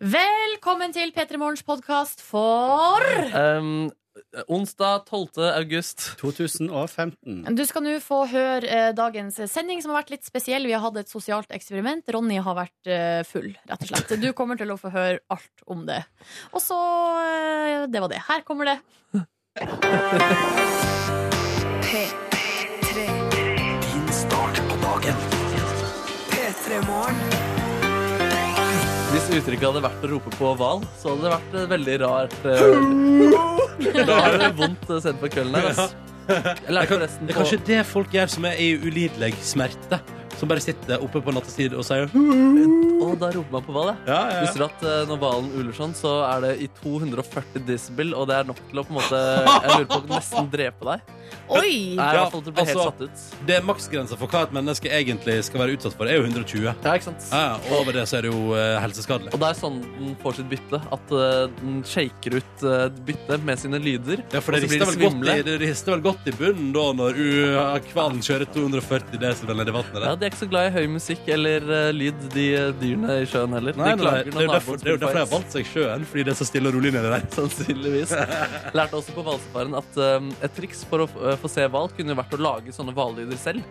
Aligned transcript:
Velkommen 0.00 0.94
til 0.96 1.10
P3 1.12 1.36
Morgens 1.36 1.60
podkast 1.66 2.22
for 2.24 3.04
Um, 3.36 3.90
onsdag 4.48 5.04
12. 5.10 5.28
august. 5.52 6.16
2015. 6.16 7.44
Du 7.58 7.64
skal 7.68 7.84
nå 7.84 7.98
få 8.00 8.22
høre 8.30 8.64
eh, 8.64 8.94
dagens 8.96 9.36
sending, 9.52 9.82
som 9.84 9.92
har 9.92 10.00
vært 10.00 10.14
litt 10.14 10.24
spesiell. 10.24 10.64
Vi 10.64 10.72
har 10.72 10.80
hatt 10.86 10.96
et 11.02 11.12
sosialt 11.12 11.52
eksperiment. 11.52 12.08
Ronny 12.14 12.38
har 12.40 12.56
vært 12.56 12.88
eh, 12.88 13.20
full, 13.28 13.50
rett 13.68 13.84
og 13.84 13.90
slett. 13.92 14.16
Du 14.22 14.32
kommer 14.32 14.56
til 14.56 14.72
å 14.72 14.78
få 14.80 14.88
høre 14.94 15.20
alt 15.28 15.66
om 15.68 15.84
det. 15.90 16.00
Og 16.54 16.64
så 16.64 16.78
eh, 17.26 17.84
Det 17.92 18.00
var 18.06 18.08
det. 18.14 18.22
Her 18.30 18.40
kommer 18.48 18.72
det. 18.72 18.78
P3. 21.84 23.04
Din 23.84 24.08
start 24.16 24.64
på 24.72 24.80
dagen. 24.86 25.16
Hvis 29.18 29.40
uttrykket 29.42 29.66
hadde 29.66 29.80
vært 29.82 30.04
å 30.06 30.08
rope 30.12 30.30
på 30.38 30.50
hval, 30.60 30.84
så 31.00 31.10
hadde 31.10 31.24
det 31.24 31.30
vært 31.32 31.54
eh, 31.58 31.64
veldig 31.72 31.94
rart. 32.04 32.36
eh. 32.46 33.96
Da 34.08 34.18
er 34.28 34.36
det 34.44 34.50
vondt 34.58 34.84
eh, 34.94 35.00
sent 35.02 35.18
på 35.18 35.30
kvelden 35.32 35.56
her. 35.58 35.66
ass. 35.72 35.96
Jeg 36.28 36.74
lærte 36.76 36.92
forresten 36.92 37.26
Det 37.26 37.32
er 37.32 37.34
på 37.34 37.40
kanskje 37.40 37.58
det 37.66 37.78
folk 37.88 38.14
gjør 38.14 38.30
som 38.30 38.46
er 38.46 38.60
i 38.62 38.68
ulidelig 38.78 39.32
smerte. 39.48 39.98
Som 40.38 40.52
bare 40.52 40.62
sitter 40.62 41.02
oppe 41.02 41.18
på 41.24 41.32
nattetid 41.34 41.74
og 41.74 41.82
sier 41.88 42.06
Å, 42.14 43.08
da 43.18 43.32
roper 43.34 43.56
man 43.56 43.64
på 43.66 43.74
hval, 43.74 43.88
ja. 43.90 43.96
Ja, 44.06 44.18
ja, 44.36 44.40
Visste 44.44 44.60
du 44.62 44.66
at 44.68 44.84
eh, 44.86 45.00
når 45.10 45.18
hvalen 45.24 45.50
uler 45.56 45.74
sånn, 45.74 45.96
så 45.98 46.12
er 46.28 46.44
det 46.46 46.52
i 46.62 46.68
240 46.78 47.64
decibel, 47.66 48.14
og 48.14 48.28
det 48.30 48.38
er 48.38 48.46
nok 48.52 48.60
til 48.70 48.84
å 48.84 48.86
på 48.86 48.94
en 48.94 49.00
måte 49.00 49.22
Jeg 49.66 49.72
lurer 49.80 49.88
på 49.96 50.02
nesten 50.14 50.52
drepe 50.54 50.92
deg. 50.92 51.17
Oi! 51.48 51.94
Nei, 51.96 52.08
Ja, 52.14 52.28
altså- 52.28 53.08
Det 53.46 53.56
er 53.56 53.62
maksgrensa 53.62 54.16
for 54.18 54.28
hva 54.28 54.42
et 54.44 54.52
menneske 54.52 54.90
egentlig 54.90 55.42
skal 55.44 55.60
være 55.60 55.76
utsatt 55.76 55.96
for, 55.96 56.06
er 56.06 56.18
jo 56.18 56.24
120. 56.24 56.74
Ja, 56.84 56.94
ikke 56.94 57.08
sant? 57.08 57.24
ja, 57.32 57.56
og 57.56 57.72
over 57.80 57.92
det 57.92 58.04
så 58.08 58.18
er 58.18 58.22
det 58.22 58.32
jo 58.32 58.54
eh, 58.54 58.80
helseskadelig. 58.82 59.32
Og 59.32 59.40
det 59.40 59.48
er 59.48 59.58
sånn 59.58 59.80
den 59.98 60.16
får 60.22 60.38
sitt 60.40 60.48
bytte. 60.50 60.80
At 60.92 61.12
eh, 61.12 61.48
den 61.60 61.82
shaker 61.84 62.38
ut 62.38 62.64
uh, 62.64 62.88
byttet 63.08 63.44
med 63.44 63.58
sine 63.58 63.80
lyder. 63.82 64.22
Ja, 64.32 64.40
for 64.44 64.52
det 64.52 64.64
rister, 64.66 64.84
de 64.84 64.90
vel 64.92 65.00
godt 65.08 65.38
i, 65.38 65.42
det 65.46 65.56
rister 65.62 65.94
vel 65.94 66.04
godt 66.04 66.28
i 66.28 66.34
bunnen 66.36 66.72
da 66.74 66.86
når 66.98 67.18
uh, 67.18 67.78
hvalen 67.92 68.20
kjører 68.24 68.48
240 68.54 69.20
desibel 69.22 69.58
ned 69.58 69.70
i 69.70 69.74
vannet. 69.74 69.98
Ja. 70.04 70.14
De 70.18 70.26
er 70.26 70.32
ikke 70.32 70.42
så 70.42 70.50
glad 70.50 70.70
i 70.70 70.74
høy 70.76 70.88
musikk 70.92 71.28
eller 71.34 71.64
uh, 71.68 71.90
lyd, 71.94 72.28
de 72.34 72.46
eh, 72.58 72.70
dyrene 72.80 73.18
i 73.22 73.28
sjøen 73.28 73.56
heller. 73.56 73.76
Nei, 73.78 73.92
de 73.94 74.06
nei, 74.06 74.14
det, 74.26 74.34
er 74.34 74.48
jo 74.48 74.54
derfor, 74.54 74.80
det 74.80 74.92
er 74.92 74.96
jo 74.96 75.02
derfor 75.02 75.20
jeg 75.20 75.26
har 75.26 75.32
valgt 75.32 75.56
seg 75.56 75.70
sjøen, 75.72 76.06
fordi 76.08 76.26
det 76.28 76.34
er 76.34 76.38
så 76.40 76.48
stille 76.48 76.70
og 76.70 76.78
rolig 76.78 76.92
nedi 76.94 77.12
der. 77.14 77.26
Sannsynligvis. 77.38 78.14
Lærte 78.76 79.00
også 79.00 79.16
på 79.16 79.24
hvalsafaren 79.26 79.78
at 79.78 80.00
um, 80.18 80.30
et 80.44 80.56
triks 80.58 80.84
for 80.88 81.04
å 81.04 81.08
f- 81.18 81.26
uh, 81.34 81.36
få 81.42 81.50
se 81.50 81.66
hval 81.68 81.90
kunne 81.96 82.14
vært 82.18 82.38
å 82.38 82.40
lage 82.40 82.72
sånne 82.74 82.94
hvallyder 82.96 83.36
selv. 83.42 83.66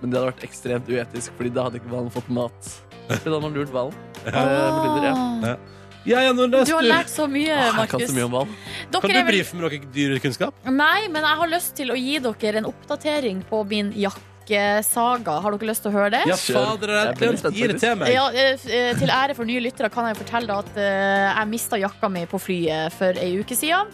Men 0.00 0.10
det 0.10 0.18
hadde 0.18 0.32
vært 0.32 0.46
ekstremt 0.48 0.88
uetisk, 0.90 1.34
Fordi 1.38 1.52
da 1.54 1.68
hadde 1.68 1.78
ikke 1.78 1.90
hvalen 1.92 2.10
fått 2.10 2.30
mat. 2.34 2.72
Så 3.10 3.20
da 3.22 3.36
hadde 3.36 3.42
man 3.44 3.54
lurt 3.54 3.70
hvalen. 3.74 3.94
Eh, 4.26 4.32
med 4.32 4.88
lyder, 4.88 5.06
ja. 5.46 5.56
Ja, 6.04 6.20
ja, 6.26 6.32
nå 6.34 6.48
Du 6.50 6.56
har 6.74 6.82
lært 6.82 7.10
så 7.12 7.28
mye, 7.30 7.54
kan 7.54 7.76
Markus. 7.76 8.10
hval. 8.10 8.48
Kan 8.90 9.12
du 9.14 9.20
brife 9.28 9.54
med 9.54 9.62
noe 9.62 9.78
dyrekunnskap? 9.94 10.54
Nei, 10.66 11.06
men 11.06 11.22
jeg 11.22 11.38
har 11.38 11.50
lyst 11.52 11.76
til 11.78 11.92
å 11.94 11.98
gi 11.98 12.18
dere 12.18 12.58
en 12.58 12.66
oppdatering 12.72 13.44
på 13.46 13.62
min 13.70 13.92
jakkesaga. 13.94 15.36
Har 15.44 15.54
dere 15.54 15.68
lyst 15.70 15.84
til 15.86 15.92
å 15.92 15.94
høre 15.94 16.10
det? 16.16 16.24
Ja, 16.26 16.34
fader, 16.34 16.88
Jeg 16.90 17.30
er 17.30 17.50
gi 17.54 17.68
det 17.70 17.78
til 17.78 17.94
meg. 18.00 18.12
Ja, 18.16 18.26
eh, 18.34 18.58
eh, 18.66 18.94
til 18.98 19.14
ære 19.14 19.36
for 19.38 19.44
nye 19.46 19.62
lyttere 19.62 19.92
kan 19.94 20.10
jeg 20.10 20.18
fortelle 20.24 20.58
at 20.58 20.74
eh, 20.76 21.30
jeg 21.38 21.48
mista 21.54 21.78
jakka 21.78 22.10
mi 22.10 22.26
på 22.26 22.40
flyet 22.42 22.92
for 22.98 23.12
ei 23.22 23.36
uke 23.38 23.54
siden. 23.54 23.86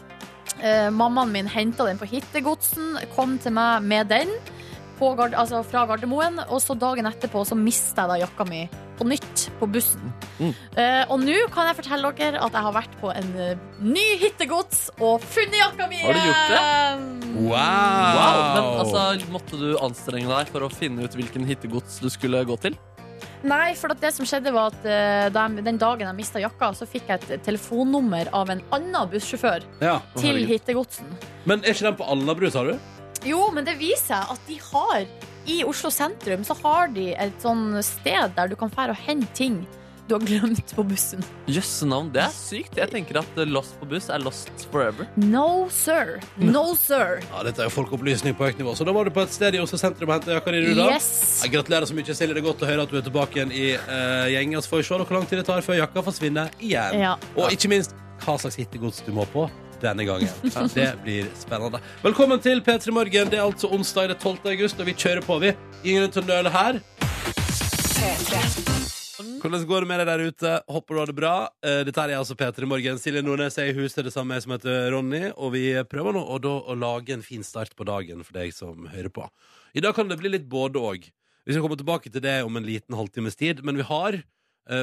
Eh, 0.58 0.88
mammaen 0.90 1.32
min 1.32 1.50
henta 1.50 1.86
den 1.86 2.00
på 2.00 2.08
hittegodsen, 2.10 2.98
kom 3.14 3.36
til 3.42 3.54
meg 3.54 3.84
med 3.86 4.10
den 4.10 4.32
på 4.98 5.12
altså 5.14 5.62
fra 5.62 5.86
Gardermoen. 5.86 6.40
Og 6.48 6.60
så 6.62 6.74
dagen 6.78 7.06
etterpå 7.06 7.44
så 7.46 7.58
mista 7.58 8.04
jeg 8.04 8.12
da 8.12 8.20
jakka 8.24 8.46
mi 8.48 8.64
på 8.98 9.06
nytt 9.06 9.44
på 9.60 9.68
bussen. 9.70 10.10
Mm. 10.40 10.50
Eh, 10.50 11.04
og 11.06 11.22
nå 11.22 11.36
kan 11.54 11.70
jeg 11.70 11.78
fortelle 11.78 12.10
dere 12.18 12.42
at 12.42 12.56
jeg 12.56 12.66
har 12.66 12.74
vært 12.74 12.96
på 12.98 13.12
en 13.14 13.30
eh, 13.38 13.60
ny 13.78 14.06
hittegods 14.18 14.88
og 14.98 15.22
funnet 15.22 15.60
jakka 15.60 15.86
mi! 15.90 16.00
igjen! 16.00 16.08
Har 16.08 16.18
du 16.18 16.26
gjort 16.26 16.50
det? 16.50 17.32
Wow! 17.38 17.54
Wow, 18.18 18.42
men 18.56 18.68
altså, 18.82 19.30
Måtte 19.30 19.60
du 19.60 19.68
anstrenge 19.78 20.30
deg 20.32 20.50
for 20.50 20.66
å 20.66 20.72
finne 20.72 21.06
ut 21.06 21.18
hvilken 21.18 21.46
hittegods 21.46 22.00
du 22.02 22.10
skulle 22.10 22.42
gå 22.48 22.58
til? 22.66 22.78
Nei, 23.46 23.74
for 23.78 23.92
det 23.94 24.10
som 24.16 24.26
skjedde 24.26 24.50
var 24.54 24.72
at 24.72 24.86
eh, 24.88 25.28
da 25.30 25.44
jeg, 25.46 25.62
den 25.64 25.78
dagen 25.78 26.06
jeg 26.08 26.16
mista 26.18 26.40
jakka, 26.42 26.72
så 26.74 26.88
fikk 26.90 27.06
jeg 27.12 27.22
et 27.36 27.44
telefonnummer 27.46 28.30
av 28.34 28.50
en 28.50 28.62
annen 28.74 29.10
bussjåfør 29.12 29.62
Ja. 29.80 30.00
til 30.16 30.32
herregud. 30.40 30.48
hittegodsen. 30.50 31.12
Men 31.46 31.62
er 31.62 31.70
ikke 31.76 31.86
den 31.86 31.98
på 32.00 32.08
Alnabru, 32.10 32.50
sa 32.50 32.64
du? 32.66 32.74
Jo, 33.26 33.50
men 33.54 33.64
det 33.66 33.76
viser 33.78 34.10
seg 34.24 34.34
at 34.34 34.40
de 34.46 34.58
har 34.72 35.06
I 35.48 35.62
Oslo 35.64 35.88
sentrum 35.90 36.42
så 36.44 36.54
har 36.62 36.90
de 36.92 37.12
et 37.14 37.38
sånn 37.42 37.78
sted 37.82 38.34
der 38.36 38.48
du 38.50 38.56
kan 38.58 38.70
fære 38.70 38.90
og 38.92 39.00
hente 39.06 39.30
ting 39.34 39.62
du 40.08 40.14
har 40.14 40.24
glemt 40.24 40.72
på 40.74 40.82
bussen. 40.88 41.24
Jøsse 41.52 41.86
navn, 41.88 42.08
det 42.14 42.22
er 42.24 42.32
sykt. 42.32 42.78
Jeg 42.80 42.88
tenker 42.92 43.20
at 43.20 43.40
Lost 43.48 43.76
på 43.80 43.88
buss 43.90 44.08
er 44.12 44.22
lost 44.24 44.64
forever. 44.72 45.08
No, 45.20 45.68
sir. 45.72 46.16
No, 46.40 46.72
sir. 46.80 47.20
Ja, 47.28 47.42
Dette 47.44 47.64
er 47.64 47.68
jo 47.68 47.74
folkeopplysning 47.76 48.36
på 48.38 48.48
høyt 48.48 48.60
nivå. 48.60 48.72
Så 48.78 48.86
da 48.88 48.94
var 48.96 49.08
du 49.08 49.12
på 49.14 49.22
et 49.26 49.34
sted 49.34 49.58
i 49.58 49.60
Oslo 49.62 49.80
sentrum 49.80 50.08
og 50.08 50.16
henta 50.16 50.32
jakka 50.38 50.54
di, 50.54 50.64
du, 50.64 50.72
da? 50.78 50.88
Yes. 50.96 51.10
Ja, 51.44 51.52
gratulerer 51.58 51.90
så 51.90 51.96
mye, 51.98 52.08
Silje. 52.08 52.32
Det 52.38 52.42
er 52.42 52.48
godt 52.48 52.64
å 52.64 52.70
høre 52.70 52.88
at 52.88 52.92
du 52.92 52.98
er 53.00 53.04
tilbake 53.04 53.40
igjen 53.40 53.52
i 53.52 53.66
uh, 53.76 54.26
gjengen. 54.32 54.64
Så 54.64 54.72
får 54.72 54.82
vi 54.82 54.88
se 54.88 55.00
hvor 55.04 55.16
lang 55.18 55.28
tid 55.28 55.42
det 55.42 55.46
tar 55.50 55.64
før 55.66 55.80
jakka 55.82 56.04
forsvinner 56.08 56.52
igjen. 56.56 57.00
Ja. 57.04 57.14
Og 57.36 57.52
ikke 57.52 57.72
minst 57.74 57.96
hva 58.24 58.38
slags 58.40 58.56
hittegods 58.58 59.04
du 59.04 59.12
må 59.14 59.28
på 59.34 59.44
denne 59.82 60.08
gangen. 60.08 60.32
Det 60.74 60.88
blir 61.04 61.28
spennende. 61.38 61.78
Velkommen 62.02 62.40
til 62.42 62.64
P3 62.66 62.96
Morgen. 62.96 63.30
Det 63.30 63.38
er 63.38 63.46
altså 63.46 63.70
onsdag 63.70 64.10
det 64.10 64.16
er 64.18 64.24
12. 64.24 64.40
august, 64.56 64.80
og 64.80 64.88
vi 64.88 64.96
kjører 64.98 65.22
på, 65.22 65.38
vi. 65.44 65.54
Ingen 65.84 66.08
grunn 66.08 66.16
til 66.16 66.24
å 66.24 66.30
nøle 66.32 66.50
her. 66.56 66.82
Hvordan 69.18 69.64
går 69.66 69.82
det 69.82 69.88
med 69.90 69.98
deg 69.98 70.08
der 70.08 70.22
ute? 70.30 70.50
Håper 70.70 70.94
du 70.94 71.00
har 71.00 71.10
det 71.10 71.16
bra. 71.18 71.32
Eh, 71.66 71.80
Dette 71.88 72.04
er 72.04 72.14
altså 72.14 72.36
Peter 72.38 72.62
i 72.62 72.68
Morgen. 72.70 73.00
Silje 73.02 73.22
Nordnes 73.26 73.58
er 73.58 73.72
i 73.72 73.74
huset, 73.74 74.04
det 74.06 74.12
samme 74.14 74.36
jeg 74.36 74.44
som 74.44 74.54
heter 74.54 74.92
Ronny. 74.94 75.32
Og 75.34 75.50
vi 75.56 75.64
prøver 75.90 76.14
nå 76.14 76.22
å, 76.22 76.38
da, 76.42 76.52
å 76.62 76.76
lage 76.78 77.16
en 77.16 77.24
fin 77.26 77.42
start 77.46 77.74
på 77.74 77.86
dagen 77.88 78.22
for 78.22 78.38
deg 78.38 78.54
som 78.54 78.86
hører 78.92 79.10
på. 79.10 79.26
I 79.74 79.82
dag 79.82 79.96
kan 79.98 80.10
det 80.10 80.20
bli 80.20 80.30
litt 80.36 80.46
både 80.50 80.78
og. 80.78 81.08
Vi 81.08 81.54
skal 81.56 81.64
komme 81.64 81.78
tilbake 81.80 82.12
til 82.14 82.22
det 82.22 82.36
om 82.46 82.60
en 82.60 82.66
liten 82.66 82.94
halvtimes 82.94 83.38
tid, 83.40 83.64
men 83.66 83.80
vi 83.80 83.86
har 83.88 84.20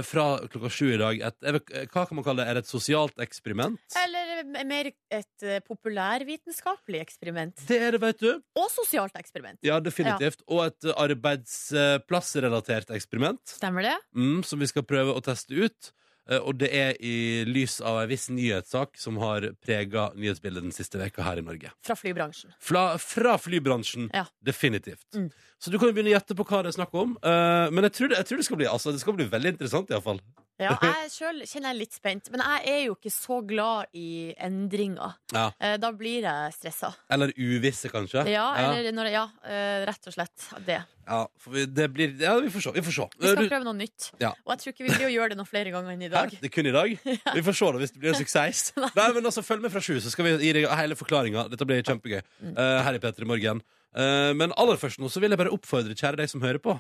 fra 0.07 0.23
klokka 0.49 0.69
sju 0.73 0.87
i 0.95 0.97
dag 0.97 1.19
et 1.27 1.91
Hva 1.93 2.05
kan 2.07 2.17
man 2.17 2.25
kalle 2.25 2.41
det? 2.41 2.49
Er 2.49 2.57
det 2.57 2.63
et 2.65 2.71
sosialt 2.71 3.19
eksperiment? 3.21 3.77
Eller 4.01 4.25
mer 4.65 4.89
et 4.91 5.45
eh, 5.45 5.59
populærvitenskapelig 5.65 7.01
eksperiment. 7.01 7.59
Det 7.67 7.77
er 7.81 7.95
det, 7.95 8.01
vet 8.03 8.21
du. 8.21 8.31
Og 8.57 8.69
sosialt 8.73 9.15
eksperiment. 9.19 9.59
Ja, 9.65 9.79
definitivt. 9.83 10.43
Og 10.47 10.65
et 10.67 10.89
eh, 10.89 10.97
arbeidsplassrelatert 11.05 12.93
eksperiment. 12.95 13.41
Stemmer 13.57 13.89
det? 13.89 13.95
mm, 14.15 14.43
som 14.47 14.61
vi 14.61 14.69
skal 14.71 14.85
prøve 14.87 15.15
å 15.15 15.23
teste 15.23 15.55
ut. 15.55 15.91
Eh, 16.29 16.39
Og 16.41 16.57
det 16.57 16.69
er 16.73 16.95
i 17.05 17.43
lys 17.45 17.79
av 17.81 18.01
en 18.01 18.09
viss 18.09 18.29
nyhetssak 18.29 18.97
som 18.97 19.17
har 19.21 19.51
prega 19.63 20.07
nyhetsbildet 20.17 20.63
den 20.65 20.71
siste 20.75 20.97
veka 20.97 21.21
her 21.23 21.37
i 21.37 21.45
Norge. 21.45 21.71
Fra 21.85 21.95
flybransjen. 21.95 22.53
Fra, 22.59 22.97
fra 22.97 23.35
flybransjen, 23.37 24.09
Ja. 24.13 24.25
definitivt. 24.43 25.05
Mm. 25.13 25.29
Så 25.59 25.71
du 25.71 25.77
kan 25.77 25.89
jo 25.89 25.93
begynne 25.93 26.11
å 26.13 26.17
gjette 26.19 26.35
på 26.35 26.45
hva 26.45 26.63
det 26.63 26.73
er 26.73 26.79
snakk 26.81 26.93
om. 26.93 27.17
Eh, 27.21 27.69
men 27.71 27.83
jeg 27.83 27.93
tror, 27.93 28.07
det, 28.09 28.17
jeg 28.17 28.25
tror 28.25 28.37
det, 28.37 28.45
skal 28.45 28.57
bli, 28.57 28.65
altså, 28.65 28.91
det 28.91 29.01
skal 29.01 29.13
bli 29.13 29.25
veldig 29.29 29.53
interessant, 29.53 29.89
iallfall. 29.89 30.19
Ja, 30.61 30.71
jeg 30.87 31.09
sjøl 31.11 31.41
kjenner 31.43 31.71
jeg 31.71 31.75
er 31.75 31.79
litt 31.81 31.95
spent, 31.97 32.29
men 32.31 32.39
jeg 32.39 32.69
er 32.71 32.81
jo 32.85 32.93
ikke 32.95 33.11
så 33.11 33.41
glad 33.43 33.89
i 33.97 34.31
endringer. 34.39 35.17
Ja. 35.35 35.49
Eh, 35.59 35.75
Da 35.83 35.89
blir 35.91 36.23
jeg 36.23 36.53
stressa. 36.55 36.93
Eller 37.11 37.33
uvisse, 37.35 37.89
kanskje. 37.91 38.23
Ja, 38.31 38.45
eller 38.61 38.87
når, 38.95 39.09
ja 39.11 39.25
eh, 39.43 39.83
rett 39.89 40.07
og 40.07 40.15
slett 40.15 40.45
det. 40.67 40.79
Ja, 41.05 41.19
vi, 41.51 41.65
det 41.69 41.89
blir, 41.93 42.15
ja, 42.23 42.33
vi 42.41 42.49
får 42.49 42.63
se. 42.65 42.71
Vi 42.77 42.81
får 42.87 42.95
se. 42.95 43.07
Vi 43.19 43.33
skal 43.33 43.49
prøve 43.51 43.67
noe 43.67 43.77
nytt. 43.77 44.07
Ja. 44.23 44.31
Og 44.45 44.55
jeg 44.55 44.61
tror 44.63 44.73
ikke 44.73 44.85
vi 44.87 44.93
blir 44.95 45.09
å 45.09 45.13
gjøre 45.13 45.35
det 45.35 45.39
noe 45.41 45.49
flere 45.49 45.73
ganger 45.75 45.91
enn 45.93 46.05
i 46.07 46.09
Hæ? 46.09 46.13
dag. 46.15 46.37
Det 46.39 46.49
er 46.49 46.53
kun 46.55 46.71
i 46.71 46.73
dag? 46.73 46.95
Vi 47.37 47.43
får 47.45 47.57
se 47.59 47.67
da, 47.75 47.81
hvis 47.83 47.93
det 47.93 48.01
blir 48.01 48.13
en 48.15 48.17
suksess. 48.23 48.63
Nei, 48.97 49.09
men 49.19 49.27
altså, 49.29 49.43
Følg 49.45 49.61
med 49.67 49.73
fra 49.75 49.83
sju, 49.85 49.99
så 50.01 50.09
skal 50.13 50.25
vi 50.25 50.33
gi 50.47 50.53
deg 50.57 50.65
hele 50.71 50.95
forklaringa. 50.97 51.45
Dette 51.51 51.67
blir 51.67 51.83
kjempegøy. 51.85 52.23
Mm. 52.41 52.55
eh, 52.55 52.79
her 52.87 52.97
i 52.97 53.03
P3 53.03 53.27
Morgen. 53.29 53.61
Men 53.95 54.51
aller 54.59 54.75
først 54.75 54.99
nå 54.99 55.07
så 55.07 55.21
vil 55.23 55.31
jeg 55.31 55.39
bare 55.39 55.53
oppfordre 55.55 55.93
kjære 55.95 56.17
deg 56.19 56.27
som 56.27 56.41
hører 56.43 56.59
på, 56.59 56.73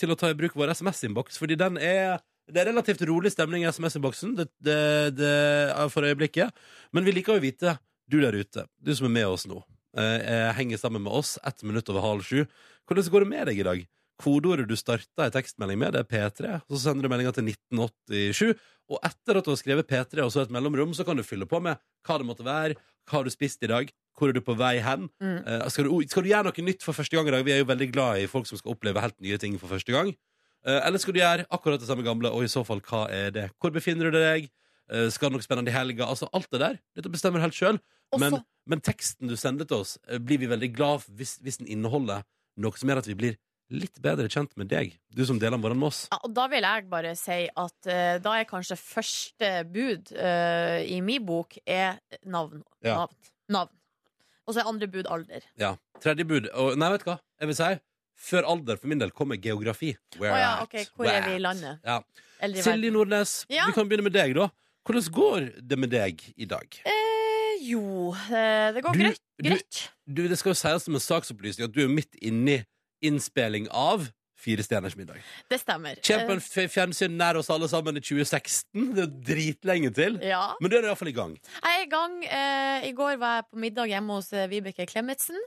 til 0.00 0.14
å 0.14 0.16
ta 0.16 0.30
i 0.32 0.36
bruk 0.38 0.54
vår 0.56 0.70
SMS-innboks, 0.72 1.36
fordi 1.36 1.58
den 1.60 1.76
er 1.76 2.22
det 2.50 2.60
er 2.60 2.70
relativt 2.70 3.02
rolig 3.08 3.32
stemning 3.32 3.64
i 3.64 3.70
SMS-boksen 3.70 4.34
det, 4.38 4.48
det, 4.64 4.78
det, 5.16 5.32
for 5.92 6.04
øyeblikket. 6.04 6.52
Men 6.92 7.06
vi 7.06 7.14
liker 7.16 7.36
å 7.36 7.42
vite, 7.42 7.78
du 8.10 8.20
der 8.20 8.36
ute, 8.36 8.66
du 8.76 8.92
som 8.96 9.08
er 9.08 9.16
med 9.16 9.30
oss 9.30 9.46
nå, 9.48 9.62
eh, 9.96 10.50
henger 10.58 10.80
sammen 10.80 11.04
med 11.06 11.14
oss 11.22 11.38
ett 11.46 11.64
minutt 11.64 11.88
over 11.92 12.04
halv 12.04 12.26
sju. 12.26 12.44
Hvordan 12.84 13.10
går 13.14 13.24
det 13.24 13.32
med 13.32 13.50
deg 13.50 13.60
i 13.62 13.68
dag? 13.70 13.84
Kodeordet 14.20 14.68
du 14.70 14.76
starta 14.78 15.24
ei 15.24 15.32
tekstmelding 15.34 15.80
med, 15.80 15.96
det 15.96 16.04
er 16.04 16.10
P3. 16.10 16.58
Så 16.70 16.84
sender 16.84 17.06
du 17.06 17.10
meldinga 17.10 17.32
til 17.34 17.48
1987. 17.48 18.52
Og 18.92 19.00
etter 19.00 19.40
at 19.40 19.46
du 19.46 19.50
har 19.50 19.58
skrevet 19.58 19.88
P3 19.88 20.22
og 20.22 20.30
så 20.30 20.44
et 20.44 20.52
mellomrom, 20.54 20.92
så 20.94 21.06
kan 21.06 21.16
du 21.16 21.24
fylle 21.26 21.48
på 21.48 21.58
med 21.64 21.80
hva 22.04 22.18
det 22.20 22.28
måtte 22.28 22.46
være, 22.46 22.76
hva 23.08 23.18
har 23.18 23.26
du 23.26 23.32
spist 23.32 23.64
i 23.64 23.70
dag, 23.70 23.88
hvor 24.16 24.30
er 24.30 24.36
du 24.36 24.42
på 24.44 24.54
vei 24.56 24.76
hen? 24.84 25.08
Mm. 25.22 25.40
Eh, 25.40 25.64
skal, 25.72 25.88
du, 25.88 26.06
skal 26.12 26.24
du 26.24 26.30
gjøre 26.30 26.50
noe 26.50 26.66
nytt 26.68 26.84
for 26.84 26.96
første 26.96 27.16
gang 27.16 27.28
i 27.28 27.34
dag? 27.34 27.46
Vi 27.46 27.56
er 27.56 27.64
jo 27.64 27.70
veldig 27.72 27.90
glad 27.90 28.20
i 28.20 28.30
folk 28.30 28.48
som 28.48 28.60
skal 28.60 28.76
oppleve 28.76 29.02
helt 29.02 29.16
nye 29.24 29.40
ting 29.40 29.56
for 29.60 29.72
første 29.72 29.96
gang. 29.96 30.12
Eh, 30.64 30.80
eller 30.80 31.00
skal 31.00 31.16
du 31.16 31.20
gjøre 31.20 31.46
akkurat 31.52 31.80
det 31.80 31.88
samme 31.88 32.04
gamle, 32.06 32.32
og 32.32 32.44
i 32.44 32.50
så 32.50 32.64
fall, 32.66 32.80
hva 32.84 33.04
er 33.12 33.32
det? 33.34 33.48
Hvor 33.60 33.72
befinner 33.74 34.08
du 34.08 34.16
deg? 34.16 34.48
Eh, 34.92 35.08
skal 35.12 35.30
det 35.30 35.38
noe 35.38 35.44
spennende 35.44 35.72
i 35.72 35.76
helga? 35.76 36.08
Altså 36.08 36.28
alt 36.32 36.50
det 36.52 36.60
der. 36.62 36.78
Dette 36.96 37.12
bestemmer 37.12 37.44
helt 37.44 37.56
sjøl. 37.56 37.80
Men, 38.20 38.38
men 38.70 38.82
teksten 38.84 39.30
du 39.30 39.34
sender 39.36 39.68
til 39.68 39.82
oss, 39.82 39.96
eh, 40.08 40.20
blir 40.22 40.40
vi 40.40 40.50
veldig 40.50 40.70
glad 40.76 41.08
hvis, 41.18 41.38
hvis 41.42 41.60
den 41.60 41.70
inneholder 41.72 42.22
noe 42.62 42.78
som 42.78 42.90
gjør 42.90 43.02
at 43.02 43.10
vi 43.10 43.18
blir 43.18 43.40
litt 43.74 43.96
bedre 44.04 44.28
kjent 44.30 44.52
med 44.60 44.68
deg, 44.70 44.92
du 45.10 45.24
som 45.26 45.38
deler 45.40 45.58
morgenen 45.58 45.82
med 45.82 45.88
oss. 45.88 46.04
Ja, 46.12 46.20
og 46.20 46.34
da 46.36 46.44
vil 46.52 46.66
jeg 46.66 46.84
bare 46.92 47.14
si 47.18 47.38
at 47.48 47.88
uh, 47.88 48.18
da 48.22 48.34
er 48.36 48.46
kanskje 48.46 48.76
første 48.78 49.50
bud 49.72 50.12
uh, 50.12 50.78
i 50.84 51.00
min 51.02 51.24
bok 51.26 51.56
er 51.64 51.96
navn. 52.28 52.60
Ja. 52.84 53.00
Navn. 53.00 53.32
navn. 53.56 53.72
Og 54.44 54.54
så 54.54 54.60
er 54.60 54.68
andre 54.68 54.90
bud 54.92 55.08
alder. 55.10 55.48
Ja. 55.58 55.72
Tredje 56.04 56.28
bud. 56.28 56.50
Og, 56.52 56.76
nei, 56.78 56.92
vet 56.92 57.06
du 57.06 57.08
hva? 57.08 57.18
Jeg 57.40 57.50
vil 57.50 57.58
si 57.58 57.72
før 58.16 58.46
alder 58.46 58.76
for 58.80 58.88
min 58.88 58.98
del 58.98 59.10
kommer 59.10 59.36
geografi. 59.36 59.94
Where 60.18 60.32
oh, 60.32 60.38
ja, 60.38 60.52
at? 60.62 60.62
ok, 60.68 60.88
hvor 60.96 61.06
er 61.10 61.28
vi 61.28 61.34
i 61.36 61.38
landet? 61.42 61.78
Ja. 61.84 62.00
Silje 62.62 62.90
Nordnes, 62.92 63.44
Ja. 63.50 63.66
vi 63.66 63.72
kan 63.72 63.88
begynne 63.88 64.04
med 64.04 64.12
deg, 64.12 64.34
da. 64.34 64.48
Hvordan 64.84 65.10
går 65.12 65.46
det 65.66 65.78
med 65.78 65.90
deg 65.90 66.20
i 66.36 66.44
dag? 66.44 66.66
Eh, 66.84 67.62
jo, 67.64 68.12
eh, 68.12 68.72
det 68.76 68.82
går 68.84 68.92
Du- 68.92 68.98
greit. 68.98 69.20
du- 69.42 69.48
greit. 69.50 69.88
Du, 70.06 70.28
det 70.28 70.38
skal 70.38 70.50
jo 70.50 70.54
sies 70.54 70.82
som 70.84 70.94
en 70.94 71.00
saksopplysning 71.00 71.64
at 71.64 71.72
du 71.72 71.82
er 71.84 71.88
midt 71.88 72.14
inni 72.22 72.64
innspilling 73.02 73.68
av 73.70 74.10
Fire 74.44 74.60
stjerners 74.62 74.92
middag. 74.98 75.22
Det 75.48 75.56
stemmer. 75.62 75.94
Kjempen 76.04 76.36
Eh, 76.36 76.66
fjernsyn 76.68 77.14
nær 77.16 77.36
oss 77.38 77.48
alle 77.48 77.66
sammen 77.66 77.96
i 77.96 78.00
2016. 78.00 78.92
Det 78.94 79.04
er 79.04 79.12
dritlenge 79.32 79.94
til. 79.94 80.18
ja. 80.20 80.52
Men 80.60 80.70
du 80.70 80.76
er 80.76 80.82
iallfall 80.82 81.08
i 81.08 81.12
gang. 81.12 81.38
Jeg 81.62 81.78
er 81.80 81.86
i 81.86 81.88
gang. 81.88 82.24
Eh, 82.24 82.88
I 82.90 82.92
går 82.92 83.16
var 83.16 83.36
jeg 83.40 83.44
på 83.50 83.56
middag 83.56 83.86
hjemme 83.88 84.08
hos 84.18 84.28
Vibeke 84.50 84.84
Klemetsen. 84.86 85.38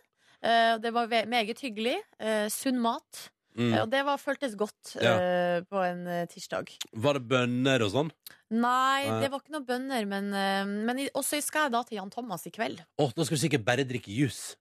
Eh, 0.43 0.77
det 0.83 0.91
var 0.93 1.07
meget 1.27 1.59
hyggelig. 1.63 1.97
Eh, 2.19 2.47
sunn 2.53 2.79
mat. 2.83 3.29
Mm. 3.57 3.71
Eh, 3.73 3.81
og 3.81 3.89
det 3.89 4.03
var, 4.05 4.17
føltes 4.21 4.53
godt 4.55 4.95
Ja. 5.01 5.15
på 5.65 5.81
en 5.81 6.03
tirsdag. 6.29 6.69
Var 6.93 7.13
det 7.17 7.23
bønner 7.27 7.81
og 7.81 7.91
sånn? 7.91 8.11
Nei, 8.51 9.03
det 9.21 9.31
var 9.31 9.39
ikke 9.41 9.55
noen 9.55 9.65
bønner, 9.65 10.05
men, 10.07 10.29
men 10.85 10.99
i- 10.99 11.09
også 11.15 11.41
skal 11.41 11.63
jeg 11.65 11.71
da 11.73 11.81
til 11.83 11.97
Jan 11.97 12.09
Thomas 12.13 12.45
i 12.45 12.51
kveld. 12.51 12.83
Oh, 12.99 13.09
nå 13.17 13.25
skal 13.25 13.35
du 13.37 13.41
sikkert 13.47 13.65
bare 13.65 13.83
drikke 13.83 14.13
juice. 14.13 14.55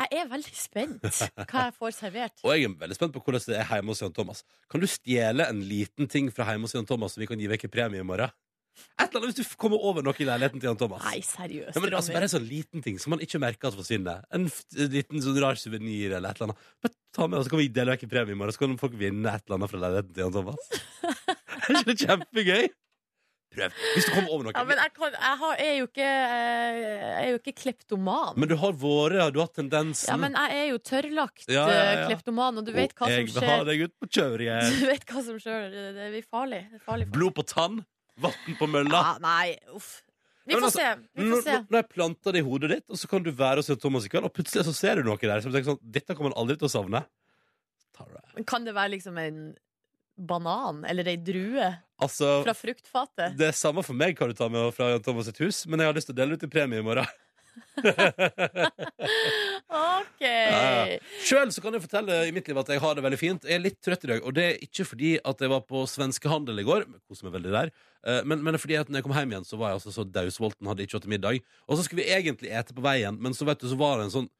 Jeg 0.00 0.08
er 0.22 0.26
veldig 0.32 0.54
spent 0.56 1.02
hva 1.04 1.66
jeg 1.68 1.74
får 1.76 1.92
servert. 1.92 2.40
Og 2.48 2.54
jeg 2.56 2.64
er 2.64 2.74
veldig 2.80 2.96
spent 2.96 3.12
på 3.12 3.20
hvordan 3.22 3.44
det 3.44 3.58
er 3.60 3.68
hjemme 3.76 3.92
hos 3.92 4.00
Jan 4.00 4.14
Thomas. 4.16 4.40
Kan 4.72 4.80
du 4.80 4.86
stjele 4.88 5.44
en 5.46 5.60
liten 5.60 6.08
ting 6.08 6.30
fra 6.32 6.46
hjemme 6.48 6.64
hos 6.64 6.72
Jan 6.74 6.86
Thomas 6.88 7.12
som 7.12 7.20
vi 7.20 7.28
kan 7.28 7.38
gi 7.38 7.46
vekk 7.52 7.68
premie 7.70 8.00
i 8.00 8.06
morgen? 8.08 8.32
Et 9.00 9.06
eller 9.06 9.22
annet 9.22 9.38
hvis 9.38 9.50
du 9.52 9.60
kommer 9.60 9.82
over 9.90 10.04
noe 10.06 10.16
i 10.16 10.26
leiligheten 10.28 10.62
til 10.62 10.70
Jan 10.70 10.80
Thomas. 10.80 11.04
Nei, 11.06 11.20
seriøst, 11.26 11.76
Ja, 11.76 11.84
men 11.84 11.96
altså, 11.98 12.14
bare 12.16 12.28
en 12.28 12.34
sånn 12.34 12.48
liten 12.48 12.84
ting 12.84 12.98
som 13.02 13.14
man 13.14 13.24
ikke 13.24 13.40
merker 13.42 13.70
at 13.70 13.78
forsvinner. 13.78 14.26
En 14.36 14.48
liten 14.96 15.24
sånn 15.24 15.40
rar 15.42 15.60
suvenir 15.60 16.16
eller 16.18 16.30
et 16.30 16.40
eller 16.40 16.50
annet. 16.50 16.68
Bare 16.84 16.96
ta 17.16 17.26
med, 17.26 17.40
og 17.40 17.46
så 17.46 17.54
kan 17.54 17.62
vi 17.62 17.70
dele 17.80 17.96
vekk 17.96 18.06
i 18.06 18.12
premie 18.12 18.36
i 18.36 18.38
morgen, 18.38 18.54
så 18.54 18.64
kan 18.64 18.78
folk 18.80 18.98
vinne 19.00 19.32
et 19.32 19.46
eller 19.46 19.60
annet 19.60 19.72
fra 19.72 19.82
leiligheten 19.86 20.14
til 20.14 20.26
Jan 20.26 20.36
Thomas. 20.36 20.70
er 21.64 21.74
ikke 21.74 21.88
det 21.90 21.98
kjempegøy? 22.04 22.70
Prøv. 23.50 23.72
Hvis 23.96 24.06
du 24.06 24.12
kommer 24.14 24.30
over 24.30 24.44
noe. 24.46 24.52
Ja, 24.54 24.62
men 24.62 24.78
jeg, 24.78 24.92
kan, 24.94 25.14
jeg, 25.16 25.36
har, 25.40 25.54
jeg, 25.58 25.70
er 25.72 25.78
jo 25.80 25.86
ikke, 25.88 26.10
jeg 26.10 27.22
er 27.24 27.30
jo 27.32 27.38
ikke 27.40 27.54
kleptoman. 27.58 28.36
Men 28.38 28.50
du 28.52 28.54
har 28.60 28.76
vært, 28.78 29.16
du 29.34 29.40
har 29.42 29.50
tendensen. 29.56 30.06
Ja, 30.06 30.18
men 30.22 30.36
jeg 30.38 30.60
er 30.60 30.68
jo 30.70 30.78
tørrlagt 30.86 31.50
Ja, 31.50 31.64
ja, 31.66 31.80
eh, 31.88 32.02
kleptoman, 32.12 32.60
og 32.62 32.68
du 32.68 32.70
vet 32.76 32.94
hva 32.94 33.08
og 33.08 33.10
som 33.10 33.16
jeg 33.16 33.26
vil 33.26 33.40
ha 33.40 33.56
skjer. 33.56 33.64
deg 33.66 33.82
ut 33.82 33.96
på 33.98 34.10
kjøret. 34.18 34.70
Du 34.80 34.86
vet 34.86 35.08
hva 35.10 35.24
som 35.26 35.40
skjer. 35.42 35.66
Det 35.74 35.88
det 35.98 36.06
blir 36.14 36.28
farlig. 36.30 36.62
Det 36.70 36.82
farlig 36.86 37.08
Blod 37.10 37.34
på 37.40 37.46
tann, 37.50 37.82
vann 38.22 38.56
på 38.58 38.68
mølla. 38.70 39.00
Ja, 39.04 39.16
nei, 39.24 39.56
uff. 39.76 40.00
Vi 40.48 40.56
får 40.56 40.66
altså, 40.66 40.80
se. 40.80 41.08
Vi 41.14 41.24
Når, 41.28 41.36
får 41.36 41.42
se. 41.46 41.56
når 41.70 41.78
jeg 41.82 41.88
planter 41.92 42.34
det 42.34 42.40
i 42.40 42.46
hodet 42.46 42.70
ditt, 42.72 42.86
og 42.90 42.98
så 42.98 43.08
kan 43.10 43.22
du 43.22 43.30
være 43.36 43.62
og 43.62 43.66
se 43.66 43.76
Thomas 43.78 44.06
i 44.08 44.10
kveld, 44.10 44.26
og 44.26 44.32
plutselig 44.34 44.64
så 44.66 44.72
ser 44.74 44.98
du 44.98 45.06
noe 45.06 45.20
der 45.20 45.42
som 45.44 45.52
tenker 45.52 45.68
sånn 45.74 45.82
Dette 45.98 46.16
kommer 46.16 46.32
han 46.32 46.40
aldri 46.42 46.56
til 46.58 46.70
å 46.70 46.72
savne. 46.72 47.04
Men 48.34 48.46
Kan 48.48 48.64
det 48.64 48.72
være 48.74 48.94
liksom 48.96 49.18
en 49.20 49.40
banan 50.16 50.82
eller 50.88 51.08
ei 51.08 51.16
drue 51.20 51.66
Altså, 52.00 52.40
fra 52.44 52.54
fruktfatet? 52.56 53.36
det 53.36 53.50
er 53.50 53.56
samme 53.56 53.84
for 53.84 53.96
meg 53.96 54.16
hva 54.16 54.28
du 54.30 54.34
tar 54.36 54.48
med 54.52 54.72
fra 54.76 54.90
Jan 54.94 55.02
Thomas 55.04 55.28
sitt 55.28 55.40
hus, 55.44 55.66
men 55.68 55.80
jeg 55.80 55.90
har 55.90 55.96
lyst 55.96 56.08
til 56.08 56.16
å 56.16 56.20
dele 56.22 56.36
ut 56.36 56.46
i 56.46 56.48
premie 56.48 56.80
i 56.80 56.84
morgen. 56.84 57.08
OK. 59.70 60.22
Ja. 60.22 60.98
Sjøl 61.24 61.52
så 61.54 61.62
kan 61.64 61.76
jeg 61.76 61.84
fortelle 61.84 62.16
i 62.28 62.32
mitt 62.34 62.48
liv 62.50 62.58
at 62.60 62.72
jeg 62.72 62.82
har 62.82 62.96
det 62.96 63.04
veldig 63.04 63.20
fint. 63.20 63.46
Jeg 63.46 63.56
er 63.58 63.64
litt 63.64 63.78
trøtt 63.84 64.04
i 64.06 64.10
dag, 64.12 64.20
og 64.26 64.34
det 64.36 64.44
er 64.46 64.64
ikke 64.66 64.86
fordi 64.88 65.12
at 65.18 65.44
jeg 65.44 65.52
var 65.52 65.62
på 65.68 65.84
svenskehandel 65.90 66.62
i 66.62 66.66
går, 66.66 66.86
koser 67.08 67.28
meg 67.28 67.36
veldig 67.38 67.54
der, 67.54 67.72
eh, 68.04 68.20
men, 68.26 68.38
men 68.46 68.60
fordi 68.60 68.76
at 68.80 68.88
når 68.90 69.00
jeg 69.00 69.08
kom 69.08 69.16
hjem 69.16 69.32
igjen, 69.36 69.48
så 69.48 69.60
var 69.60 69.72
jeg 69.72 69.80
altså 69.80 69.94
så 69.94 70.06
dausvolten, 70.08 70.68
hadde 70.70 70.82
ikke 70.86 70.98
hatt 71.00 71.10
middag. 71.10 71.34
Og 71.68 71.74
så 71.78 71.82
skulle 71.86 72.02
vi 72.04 72.12
egentlig 72.16 72.52
ete 72.52 72.76
på 72.76 72.84
veien, 72.84 73.14
men 73.20 73.36
så 73.36 73.48
vet 73.48 73.62
du, 73.62 73.68
så 73.70 73.78
var 73.80 73.94
det 74.00 74.10
en 74.10 74.16
sånn 74.20 74.30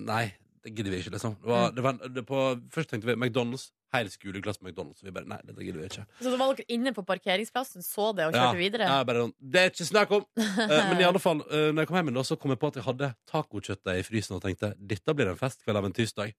Nei, 0.00 0.30
det 0.64 0.70
gidder 0.72 0.94
vi 0.94 1.02
ikke, 1.02 1.12
liksom. 1.12 1.34
Det 1.42 1.50
var, 1.50 1.72
det 1.76 1.82
var, 1.84 1.98
det 2.08 2.22
på, 2.24 2.38
først 2.72 2.88
tenkte 2.88 3.10
vi 3.10 3.18
McDonald's. 3.18 3.66
Hele 3.92 4.08
skoleklasse 4.08 4.62
på 4.62 4.70
McDonald's. 4.70 5.02
Og 5.02 5.08
vi 5.08 5.12
bare 5.12 5.28
Nei, 5.28 5.38
dette 5.44 5.64
gidder 5.66 5.82
vi 5.82 5.88
ikke. 5.90 6.04
Så 6.16 6.30
da 6.32 6.38
var 6.40 6.54
dere 6.56 6.72
inne 6.72 6.94
på 6.96 7.04
parkeringsplassen, 7.08 7.84
så 7.84 8.08
det 8.16 8.30
og 8.30 8.36
kjørte 8.36 8.60
videre? 8.60 8.88
Ja, 8.88 9.02
bare 9.08 9.26
sånn, 9.26 9.34
det 9.52 9.60
er 9.60 9.72
ikke 9.72 9.88
snakk 9.88 10.14
om! 10.16 10.24
uh, 10.38 10.62
men 10.88 11.02
i 11.02 11.06
alle 11.08 11.20
fall, 11.22 11.42
uh, 11.50 11.68
når 11.74 11.84
jeg 11.84 11.90
kom 11.90 11.98
hjem, 12.00 12.12
da, 12.16 12.24
så 12.24 12.38
kom 12.40 12.54
jeg 12.54 12.62
på 12.62 12.72
at 12.72 12.80
jeg 12.80 12.86
hadde 12.88 13.10
tacokjøttdeig 13.28 14.00
i 14.00 14.06
frysen 14.06 14.38
og 14.38 14.42
tenkte 14.46 14.72
dette 14.78 15.16
blir 15.18 15.32
en 15.32 15.40
festkveld 15.40 15.82
av 15.82 15.88
en 15.88 15.96
tirsdag. 15.98 16.32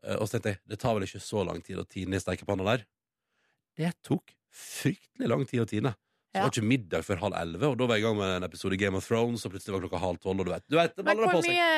Uh, 0.00 0.16
og 0.16 0.24
så 0.24 0.36
tenkte 0.36 0.54
jeg 0.54 0.62
det 0.72 0.80
tar 0.80 0.96
vel 0.96 1.08
ikke 1.08 1.22
så 1.28 1.44
lang 1.44 1.60
tid 1.66 1.82
å 1.82 1.86
tine 1.88 2.16
i 2.16 2.24
stekepanna 2.24 2.70
der. 2.72 2.86
Det 3.78 3.92
tok 4.08 4.32
fryktelig 4.48 5.28
lang 5.28 5.44
tid 5.50 5.66
å 5.66 5.68
tine. 5.68 5.92
Så 6.28 6.36
Ja. 6.36 6.42
var 6.44 6.50
ikke 6.52 6.68
middag 6.68 7.04
før 7.06 7.18
halv 7.22 7.34
elleve, 7.40 7.68
og 7.72 7.78
da 7.78 7.86
var 7.88 7.96
jeg 7.96 8.02
i 8.02 8.06
gang 8.06 8.16
med 8.18 8.36
en 8.36 8.44
episode 8.44 8.74
i 8.74 8.76
Game 8.76 8.94
of 8.98 9.06
Thrones, 9.08 9.46
og 9.46 9.52
plutselig 9.52 9.72
var 9.72 9.80
klokka 9.80 9.98
halv 10.02 10.18
tolv, 10.20 10.40
og 10.40 10.44
du 10.46 10.50
vet, 10.52 10.64
du 10.68 10.76
vet 10.76 10.96
Men 11.00 11.16
hvor 11.16 11.40
mye 11.40 11.68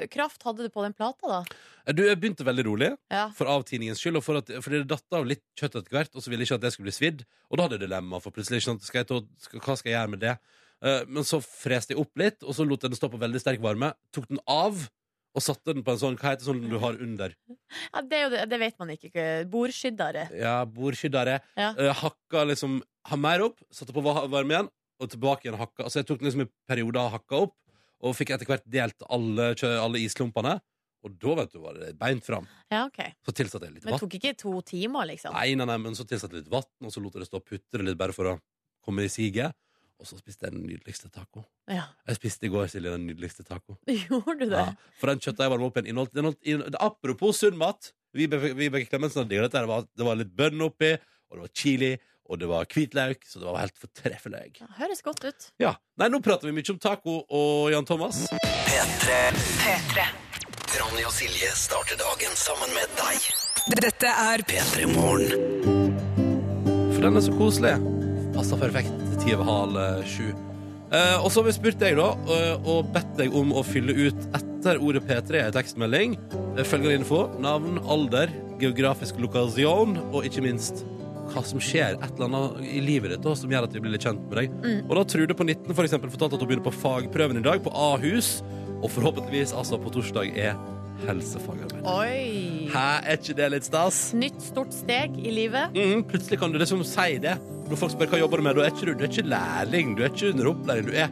eh, 0.00 0.06
kraft 0.08 0.42
hadde 0.48 0.64
du 0.64 0.70
på 0.72 0.82
den 0.82 0.94
plata, 0.96 1.28
da? 1.28 1.44
Eh, 1.86 1.92
Du, 1.92 2.02
jeg 2.08 2.16
begynte 2.18 2.42
veldig 2.42 2.64
rolig, 2.64 2.96
Ja. 3.12 3.28
for 3.36 3.44
avtiningens 3.44 4.00
skyld, 4.00 4.16
og 4.16 4.24
for 4.24 4.38
at, 4.40 4.46
fordi 4.48 4.80
det 4.80 4.88
datt 4.88 5.04
av 5.12 5.26
litt 5.28 5.42
kjøtt 5.60 5.76
etter 5.76 5.92
hvert, 5.92 6.16
og 6.16 6.22
så 6.24 6.30
ville 6.32 6.40
jeg 6.40 6.48
ikke 6.48 6.54
at 6.54 6.60
det 6.64 6.72
skulle 6.72 6.88
bli 6.88 6.96
svidd, 6.96 7.24
og 7.50 7.58
da 7.58 7.62
hadde 7.68 7.78
jeg 7.78 7.84
dilemma, 7.84 8.18
for 8.24 8.30
plutselig, 8.32 8.62
sant, 8.64 8.82
skal 8.82 9.04
ta, 9.04 9.20
skal, 9.38 9.60
hva 9.60 9.76
skal 9.76 9.92
jeg 9.92 9.98
gjøre 10.00 10.10
med 10.16 10.20
det? 10.24 10.38
Eh, 10.82 11.04
men 11.06 11.22
så 11.22 11.42
freste 11.44 11.92
jeg 11.92 12.00
opp 12.00 12.16
litt, 12.16 12.42
og 12.42 12.54
så 12.56 12.64
lot 12.66 12.80
jeg 12.80 12.90
den 12.90 12.96
stå 12.96 13.10
på 13.12 13.20
veldig 13.20 13.40
sterk 13.44 13.60
varme, 13.60 13.92
tok 14.10 14.26
den 14.28 14.40
av, 14.48 14.88
og 15.34 15.42
satte 15.42 15.72
den 15.74 15.82
på 15.82 15.90
en 15.94 15.98
sånn, 15.98 16.16
hva 16.20 16.30
heter 16.34 16.46
sånn 16.46 16.60
du 16.70 16.76
har 16.78 16.94
under? 17.02 17.32
ja 17.50 18.02
det, 18.06 18.18
er 18.18 18.22
jo 18.24 18.30
det, 18.36 18.42
det 18.52 18.58
vet 18.62 18.78
man 18.78 18.92
ikke. 18.94 19.24
Bordskyddere. 19.50 20.28
Ja, 20.38 20.56
bordskyddere. 20.64 21.40
Ja. 21.58 21.72
Eh, 21.74 21.90
hakka 22.04 22.44
liksom, 22.52 22.76
ha 23.10 23.16
mer 23.18 23.42
opp, 23.48 23.58
satte 23.74 23.92
på 23.96 24.02
va- 24.04 24.26
varme 24.30 24.54
igjen, 24.54 24.68
og 25.02 25.10
tilbake 25.10 25.48
igjen 25.48 25.58
hakka. 25.58 25.84
Altså 25.88 26.00
jeg 26.02 26.06
tok 26.06 26.20
den 26.22 26.28
liksom 26.30 26.44
i 26.46 26.50
perioder 26.70 27.10
hakka 27.16 27.40
opp, 27.48 27.56
og 28.04 28.14
fikk 28.14 28.30
etter 28.36 28.46
hvert 28.46 28.64
delt 28.70 29.02
alle, 29.10 29.50
kjø- 29.58 29.74
alle 29.82 29.98
isklumpene, 30.06 30.58
og 31.04 31.18
da 31.20 31.34
vet 31.40 31.52
du 31.52 31.58
var 31.60 31.74
det 31.82 31.90
beint 32.00 32.24
fram. 32.24 32.46
Ja, 32.72 32.86
ok. 32.86 33.00
Så 33.26 33.34
tilsatte 33.36 33.66
jeg 33.66 33.74
litt 33.74 33.84
Men 33.84 33.96
vann. 33.96 34.00
tok 34.06 34.14
ikke 34.20 34.36
to 34.40 34.54
timer, 34.64 35.04
liksom? 35.10 35.34
Nei, 35.36 35.50
nei, 35.58 35.66
nei, 35.68 35.76
men 35.82 35.92
så 35.98 36.06
tilsatte 36.08 36.38
jeg 36.38 36.44
litt 36.46 36.52
vann, 36.54 36.64
og 36.80 36.94
så 36.94 37.02
lot 37.02 37.12
jeg 37.18 37.24
det 37.26 37.28
stå 37.28 37.42
og 37.42 37.44
putre 37.50 37.84
litt 37.84 37.98
bare 38.00 38.14
for 38.16 38.30
å 38.30 38.38
komme 38.86 39.04
i 39.04 39.10
siget. 39.12 39.52
Og 40.02 40.08
så 40.08 40.18
spiste 40.18 40.48
jeg 40.48 40.54
den 40.56 40.64
nydeligste 40.66 41.08
taco. 41.12 41.44
Ja. 41.70 41.84
Jeg 42.08 42.18
spiste 42.18 42.48
i 42.48 42.50
går, 42.52 42.66
Silje, 42.72 42.90
den 42.96 43.06
nydeligste 43.08 43.44
taco. 43.46 43.76
Gjorde 44.08 44.38
du 44.40 44.48
det? 44.50 44.58
Ja, 44.58 44.94
for 45.00 45.12
den 45.12 45.22
kjøttet 45.22 45.44
jeg 45.46 45.52
varma 45.54 45.68
opp 45.68 45.78
igjen, 45.78 45.92
inneholdt, 45.92 46.16
inneholdt, 46.18 46.40
inneholdt 46.42 46.80
Apropos 46.82 47.38
sunn 47.44 47.56
mat. 47.60 47.92
Vibeke 48.14 48.86
Klemetsen 48.90 49.22
hadde 49.22 49.30
digget 49.32 49.48
dette. 49.48 49.62
Det 49.62 49.70
var, 49.70 49.86
det 49.90 50.08
var 50.08 50.18
litt 50.18 50.34
bønn 50.38 50.66
oppi, 50.66 50.92
og 51.30 51.38
det 51.38 51.44
var 51.46 51.54
chili, 51.62 51.92
og 52.30 52.40
det 52.40 52.50
var 52.50 52.68
hvitløk, 52.70 53.24
så 53.28 53.40
det 53.42 53.48
var 53.48 53.58
helt 53.62 53.80
fortreffelig. 53.80 54.44
Ja, 54.60 54.68
Høres 54.78 55.02
godt 55.06 55.24
ut. 55.26 55.48
Ja. 55.62 55.74
Nei, 56.00 56.10
nå 56.12 56.20
prater 56.24 56.50
vi 56.50 56.54
mye 56.58 56.74
om 56.74 56.78
taco 56.82 57.20
og 57.26 57.72
Jan 57.74 57.86
Thomas. 57.88 58.24
P3. 58.34 60.06
Ronny 60.74 61.04
og 61.06 61.12
Silje 61.14 61.50
starter 61.58 61.98
dagen 62.00 62.34
sammen 62.38 62.72
med 62.74 62.96
deg. 62.98 63.28
Dette 63.78 64.10
er 64.10 64.42
P3 64.48 64.88
Morgen. 64.90 65.30
For 66.94 67.04
den 67.04 67.20
er 67.20 67.24
så 67.24 67.34
koselig. 67.38 67.76
Passer 68.44 68.60
perfekt 68.60 68.90
til 69.00 69.20
ti 69.22 69.30
over 69.32 69.46
halv 69.48 69.76
eh, 69.80 70.00
sju. 70.04 70.24
Eh, 70.92 71.14
og 71.24 71.30
så 71.32 71.40
har 71.40 71.46
vi 71.46 71.52
spurt 71.56 71.78
deg, 71.80 71.94
da, 71.96 72.10
og, 72.12 72.66
og 72.68 72.90
bedt 72.92 73.14
deg 73.16 73.32
om 73.40 73.54
å 73.56 73.62
fylle 73.64 73.94
ut 73.96 74.26
etter 74.36 74.82
ordet 74.84 75.00
P3 75.08 75.46
i 75.46 75.54
tekstmelding. 75.54 76.18
Eh, 76.52 76.60
Følgende 76.68 76.98
info. 76.98 77.22
Navn, 77.40 77.78
alder, 77.88 78.28
geografisk 78.60 79.16
lokasjon, 79.22 79.96
og 80.10 80.28
ikke 80.28 80.44
minst 80.44 80.84
hva 81.30 81.40
som 81.48 81.56
skjer 81.56 81.96
et 81.96 82.04
eller 82.18 82.28
annet 82.28 82.60
i 82.68 82.82
livet 82.84 83.14
ditt 83.14 83.24
da, 83.24 83.32
som 83.32 83.48
gjør 83.48 83.64
at 83.64 83.78
vi 83.78 83.80
blir 83.80 83.96
litt 83.96 84.04
kjent 84.04 84.28
med 84.28 84.36
deg. 84.42 84.60
Og 84.82 84.92
da 85.00 85.06
Trude 85.14 85.38
på 85.40 85.48
19 85.48 85.72
for 85.72 85.88
eksempel, 85.88 86.12
fortalte 86.12 86.36
at 86.36 86.44
hun 86.44 86.52
begynner 86.52 86.68
på 86.68 86.76
fagprøven 86.82 87.40
i 87.40 87.46
dag, 87.48 87.64
på 87.64 87.72
Ahus. 87.72 88.42
Og 88.82 88.92
forhåpentligvis 88.92 89.56
altså 89.56 89.80
på 89.80 89.94
torsdag 89.96 90.36
er 90.36 90.60
helsefagarbeider. 91.08 91.88
Oi! 91.96 92.68
Hæ, 92.76 92.86
er 93.08 93.16
ikke 93.16 93.40
det 93.40 93.50
litt 93.56 93.72
stas? 93.72 94.04
Nytt 94.12 94.44
stort 94.52 94.76
steg 94.76 95.16
i 95.16 95.32
livet. 95.32 95.72
Mm, 95.72 96.04
plutselig 96.12 96.44
kan 96.44 96.52
du 96.52 96.60
liksom 96.60 96.84
si 96.84 97.16
det. 97.24 97.38
Når 97.64 97.80
folk 97.80 97.94
spør 97.94 98.10
hva 98.12 98.20
jobber 98.20 98.40
du 98.40 98.46
med, 98.46 98.58
da 98.58 98.66
er 98.66 98.74
ikke 98.74 98.88
du, 98.90 98.92
du 98.98 99.04
er 99.06 99.12
ikke 99.12 99.28
lærling, 99.28 99.94
du 99.96 100.02
er 100.04 100.10
ikke 100.12 100.32
under 100.34 100.50
opplæring. 100.52 100.88
Du 100.90 100.92
er 100.94 101.08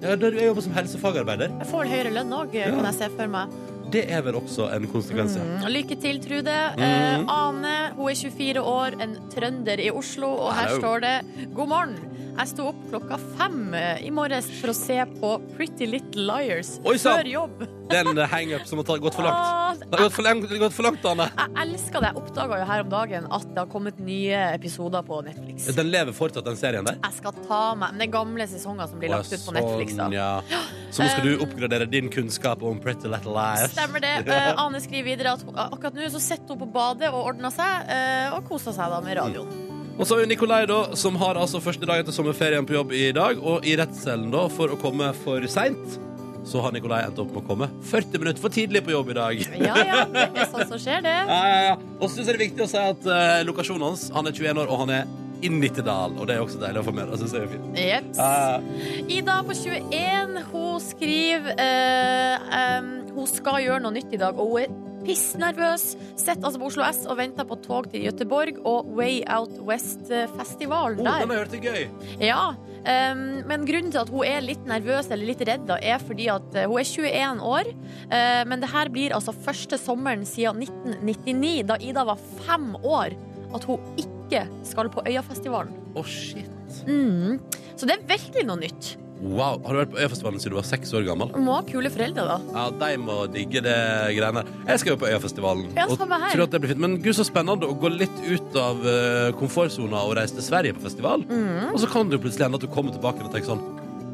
ja, 0.00 0.14
du 0.16 0.24
er 0.30 0.38
jobber 0.46 0.64
som 0.64 0.72
helsefagarbeider. 0.78 1.52
Jeg 1.60 1.68
får 1.68 1.90
høyere 1.90 2.14
lønn 2.14 2.32
òg, 2.32 2.54
kan 2.56 2.86
jeg 2.88 2.96
se 2.96 3.10
for 3.18 3.28
meg. 3.34 3.58
Det 3.90 4.04
er 4.06 4.22
vel 4.22 4.36
også 4.38 4.68
en 4.70 4.86
konsekvens, 4.88 5.34
ja. 5.36 5.42
Mm, 5.44 5.66
Lykke 5.74 5.96
til, 6.00 6.20
Trude. 6.22 6.56
Eh, 6.78 7.24
Ane, 7.34 7.74
hun 7.96 8.12
er 8.12 8.20
24 8.22 8.62
år, 8.62 8.96
en 9.02 9.16
trønder 9.34 9.82
i 9.82 9.90
Oslo, 9.90 10.30
og 10.46 10.54
her 10.54 10.70
Hello. 10.70 10.78
står 10.78 11.04
det 11.04 11.14
God 11.56 11.70
morgen. 11.72 11.96
Jeg 12.40 12.48
sto 12.54 12.70
opp 12.70 12.84
klokka 12.88 13.18
fem 13.36 13.74
eh, 13.76 13.98
i 14.06 14.10
morges 14.16 14.46
for 14.62 14.72
å 14.72 14.74
se 14.76 14.96
på 15.18 15.30
Pretty 15.58 15.84
Little 15.90 16.22
Liars 16.24 16.70
Oi, 16.88 16.94
før 16.96 17.28
jobb. 17.28 17.58
Det 17.90 17.98
er 17.98 18.06
en 18.08 18.20
hangup 18.32 18.62
som 18.70 18.80
har 18.80 19.00
gått 19.02 19.16
for 19.18 19.26
langt. 19.26 19.82
Det 19.82 19.90
har 19.98 20.04
gått 20.06 20.14
for 20.14 20.24
langt, 20.24 20.46
gått 20.62 20.76
for 20.76 20.86
langt 20.86 21.04
Anne. 21.10 21.26
Jeg 21.36 21.52
elsker 21.66 22.00
det. 22.00 22.12
Jeg 22.14 22.22
oppdaga 22.22 22.60
jo 22.62 22.68
her 22.70 22.84
om 22.84 22.92
dagen 22.94 23.26
at 23.28 23.44
det 23.50 23.60
har 23.60 23.68
kommet 23.74 23.98
nye 24.06 24.38
episoder 24.54 25.04
på 25.04 25.18
Netflix. 25.26 25.66
Den 25.76 25.90
lever 25.92 26.16
fortsatt, 26.16 26.46
den 26.46 26.56
serien 26.56 26.86
der. 26.88 26.96
Jeg 27.02 27.18
skal 27.18 27.36
ta 27.44 27.60
meg 27.74 27.90
Men 27.90 28.00
det 28.00 28.06
er 28.08 28.12
gamle 28.14 28.46
sesonger 28.48 28.88
som 28.88 29.02
blir 29.02 29.12
lagt 29.12 29.34
ut 29.34 29.44
på 29.44 29.56
Netflix. 29.58 29.98
da 29.98 30.06
Sånn, 30.06 30.16
ja. 30.16 30.62
Så 30.88 31.04
nå 31.04 31.10
skal 31.12 31.26
du 31.28 31.44
oppgradere 31.44 31.90
din 31.90 32.08
kunnskap 32.14 32.64
om 32.64 32.80
Pretty 32.80 33.10
Little 33.10 33.34
Liars. 33.36 33.74
Stemmer 33.76 34.06
det. 34.06 34.16
Eh, 34.30 34.54
Ane 34.62 34.78
skriver 34.80 35.08
videre 35.10 35.32
at 35.34 35.42
hun, 35.44 35.56
akkurat 35.58 35.96
nå 35.98 36.06
så 36.14 36.20
sitter 36.22 36.54
hun 36.54 36.62
på 36.62 36.70
badet 36.72 37.10
og 37.10 37.32
ordner 37.32 37.50
seg, 37.52 37.90
eh, 37.90 38.30
og 38.36 38.46
koser 38.48 38.72
seg 38.76 38.94
da 38.94 39.02
med 39.04 39.18
radioen. 39.18 39.79
Og 39.98 40.06
så 40.06 40.14
har 40.14 40.22
vi 40.22 40.30
Nikolai, 40.30 40.62
da, 40.70 40.82
som 40.96 41.16
har 41.20 41.40
altså 41.40 41.60
første 41.62 41.88
dag 41.88 42.00
etter 42.02 42.14
sommerferien 42.14 42.66
på 42.66 42.76
jobb 42.76 42.94
i 42.96 43.10
dag. 43.16 43.40
Og 43.42 43.66
i 43.68 43.74
redselen 43.80 44.30
da, 44.32 44.46
for 44.52 44.72
å 44.72 44.78
komme 44.80 45.10
for 45.24 45.44
seint, 45.50 45.98
så 46.44 46.62
har 46.64 46.72
Nikolai 46.72 47.02
endt 47.04 47.20
opp 47.20 47.32
med 47.34 47.42
å 47.42 47.46
komme 47.46 47.68
40 47.90 48.22
minutter 48.22 48.42
for 48.42 48.52
tidlig 48.54 48.82
på 48.86 48.94
jobb 48.94 49.12
i 49.12 49.16
dag. 49.18 49.42
Ja 49.60 49.76
ja, 49.84 50.04
det 50.08 50.26
er 50.30 50.48
sånn 50.50 50.68
som 50.72 50.80
skjer, 50.80 51.02
det. 51.04 51.16
Ja, 51.28 51.40
ja, 51.52 51.60
ja. 51.68 51.74
Og 51.98 52.08
så 52.08 52.16
syns 52.16 52.30
jeg 52.30 52.32
det 52.32 52.38
er 52.38 52.44
viktig 52.46 52.64
å 52.64 52.70
si 52.70 52.80
at 52.80 53.08
uh, 53.08 53.40
lokasjonen 53.48 53.90
hans 53.90 54.06
Han 54.14 54.30
er 54.30 54.36
21 54.36 54.62
år, 54.62 54.70
og 54.72 54.84
han 54.84 54.94
er 55.00 55.16
i 55.40 55.50
Nittedal. 55.52 56.16
Og 56.16 56.28
det 56.28 56.36
er 56.36 56.44
også 56.44 56.60
deilig 56.62 56.82
å 56.82 56.86
få 56.86 56.94
med. 56.96 57.10
Det 57.12 57.20
synes 57.20 57.34
det 57.36 57.42
er 57.42 57.50
fint. 57.54 57.80
Ja, 57.80 58.00
ja. 58.16 59.00
Ida 59.18 59.40
på 59.46 59.56
21, 59.56 60.38
hun 60.52 60.84
skriver 60.84 61.60
uh, 61.60 62.52
um, 62.80 62.94
Hun 63.16 63.28
skal 63.30 63.60
gjøre 63.66 63.84
noe 63.84 63.96
nytt 63.96 64.16
i 64.16 64.20
dag, 64.20 64.40
og 64.40 64.54
hun 64.54 64.64
er 64.64 64.89
pissnervøs. 65.04 65.94
Sitter 66.18 66.46
altså 66.46 66.60
på 66.60 66.68
Oslo 66.70 66.84
S 66.86 67.02
og 67.06 67.18
venter 67.20 67.46
på 67.48 67.58
tog 67.64 67.88
til 67.92 68.06
Göteborg 68.08 68.60
og 68.68 68.90
Way 68.96 69.20
Out 69.30 69.56
West-festival 69.66 70.98
Oh, 71.00 71.06
den 71.06 71.32
har 71.32 71.42
hørt 71.42 71.54
det 71.54 71.62
gøy. 71.64 71.86
Ja, 72.22 72.52
um, 72.52 73.24
men 73.48 73.66
grunnen 73.68 73.92
til 73.92 74.02
at 74.02 74.12
hun 74.12 74.26
er 74.26 74.44
litt 74.44 74.62
nervøs 74.68 75.10
eller 75.10 75.30
litt 75.30 75.42
redd, 75.46 75.66
da, 75.68 75.78
er 75.82 76.00
fordi 76.02 76.28
at 76.32 76.56
eh, 76.56 76.68
hun 76.70 76.80
er 76.80 76.88
21 76.88 77.44
år. 77.50 77.72
Uh, 78.12 78.42
men 78.50 78.62
det 78.62 78.70
her 78.72 78.92
blir 78.92 79.16
altså 79.16 79.34
første 79.36 79.78
sommeren 79.80 80.24
siden 80.28 80.64
1999, 80.66 81.52
da 81.70 81.78
Ida 81.80 82.06
var 82.08 82.22
fem 82.46 82.72
år, 82.80 83.16
at 83.56 83.66
hun 83.68 84.00
ikke 84.00 84.44
skal 84.66 84.90
på 84.92 85.04
Øyafestivalen. 85.08 85.74
Å, 85.98 86.06
shit. 86.06 86.82
Mm. 86.86 87.40
Så 87.74 87.88
det 87.88 87.96
er 87.96 88.10
virkelig 88.10 88.46
noe 88.46 88.60
nytt. 88.60 88.94
Wow. 89.20 89.58
Har 89.66 89.74
du 89.74 89.78
vært 89.82 89.90
på 89.92 89.98
Øyafestivalen 90.00 90.40
siden 90.40 90.54
du 90.54 90.58
var 90.58 90.66
seks 90.66 90.92
år 90.96 91.04
gammel? 91.04 91.28
Hun 91.34 91.44
må 91.44 91.56
ha 91.58 91.64
kule 91.68 91.90
foreldre, 91.92 92.24
da. 92.24 92.36
Ja, 92.54 92.62
de 92.82 93.00
må 93.02 93.16
digge 93.32 93.60
det 93.64 93.76
greiene 94.16 94.40
der. 94.40 94.54
Jeg 94.70 94.82
skal 94.82 94.94
jo 94.94 95.00
på 95.02 95.10
Øyafestivalen. 95.10 95.66
Ja, 95.76 95.84
og 95.90 96.00
tror 96.00 96.44
at 96.46 96.54
det 96.54 96.60
blir 96.62 96.72
fint. 96.72 96.80
Men 96.80 96.96
gud, 97.04 97.12
så 97.18 97.26
spennende 97.28 97.68
å 97.68 97.76
gå 97.76 97.90
litt 97.92 98.22
ut 98.24 98.56
av 98.60 98.80
uh, 98.86 99.28
komfortsona 99.40 100.06
og 100.08 100.16
reise 100.16 100.38
til 100.38 100.46
Sverige 100.46 100.76
på 100.78 100.86
festival. 100.86 101.26
Mm. 101.28 101.68
Og 101.74 101.78
så 101.82 101.90
kan 101.92 102.08
det 102.08 102.16
jo 102.16 102.24
plutselig 102.24 102.48
hende 102.48 102.60
at 102.60 102.64
du 102.64 102.72
kommer 102.72 102.96
tilbake 102.96 103.26
og 103.26 103.34
tenker 103.34 103.52
sånn 103.52 103.64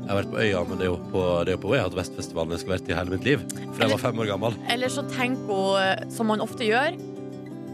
Jeg 0.07 0.11
har 0.11 0.21
vært 0.21 0.33
på 0.35 0.43
Øya, 0.43 0.65
men 0.67 0.81
det 0.81 0.87
er 0.89 0.91
jo 0.91 0.99
på, 1.13 1.23
det 1.47 1.53
er 1.53 1.57
jo 1.57 1.63
på 1.67 1.71
Way 1.73 1.85
Out 1.85 1.99
West-festivalen 1.99 2.55
jeg 2.55 2.65
skal 2.65 2.75
vært 2.77 2.91
i 2.91 2.99
hele 2.99 3.15
mitt 3.15 3.27
liv. 3.27 3.47
For 3.69 3.85
jeg 3.85 3.95
var 3.95 4.03
fem 4.03 4.25
år 4.25 4.33
gammel. 4.33 4.59
Eller 4.75 4.93
så 4.93 5.07
tenker 5.11 5.51
hun, 5.51 5.79
eh, 5.83 6.05
som 6.15 6.31
man 6.31 6.43
ofte 6.43 6.67
gjør, 6.67 6.99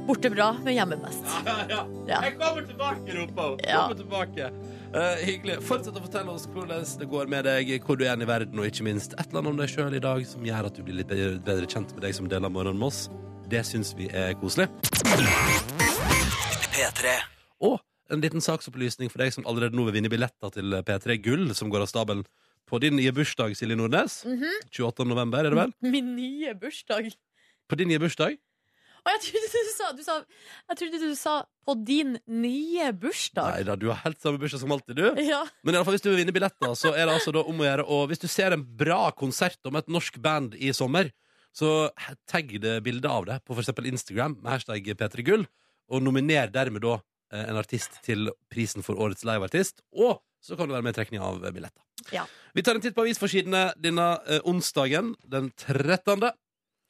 borte 0.08 0.30
bra, 0.32 0.52
men 0.64 0.76
hjemme 0.76 1.00
best. 1.00 1.24
Ja. 1.72 2.18
Jeg 2.26 2.34
kommer 2.40 2.64
tilbake, 2.66 3.14
roper 3.14 3.52
hun. 3.52 3.60
Ja. 3.64 3.84
Kommer 3.84 4.00
tilbake. 4.00 4.48
Eh, 4.92 5.22
hyggelig. 5.24 5.54
Fortsett 5.64 5.96
å 5.96 6.02
fortelle 6.04 6.32
oss 6.34 6.42
hvordan 6.52 6.82
det 7.00 7.06
går 7.08 7.30
med 7.32 7.46
deg, 7.48 7.70
hvor 7.86 7.96
du 7.96 8.04
er 8.04 8.20
i 8.20 8.26
verden, 8.28 8.58
og 8.60 8.66
ikke 8.68 8.84
minst 8.84 9.14
et 9.16 9.22
eller 9.30 9.40
annet 9.40 9.52
om 9.54 9.60
deg 9.62 9.70
sjøl 9.72 9.94
i 9.96 10.02
dag 10.04 10.20
som 10.28 10.44
gjør 10.44 10.68
at 10.68 10.76
du 10.76 10.82
blir 10.84 10.98
litt 10.98 11.08
bedre, 11.08 11.38
bedre 11.46 11.68
kjent 11.70 11.94
med 11.96 12.04
deg 12.04 12.12
som 12.18 12.28
deler 12.28 12.52
morgenen 12.52 12.76
med 12.76 12.90
oss. 12.90 13.06
Det 13.48 13.62
syns 13.64 13.94
vi 13.96 14.10
er 14.12 14.34
koselig. 14.40 14.68
P3. 16.76 17.14
Og 17.64 17.80
en 18.12 18.20
liten 18.20 18.44
saksopplysning 18.44 19.08
for 19.08 19.24
deg 19.24 19.32
som 19.32 19.48
allerede 19.48 19.78
nå 19.78 19.86
vil 19.88 19.96
vinne 19.96 20.12
billetter 20.12 20.52
til 20.58 20.76
P3 20.84 21.16
Gull, 21.24 21.48
som 21.56 21.72
går 21.72 21.86
av 21.86 21.88
stabelen 21.88 22.26
på 22.68 22.80
din 22.84 22.98
nye 23.00 23.16
bursdag, 23.16 23.56
Silje 23.56 23.80
Nordnes. 23.80 24.20
28. 24.76 25.08
november, 25.08 25.40
er 25.40 25.56
det 25.56 25.62
vel? 25.62 25.72
Min 25.88 26.12
nye 26.18 26.52
bursdag. 26.52 27.08
På 27.64 27.80
din 27.80 27.88
nye 27.88 28.00
bursdag. 28.02 28.36
Og 29.02 29.10
jeg 29.16 29.22
trodde 29.24 29.48
du 29.50 29.72
sa, 29.74 29.88
du 29.96 30.02
sa 30.06 30.14
Jeg 30.70 30.78
trodde 30.78 31.00
du 31.02 31.14
sa 31.18 31.34
'på 31.66 31.74
din 31.86 32.18
nye 32.26 32.84
Nei 32.84 32.92
bursdag'. 32.92 33.64
da, 33.64 33.76
du 33.76 33.88
har 33.88 34.02
helt 34.02 34.20
samme 34.20 34.38
bursdag 34.38 34.60
som 34.60 34.72
alltid, 34.72 34.96
du. 34.96 35.22
Ja. 35.22 35.44
Men 35.62 35.74
i 35.74 35.78
alle 35.78 35.84
fall, 35.84 35.94
hvis 35.94 36.02
du 36.02 36.10
vil 36.10 36.24
vinne 36.24 36.34
billetter, 36.34 36.74
så 36.74 36.94
er 36.94 37.06
det 37.06 37.14
altså 37.18 37.32
da 37.32 37.42
om 37.42 37.60
å 37.60 37.66
gjøre 37.66 37.86
Og 37.86 38.08
hvis 38.08 38.22
du 38.22 38.28
ser 38.28 38.52
en 38.52 38.64
bra 38.64 39.10
konsert 39.10 39.58
om 39.66 39.76
et 39.76 39.88
norsk 39.88 40.18
band 40.22 40.54
i 40.54 40.72
sommer, 40.72 41.12
så 41.52 41.90
tagg 42.26 42.60
det 42.60 42.82
bildet 42.82 43.10
av 43.10 43.26
det 43.26 43.44
på 43.44 43.54
eksempel 43.58 43.86
Instagram 43.86 44.38
med 44.40 44.52
hashtag 44.52 44.84
P3gull, 44.96 45.46
og 45.90 46.02
nominer 46.02 46.50
dermed 46.50 46.82
da 46.82 47.00
eh, 47.32 47.44
en 47.48 47.56
artist 47.56 48.02
til 48.02 48.30
prisen 48.50 48.82
for 48.82 48.94
årets 48.96 49.24
liveartist. 49.24 49.82
Og 49.92 50.22
så 50.42 50.56
kan 50.56 50.66
du 50.66 50.74
være 50.74 50.82
med 50.82 50.94
i 50.94 50.98
trekning 50.98 51.22
av 51.22 51.38
billetter. 51.52 51.82
Ja. 52.10 52.24
Vi 52.54 52.62
tar 52.62 52.74
en 52.74 52.82
titt 52.82 52.96
på 52.96 53.04
avisforsidene 53.04 53.74
denne 53.78 54.06
eh, 54.26 54.40
onsdagen, 54.48 55.14
den 55.28 55.52
13. 55.54 56.32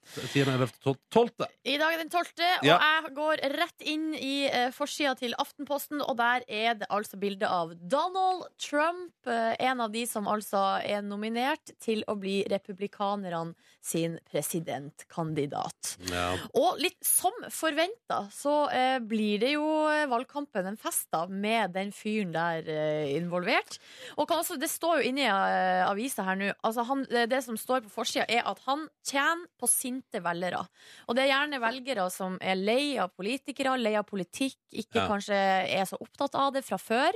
10. 0.05 0.43
11. 0.49 0.69
12. 1.11 1.47
I 1.65 1.77
dag 1.81 1.95
er 1.95 2.03
den 2.03 2.11
12., 2.11 2.33
og 2.61 2.67
Ja. 2.67 2.79
jeg 2.83 3.15
går 3.17 3.43
rett 3.57 3.85
inn 3.87 4.09
i 4.19 4.49
uh, 4.51 4.71
forsida 4.75 5.15
til 5.19 5.35
Aftenposten, 5.39 6.03
og 6.03 6.17
der 6.19 6.43
er 6.49 6.75
det 6.81 6.89
altså 6.91 7.17
bilde 7.21 7.49
av 7.49 7.75
Donald 7.79 8.45
Trump, 8.59 9.13
eh, 9.27 9.55
en 9.63 9.81
av 9.81 9.93
de 9.93 10.03
som 10.07 10.27
altså 10.29 10.81
er 10.83 11.03
nominert 11.03 11.73
til 11.81 12.03
å 12.11 12.17
bli 12.19 12.43
republikanerne 12.51 13.55
sin 13.83 14.19
presidentkandidat. 14.31 15.97
Ja. 16.11 16.35
Og 16.59 16.79
litt 16.83 16.99
som 17.07 17.33
forventa, 17.53 18.25
så 18.35 18.69
eh, 18.71 18.99
blir 19.01 19.41
det 19.43 19.53
jo 19.55 19.65
eh, 19.91 20.05
valgkampen 20.11 20.67
en 20.73 20.79
fest 20.81 21.09
da, 21.15 21.25
med 21.27 21.73
den 21.77 21.93
fyren 21.95 22.33
der 22.35 22.69
eh, 22.69 23.15
involvert. 23.17 23.79
Og 24.17 24.29
kan 24.31 24.43
også, 24.43 24.59
det 24.61 24.71
står 24.71 25.01
jo 25.03 25.11
inne 25.13 25.25
i 25.25 25.31
eh, 25.31 25.83
avisa 25.89 26.27
her 26.27 26.39
nå, 26.41 26.53
altså 26.63 26.87
han, 26.89 27.05
det, 27.11 27.29
det 27.33 27.43
som 27.47 27.59
står 27.59 27.85
på 27.87 27.93
forsida, 27.95 28.27
er 28.29 28.47
at 28.49 28.63
han 28.67 28.87
tjener 29.07 29.47
på 29.61 29.69
sinte 29.93 30.23
velgere. 30.25 30.63
Og 31.09 31.17
det 31.17 31.25
er 31.27 31.33
gjerne 31.33 31.61
velgere 31.63 32.07
som 32.13 32.37
er 32.41 32.57
lei 32.57 32.97
av 33.01 33.13
politikere, 33.17 33.77
lei 33.81 33.95
av 33.99 34.07
politikk, 34.09 34.57
ikke 34.73 35.01
Ja. 35.03 35.09
kanskje 35.09 35.37
er 35.69 35.85
så 35.85 35.97
opptatt 36.01 36.35
av 36.35 36.53
det 36.53 36.65
fra 36.65 36.79
før. 36.79 37.13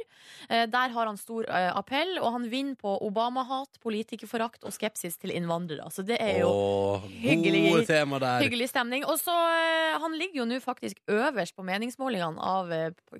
Eh, 0.50 0.66
der 0.66 0.88
har 0.90 1.06
han 1.06 1.16
stor 1.16 1.44
eh, 1.48 1.72
appell, 1.76 2.18
og 2.18 2.32
han 2.32 2.48
vinner 2.50 2.76
på 2.76 2.98
Obama-hat, 3.02 3.80
politikerforakt 3.82 4.64
og 4.64 4.72
skepsis 4.72 5.16
til 5.18 5.30
innvandrere. 5.30 5.90
Så 5.90 6.04
det 6.04 6.20
er 6.20 6.40
jo 6.40 6.50
Åh, 6.50 7.00
hyggelig-. 7.22 7.86
Hyggelig 8.42 8.68
stemning. 8.68 9.04
Og 9.04 9.18
så 9.18 9.32
eh, 9.32 9.96
Han 9.96 10.12
ligger 10.12 10.42
jo 10.42 10.44
nå 10.44 10.60
faktisk 10.60 10.98
øverst 11.08 11.54
på 11.56 11.64
meningsmålingene 11.64 12.38
av 12.38 12.68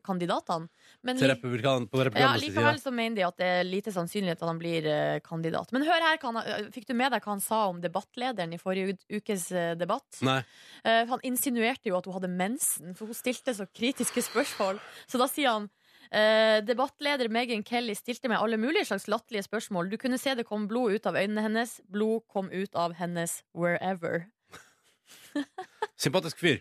kandidatene. 0.04 0.68
Men 1.02 1.16
Til 1.16 1.30
republikan, 1.30 1.86
på 1.88 2.02
ja, 2.14 2.34
likevel 2.36 2.78
så 2.78 2.92
mener 2.92 3.16
de 3.16 3.24
at 3.24 3.36
det 3.38 3.46
er 3.46 3.64
lite 3.64 3.92
sannsynlighet 3.92 4.42
at 4.42 4.48
han 4.48 4.58
blir 4.58 5.20
kandidat. 5.24 5.72
Men 5.72 5.86
hør 5.86 6.04
her, 6.04 6.18
han, 6.20 6.70
fikk 6.72 6.86
du 6.88 6.94
med 6.94 7.12
deg 7.12 7.24
hva 7.24 7.32
han 7.32 7.40
sa 7.40 7.66
om 7.70 7.80
debattlederen 7.80 8.52
i 8.52 8.58
forrige 8.60 8.98
ukes 9.08 9.45
debatt? 9.78 10.20
Nei. 10.26 10.40
Eh, 10.86 11.02
han 11.10 11.24
insinuerte 11.26 11.90
jo 11.90 11.98
at 11.98 12.06
hun 12.06 12.16
hadde 12.18 12.30
mensen, 12.32 12.94
for 12.96 13.10
hun 13.10 13.18
stilte 13.18 13.54
så 13.56 13.66
kritiske 13.66 14.24
spørsmål. 14.28 14.80
Så 15.10 15.20
da 15.20 15.28
sier 15.30 15.52
han 15.54 15.68
eh, 16.10 16.62
debattleder 16.66 17.30
Megan 17.32 17.64
Kelly 17.66 17.96
stilte 17.98 18.30
meg 18.30 18.42
alle 18.42 18.60
mulige 18.60 18.86
slags 18.90 19.08
latterlige 19.10 19.46
spørsmål. 19.48 19.90
Du 19.90 19.98
kunne 20.00 20.20
se 20.22 20.36
det 20.38 20.46
kom 20.48 20.68
blod 20.70 20.96
ut 20.96 21.10
av 21.10 21.18
øynene 21.18 21.46
hennes. 21.48 21.78
Blod 21.92 22.26
kom 22.32 22.50
ut 22.52 22.74
av 22.74 22.96
hennes 23.00 23.40
wherever. 23.56 24.26
Sympatisk 26.04 26.40
fyr. 26.42 26.60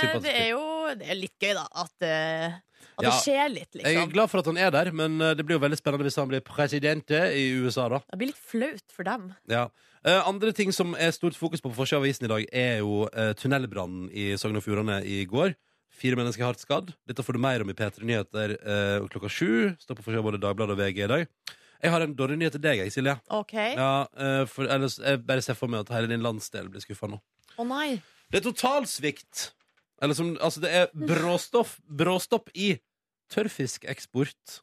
Sympatisk 0.00 0.26
det 0.26 0.34
er 0.34 0.50
jo 0.54 0.62
det 0.98 1.08
er 1.10 1.18
litt 1.18 1.34
gøy, 1.40 1.54
da. 1.56 1.64
At, 1.84 1.94
uh, 2.02 2.60
at 2.98 3.02
Ja. 3.02 3.10
det 3.10 3.14
skjer 3.24 3.48
litt, 3.50 3.72
Jeg 3.74 3.84
er 3.84 4.00
liksom. 4.04 4.12
glad 4.12 4.30
for 4.30 4.38
at 4.42 4.46
han 4.46 4.58
er 4.60 4.70
der, 4.70 4.90
men 4.92 5.20
eh, 5.20 5.34
det 5.34 5.44
blir 5.46 5.56
jo 5.56 5.62
veldig 5.64 5.78
spennende 5.80 6.04
hvis 6.06 6.16
han 6.20 6.28
blir 6.28 6.44
president 6.44 7.10
i 7.10 7.44
USA, 7.58 7.88
da. 7.88 7.98
Det 8.10 8.18
blir 8.20 8.30
litt 8.30 8.36
flaut 8.52 8.92
for 8.94 9.02
dem. 9.08 9.34
Ja. 9.48 9.68
Eh, 10.04 10.20
andre 10.28 10.52
ting 10.52 10.70
som 10.70 10.94
er 10.94 11.10
stort 11.16 11.34
fokus 11.34 11.60
på 11.64 11.70
på 11.72 11.78
forsida 11.80 11.96
av 11.98 12.04
avisen 12.04 12.26
i 12.28 12.28
dag, 12.28 12.44
er 12.52 12.78
jo 12.84 13.08
uh, 13.08 13.32
tunnelbrannen 13.40 14.10
i 14.12 14.36
Sogn 14.36 14.56
og 14.60 14.62
Fjordane 14.62 15.00
i 15.02 15.24
går. 15.24 15.54
Fire 15.94 16.18
mennesker 16.18 16.44
hardt 16.44 16.60
skadd. 16.60 16.92
Dette 17.08 17.22
får 17.24 17.36
du 17.36 17.42
mer 17.42 17.62
om 17.62 17.70
i 17.70 17.76
P3 17.78 18.02
Nyheter 18.02 18.56
eh, 18.58 19.04
klokka 19.08 19.30
sju. 19.30 19.74
Står 19.78 19.96
på 19.96 20.02
forsida 20.04 20.20
av 20.20 20.26
både 20.26 20.40
Dagbladet 20.42 20.74
og 20.74 20.80
VG 20.82 21.04
i 21.06 21.10
dag. 21.10 21.26
Jeg 21.84 21.92
har 21.92 22.00
en 22.04 22.14
dårlig 22.18 22.38
nyhet 22.40 22.56
til 22.56 22.62
deg, 22.64 22.80
jeg, 22.82 22.92
Silje. 22.94 23.14
OK? 23.30 23.54
Å 23.54 23.66
Ja, 23.76 23.90
eh, 24.18 24.44
for 24.50 24.66
ellers 24.66 24.98
jeg 24.98 25.22
bare 25.26 25.44
ser 25.44 25.54
for 25.58 25.70
meg 25.70 25.84
at 25.84 25.92
hele 25.94 26.10
din 26.10 26.24
landsdel 26.24 26.68
blir 26.72 26.82
skuffa 26.82 27.08
nå. 27.10 27.20
nei. 27.62 28.02
Det 28.32 28.40
er 28.40 28.46
totalsvikt. 28.50 29.52
Eller 30.04 30.14
som 30.18 30.34
Altså, 30.36 30.60
det 30.64 30.70
er 30.82 30.90
bråstoff, 30.94 31.78
bråstopp 31.88 32.50
i 32.54 32.74
tørrfiskeksport 33.32 34.60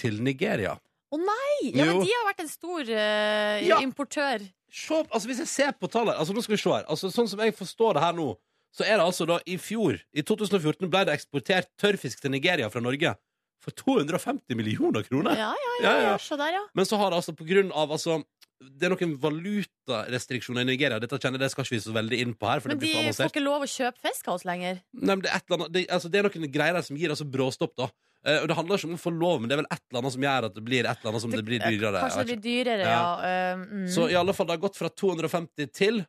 til 0.00 0.20
Nigeria. 0.24 0.76
Å 1.12 1.18
nei! 1.20 1.72
Ja, 1.76 1.84
Jo. 1.84 1.98
men 1.98 2.06
de 2.06 2.12
har 2.14 2.24
vært 2.30 2.40
en 2.40 2.48
stor 2.48 2.80
eh, 2.88 3.66
Ja. 3.68 3.80
importør. 3.84 4.46
Se, 4.72 4.94
altså 5.12 5.28
Hvis 5.28 5.42
jeg 5.44 5.48
ser 5.52 5.72
på 5.76 5.88
tallet 5.92 6.16
altså 6.16 6.32
Nå 6.32 6.40
skal 6.42 6.54
vi 6.56 6.62
se 6.62 6.70
her 6.72 6.86
altså, 6.88 7.10
Sånn 7.12 7.28
som 7.28 7.38
jeg 7.44 7.52
forstår 7.52 7.98
det 7.98 8.02
her 8.06 8.14
nå 8.16 8.30
Så 8.72 8.86
er 8.86 8.96
det 8.96 9.04
altså 9.04 9.26
da 9.28 9.36
i 9.44 9.58
fjor 9.60 9.98
I 10.16 10.22
2014 10.24 10.88
ble 10.88 11.02
det 11.04 11.12
eksportert 11.18 11.68
tørrfisk 11.76 12.22
til 12.22 12.32
Nigeria 12.32 12.70
fra 12.72 12.80
Norge 12.80 13.12
For 13.60 13.76
250 13.76 14.56
millioner 14.56 15.04
kroner 15.04 15.36
Ja, 15.36 15.50
ja, 15.52 15.74
ja. 15.76 15.84
Ja, 15.84 15.92
ja. 15.92 16.06
ja. 16.14 16.16
Se 16.16 16.38
der, 16.40 16.54
ja. 16.56 16.62
Men 16.72 16.88
så 16.88 16.96
har 16.96 17.10
det 17.12 17.18
altså 17.20 17.34
på 17.36 17.44
grunn 17.44 17.68
av 17.76 17.92
altså, 17.92 18.22
det 18.62 18.88
er 18.88 18.94
noen 18.94 19.16
valutarestriksjoner 19.22 20.64
i 20.64 20.70
Nigeria. 20.72 21.00
Dette 21.02 21.18
kjenner 21.18 21.38
jeg, 21.38 21.44
det 21.46 21.50
skal 21.54 21.66
ikke 21.66 21.76
vi 21.76 21.82
så 21.84 21.96
veldig 21.96 22.20
inn 22.24 22.32
på 22.38 22.48
her. 22.50 22.62
Men 22.66 22.80
det 22.80 22.92
de 22.92 23.12
får 23.16 23.32
ikke 23.32 23.44
lov 23.44 23.66
å 23.66 23.68
kjøpe 23.70 24.02
fisk 24.06 24.30
av 24.30 24.38
oss 24.38 24.46
lenger. 24.48 24.80
Nei, 24.98 25.12
men 25.16 25.26
det, 25.26 25.34
er 25.34 25.56
annet, 25.56 25.74
det, 25.74 25.84
altså, 25.98 26.10
det 26.12 26.22
er 26.22 26.28
noen 26.28 26.54
greier 26.54 26.78
der 26.78 26.86
som 26.86 26.98
gir 27.00 27.14
altså 27.14 27.28
bråstopp, 27.28 27.74
da. 27.78 27.90
Eh, 28.22 28.38
og 28.38 28.48
det 28.50 28.56
handler 28.58 28.78
ikke 28.78 28.90
om 28.92 28.96
å 28.98 29.02
få 29.02 29.12
lov, 29.16 29.40
men 29.42 29.50
det 29.50 29.56
er 29.56 29.62
vel 29.64 29.68
et 29.68 29.82
eller 29.82 30.02
annet 30.02 30.14
som 30.14 30.26
gjør 30.26 30.48
at 30.48 30.56
det 30.56 30.64
blir 30.66 30.86
et 30.86 31.00
eller 31.00 31.12
annet 31.12 31.24
som 31.24 31.34
det, 31.34 31.44
blir 31.46 31.62
dyrere. 31.62 32.02
Kanskje 32.04 32.22
det 32.22 32.30
blir 32.30 32.42
dyrere, 32.44 32.86
ja. 32.86 32.98
Ja. 32.98 33.54
Uh, 33.58 33.64
mm. 33.82 33.86
Så 33.94 34.06
i 34.12 34.18
alle 34.18 34.34
fall, 34.36 34.48
det 34.48 34.56
har 34.56 34.62
gått 34.62 34.78
fra 34.78 34.90
250 35.02 35.72
til 35.74 36.02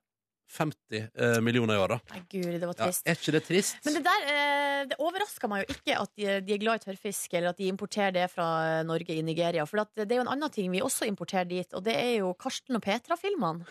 50 0.54 1.00
eh, 1.02 1.38
millioner 1.46 1.76
i 1.78 1.82
år, 1.84 1.96
da. 1.96 2.00
Nei, 2.14 2.22
guri, 2.32 2.60
det 2.62 2.70
var 2.70 2.78
Ja, 2.78 2.88
trist. 2.92 3.04
er 3.10 3.18
ikke 3.20 3.34
det 3.36 3.44
trist? 3.48 3.80
Men 3.88 3.98
det 3.98 4.04
der 4.06 4.28
eh, 4.34 4.82
Det 4.94 4.98
overrasker 5.02 5.50
meg 5.52 5.64
jo 5.64 5.76
ikke 5.78 5.98
at 6.02 6.12
de, 6.20 6.28
de 6.46 6.54
er 6.56 6.62
glad 6.62 6.82
i 6.82 6.86
tørrfisk, 6.86 7.34
eller 7.34 7.54
at 7.54 7.60
de 7.62 7.70
importerer 7.72 8.14
det 8.16 8.28
fra 8.34 8.48
eh, 8.80 8.86
Norge 8.88 9.16
i 9.18 9.24
Nigeria. 9.26 9.66
For 9.70 9.82
at 9.86 9.92
det 9.98 10.12
er 10.12 10.22
jo 10.22 10.26
en 10.28 10.34
annen 10.36 10.54
ting 10.54 10.70
vi 10.74 10.82
også 10.84 11.08
importerer 11.10 11.50
dit, 11.50 11.74
og 11.74 11.84
det 11.86 11.96
er 11.98 12.18
jo 12.22 12.34
Karsten 12.40 12.78
og 12.80 12.84
Petra-filmene. 12.86 13.66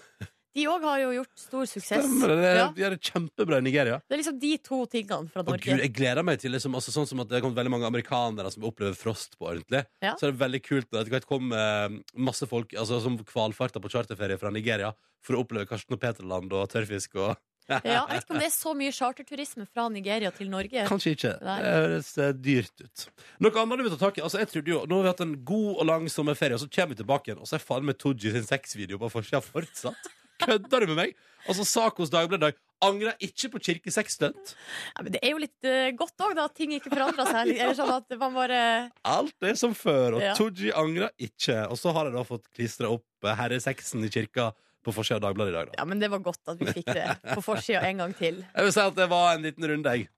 De 0.53 0.65
òg 0.69 0.85
har 0.85 0.99
jo 1.01 1.13
gjort 1.17 1.41
stor 1.41 1.69
suksess. 1.69 2.05
Stemmer 2.05 2.35
det. 2.37 2.53
De 2.61 2.83
gjør 2.83 2.97
det 2.97 3.11
kjempebra 3.11 3.61
i 3.63 3.65
Nigeria. 3.65 4.01
Det 4.05 4.17
er 4.17 4.21
liksom 4.21 4.41
de 4.43 4.51
to 4.61 4.81
tingene 4.93 5.33
fra 5.33 5.45
Norge. 5.47 5.65
Gud, 5.65 5.81
jeg 5.81 5.95
gleder 5.97 6.27
meg 6.27 6.43
til 6.43 6.53
liksom, 6.53 6.77
altså, 6.77 6.93
Sånn 6.93 7.09
som 7.09 7.23
at 7.25 7.31
det 7.31 7.39
har 7.39 7.45
kommet 7.47 7.61
veldig 7.61 7.73
mange 7.73 7.89
amerikanere 7.89 8.53
som 8.53 8.67
opplever 8.69 8.97
frost 8.99 9.39
på 9.39 9.49
ordentlig. 9.49 9.85
Ja. 10.05 10.13
Så 10.21 10.29
er 10.29 10.35
det 10.35 10.43
veldig 10.43 10.61
kult 10.67 10.91
når 10.93 11.09
det 11.09 11.23
kommer 11.29 11.63
eh, 11.87 11.97
masse 12.29 12.49
folk 12.51 12.77
altså, 12.77 13.01
som 13.05 13.17
kvalfarter 13.25 13.81
på 13.81 13.93
charterferie 13.93 14.41
fra 14.41 14.53
Nigeria 14.53 14.93
for 15.25 15.39
å 15.39 15.47
oppleve 15.47 15.69
Karsten 15.71 15.97
og 15.97 16.03
Peterland 16.03 16.53
og 16.53 16.69
tørrfisk 16.73 17.17
og 17.23 17.33
Ja, 17.71 17.79
jeg 18.11 18.17
vet 18.17 18.25
ikke 18.25 18.35
om 18.35 18.41
det 18.43 18.47
er 18.49 18.55
så 18.55 18.73
mye 18.75 18.93
charterturisme 18.95 19.67
fra 19.71 19.85
Nigeria 19.93 20.33
til 20.35 20.49
Norge. 20.51 20.83
Kanskje 20.89 21.13
ikke. 21.15 21.31
Nei. 21.47 21.59
Det 21.63 21.75
høres 21.77 22.09
eh, 22.19 22.33
dyrt 22.35 22.83
ut. 22.83 23.05
Noe 23.45 23.63
annet 23.63 23.79
du 23.79 23.85
vil 23.87 23.95
ta 23.95 24.01
tak 24.01 24.19
i? 24.19 24.25
Altså, 24.27 24.41
jeg 24.43 24.51
trodde 24.51 24.75
jo, 24.75 24.81
Nå 24.91 24.99
har 24.99 25.07
vi 25.07 25.13
hatt 25.13 25.23
en 25.25 25.37
god 25.47 25.71
og 25.77 25.87
lang 25.89 26.09
sommerferie, 26.13 26.59
og 26.59 26.65
så 26.65 26.69
kommer 26.75 26.97
vi 26.97 27.03
tilbake 27.05 27.31
igjen, 27.31 27.45
og 27.45 27.49
så 27.49 27.57
er 27.59 27.65
faen 27.65 27.87
meg 27.87 28.01
Tooji 28.03 28.35
sin 28.35 28.49
sexvideo 28.49 28.99
på 29.01 29.13
forsida 29.15 29.41
fortsatt. 29.47 30.11
Kødder 30.45 30.85
du 30.85 30.93
med 30.93 30.99
meg? 30.99 31.15
Altså, 31.49 31.65
sak 31.67 31.97
hos 31.99 32.11
Dagbladet 32.13 32.43
i 32.43 32.47
dag. 32.51 32.61
Angrer 32.83 33.15
ikke 33.23 33.49
på 33.53 33.61
kirkesexstunt. 33.63 34.53
Ja, 34.97 35.03
men 35.05 35.13
det 35.15 35.21
er 35.23 35.31
jo 35.37 35.39
litt 35.43 35.67
uh, 35.69 35.91
godt 35.99 36.25
òg, 36.27 36.33
da, 36.39 36.49
at 36.51 36.57
ting 36.59 36.73
ikke 36.75 36.91
forandrer 36.91 37.29
seg. 37.31 37.53
Eller 37.55 37.77
sånn 37.79 37.93
at 37.95 38.17
man 38.19 38.35
bare 38.35 38.59
Alt 39.07 39.47
er 39.47 39.59
som 39.59 39.75
før, 39.79 40.19
og 40.19 40.25
Ja. 40.25 40.33
Tooji 40.39 40.73
angrer 40.75 41.13
ikke. 41.23 41.61
Og 41.71 41.79
så 41.79 41.95
har 41.95 42.11
jeg 42.11 42.17
da 42.17 42.25
fått 42.27 42.49
klistra 42.55 42.91
opp 42.91 43.27
eh, 43.27 43.37
herresexen 43.39 44.03
i 44.07 44.11
kirka 44.11 44.49
på 44.83 44.91
forsida 44.97 45.21
av 45.21 45.29
Dagbladet 45.29 45.53
i 45.53 45.57
dag. 45.61 45.71
Da. 45.71 45.79
Ja, 45.79 45.87
men 45.87 46.03
det 46.03 46.11
var 46.11 46.25
godt 46.27 46.43
at 46.51 46.59
vi 46.59 46.75
fikk 46.81 46.91
det 46.91 47.07
på 47.37 47.45
forsida 47.47 47.85
en 47.87 48.03
gang 48.03 48.17
til. 48.19 48.41
Jeg 48.43 48.67
vil 48.67 48.75
si 48.75 48.83
at 48.83 48.99
det 48.99 49.07
var 49.15 49.37
en 49.37 49.47
liten 49.47 49.69
runde, 49.71 49.95
jeg. 49.95 50.09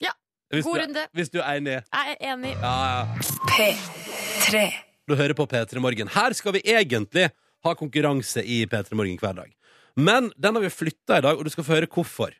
Ja, 0.00 0.14
Hvis 0.52 0.64
god 0.64 0.78
du, 0.78 0.84
runde. 0.86 1.04
Hvis 1.12 1.32
du 1.32 1.38
er 1.42 1.58
enig. 1.60 1.76
Jeg 1.92 2.16
er 2.16 2.32
enig. 2.32 2.54
Ja, 2.56 2.72
ja. 2.88 3.28
P3. 3.52 4.64
Du 5.08 5.16
hører 5.18 5.36
på 5.36 5.44
P3 5.50 5.80
Morgen. 5.84 6.08
Her 6.16 6.32
skal 6.40 6.56
vi 6.56 6.64
egentlig 6.72 7.28
ha 7.64 7.74
konkurranse 7.78 8.42
i 8.44 8.62
P3 8.66 8.96
Morgen 8.98 9.18
hver 9.20 9.36
dag. 9.36 9.50
Men 9.96 10.30
den 10.36 10.56
har 10.56 10.64
vi 10.64 10.72
flytta 10.72 11.18
i 11.18 11.24
dag, 11.24 11.38
og 11.38 11.44
du 11.44 11.52
skal 11.52 11.66
få 11.66 11.76
høre 11.76 11.90
hvorfor. 11.90 12.32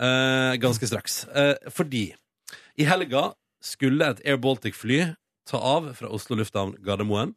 Eh, 0.00 0.54
ganske 0.62 0.86
straks. 0.86 1.24
Eh, 1.28 1.56
fordi 1.74 2.10
i 2.78 2.86
helga 2.88 3.30
skulle 3.60 4.06
et 4.06 4.22
Air 4.24 4.38
Baltic-fly 4.40 5.02
ta 5.50 5.58
av 5.58 5.90
fra 5.98 6.08
Oslo 6.08 6.38
lufthavn 6.38 6.76
Gardermoen. 6.84 7.34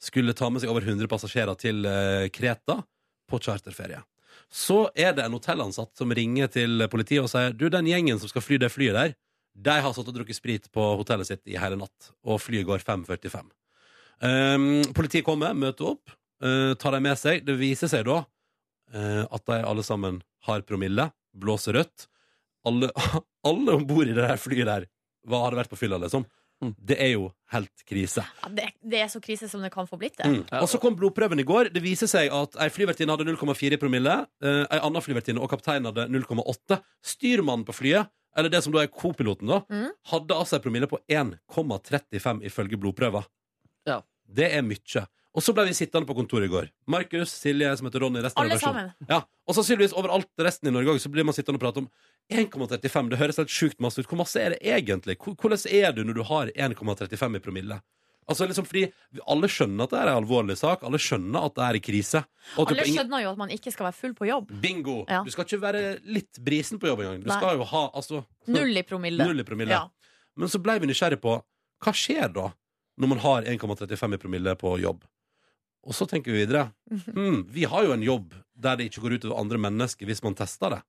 Skulle 0.00 0.36
ta 0.38 0.48
med 0.48 0.62
seg 0.62 0.70
over 0.70 0.86
100 0.86 1.10
passasjerer 1.10 1.58
til 1.58 1.84
eh, 1.88 2.28
Kreta 2.32 2.80
på 3.28 3.40
charterferie. 3.42 4.00
Så 4.48 4.86
er 4.96 5.12
det 5.12 5.26
en 5.26 5.34
hotellansatt 5.36 5.92
som 5.98 6.12
ringer 6.14 6.48
til 6.48 6.86
politiet 6.88 7.20
og 7.20 7.28
sier 7.28 7.52
Du, 7.52 7.66
den 7.68 7.88
gjengen 7.90 8.20
som 8.20 8.30
skal 8.30 8.44
fly 8.44 8.56
det 8.62 8.70
flyet 8.72 8.96
der, 8.96 9.16
de 9.58 9.74
har 9.82 9.92
satt 9.92 10.06
og 10.06 10.14
drukket 10.14 10.38
sprit 10.38 10.68
på 10.72 10.84
hotellet 11.00 11.28
sitt 11.28 11.50
i 11.50 11.58
hele 11.58 11.76
natt, 11.80 12.12
og 12.22 12.38
flyet 12.40 12.66
går 12.68 12.84
5.45. 12.86 13.48
Um, 14.22 14.68
politiet 14.94 15.26
kommer, 15.26 15.54
møter 15.54 15.92
opp, 15.92 16.14
uh, 16.44 16.74
tar 16.78 16.92
de 16.96 17.00
med 17.04 17.18
seg. 17.18 17.44
Det 17.46 17.56
viser 17.58 17.90
seg 17.90 18.04
da 18.08 18.20
uh, 18.94 19.24
at 19.30 19.44
de 19.48 19.60
alle 19.64 19.84
sammen 19.86 20.20
har 20.48 20.62
promille, 20.68 21.10
blåser 21.36 21.78
rødt. 21.78 22.08
Alle, 22.66 22.90
alle 23.48 23.78
om 23.78 23.86
bord 23.88 24.08
i 24.08 24.14
det 24.16 24.24
der 24.26 24.40
flyet 24.40 24.66
der 24.68 24.88
hva 25.28 25.42
hadde 25.44 25.58
vært 25.60 25.70
på 25.72 25.76
fylla, 25.76 25.98
liksom. 26.00 26.22
Mm. 26.62 26.72
Det 26.88 26.96
er 26.98 27.10
jo 27.12 27.28
helt 27.52 27.82
krise. 27.86 28.22
Ja, 28.42 28.48
det, 28.50 28.64
det 28.82 28.98
er 29.04 29.10
så 29.12 29.20
krise 29.22 29.46
som 29.50 29.60
det 29.62 29.68
kan 29.70 29.86
få 29.86 29.98
blitt 30.00 30.16
det. 30.18 30.26
Mm. 30.26 30.40
Og 30.58 30.66
så 30.70 30.80
kom 30.82 30.96
blodprøven 30.98 31.38
i 31.38 31.44
går. 31.46 31.68
Det 31.70 31.82
viser 31.84 32.08
seg 32.10 32.32
at 32.34 32.56
ei 32.64 32.66
flyvertinne 32.74 33.14
hadde 33.14 33.28
0,4 33.28 33.78
promille. 33.78 34.14
Uh, 34.42 34.64
ei 34.66 34.80
anna 34.82 35.02
flyvertinne 35.04 35.42
og 35.44 35.52
kapteinen 35.52 35.86
hadde 35.92 36.08
0,8. 36.10 36.80
Styrmannen 37.12 37.66
på 37.68 37.76
flyet, 37.76 38.10
eller 38.38 38.50
det 38.50 38.62
som 38.64 38.74
da 38.74 38.82
er 38.82 38.90
co-piloten, 38.90 39.50
da, 39.52 39.60
Mm. 39.70 39.92
hadde 40.10 40.34
altså 40.40 40.58
ei 40.58 40.64
promille 40.64 40.88
på 40.90 40.98
1,35 41.10 42.42
ifølge 42.50 42.78
blodprøver. 42.80 43.26
Ja. 43.86 44.00
Det 44.26 44.50
er 44.54 44.62
mye. 44.66 45.04
Og 45.36 45.44
så 45.44 45.52
ble 45.54 45.66
vi 45.68 45.74
sittende 45.76 46.08
på 46.08 46.16
kontoret 46.16 46.48
i 46.48 46.52
går. 46.52 46.70
Markus, 46.90 47.30
Silje, 47.36 47.68
som 47.76 47.86
heter 47.86 48.02
Ronny, 48.02 48.22
resten 48.24 48.42
Alle 48.42 48.56
av 48.56 48.62
sammen. 48.62 48.88
Ja, 49.10 49.20
og 49.46 49.58
sannsynligvis 49.58 49.94
overalt 49.96 50.30
resten 50.40 50.70
i 50.70 50.72
Norge 50.74 50.94
også, 50.94 51.06
så 51.06 51.12
blir 51.14 51.26
man 51.28 51.36
sittende 51.36 51.60
og 51.60 51.66
prate 51.66 51.82
om 51.84 51.90
1,35. 52.32 53.12
Det 53.12 53.20
høres 53.20 53.38
helt 53.40 53.52
sjukt 53.52 53.78
masse 53.84 54.00
ut. 54.00 54.08
Hvor 54.08 54.18
masse 54.22 54.40
er 54.40 54.56
det 54.56 54.58
egentlig? 54.64 55.18
Hvordan 55.20 55.68
er 55.68 55.94
du 55.94 56.02
når 56.08 56.18
du 56.18 56.24
har 56.30 56.50
1,35 56.56 57.38
i 57.38 57.44
promille? 57.44 57.80
Altså 58.28 58.44
liksom 58.44 58.66
fordi 58.68 58.82
alle 59.32 59.48
skjønner 59.48 59.86
at 59.86 59.92
det 59.94 60.00
er 60.02 60.10
en 60.10 60.18
alvorlig 60.20 60.56
sak. 60.60 60.82
Alle 60.84 61.00
skjønner 61.00 61.46
at 61.48 61.54
det 61.56 61.64
er 61.64 61.78
i 61.78 61.82
krise. 61.84 62.20
Og 62.60 62.72
Alle 62.74 62.84
skjønner 62.84 63.22
jo 63.24 63.30
at 63.32 63.40
man 63.40 63.52
ikke 63.54 63.72
skal 63.72 63.88
være 63.88 63.96
full 63.96 64.14
på 64.18 64.28
jobb. 64.28 64.52
Bingo! 64.60 64.98
Ja. 65.08 65.22
Du 65.24 65.32
skal 65.32 65.46
ikke 65.48 65.60
være 65.62 65.82
litt 66.04 66.40
brisen 66.44 66.80
på 66.80 66.90
jobb 66.90 67.04
engang. 67.04 67.22
Du 67.24 67.30
Nei. 67.30 67.38
skal 67.40 67.56
jo 67.56 67.68
ha 67.70 67.84
altså, 67.96 68.24
Null 68.52 68.76
i 68.76 68.84
promille. 68.84 69.24
null 69.24 69.40
i 69.40 69.46
promille. 69.48 69.72
Ja. 69.72 69.86
Men 70.36 70.52
så 70.52 70.60
ble 70.60 70.76
vi 70.82 70.90
nysgjerrig 70.90 71.20
på 71.24 71.38
hva 71.40 71.94
skjer 71.96 72.28
da 72.34 72.50
når 73.00 73.12
man 73.14 73.22
har 73.22 73.48
1,35 73.48 74.18
i 74.18 74.20
promille 74.20 74.54
på 74.60 74.74
jobb. 74.82 75.06
Og 75.86 75.94
så 75.94 76.08
tenker 76.10 76.32
vi 76.32 76.44
videre. 76.44 76.70
Hmm, 77.14 77.44
vi 77.52 77.66
har 77.68 77.84
jo 77.84 77.92
en 77.94 78.02
jobb 78.02 78.34
der 78.58 78.76
det 78.80 78.90
ikke 78.90 79.04
går 79.06 79.16
ut 79.18 79.24
over 79.30 79.38
andre 79.40 79.58
mennesker 79.68 80.08
hvis 80.10 80.22
man 80.26 80.34
tester 80.38 80.76
det. 80.78 80.82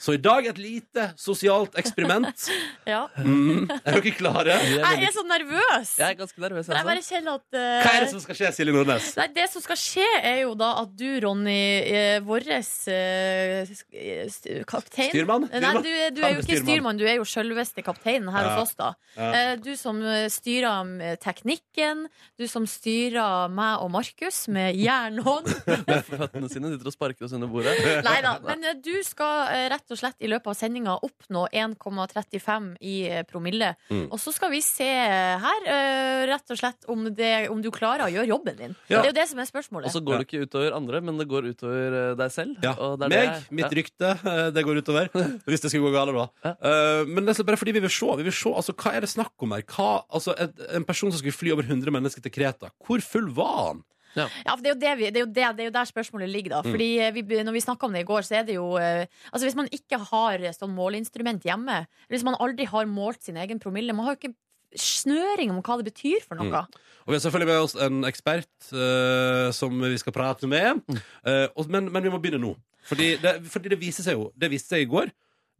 Så 0.00 0.14
i 0.16 0.20
dag 0.22 0.46
et 0.48 0.56
lite 0.56 1.10
sosialt 1.20 1.74
eksperiment. 1.76 2.46
Ja. 2.88 3.02
Mm. 3.20 3.68
Er 3.84 3.98
dere 4.00 4.10
klare? 4.16 4.54
Jeg 4.64 4.80
er, 4.80 5.10
så 5.14 5.20
nervøs! 5.28 5.90
jeg 6.00 6.06
er 6.08 6.14
ganske 6.18 6.40
nervøs. 6.40 6.70
Jeg 6.72 6.84
bare 6.86 6.96
Altså. 6.96 7.12
kjenner 7.14 7.36
at 7.36 7.54
uh... 7.54 7.82
Hva 7.84 7.90
er 7.92 8.00
det 8.06 8.10
som 8.14 8.22
skal 8.24 8.36
skje, 8.38 8.48
Silje 8.56 8.72
Nordnes? 8.74 9.10
Nei, 9.20 9.26
Det 9.36 9.44
som 9.52 9.62
skal 9.62 9.76
skje, 9.78 10.06
er 10.26 10.38
jo 10.40 10.54
da 10.58 10.70
at 10.80 10.94
du, 10.98 11.04
Ronny, 11.22 11.58
eh, 11.84 12.16
vår 12.24 12.48
st- 12.64 14.64
kaptein 14.66 15.10
Styrmann? 15.12 15.46
Nei, 15.52 15.72
du, 15.84 15.88
er- 15.92 16.10
du 16.16 16.22
er 16.24 16.34
jo 16.34 16.40
ikke 16.44 16.58
styrmann. 16.62 16.98
du 16.98 17.04
er 17.06 17.18
jo 17.20 17.24
selveste 17.28 17.84
kapteinen 17.86 18.30
her 18.32 18.44
Ja. 18.48 18.54
hos 18.56 18.70
oss. 18.70 18.74
da 18.80 18.90
Ja. 19.16 19.30
Eh, 19.52 19.56
Du 19.60 19.76
som 19.76 20.00
styrer 20.30 21.16
teknikken, 21.20 22.06
du 22.38 22.46
som 22.48 22.66
styrer 22.66 23.50
meg 23.50 23.78
og 23.84 23.90
Markus 23.90 24.48
med 24.48 24.74
jernhånd. 24.76 25.46
Med 25.90 26.04
føttene 26.04 26.48
sine 26.50 26.70
sitter 26.72 26.86
og 26.86 26.92
sparker 27.00 27.24
oss 27.26 27.32
under 27.36 27.48
bordet. 27.48 27.72
Nei 28.06 28.18
da. 28.24 28.34
Men 28.44 28.64
eh, 28.68 28.76
du 28.84 28.92
skal 29.06 29.48
eh, 29.54 29.66
rett 29.72 29.94
og 29.94 30.00
slett 30.00 30.20
i 30.20 30.28
løpet 30.30 30.52
av 30.52 30.58
sendinga 30.58 30.98
oppnå 31.06 31.46
1,35 31.56 32.68
i 32.84 32.96
eh, 33.08 33.22
promille. 33.28 33.72
Mm. 33.90 34.06
Og 34.12 34.20
så 34.20 34.34
skal 34.36 34.52
vi 34.52 34.60
se 34.64 34.88
her 34.90 35.68
eh, 35.70 36.26
rett 36.30 36.52
og 36.52 36.60
slett 36.60 36.88
om, 36.92 37.06
det, 37.16 37.48
om 37.52 37.62
du 37.64 37.70
klarer 37.74 38.06
å 38.06 38.12
gjøre 38.12 38.28
jobben 38.30 38.58
din. 38.58 38.76
Ja. 38.90 39.00
Det 39.00 39.08
er 39.08 39.12
jo 39.12 39.16
det 39.20 39.26
som 39.32 39.40
er 39.42 39.48
spørsmålet. 39.48 39.90
Og 39.90 39.96
så 39.96 40.04
går 40.04 40.20
det 40.20 40.28
ikke 40.28 40.44
utover 40.46 40.76
andre, 40.76 41.02
men 41.04 41.20
det 41.20 41.28
går 41.30 41.50
utover 41.54 41.98
eh, 42.02 42.12
deg 42.20 42.34
selv. 42.34 42.60
Ja. 42.66 42.74
Og 42.76 42.98
det 43.00 43.08
er 43.08 43.14
Meg, 43.16 43.32
det- 43.32 43.58
mitt 43.60 43.76
rykte, 43.80 44.14
eh, 44.20 44.46
det 44.54 44.66
går 44.66 44.82
utover. 44.84 45.12
Hvis 45.48 45.64
det 45.64 45.72
skulle 45.72 45.88
gå 45.88 45.94
galt, 45.96 46.16
da. 46.16 46.28
Ja. 46.50 46.54
Eh, 46.70 47.04
men 47.08 47.28
det 47.28 47.36
er 47.38 47.48
bare 47.48 47.60
fordi 47.60 47.76
vi 47.78 47.84
vil 47.86 47.94
se. 47.94 48.10
Vi 48.20 48.28
vil 48.28 48.36
se 48.36 48.52
altså, 48.62 48.76
hva 48.76 48.94
er 48.96 49.06
det 49.06 49.12
snakk 49.12 49.46
om 49.46 49.56
her? 49.56 49.64
Hva, 49.70 49.90
altså, 50.10 50.36
et, 50.40 50.66
en 50.76 50.86
person 50.88 51.12
som 51.12 51.22
skulle 51.22 51.36
fly 51.36 51.54
over 51.56 51.68
100 51.68 51.94
mennesker 51.94 52.24
til 52.24 52.34
Kreta, 52.34 52.72
hvor 52.86 53.02
full 53.04 53.30
var 53.36 53.56
han? 53.70 53.84
Ja, 54.18 54.54
for 54.56 54.62
det 54.64 54.70
er, 54.70 54.74
jo 54.74 54.80
det 54.80 54.92
vi, 54.98 55.08
det, 55.10 55.20
er 55.20 55.24
jo 55.24 55.30
det, 55.30 55.46
det 55.56 55.64
er 55.64 55.68
jo 55.70 55.76
der 55.78 55.88
spørsmålet 55.88 56.30
ligger. 56.32 56.56
da 56.56 56.60
Mm. 56.60 56.72
Fordi 56.74 56.88
eh, 57.00 57.12
vi, 57.14 57.22
Når 57.44 57.52
vi 57.52 57.60
snakka 57.60 57.86
om 57.86 57.92
det 57.92 58.02
i 58.02 58.08
går, 58.08 58.22
så 58.26 58.40
er 58.40 58.44
det 58.44 58.54
jo 58.56 58.76
eh, 58.76 59.06
Altså 59.32 59.46
Hvis 59.46 59.56
man 59.56 59.68
ikke 59.72 59.98
har 60.10 60.44
sånn 60.52 60.74
måleinstrument 60.74 61.42
hjemme, 61.46 61.86
eller 61.86 62.16
hvis 62.16 62.26
man 62.26 62.36
aldri 62.40 62.66
har 62.68 62.86
målt 62.86 63.22
sin 63.22 63.36
egen 63.36 63.60
promille 63.62 63.94
Man 63.94 64.06
har 64.06 64.16
jo 64.16 64.20
ikke 64.20 64.36
snøring 64.78 65.50
om 65.50 65.62
hva 65.66 65.80
det 65.80 65.90
betyr 65.90 66.22
for 66.22 66.38
noe. 66.38 66.60
Og 67.02 67.10
vi 67.10 67.16
har 67.16 67.22
selvfølgelig 67.24 67.50
med 67.50 67.64
oss 67.64 67.74
en 67.74 68.04
ekspert 68.06 68.68
uh, 68.70 69.50
som 69.50 69.74
vi 69.82 69.98
skal 69.98 70.14
prate 70.14 70.46
med. 70.46 70.78
Uh, 71.26 71.48
og, 71.56 71.64
men, 71.66 71.88
men 71.90 72.04
vi 72.04 72.12
må 72.12 72.20
begynne 72.22 72.38
nå. 72.38 72.52
Fordi 72.86 73.16
det, 73.18 73.32
fordi 73.50 73.72
det 73.72 73.80
viser 73.80 74.06
seg 74.06 74.14
jo 74.16 74.30
Det 74.38 74.48
viste 74.52 74.76
seg 74.76 74.86
i 74.86 74.90
går. 74.90 75.10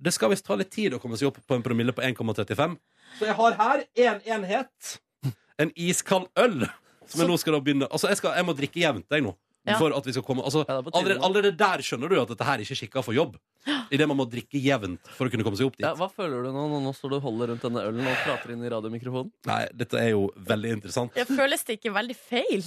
Det 0.01 0.15
skal 0.15 0.31
visst 0.33 0.47
ta 0.47 0.55
litt 0.57 0.71
tid 0.73 0.95
å 0.95 1.01
komme 1.03 1.19
seg 1.19 1.29
opp 1.29 1.41
på 1.43 1.59
en 1.59 1.65
promille 1.65 1.93
på 1.93 2.05
1,35. 2.07 2.79
Så 3.19 3.27
jeg 3.29 3.37
har 3.37 3.59
her 3.59 3.83
én 3.99 4.15
en 4.15 4.39
enhet. 4.39 4.95
En 5.61 5.75
iskald 5.77 6.31
øl. 6.41 6.65
Som 7.11 7.25
jeg 7.25 7.31
nå 7.31 7.37
skal 7.43 7.57
da 7.59 7.61
begynne 7.67 7.89
Altså, 7.91 8.09
jeg, 8.13 8.21
skal, 8.23 8.37
jeg 8.39 8.47
må 8.49 8.55
drikke 8.59 8.83
jevnt, 8.85 9.07
jeg 9.11 9.27
nå. 9.27 9.37
Ja. 9.69 9.75
For 9.77 9.93
at 9.93 10.07
vi 10.09 10.13
skal 10.17 10.25
komme 10.25 10.41
altså, 10.41 10.63
Ja, 10.65 10.79
det 10.81 10.89
er 10.89 10.97
allerede, 10.97 11.21
allerede 11.27 11.51
der 11.61 11.83
skjønner 11.85 12.09
du 12.09 12.15
at 12.17 12.31
dette 12.33 12.47
her 12.49 12.63
ikke 12.65 12.73
er 12.73 12.79
skikka 12.81 13.03
for 13.05 13.13
jobb. 13.13 13.35
Idet 13.93 14.07
man 14.09 14.17
må 14.17 14.25
drikke 14.31 14.57
jevnt 14.57 15.11
for 15.19 15.29
å 15.29 15.33
kunne 15.33 15.45
komme 15.45 15.59
seg 15.59 15.69
opp 15.69 15.75
dit. 15.77 15.85
Ja, 15.85 15.91
hva 15.99 16.07
føler 16.09 16.47
du 16.47 16.53
nå? 16.55 16.63
Nå- 16.81 16.95
står 16.97 17.13
du 17.13 17.17
og 17.19 17.27
holder 17.27 17.51
rundt 17.53 17.67
denne 17.67 17.83
ølen 17.91 18.07
og 18.09 18.23
prater 18.25 18.55
inn 18.55 18.63
i 18.65 18.71
radiomikrofonen. 18.73 19.29
Nei, 19.51 19.59
dette 19.77 20.01
er 20.01 20.15
jo 20.15 20.31
veldig 20.49 20.71
interessant. 20.79 21.19
Jeg 21.19 21.29
føles 21.29 21.67
det 21.69 21.77
ikke 21.77 21.93
veldig 21.93 22.17
feil? 22.17 22.65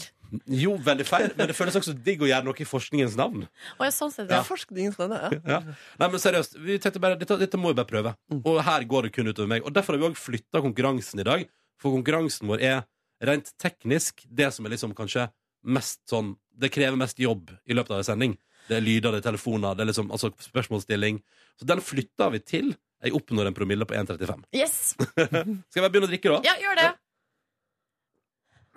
Jo, 0.54 0.76
veldig 0.86 1.06
feil, 1.10 1.28
men 1.38 1.50
det 1.50 1.58
føles 1.58 1.76
også 1.82 1.96
digg 2.06 2.22
å 2.26 2.30
gjøre 2.30 2.46
noe 2.46 2.62
i 2.62 2.70
forskningens 2.70 3.18
navn. 3.18 3.48
Og 3.80 3.84
jeg, 3.88 3.94
sånn 3.98 4.14
sett, 4.14 4.30
Det 4.30 4.38
ja. 4.38 4.46
forskningens 4.46 5.02
navn, 5.02 5.18
ja. 5.18 5.42
Ja. 5.56 5.60
Nei, 5.98 6.08
men 6.14 6.22
seriøst, 6.22 6.58
vi 6.62 6.78
tenkte 6.82 7.02
bare, 7.02 7.18
dette, 7.18 7.38
dette 7.42 7.58
må 7.58 7.74
vi 7.74 7.80
bare 7.82 7.90
prøve. 7.90 8.16
Og 8.38 8.62
her 8.70 8.86
går 8.86 9.10
det 9.10 9.16
kun 9.18 9.34
utover 9.34 9.50
meg. 9.50 9.66
Og 9.66 9.74
Derfor 9.74 9.98
har 9.98 10.02
vi 10.06 10.12
òg 10.12 10.18
flytta 10.20 10.62
konkurransen 10.62 11.22
i 11.26 11.30
dag. 11.32 11.46
For 11.82 11.94
konkurransen 11.98 12.48
vår 12.54 12.62
er 12.64 12.84
rent 13.24 13.54
teknisk 13.62 14.26
det 14.30 14.50
som 14.54 14.66
er 14.66 14.76
liksom 14.76 14.96
kanskje 14.98 15.28
mest 15.64 16.02
sånn 16.12 16.34
det 16.54 16.70
krever 16.74 17.00
mest 17.00 17.20
jobb 17.22 17.52
i 17.66 17.76
løpet 17.76 17.96
av 17.96 18.02
en 18.02 18.08
sending. 18.08 18.34
Det 18.68 18.78
er 18.78 18.84
lyder, 18.84 19.16
det 19.16 19.24
er 19.24 19.30
telefoner, 19.32 19.76
det 19.76 19.84
er 19.84 19.90
liksom, 19.90 20.12
altså 20.14 20.30
spørsmålsstilling. 20.44 21.20
Så 21.60 21.68
den 21.68 21.82
flytter 21.84 22.34
vi 22.36 22.44
til 22.44 22.74
jeg 23.04 23.16
oppnår 23.18 23.50
en 23.50 23.56
promille 23.56 23.86
på 23.88 23.98
1,35. 24.00 24.46
Yes. 24.56 24.94
Skal 24.96 25.26
jeg 25.28 25.84
bare 25.84 25.92
begynne 25.92 26.08
å 26.08 26.12
drikke, 26.14 26.36
da? 26.38 26.38
Ja, 26.48 26.54
gjør 26.62 26.78
det. 26.80 26.86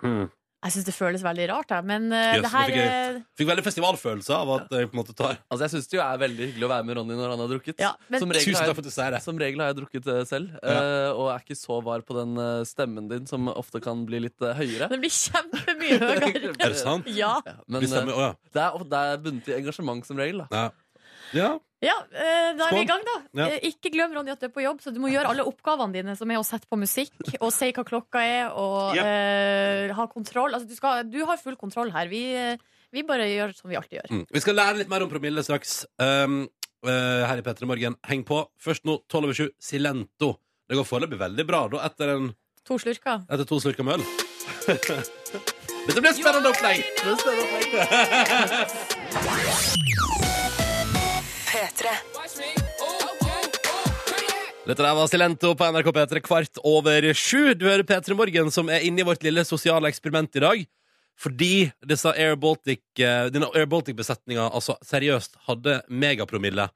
Hmm. 0.03 0.25
Jeg 0.67 0.73
syns 0.75 0.87
det 0.89 0.93
føles 0.97 1.21
veldig 1.23 1.45
rart, 1.47 1.69
jeg. 1.71 1.85
Men 1.87 2.09
uh, 2.11 2.17
yes, 2.35 2.41
det 2.43 2.49
her 2.51 2.65
fikk 2.67 2.75
jeg- 2.75 3.15
eh, 3.15 3.19
Fikk 3.39 3.47
veldig 3.51 3.63
festivalfølelse 3.63 4.33
av 4.35 4.49
at 4.57 4.73
jeg 4.75 4.89
på 4.91 4.97
en 4.97 4.99
måte 4.99 5.15
tar 5.15 5.37
Altså, 5.47 5.61
jeg 5.63 5.71
syns 5.77 5.87
det 5.87 5.95
jo 5.97 6.03
er 6.03 6.19
veldig 6.25 6.47
hyggelig 6.49 6.67
å 6.67 6.71
være 6.73 6.87
med 6.89 6.97
Ronny 6.99 7.15
når 7.15 7.31
han 7.33 7.43
har 7.45 7.51
drukket. 7.53 7.79
Ja, 7.85 7.91
men- 8.11 8.19
som, 8.19 8.33
regel 8.35 8.57
har 8.59 8.67
jeg, 8.73 9.13
det. 9.15 9.21
som 9.23 9.39
regel 9.39 9.63
har 9.63 9.71
jeg 9.71 9.77
drukket 9.79 10.09
eh, 10.11 10.23
selv, 10.27 10.51
Ja. 10.59 10.75
uh, 10.75 11.09
og 11.15 11.29
er 11.31 11.45
ikke 11.45 11.55
så 11.57 11.79
var 11.87 12.03
på 12.07 12.17
den 12.19 12.35
stemmen 12.67 13.07
din, 13.09 13.25
som 13.31 13.47
ofte 13.47 13.79
kan 13.81 14.03
bli 14.09 14.19
litt 14.27 14.41
uh, 14.43 14.51
høyere. 14.57 14.89
Den 14.91 14.99
blir 15.05 15.13
kjempemye 15.15 15.99
høyere. 16.03 16.51
Er 16.59 16.75
det 16.75 16.81
sant? 16.83 17.07
Ja. 17.07 17.37
Ja, 17.47 17.55
men 17.67 17.81
Vi 17.85 17.87
stemmer, 17.87 18.11
oh, 18.17 18.25
ja. 18.27 18.33
det, 18.51 18.61
er, 18.67 18.83
det 18.91 19.01
er 19.05 19.23
bundet 19.23 19.47
i 19.53 19.55
engasjement 19.61 20.05
som 20.05 20.19
regel. 20.19 20.43
Da. 20.51 20.67
Ja. 21.33 21.53
Ja. 21.85 21.93
eh, 22.09 22.51
da 22.57 22.67
er 22.67 22.73
vi 22.73 22.81
i 22.81 22.87
gang, 22.89 23.03
da. 23.05 23.15
Ja. 23.37 23.47
Eh, 23.53 23.67
Ikke 23.69 23.91
glem 23.93 24.13
Ronny 24.15 24.31
at 24.33 24.41
du 24.41 24.47
er 24.47 24.53
på 24.55 24.63
jobb, 24.63 24.79
så 24.81 24.89
du 24.93 24.99
må 25.03 25.11
gjøre 25.13 25.29
alle 25.33 25.43
oppgavene 25.45 25.93
dine, 25.93 26.15
som 26.17 26.31
er 26.33 26.39
å 26.41 26.45
sette 26.47 26.65
på 26.69 26.77
musikk 26.81 27.13
og 27.43 27.51
si 27.53 27.69
hva 27.75 27.83
klokka 27.87 28.19
er, 28.25 28.49
og 28.57 28.95
Yep. 28.97 29.05
uh, 29.05 29.95
ha 29.99 30.07
kontroll. 30.11 30.51
Altså, 30.57 30.67
du, 30.69 30.75
skal, 30.77 31.03
du 31.11 31.19
har 31.29 31.37
full 31.41 31.55
kontroll 31.59 31.91
her. 31.93 32.07
Vi, 32.11 32.23
eh, 32.35 32.57
vi 32.95 33.03
bare 33.05 33.27
gjør 33.29 33.53
som 33.57 33.69
vi 33.69 33.77
alltid 33.77 33.99
gjør. 33.99 34.09
Mm. 34.15 34.25
Vi 34.33 34.41
skal 34.45 34.55
lære 34.57 34.77
litt 34.81 34.89
mer 34.91 35.03
om 35.05 35.11
promille 35.11 35.43
straks. 35.45 35.81
Um, 36.01 36.39
uh, 36.87 37.23
her 37.29 37.37
i 37.41 37.45
P3 37.45 37.67
Morgen. 37.69 37.95
Heng 38.09 38.23
på. 38.25 38.41
Først 38.63 38.85
nå, 38.87 38.97
tolv 39.11 39.29
over 39.29 39.37
7, 39.37 39.49
Silento. 39.61 40.33
Det 40.67 40.75
går 40.79 40.87
foreløpig 40.87 41.19
veldig 41.21 41.45
bra 41.47 41.61
da, 41.71 41.77
etter, 41.87 42.07
en, 42.17 42.31
To 42.67 42.75
slurker. 42.81 43.21
etter 43.31 43.45
to 43.47 43.59
slurker 43.63 43.83
med 43.87 43.93
øl. 43.99 44.03
Dette 45.87 46.01
blir 46.03 46.11
spennende 46.17 46.49
opplegg! 46.51 46.83
Dette 54.67 54.81
der 54.81 54.95
var 54.97 55.07
Silento 55.07 55.51
på 55.53 55.67
NRK 55.69 55.89
P3 55.93 56.21
kvart 56.25 56.57
over 56.65 57.05
sju. 57.13 57.53
Du 57.53 57.67
hører 57.69 57.85
P3 57.85 58.17
Morgen, 58.17 58.49
som 58.51 58.71
er 58.73 58.81
inne 58.87 59.03
i 59.03 59.05
vårt 59.05 59.21
lille 59.23 59.43
sosiale 59.45 59.91
eksperiment 59.91 60.33
i 60.39 60.43
dag. 60.43 60.63
Fordi 61.21 61.69
disse 61.85 62.09
Air 62.17 62.35
Baltic, 62.41 62.81
eh, 62.97 63.29
denne 63.33 63.49
Air 63.53 63.69
Baltic-besetninga 63.69 64.49
altså, 64.49 64.75
seriøst 64.85 65.37
hadde 65.47 65.81
megapromille 65.89 66.67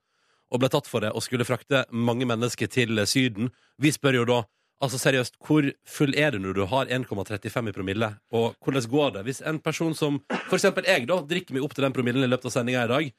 og 0.52 0.62
ble 0.62 0.70
tatt 0.70 0.90
for 0.90 1.02
det 1.02 1.12
og 1.16 1.26
skulle 1.26 1.48
frakte 1.50 1.86
mange 1.90 2.28
mennesker 2.30 2.70
til 2.70 3.02
Syden. 3.10 3.50
Vi 3.82 3.92
spør 3.94 4.22
jo 4.22 4.30
da 4.30 4.40
altså 4.82 4.98
seriøst, 5.02 5.38
hvor 5.46 5.66
full 5.86 6.14
er 6.18 6.34
du 6.34 6.40
når 6.42 6.58
du 6.58 6.64
har 6.70 6.90
1,35 6.94 7.70
i 7.70 7.76
promille? 7.76 8.14
Og 8.34 8.54
hvordan 8.62 8.90
går 8.94 9.12
det 9.18 9.26
hvis 9.28 9.42
en 9.46 9.62
person 9.62 9.94
som 9.98 10.22
eksempel 10.52 10.86
jeg 10.90 11.10
da, 11.10 11.22
drikker 11.26 11.58
meg 11.58 11.66
opp 11.66 11.74
til 11.78 11.86
den 11.86 11.94
promillen 11.94 12.26
i 12.26 12.30
løpet 12.30 12.50
av 12.50 12.58
sendinga 12.58 12.86
i 12.86 12.94
dag? 12.94 13.12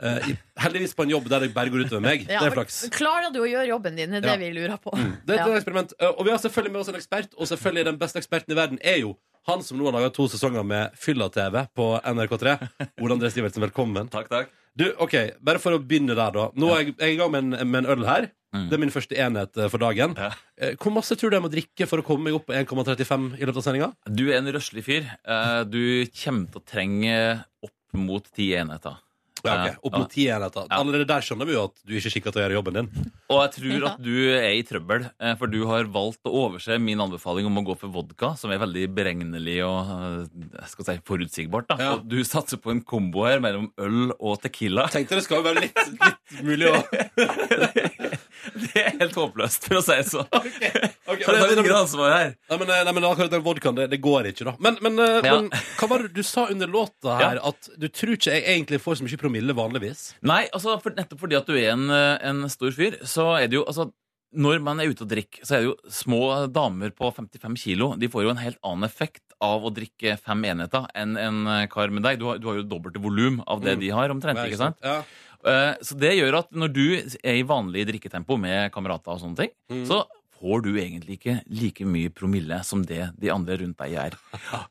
I, 0.00 0.34
heldigvis 0.64 0.94
på 0.96 1.04
en 1.04 1.10
jobb 1.12 1.28
der 1.28 1.40
det 1.44 1.50
bare 1.54 1.70
går 1.72 1.84
utover 1.86 2.00
meg. 2.04 2.26
Ja, 2.28 2.40
det 2.40 2.50
er 2.52 2.56
flaks. 2.56 2.78
Klarer 2.94 3.32
du 3.34 3.40
å 3.42 3.48
gjøre 3.48 3.66
jobben 3.68 3.96
din? 3.98 4.10
Det 4.10 4.22
er 4.22 4.28
det 4.28 4.30
Ja. 4.32 4.36
vi 4.40 4.52
lurer 4.56 4.78
på. 4.80 4.94
Det 4.96 5.36
er 5.36 5.42
et 5.42 5.48
Ja. 5.48 5.56
eksperiment. 5.60 5.92
Uh, 6.00 6.12
Og 6.18 6.24
vi 6.24 6.30
har 6.30 6.38
selvfølgelig 6.38 6.72
med 6.72 6.80
oss 6.80 6.88
en 6.88 6.94
ekspert, 7.00 7.34
og 7.36 7.46
selvfølgelig 7.46 7.84
den 7.84 7.98
beste 7.98 8.18
eksperten 8.22 8.52
i 8.52 8.56
verden 8.56 8.78
er 8.82 8.98
jo 9.04 9.16
han 9.48 9.62
som 9.62 9.78
nå 9.78 9.84
har 9.88 9.92
laga 9.96 10.10
to 10.12 10.26
sesonger 10.28 10.64
med 10.64 10.92
Fylla-TV 11.00 11.68
på 11.74 12.00
NRK3. 12.04 12.56
Ole 13.00 13.14
André 13.16 13.30
Sivertsen, 13.32 13.62
velkommen. 13.64 14.08
Takk, 14.10 14.28
takk. 14.28 14.48
Du, 14.76 14.84
ok, 15.02 15.32
Bare 15.42 15.58
for 15.58 15.72
å 15.72 15.80
begynne 15.82 16.14
der, 16.14 16.30
da. 16.30 16.50
Nå 16.54 16.68
er 16.74 16.84
jeg, 16.84 16.94
jeg 16.98 17.08
er 17.08 17.14
i 17.14 17.16
gang 17.16 17.30
med 17.32 17.42
en, 17.60 17.70
med 17.70 17.84
en 17.84 17.90
øl 17.98 18.04
her. 18.06 18.28
Mm. 18.54 18.68
Det 18.68 18.74
er 18.76 18.80
min 18.82 18.90
første 18.90 19.16
enhet 19.16 19.56
eh, 19.58 19.68
for 19.70 19.78
dagen. 19.78 20.14
Ja. 20.18 20.30
Hvor 20.78 20.92
masse 20.92 21.14
tror 21.18 21.30
du 21.30 21.36
jeg 21.36 21.42
må 21.44 21.50
drikke 21.52 21.86
for 21.86 22.02
å 22.02 22.04
komme 22.06 22.24
meg 22.28 22.34
opp 22.34 22.46
på 22.48 22.54
1,35 22.54 23.38
i 23.40 23.46
løpet 23.46 23.56
av 23.60 23.66
sendinga? 23.66 23.88
Du 24.10 24.24
er 24.30 24.38
en 24.40 24.50
røslig 24.52 24.82
fyr. 24.86 25.06
Eh, 25.24 25.64
Du 25.70 26.06
kommer 26.22 26.50
til 26.50 26.60
å 26.60 26.64
trenge 26.66 27.44
opp 27.62 27.72
mot 27.94 28.26
ti 28.34 28.52
enheter. 28.58 28.98
Ja, 29.46 29.56
ok, 29.70 29.86
Opp 29.88 29.96
mot 29.96 30.10
ti 30.12 30.26
enheter. 30.30 30.66
Ja. 30.68 30.80
Allerede 30.80 31.08
der 31.08 31.24
skjønner 31.24 31.48
vi 31.48 31.56
jo 31.56 31.64
at 31.70 31.76
du 31.82 31.94
ikke 31.96 32.10
er 32.10 32.14
skikka 32.14 32.32
til 32.34 32.42
å 32.42 32.44
gjøre 32.44 32.56
jobben 32.58 32.78
din. 32.78 32.90
Og 33.30 33.42
jeg 33.44 33.52
tror 33.56 33.86
at 33.90 34.02
du 34.04 34.14
er 34.34 34.48
i 34.58 34.64
trøbbel, 34.66 35.06
eh, 35.22 35.34
for 35.40 35.52
du 35.52 35.58
har 35.70 35.90
valgt 35.94 36.28
å 36.28 36.34
overse 36.44 36.78
min 36.82 37.00
anbefaling 37.02 37.48
om 37.48 37.60
å 37.60 37.64
gå 37.70 37.78
for 37.80 37.94
vodka, 37.94 38.34
som 38.40 38.52
er 38.52 38.62
veldig 38.62 38.86
beregnelig 38.96 39.58
og 39.66 39.92
eh, 39.96 40.48
jeg 40.60 40.72
skal 40.74 40.88
si, 40.90 40.96
forutsigbart. 41.10 41.70
Da. 41.72 41.78
Ja. 41.80 41.92
Og 41.96 42.08
du 42.10 42.18
satser 42.26 42.60
på 42.60 42.74
en 42.74 42.82
kombo 42.84 43.26
her 43.28 43.42
mellom 43.42 43.70
øl 43.80 44.14
og 44.18 44.40
tequila. 44.44 44.88
Tenkte 44.92 45.20
det 45.20 45.26
skal 45.26 45.40
jo 45.40 45.48
være 45.48 45.68
litt, 45.68 45.84
litt 45.96 46.44
mulig 46.46 46.70
å 46.70 46.76
Det 48.64 48.80
er 48.80 48.94
helt 49.00 49.14
håpløst, 49.18 49.66
for 49.68 49.78
å 49.80 49.82
si 49.84 49.96
det 49.98 50.06
sånn. 50.10 50.28
Okay. 50.32 50.70
Okay. 51.06 51.24
Så 51.26 51.34
det 51.36 51.42
er 51.44 51.54
ingen 51.60 51.76
ansvar 51.76 52.12
her. 52.14 52.32
Nei, 52.50 52.58
men, 52.62 52.72
nei, 52.72 52.94
men 52.96 53.06
akkurat 53.10 53.30
den 53.34 53.44
vodkaen, 53.46 53.76
det, 53.78 53.88
det 53.92 54.00
går 54.04 54.30
ikke, 54.32 54.46
da. 54.50 54.54
Men, 54.62 54.78
men, 54.84 54.98
eh, 55.04 55.20
Ja. 55.28 55.36
men 55.40 55.50
hva 55.80 55.88
var 55.92 56.06
det 56.06 56.12
du 56.16 56.22
sa 56.26 56.46
under 56.50 56.70
låta 56.70 57.18
her? 57.20 57.40
At 57.52 57.70
du 57.76 57.88
tror 57.88 58.16
ikke 58.16 58.34
jeg 58.36 58.46
egentlig 58.56 58.80
får 58.84 59.00
så 59.00 59.06
mye 59.08 59.20
promille 59.20 59.56
vanligvis? 59.56 60.04
Nei, 60.26 60.42
altså 60.54 60.78
for, 60.82 60.96
nettopp 60.96 61.20
fordi 61.26 61.38
at 61.40 61.48
du 61.50 61.56
er 61.60 61.72
en, 61.74 61.88
eh, 61.90 62.18
en 62.30 62.44
stor 62.52 62.72
fyr, 62.76 62.98
så 63.06 63.32
er 63.40 63.48
det 63.50 63.60
jo 63.60 63.66
altså 63.68 63.90
når 64.30 64.60
man 64.62 64.78
er 64.78 64.86
ute 64.92 65.02
og 65.02 65.08
drikker, 65.10 65.42
så 65.42 65.56
er 65.56 65.62
det 65.64 65.66
jo 65.72 65.90
små 65.90 66.20
damer 66.54 66.92
på 66.94 67.08
55 67.16 67.56
kilo. 67.58 67.88
De 67.98 68.06
får 68.06 68.22
jo 68.22 68.30
en 68.30 68.38
helt 68.38 68.60
annen 68.62 68.86
effekt 68.86 69.24
av 69.42 69.64
å 69.66 69.72
drikke 69.74 70.12
fem 70.22 70.44
enheter 70.46 70.84
enn 70.94 71.16
en 71.18 71.40
eh, 71.50 71.64
kar 71.72 71.90
med 71.90 72.04
deg. 72.06 72.20
Du 72.20 72.28
har, 72.28 72.38
du 72.38 72.46
har 72.46 72.60
jo 72.60 72.66
dobbelt 72.70 72.94
volum 73.02 73.40
av 73.50 73.58
det 73.64 73.74
Mm. 73.74 73.80
de 73.82 73.88
har, 73.96 74.14
omtrent. 74.14 74.38
ikke 74.46 74.60
sant? 74.60 74.78
Ja. 74.86 75.00
Eh, 75.44 75.74
Så 75.82 75.96
det 75.98 76.12
gjør 76.18 76.38
at 76.38 76.50
når 76.52 76.72
du 76.72 76.84
er 77.24 77.34
i 77.38 77.42
vanlig 77.42 77.86
drikketempo 77.88 78.36
med 78.38 78.70
kamerater 78.72 79.14
og 79.14 79.20
sånne 79.20 79.36
ting, 79.36 79.50
Mm. 79.70 79.86
så 79.86 80.04
får 80.40 80.62
du 80.64 80.70
egentlig 80.80 81.18
ikke 81.18 81.38
like 81.52 81.84
mye 81.86 82.10
promille 82.16 82.62
som 82.64 82.82
det 82.88 83.10
de 83.20 83.30
andre 83.32 83.58
rundt 83.60 83.76
deg 83.78 83.92
gjør. 83.94 84.16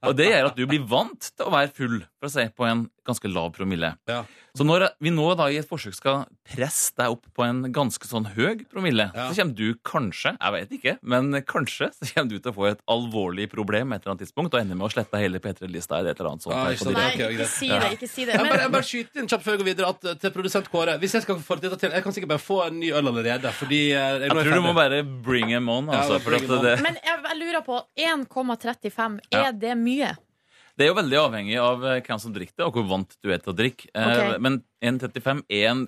Og 0.10 0.16
det 0.18 0.32
gjør 0.32 0.50
at 0.52 0.58
du 0.60 0.66
blir 0.70 0.86
vant 0.90 1.32
til 1.32 1.46
å 1.46 1.54
være 1.54 1.72
full, 1.78 2.00
for 2.20 2.28
å 2.30 2.34
si, 2.34 2.48
på 2.58 2.66
en 2.68 2.88
ganske 3.10 3.30
lav 3.32 3.52
promille. 3.56 3.94
Ja. 4.10 4.24
Så 4.58 4.66
når 4.66 4.88
vi 5.02 5.12
nå 5.14 5.28
da 5.38 5.46
i 5.54 5.58
et 5.62 5.68
forsøk 5.70 5.94
skal 5.96 6.24
presse 6.50 6.92
deg 6.98 7.14
opp 7.14 7.24
på 7.38 7.46
en 7.46 7.62
ganske 7.74 8.06
sånn 8.10 8.26
høy 8.36 8.66
promille, 8.70 9.06
Ja. 9.16 9.30
så 9.30 9.38
kommer 9.40 9.56
du 9.56 9.76
kanskje, 9.86 10.34
jeg 10.36 10.54
vet 10.56 10.74
ikke, 10.78 10.94
men 11.02 11.32
kanskje 11.48 11.92
så 11.96 12.10
kommer 12.14 12.30
du 12.34 12.40
til 12.40 12.52
å 12.52 12.56
få 12.58 12.68
et 12.72 12.82
alvorlig 12.90 13.48
problem 13.54 13.94
et 13.94 14.02
eller 14.04 14.16
annet 14.16 14.26
tidspunkt 14.26 14.54
og 14.54 14.60
ender 14.62 14.76
med 14.78 14.90
å 14.90 14.92
slette 14.94 15.22
hele 15.22 15.40
P3-lista 15.42 16.00
eller 16.02 16.12
et 16.14 16.20
eller 16.20 16.32
annet 16.34 16.46
sånt. 16.46 16.58
Ja, 16.58 16.74
ikke 16.76 16.94
Nei, 16.98 17.08
ikke 17.38 17.48
si 17.50 17.70
det. 17.70 17.92
Ikke 17.98 18.10
si 18.10 18.26
det. 18.26 18.36
Jeg 18.36 18.50
bare, 18.50 18.62
jeg 18.66 18.74
bare 18.76 18.90
skyter 18.90 19.22
inn 19.24 19.30
kjapt 19.32 19.46
før 19.46 19.56
jeg 19.56 19.62
går 19.64 19.70
videre 19.72 19.90
at, 19.94 20.06
eh, 20.12 20.20
til 20.26 20.34
produsent 20.36 20.70
Kåre. 20.74 20.98
Hvis 21.00 21.14
jeg 21.18 21.26
skal 21.26 21.40
få 21.46 21.60
dette 21.62 21.80
til 21.80 21.92
Jeg 21.94 22.04
kan 22.04 22.14
sikkert 22.14 22.34
bare 22.34 22.44
få 22.44 22.60
en 22.68 22.80
ny 22.82 22.92
øl 22.92 23.08
allerede. 23.14 23.54
Fordi 23.54 23.80
Jeg, 23.90 24.22
Jeg 24.22 24.30
er 24.30 24.44
tror 24.44 24.54
du 24.60 24.62
må 24.66 24.74
bare 24.76 25.04
bring 25.04 25.50
em 25.60 25.70
on. 25.76 25.92
Ja, 25.92 26.00
Altså, 26.02 26.18
for 26.24 26.36
at 26.40 26.48
det, 26.66 26.74
men 26.86 26.98
jeg, 27.04 27.20
jeg 27.30 27.40
lurer 27.44 27.64
på 27.68 27.78
1,35. 28.00 29.20
Ja. 29.34 29.46
Er 29.50 29.54
det 29.62 29.76
mye? 29.80 30.16
Det 30.80 30.86
er 30.88 30.94
jo 30.94 30.98
veldig 31.02 31.18
avhengig 31.20 31.58
av 31.60 31.82
eh, 31.84 32.02
hvem 32.08 32.20
som 32.24 32.34
drikker 32.36 32.56
det, 32.62 32.66
og 32.70 32.78
hvor 32.78 32.86
vant 32.88 33.16
du 33.24 33.32
er 33.36 33.42
til 33.44 33.52
å 33.54 33.58
drikke. 33.58 33.90
Eh, 33.94 34.12
Ok. 34.16 34.38
Men 34.46 34.62
1,35 34.82 35.42
er 35.52 35.66
en 35.74 35.88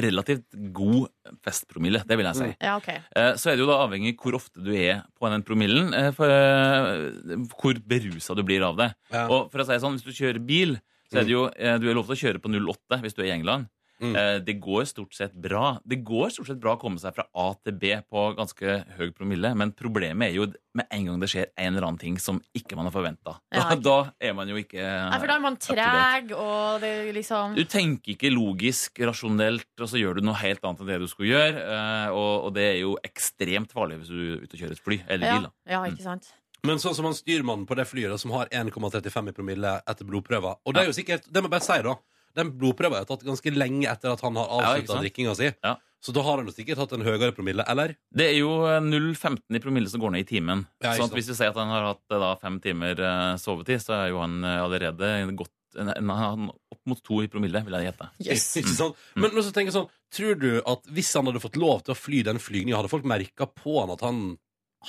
relativt 0.00 0.46
god 0.72 1.10
festpromille, 1.44 2.00
det 2.08 2.16
vil 2.16 2.24
jeg 2.30 2.38
si. 2.38 2.46
Ja, 2.64 2.78
ok. 2.80 2.88
Eh, 2.88 3.34
Så 3.36 3.50
er 3.52 3.58
det 3.58 3.64
jo 3.66 3.68
da 3.68 3.82
avhengig 3.84 4.14
hvor 4.22 4.38
ofte 4.38 4.62
du 4.64 4.70
er 4.72 5.02
på 5.20 5.28
den 5.28 5.44
promillen, 5.44 5.92
eh, 5.92 6.08
for, 6.16 6.32
eh, 6.32 7.36
hvor 7.60 7.76
berusa 7.84 8.34
du 8.38 8.42
blir 8.48 8.64
av 8.64 8.78
det. 8.80 8.88
Ja. 9.12 9.26
Og 9.28 9.50
for 9.52 9.60
å 9.60 9.66
si 9.68 9.74
det 9.76 9.82
sånn, 9.84 9.98
hvis 10.00 10.08
du 10.08 10.16
kjører 10.16 10.40
bil, 10.48 10.78
så 11.12 11.20
er 11.20 11.28
det 11.28 11.34
jo 11.34 11.44
eh, 11.52 11.76
du 11.76 11.90
er 11.90 11.94
lov 11.98 12.08
til 12.08 12.16
å 12.16 12.22
kjøre 12.24 12.40
på 12.40 12.48
08 12.56 13.02
hvis 13.04 13.14
du 13.18 13.20
er 13.22 13.28
i 13.28 13.36
England. 13.36 13.68
Mm. 14.02 14.16
Eh, 14.18 14.38
Det 14.42 14.56
går 14.60 14.82
stort 14.90 15.14
sett 15.14 15.32
bra. 15.38 15.78
Det 15.86 16.00
går 16.02 16.32
stort 16.34 16.48
sett 16.50 16.58
bra 16.60 16.72
å 16.74 16.80
komme 16.80 16.98
seg 16.98 17.14
fra 17.14 17.24
A 17.38 17.52
til 17.62 17.76
B 17.78 17.92
på 18.10 18.24
ganske 18.34 18.72
høy 18.98 19.12
promille, 19.14 19.52
men 19.56 19.70
problemet 19.78 20.28
er 20.30 20.34
jo 20.40 20.46
med 20.74 20.86
en 20.90 21.04
gang 21.06 21.20
det 21.22 21.28
skjer 21.30 21.46
en 21.56 21.74
eller 21.76 21.86
annen 21.86 22.00
ting 22.00 22.18
som 22.18 22.40
ikke 22.56 22.74
man 22.78 22.88
har 22.88 22.94
forventa. 22.94 23.36
Da, 23.52 23.60
ja. 23.60 23.76
da 23.88 23.96
er 24.18 24.34
man 24.34 24.48
jo 24.50 24.56
ikke 24.58 24.80
Nei, 24.82 25.18
for 25.22 25.28
da 25.30 25.36
er 25.38 25.44
man 25.44 25.56
treg, 25.60 26.32
og 26.34 26.80
det 26.82 26.92
liksom 27.14 27.54
Du 27.54 27.62
tenker 27.68 28.16
ikke 28.16 28.32
logisk, 28.34 28.98
rasjonelt, 29.06 29.68
og 29.78 29.88
så 29.92 30.00
gjør 30.02 30.18
du 30.18 30.26
noe 30.26 30.38
helt 30.42 30.64
annet 30.64 30.80
enn 30.82 30.92
det 30.94 31.00
du 31.04 31.08
skulle 31.12 31.30
gjøre. 31.34 31.62
eh, 31.62 32.08
Og, 32.10 32.48
og 32.48 32.54
det 32.58 32.66
er 32.74 32.78
jo 32.82 32.94
ekstremt 33.06 33.70
farlig 33.72 34.00
hvis 34.02 34.10
du 34.12 34.20
er 34.20 34.38
ute 34.46 34.56
og 34.56 34.62
kjører 34.64 34.78
et 34.78 34.86
fly 34.86 35.00
eller 35.06 35.36
bil. 35.36 35.42
da. 35.46 35.52
ja, 35.76 35.84
ikke 35.92 36.06
sant? 36.10 36.32
Men 36.62 36.78
sånn 36.78 36.94
som 36.94 37.06
han 37.08 37.14
styrmannen 37.18 37.66
på 37.66 37.74
det 37.74 37.88
flyet 37.90 38.12
da, 38.12 38.16
som 38.22 38.30
har 38.36 38.46
1,35 38.54 39.28
i 39.32 39.32
promille 39.34 39.70
etter 39.90 40.06
blodprøver 40.06 40.60
Og 40.62 40.74
det 40.76 40.84
er 40.84 40.90
jo 40.92 40.94
sikkert, 40.94 41.24
det 41.26 41.42
må 41.42 41.48
jeg 41.50 41.54
bare 41.56 41.66
si 41.66 41.78
da 41.86 41.94
Den 42.38 42.52
blodprøven 42.58 43.00
er 43.00 43.08
tatt 43.08 43.24
ganske 43.26 43.54
lenge 43.54 43.88
etter 43.90 44.14
at 44.14 44.22
han 44.24 44.38
har 44.40 44.52
avslutta 44.58 44.98
ja, 44.98 45.04
drikkinga 45.06 45.34
si. 45.38 45.50
Ja. 45.62 45.76
Så 46.02 46.10
da 46.14 46.24
har 46.26 46.40
han 46.40 46.48
jo 46.50 46.54
sikkert 46.54 46.80
hatt 46.82 46.92
en 46.96 47.04
høyere 47.06 47.30
promille, 47.34 47.62
eller? 47.70 47.94
Det 48.10 48.24
er 48.32 48.38
jo 48.40 48.64
eh, 48.66 48.80
0,15 48.82 49.54
i 49.54 49.62
promille 49.62 49.90
som 49.92 50.02
går 50.02 50.16
ned 50.16 50.24
i 50.24 50.28
timen. 50.32 50.64
Ja, 50.82 50.96
så 50.98 51.06
hvis 51.12 51.30
vi 51.30 51.36
sier 51.38 51.52
at 51.52 51.60
han 51.60 51.70
har 51.70 51.92
hatt 51.92 52.02
eh, 52.10 52.18
da, 52.18 52.32
fem 52.42 52.58
timer 52.64 52.98
eh, 52.98 53.34
sovetid, 53.38 53.84
så 53.84 54.00
er 54.00 54.08
jo 54.10 54.22
han 54.24 54.40
eh, 54.42 54.58
allerede 54.64 55.12
gått 55.38 55.54
han 55.72 56.50
opp 56.50 56.80
mot 56.84 56.98
to 57.00 57.22
i 57.24 57.28
promille, 57.32 57.62
vil 57.64 57.76
jeg 57.78 57.86
gjette. 57.86 58.08
Yes. 58.26 58.48
Sant? 58.76 58.98
Men, 59.14 59.30
men 59.32 59.44
så 59.44 59.54
tenker 59.54 59.70
jeg 59.70 59.78
sånn 59.78 59.92
Tror 60.12 60.36
du 60.36 60.50
at 60.68 60.90
hvis 60.92 61.08
han 61.16 61.30
hadde 61.30 61.40
fått 61.40 61.56
lov 61.56 61.86
til 61.86 61.94
å 61.94 61.96
fly 61.96 62.18
den 62.26 62.40
flygninga, 62.42 62.76
hadde 62.82 62.92
folk 62.92 63.06
merka 63.08 63.46
på 63.48 63.78
han 63.78 63.94
at 63.94 64.02
han 64.04 64.18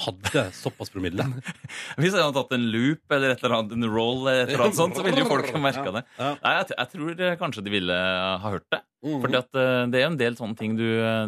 hadde 0.04 0.44
såpass 0.58 0.90
promille? 0.94 1.26
Hvis 2.02 2.16
han 2.16 2.24
hadde 2.26 2.38
tatt 2.40 2.56
en 2.58 2.66
loop 2.74 3.14
eller 3.18 3.36
et 3.36 3.44
eller 3.44 3.58
annet, 3.60 3.76
en 3.78 3.88
roll, 3.94 4.24
eller 4.28 4.48
et 4.48 4.54
eller 4.56 4.66
annet 4.68 4.80
sånt, 4.80 4.98
så 4.98 5.06
ville 5.06 5.22
jo 5.22 5.30
folk 5.30 5.52
ha 5.54 5.62
merka 5.62 5.94
det. 6.00 6.04
Nei, 6.20 6.56
jeg, 6.58 6.72
jeg 6.78 6.92
tror 6.96 7.22
eh, 7.28 7.36
kanskje 7.42 7.66
de 7.68 7.76
ville 7.76 8.00
eh, 8.00 8.34
ha 8.44 8.54
hørt 8.56 8.66
det. 8.74 8.82
For 9.04 9.24
Fordi 9.28 9.40
eh, 9.44 9.86
det 9.94 10.02
er 10.02 10.10
en 10.10 10.20
del 10.20 10.40
sånne 10.40 10.58
ting 10.60 10.76
du, 10.80 10.88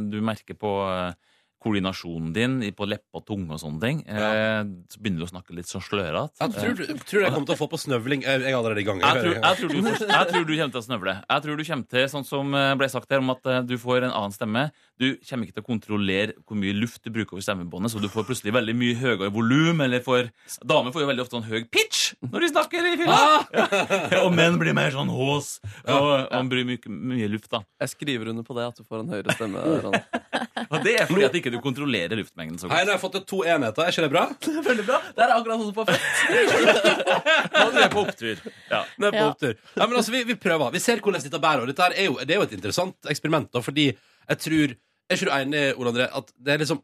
du 0.09 0.19
merker 0.25 0.57
på 0.57 0.73
koordinasjonen 1.65 2.29
din 2.35 2.59
på 2.77 2.85
leppe 2.85 3.17
og 3.17 3.23
tunge 3.25 3.55
og 3.55 3.57
sånne 3.57 3.79
ting. 3.81 4.01
Ja. 4.05 4.61
så 4.91 4.99
begynner 5.01 5.23
du 5.23 5.25
å 5.25 5.29
snakke 5.31 5.55
litt 5.57 5.65
så 5.65 5.79
slørete. 5.81 6.37
Jeg 6.43 6.53
tror, 6.53 6.75
du- 6.77 6.99
tror 7.01 7.17
du 7.19 7.23
jeg 7.25 7.33
kommer 7.33 7.47
til 7.49 7.55
å 7.55 7.57
få 7.57 7.67
på 7.71 7.79
snøvling. 7.81 8.21
Jeg 8.21 8.43
jeg 8.43 8.51
er 8.53 8.57
allerede 8.59 8.83
i 8.83 8.85
gang. 8.85 9.01
Jeg 9.01 9.23
tror, 9.23 9.33
jeg, 9.33 9.57
tror 9.57 9.73
du, 9.73 9.79
jeg 10.05 10.27
tror 10.29 10.45
du 10.45 10.53
kommer 10.53 10.75
til 10.75 10.81
å 10.83 10.85
snøvle. 10.85 11.15
Jeg 11.25 11.45
tror 11.47 11.57
du 11.57 11.63
kommer 11.65 11.89
til, 11.95 12.05
sånn 12.13 12.27
som 12.29 12.53
ble 12.77 12.89
sagt 12.93 13.09
her, 13.09 13.23
om 13.25 13.33
at 13.33 13.49
du 13.65 13.75
får 13.81 14.05
en 14.05 14.13
annen 14.13 14.35
stemme. 14.35 14.67
Du 14.95 15.09
kommer 15.27 15.43
ikke 15.43 15.57
til 15.57 15.63
å 15.63 15.67
kontrollere 15.67 16.33
hvor 16.47 16.55
mye 16.55 16.71
luft 16.77 17.01
du 17.03 17.09
bruker 17.11 17.35
over 17.35 17.43
stemmebåndet, 17.43 17.91
så 17.91 17.99
du 17.99 18.07
får 18.11 18.23
plutselig 18.29 18.53
veldig 18.55 18.75
mye 18.79 18.95
høyere 18.95 19.27
volum, 19.35 19.81
eller 19.83 19.99
får 20.05 20.29
Damer 20.63 20.93
får 20.95 21.03
jo 21.03 21.09
veldig 21.09 21.23
ofte 21.25 21.35
en 21.41 21.47
høy 21.49 21.65
pitch 21.67 22.13
når 22.23 22.45
de 22.45 22.49
snakker 22.53 22.87
i 22.87 22.93
fylla! 23.01 23.17
Ja. 23.51 23.65
Og 24.23 24.31
menn 24.35 24.55
blir 24.61 24.71
mer 24.77 24.93
sånn 24.95 25.11
hås, 25.11 25.57
og, 25.83 26.07
man 26.31 26.47
bryr 26.51 26.63
mye, 26.69 26.79
mye 27.11 27.27
luft, 27.33 27.49
da. 27.51 27.59
Jeg 27.83 27.91
skriver 27.91 28.31
under 28.31 28.47
på 28.47 28.55
det, 28.55 28.69
at 28.71 28.79
du 28.79 28.87
får 28.87 29.03
en 29.03 29.11
høyere 29.17 29.35
stemme. 29.35 29.65
Og 30.71 30.79
det 30.83 30.93
er 30.97 31.05
fordi 31.09 31.25
at 31.27 31.35
ikke 31.37 31.51
du 31.53 31.57
kontrollerer 31.63 32.15
luftmengden 32.17 32.57
så 32.57 32.69
Hei, 32.71 32.79
godt. 32.79 32.87
nå 32.87 32.91
har 32.93 32.95
jeg 32.95 33.01
fått 33.03 33.15
til 33.17 33.23
to 33.29 33.39
enheter. 33.45 33.83
Er 33.85 33.91
ikke 33.93 34.05
det 34.05 34.11
bra? 34.13 34.23
Veldig 34.69 34.85
bra. 34.87 34.97
Det 35.15 35.23
er 35.25 35.33
akkurat 35.35 35.61
sånn 35.61 35.75
på 35.75 35.85
fest. 35.91 36.85
Nå 37.55 37.83
er 37.83 37.91
på 37.93 38.03
opptur. 38.05 38.41
Ja. 38.71 38.81
Det 38.95 39.07
er 39.09 39.11
på 39.11 39.21
Ja. 39.21 39.27
opptur. 39.29 39.53
Ja, 39.75 39.85
men 39.87 39.97
altså, 39.99 40.11
vi, 40.15 40.23
vi 40.31 40.35
prøver. 40.39 40.71
Vi 40.73 40.79
ser 40.83 41.03
hvordan 41.03 41.23
dette 41.23 41.41
bærer. 41.43 41.67
Dette 41.69 41.89
er 41.91 42.07
jo, 42.09 42.17
det 42.23 42.35
er 42.35 42.41
jo 42.41 42.47
et 42.47 42.55
interessant 42.57 43.11
eksperiment, 43.11 43.51
da, 43.53 43.61
fordi 43.65 43.89
jeg 44.29 44.39
tror 44.47 44.75
Er 45.09 45.15
ikke 45.19 45.25
du 45.29 45.35
enig, 45.37 45.63
Ole 45.77 45.91
André, 45.93 46.09
at 46.17 46.31
det 46.41 46.53
er 46.55 46.63
liksom 46.65 46.81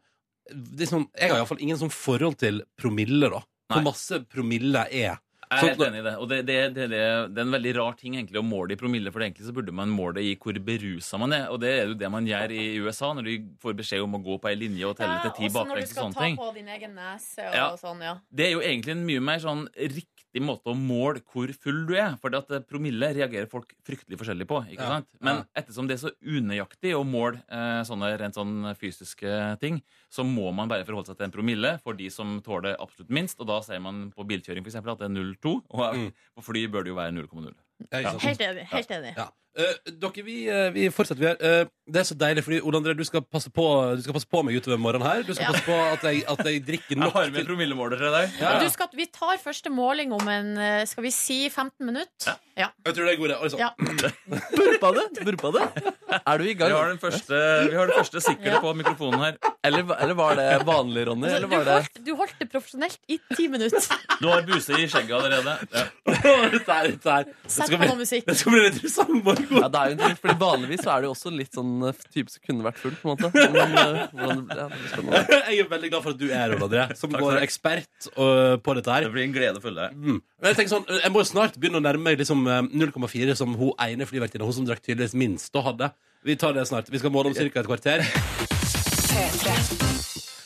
det 0.52 0.82
er 0.86 0.90
sånn, 0.90 1.04
Jeg 1.18 1.30
har 1.30 1.38
iallfall 1.38 1.60
ingen 1.62 1.78
sånn 1.78 1.90
forhold 1.94 2.36
til 2.42 2.62
promille, 2.76 3.28
da. 3.30 3.40
Hvor 3.72 3.82
masse 3.86 4.18
promille 4.28 4.82
er. 4.90 5.18
Jeg 5.52 5.58
er 5.58 5.60
Sånn 5.60 5.68
helt 5.68 5.82
enig 5.86 6.00
i 6.00 6.04
det. 6.06 6.12
Og 6.18 6.28
det, 6.30 6.38
det, 6.48 6.56
det, 6.74 6.84
det, 6.90 6.98
det 7.34 7.40
er 7.40 7.44
en 7.46 7.52
veldig 7.52 7.72
rar 7.76 7.92
ting 8.00 8.14
egentlig 8.16 8.40
å 8.40 8.44
måle 8.44 8.72
i 8.72 8.76
promille, 8.80 9.12
for 9.12 9.20
egentlig 9.20 9.44
så 9.46 9.52
burde 9.52 9.72
man 9.76 9.88
måle 9.92 10.22
i 10.24 10.34
hvor 10.40 10.56
berusa 10.64 11.18
man 11.20 11.32
er. 11.36 11.46
Og 11.52 11.60
det 11.60 11.70
er 11.76 11.86
jo 11.90 11.94
det 12.00 12.10
man 12.10 12.24
gjør 12.26 12.54
i 12.56 12.62
USA, 12.80 13.12
når 13.14 13.22
du 13.28 13.32
får 13.60 13.76
beskjed 13.76 14.00
om 14.06 14.16
å 14.16 14.22
gå 14.24 14.38
på 14.40 14.48
ei 14.50 14.56
linje 14.56 14.88
og 14.88 14.96
telle 14.96 15.18
til 15.22 15.34
ti 15.36 15.50
baklengs 15.52 15.92
og 15.92 15.98
sånne 16.02 16.16
ting. 16.16 16.16
også 16.16 16.16
når 16.16 16.16
du 16.16 16.16
skal 16.16 16.16
ta 16.16 16.24
ting. 16.24 16.36
på 16.40 16.54
din 16.56 16.68
egen 16.68 16.94
nese 16.96 17.46
og 17.50 17.54
Ja. 17.60 17.66
sånn, 17.76 18.00
ja. 18.02 18.14
Det 18.32 18.46
er 18.46 18.52
jo 18.56 18.60
egentlig 18.60 18.96
en 18.96 19.04
mye 19.06 19.20
mer 19.20 19.38
sånn 19.44 19.68
riktig 19.76 20.11
måte 20.40 20.70
å 20.72 20.74
måle 20.74 21.20
hvor 21.32 21.52
full 21.52 21.82
du 21.86 21.92
er. 21.94 22.14
For 22.22 22.32
at 22.34 22.48
eh, 22.50 22.60
promille 22.64 23.10
reagerer 23.12 23.46
folk 23.50 23.74
fryktelig 23.84 24.16
forskjellig 24.16 24.46
på. 24.48 24.62
ikke 24.72 24.80
Ja, 24.80 24.88
sant? 24.96 25.08
Men 25.20 25.36
ja. 25.42 25.44
ettersom 25.60 25.86
det 25.90 25.98
er 25.98 26.08
så 26.08 26.12
unøyaktig 26.24 26.94
å 26.96 27.02
måle 27.04 27.42
eh, 27.52 27.82
sånne 27.84 28.16
rent 28.18 28.34
sånn 28.34 28.72
fysiske 28.80 29.58
ting, 29.60 29.82
så 30.08 30.24
må 30.24 30.48
man 30.56 30.68
bare 30.72 30.86
forholde 30.88 31.06
seg 31.12 31.18
til 31.20 31.26
en 31.28 31.34
promille 31.36 31.74
for 31.82 31.92
de 31.92 32.08
som 32.08 32.40
tåler 32.40 32.76
absolutt 32.80 33.10
minst. 33.10 33.36
Og 33.40 33.46
da 33.52 33.60
sier 33.60 33.80
man 33.84 34.10
på 34.16 34.24
bilkjøring 34.24 34.64
for 34.64 34.70
eksempel, 34.72 34.92
at 34.94 34.98
det 35.04 35.10
er 35.10 35.16
0,2. 35.18 35.58
Og 35.68 35.94
Mm. 35.98 36.12
på 36.38 36.42
fly 36.46 36.66
bør 36.68 36.84
det 36.84 36.88
jo 36.94 36.96
være 36.96 37.12
0,0. 37.12 37.52
Ja. 37.92 38.12
Helt 38.22 38.40
enig. 38.40 38.64
Helt 38.70 38.90
enig. 38.90 39.14
Ja. 39.16 39.28
Eh, 39.52 39.92
dere, 40.00 40.22
vi, 40.24 40.36
uh, 40.48 40.70
vi 40.72 40.86
fortsetter. 40.90 41.20
Vi 41.20 41.26
er, 41.28 41.36
Uh, 41.42 41.68
det 41.92 41.98
er 41.98 42.06
så 42.08 42.14
deilig, 42.16 42.44
fordi 42.46 42.60
Ole 42.62 42.78
André, 42.78 42.92
du 42.96 43.02
skal 43.04 43.20
passe 43.26 43.50
på, 43.52 43.64
du 43.98 44.02
skal 44.04 44.14
passe 44.14 44.28
på 44.30 44.40
meg 44.46 44.54
utover 44.56 44.78
morgenen 44.80 45.02
her. 45.04 45.22
Du 45.26 45.32
skal 45.34 45.44
Ja. 45.44 45.50
passe 45.52 45.64
på 45.66 45.74
at 45.92 46.04
jeg, 46.06 46.22
at 46.30 46.40
jeg 46.46 46.62
drikker 46.64 46.94
Jeg 46.96 47.10
har 47.12 47.30
med 47.34 47.44
promillemåler 47.48 47.98
til 47.98 48.12
deg. 48.14 48.30
Ja. 48.40 48.52
Du 48.62 48.68
skal, 48.70 48.88
vi 48.96 49.06
tar 49.12 49.36
første 49.42 49.68
måling 49.74 50.12
om 50.14 50.22
en 50.30 50.56
eh, 50.56 50.84
Skal 50.86 51.02
vi 51.04 51.10
si 51.10 51.48
15 51.50 51.84
minutter? 51.84 52.38
Ja. 52.56 52.68
Jeg 52.86 52.94
tror 52.94 53.04
det 53.04 53.12
er 53.12 53.18
god 53.18 53.28
idé. 53.28 53.58
Ja. 53.58 53.70
Burpa 54.56 54.92
det? 54.96 55.24
Burpa 55.26 55.50
det? 55.56 55.92
Er 56.26 56.38
du 56.38 56.44
i 56.44 56.48
Vi 56.52 56.54
gang? 56.54 56.72
har 56.72 56.88
den 56.92 56.98
første, 57.02 57.34
vi 57.68 57.76
har 57.76 57.86
den 57.90 57.96
første 57.98 58.20
sikkert 58.20 58.52
Ja. 58.54 58.60
på 58.60 58.72
mikrofonen 58.78 59.18
her. 59.20 59.36
Eller, 59.64 59.84
eller 60.00 60.14
var 60.14 60.34
det 60.38 60.48
vanlig, 60.66 61.06
Ronny? 61.08 61.26
Altså, 61.28 61.36
Eller 61.36 61.48
du, 61.48 61.56
var 61.56 61.64
det 61.64 61.72
holdt, 61.72 62.06
du 62.06 62.14
holdt 62.16 62.38
det 62.40 62.48
profesjonelt 62.52 62.98
i 63.08 63.18
ti 63.36 63.48
minutter. 63.48 63.80
Du 64.20 64.28
har 64.28 64.42
buse 64.46 64.72
i 64.78 64.86
skjegget 64.86 65.18
allerede. 65.18 65.58
Her, 66.06 66.96
her. 67.04 67.24
Sett 67.46 67.66
skal 67.66 67.78
på 67.78 67.88
noe 67.90 67.98
musikk. 68.00 68.26
det 68.26 68.36
skal 68.38 68.52
bli 68.56 68.64
litt 68.68 68.78
interessant. 68.80 69.41
Ja, 69.50 69.68
det 69.68 69.80
er 69.80 69.90
jo 69.90 69.94
interessant, 69.96 70.20
fordi 70.22 70.36
Vanligvis 70.40 70.82
så 70.84 70.92
er 70.92 71.02
det 71.02 71.08
jo 71.08 71.12
også 71.14 71.32
litt 71.34 71.56
sånn 71.56 71.72
eh, 71.88 72.02
type 72.14 72.32
som 72.32 72.44
kunne 72.46 72.66
vært 72.66 72.80
full. 72.82 72.94
på 73.00 73.08
en 73.08 73.16
måte 73.16 73.30
Men 73.56 73.76
eh, 73.78 73.98
hvordan, 74.16 74.42
ja, 74.50 74.66
det 74.72 75.04
blir. 75.06 75.32
Jeg 75.52 75.64
er 75.64 75.70
veldig 75.72 75.90
glad 75.92 76.04
for 76.04 76.14
at 76.14 76.20
du 76.20 76.26
er 76.28 76.56
her, 76.56 76.94
som 76.98 77.12
Takk, 77.12 77.24
vår 77.24 77.40
ekspert 77.42 78.08
uh, 78.16 78.56
på 78.62 78.76
dette 78.78 78.94
her. 78.94 79.06
Det 79.06 79.12
blir 79.14 79.26
en 79.26 79.34
glede 79.34 79.60
å 79.60 79.64
følge 79.64 79.88
deg. 79.88 79.98
Mm. 79.98 80.20
Men 80.22 80.50
jeg 80.50 80.58
tenker 80.60 80.74
sånn, 80.74 80.86
jeg 81.02 81.12
må 81.14 81.22
jo 81.22 81.30
snart 81.32 81.58
begynne 81.58 81.80
å 81.80 81.84
nærme 81.84 82.06
meg 82.06 82.20
liksom 82.20 82.46
eh, 82.46 82.62
0,4 82.84 83.36
som 83.38 83.56
hun 83.58 83.74
ene 83.82 84.08
flyvertinna, 84.08 84.48
hun 84.48 84.56
som 84.60 84.68
drakk 84.68 84.82
tydeligvis 84.84 85.16
minst, 85.18 85.52
og 85.58 85.66
hadde. 85.70 85.92
Vi 86.26 86.38
tar 86.38 86.54
det 86.56 86.66
snart. 86.70 86.90
Vi 86.92 87.00
skal 87.02 87.12
måle 87.14 87.32
om 87.32 87.36
ca. 87.36 87.46
et 87.46 87.68
kvarter. 87.68 88.04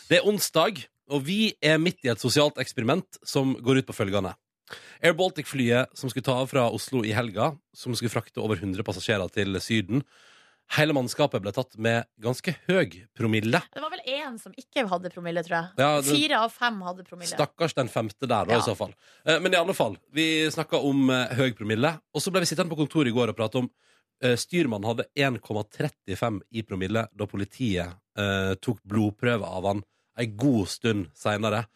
Det 0.07 0.21
er 0.21 0.27
onsdag, 0.29 0.85
og 1.13 1.23
vi 1.27 1.53
er 1.63 1.79
midt 1.83 2.07
i 2.07 2.13
et 2.13 2.23
sosialt 2.23 2.59
eksperiment 2.63 3.21
som 3.27 3.55
går 3.63 3.83
ut 3.83 3.89
på 3.89 3.97
følgende. 3.97 4.35
Air 5.03 5.15
Baltic-flyet 5.15 5.93
som 5.97 6.11
skulle 6.11 6.25
ta 6.27 6.35
av 6.43 6.49
fra 6.51 6.69
Oslo 6.75 7.05
i 7.07 7.13
helga, 7.15 7.53
som 7.77 7.95
skulle 7.95 8.11
frakte 8.13 8.41
over 8.43 8.57
100 8.59 8.83
passasjerer 8.87 9.31
til 9.33 9.55
Syden, 9.63 10.03
hele 10.75 10.93
mannskapet 10.97 11.39
ble 11.45 11.53
tatt 11.55 11.77
med 11.79 12.09
ganske 12.19 12.51
høy 12.67 13.05
promille. 13.15 13.61
Det 13.75 13.83
var 13.85 13.93
vel 13.93 14.03
én 14.11 14.39
som 14.43 14.55
ikke 14.59 14.83
hadde 14.91 15.13
promille, 15.15 15.45
tror 15.47 15.57
jeg. 15.61 15.69
Ja, 15.79 16.01
det- 16.01 16.11
Fire 16.17 16.41
av 16.43 16.51
fem 16.51 16.81
hadde 16.83 17.05
promille. 17.07 17.31
Stakkars 17.31 17.75
den 17.75 17.89
femte 17.89 18.27
der, 18.27 18.45
da, 18.45 18.53
Ja. 18.55 18.59
i 18.59 18.63
så 18.63 18.75
fall. 18.77 18.93
Eh, 19.25 19.39
Men 19.39 19.53
i 19.55 19.57
alle 19.57 19.75
fall, 19.75 19.97
vi 20.13 20.47
snakka 20.51 20.83
om 20.83 21.09
eh, 21.11 21.29
høy 21.37 21.53
promille, 21.55 22.01
og 22.13 22.21
så 22.21 22.33
ble 22.33 22.41
vi 22.41 22.47
sittende 22.47 22.71
på 22.75 22.77
kontoret 22.83 23.07
i 23.09 23.15
går 23.15 23.29
og 23.29 23.37
prate 23.37 23.57
om 23.63 23.71
eh, 24.23 24.35
Styrmannen 24.35 24.85
hadde 24.89 25.07
1,35 25.15 26.41
i 26.51 26.63
promille 26.63 27.07
da 27.15 27.27
politiet 27.27 27.95
tok 28.63 28.79
blodprøve 28.89 29.45
av 29.45 29.67
han 29.67 29.83
ei 30.19 30.25
god 30.27 30.67
stund 30.73 31.11
seinere. 31.15 31.67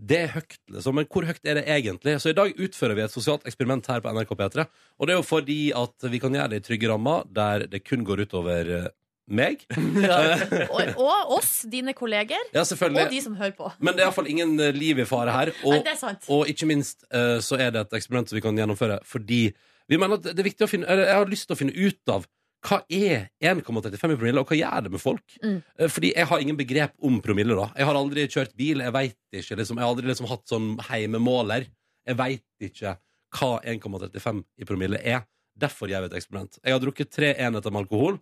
Det 0.00 0.16
er 0.16 0.30
høyt, 0.32 0.56
liksom. 0.72 0.96
Men 0.96 1.08
hvor 1.12 1.26
høyt 1.28 1.44
er 1.44 1.58
det 1.60 1.66
egentlig? 1.68 2.14
Så 2.22 2.32
i 2.32 2.36
dag 2.36 2.54
utfører 2.56 2.96
vi 2.96 3.04
et 3.04 3.12
sosialt 3.12 3.44
eksperiment 3.48 3.84
her 3.90 4.00
på 4.00 4.12
NRK 4.16 4.32
P3. 4.38 4.64
Og 4.96 5.08
det 5.08 5.14
er 5.14 5.20
jo 5.20 5.26
fordi 5.26 5.60
at 5.76 6.08
vi 6.08 6.20
kan 6.22 6.36
gjøre 6.36 6.54
det 6.54 6.62
i 6.62 6.64
trygge 6.70 6.88
rammer, 6.88 7.26
der 7.28 7.66
det 7.68 7.82
kun 7.84 8.06
går 8.08 8.24
utover 8.24 8.72
eh, 8.78 8.88
meg. 9.30 9.66
Og, 10.74 10.94
og 10.96 11.34
oss, 11.36 11.52
dine 11.70 11.92
kolleger, 11.96 12.48
Ja, 12.54 12.64
og 12.64 13.12
de 13.12 13.20
som 13.22 13.36
hører 13.36 13.54
på. 13.56 13.70
Men 13.78 13.94
det 13.94 14.02
er 14.02 14.08
iallfall 14.08 14.30
ingen 14.32 14.56
eh, 14.60 14.72
liv 14.74 15.04
i 15.04 15.08
fare 15.08 15.36
her. 15.36 15.52
Og 15.68 15.76
Nei. 15.84 16.14
Og 16.32 16.48
ikke 16.50 16.70
minst 16.70 17.04
eh, 17.12 17.38
så 17.44 17.60
er 17.60 17.74
det 17.74 17.84
et 17.84 18.00
eksperiment 18.00 18.30
som 18.30 18.40
vi 18.40 18.44
kan 18.44 18.56
gjennomføre 18.56 19.00
fordi 19.06 19.50
vi 19.90 19.98
mener 19.98 20.20
at 20.20 20.28
det 20.28 20.38
er 20.38 20.46
viktig 20.46 20.62
å 20.62 20.70
finne 20.70 20.86
Jeg 20.86 21.16
har 21.18 21.26
lyst 21.26 21.48
til 21.50 21.56
å 21.56 21.58
finne 21.58 21.74
ut 21.74 22.12
av 22.14 22.26
hva 22.60 22.78
er 22.92 23.30
1,35 23.40 24.12
i 24.12 24.16
promille, 24.20 24.40
og 24.42 24.46
hva 24.50 24.56
gjør 24.58 24.82
det 24.84 24.90
med 24.92 25.00
folk? 25.00 25.36
Mm. 25.42 25.62
Eh, 25.78 25.88
Fordi 25.88 26.12
jeg 26.14 26.26
har 26.28 26.38
ingen 26.44 26.56
begrep 26.58 26.92
om 27.02 27.20
promille. 27.24 27.56
da 27.56 27.70
Jeg 27.76 27.86
har 27.86 27.94
aldri 27.94 28.26
kjørt 28.28 28.54
bil, 28.56 28.78
jeg 28.84 28.92
vet 28.92 29.16
ikke 29.32 29.56
liksom, 29.56 29.76
Jeg 29.78 29.84
har 29.86 29.94
aldri 29.94 30.06
liksom 30.10 30.28
hatt 30.28 30.44
sånn 30.46 30.78
heimemåler. 30.90 31.66
Jeg 32.06 32.16
veit 32.16 32.44
ikke 32.60 32.96
hva 33.38 33.60
1,35 33.64 34.44
i 34.58 34.64
promille 34.68 35.00
er. 35.02 35.22
Derfor 35.56 35.88
gjør 35.88 36.02
vi 36.04 36.10
et 36.12 36.18
eksperiment. 36.22 36.58
Jeg 36.64 36.72
har 36.72 36.80
drukket 36.80 37.10
tre 37.10 37.34
enheter 37.36 37.70
med 37.72 37.84
alkohol. 37.86 38.18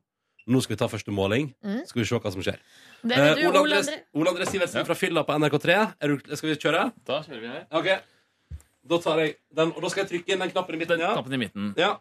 Nå 0.48 0.62
skal 0.62 0.76
vi 0.76 0.78
ta 0.80 0.88
første 0.88 1.12
måling. 1.12 1.50
Mm. 1.64 1.82
Skal 1.86 2.00
vi 2.02 2.06
se 2.08 2.16
hva 2.18 2.32
som 2.32 2.40
skjer. 2.42 2.56
Det 3.04 3.16
Eh, 3.18 3.34
du, 3.36 3.48
Ole 3.48 3.58
Ole 3.60 3.74
André, 3.76 3.82
André. 3.82 3.98
Ole 4.14 4.30
André 4.30 4.46
Sivertsen 4.48 4.80
Ja. 4.80 4.84
fra 4.84 4.94
Fylla 4.94 5.24
på 5.24 5.34
NRK3. 5.36 5.94
Er 6.00 6.08
du, 6.08 6.36
skal 6.36 6.48
vi 6.48 6.56
kjøre? 6.56 6.92
Da 7.04 7.22
kjører 7.22 7.40
vi 7.40 7.46
her. 7.48 7.66
Okay. 7.72 7.98
da 8.88 8.96
tar 8.98 9.18
jeg 9.20 9.34
den, 9.54 9.68
og 9.76 9.82
da 9.82 9.88
skal 9.90 10.04
jeg 10.06 10.10
trykke 10.10 10.32
inn 10.32 10.38
den 10.40 10.50
knappen 10.50 10.74
i 10.74 10.78
midten. 10.78 10.98
Ja. 11.00 11.12
knappen 11.12 11.34
i 11.34 11.36
midten. 11.42 11.74
ja. 11.76 11.98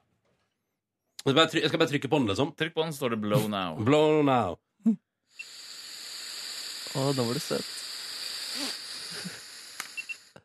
Jeg, 1.27 1.33
skal 1.33 1.41
bare 1.41 1.49
trykke, 1.51 1.63
jeg 1.65 1.71
skal 1.73 1.79
bare 1.81 1.91
trykke 1.91 2.09
på 2.11 2.19
den, 2.21 2.27
liksom. 2.31 2.51
Trykk 2.55 2.73
på 2.77 2.83
den, 2.85 2.93
så 2.95 3.01
står 3.01 3.09
det 3.17 3.19
'blow 3.19 3.49
now'. 3.51 3.83
Blow 3.83 4.21
now. 4.23 4.55
Å, 6.95 7.11
da 7.13 7.25
var 7.27 7.33
du 7.35 7.41
søt. 7.43 7.67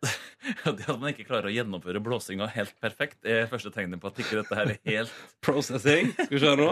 Det 0.66 0.88
at 0.90 0.98
man 0.98 1.12
ikke 1.12 1.28
klarer 1.28 1.46
å 1.46 1.52
gjennomføre 1.54 2.00
blåsinga 2.02 2.48
helt 2.50 2.74
perfekt, 2.82 3.20
er 3.22 3.46
første 3.46 3.70
tegnet 3.70 4.02
på 4.02 4.10
at 4.10 4.18
ikke 4.24 4.40
dette 4.40 4.58
her 4.58 4.72
er 4.74 4.80
helt 4.88 5.12
Processing. 5.46 6.10
Skal 6.16 6.34
vi 6.34 6.40
se 6.42 6.54
nå. 6.58 6.66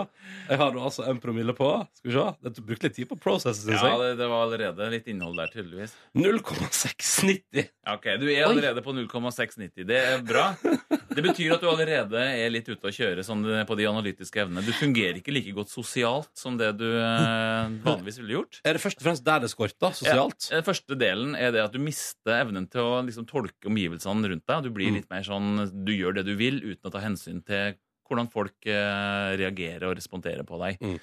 Jeg 0.51 0.59
har 0.59 0.75
nå 0.75 0.83
altså 0.89 1.07
en 1.07 1.21
promille 1.23 1.55
på. 1.55 1.69
Skal 2.01 2.11
vi 2.11 2.17
se. 2.17 2.27
Det 2.43 2.65
brukte 2.67 2.89
litt 2.91 2.99
tid 2.99 3.09
på 3.13 3.19
processing. 3.23 3.77
Ja, 3.79 3.93
jeg. 3.93 4.01
det, 4.03 4.11
det 4.25 4.29
var 4.33 4.49
allerede 4.49 4.91
litt 4.91 5.07
innhold 5.15 5.39
der, 5.39 5.55
tydeligvis. 5.55 5.95
0,690. 6.19 7.71
Ok, 7.95 8.11
Du 8.19 8.27
er 8.27 8.43
allerede 8.49 8.83
på 8.83 8.97
0,690. 8.99 9.87
Det 9.87 10.03
er 10.03 10.27
bra. 10.27 10.51
Det 11.11 11.23
betyr 11.25 11.55
at 11.57 11.63
du 11.65 11.67
allerede 11.71 12.21
er 12.23 12.51
litt 12.55 12.69
ute 12.71 12.87
å 12.87 12.93
kjøre 12.95 13.25
sånn 13.27 13.43
på 13.67 13.77
de 13.79 13.87
analytiske 13.91 14.43
evnene. 14.45 14.63
Du 14.63 14.71
fungerer 14.77 15.19
ikke 15.19 15.35
like 15.35 15.53
godt 15.57 15.73
sosialt 15.73 16.31
som 16.39 16.57
det 16.61 16.71
du 16.79 16.87
eh, 16.87 17.73
vanligvis 17.85 18.21
ville 18.23 18.37
gjort. 18.39 18.61
Er 18.65 18.79
det 18.79 18.83
først 18.85 19.01
og 19.03 19.07
fremst 19.09 19.27
der 19.27 19.43
det 19.43 19.51
skorter, 19.51 19.95
sosialt? 19.99 20.49
Ja, 20.51 20.61
den 20.61 20.67
første 20.71 20.99
delen 21.01 21.35
er 21.35 21.51
det 21.57 21.65
at 21.65 21.75
du 21.75 21.81
mister 21.83 22.37
evnen 22.41 22.69
til 22.71 22.81
å 22.87 23.01
liksom, 23.07 23.27
tolke 23.31 23.67
omgivelsene 23.71 24.31
rundt 24.35 24.47
deg. 24.47 24.63
Du 24.67 24.71
blir 24.71 24.91
Mm. 24.91 25.01
litt 25.01 25.11
mer 25.11 25.23
sånn 25.27 25.85
Du 25.85 25.93
gjør 25.93 26.15
det 26.21 26.25
du 26.27 26.35
vil 26.39 26.61
uten 26.63 26.87
å 26.89 26.93
ta 26.95 27.01
hensyn 27.03 27.43
til 27.47 27.75
hvordan 28.09 28.27
folk 28.33 28.67
eh, 28.67 29.37
reagerer 29.39 29.85
og 29.91 29.97
responderer 29.99 30.43
på 30.47 30.59
deg. 30.63 30.79
Mm. 30.83 30.97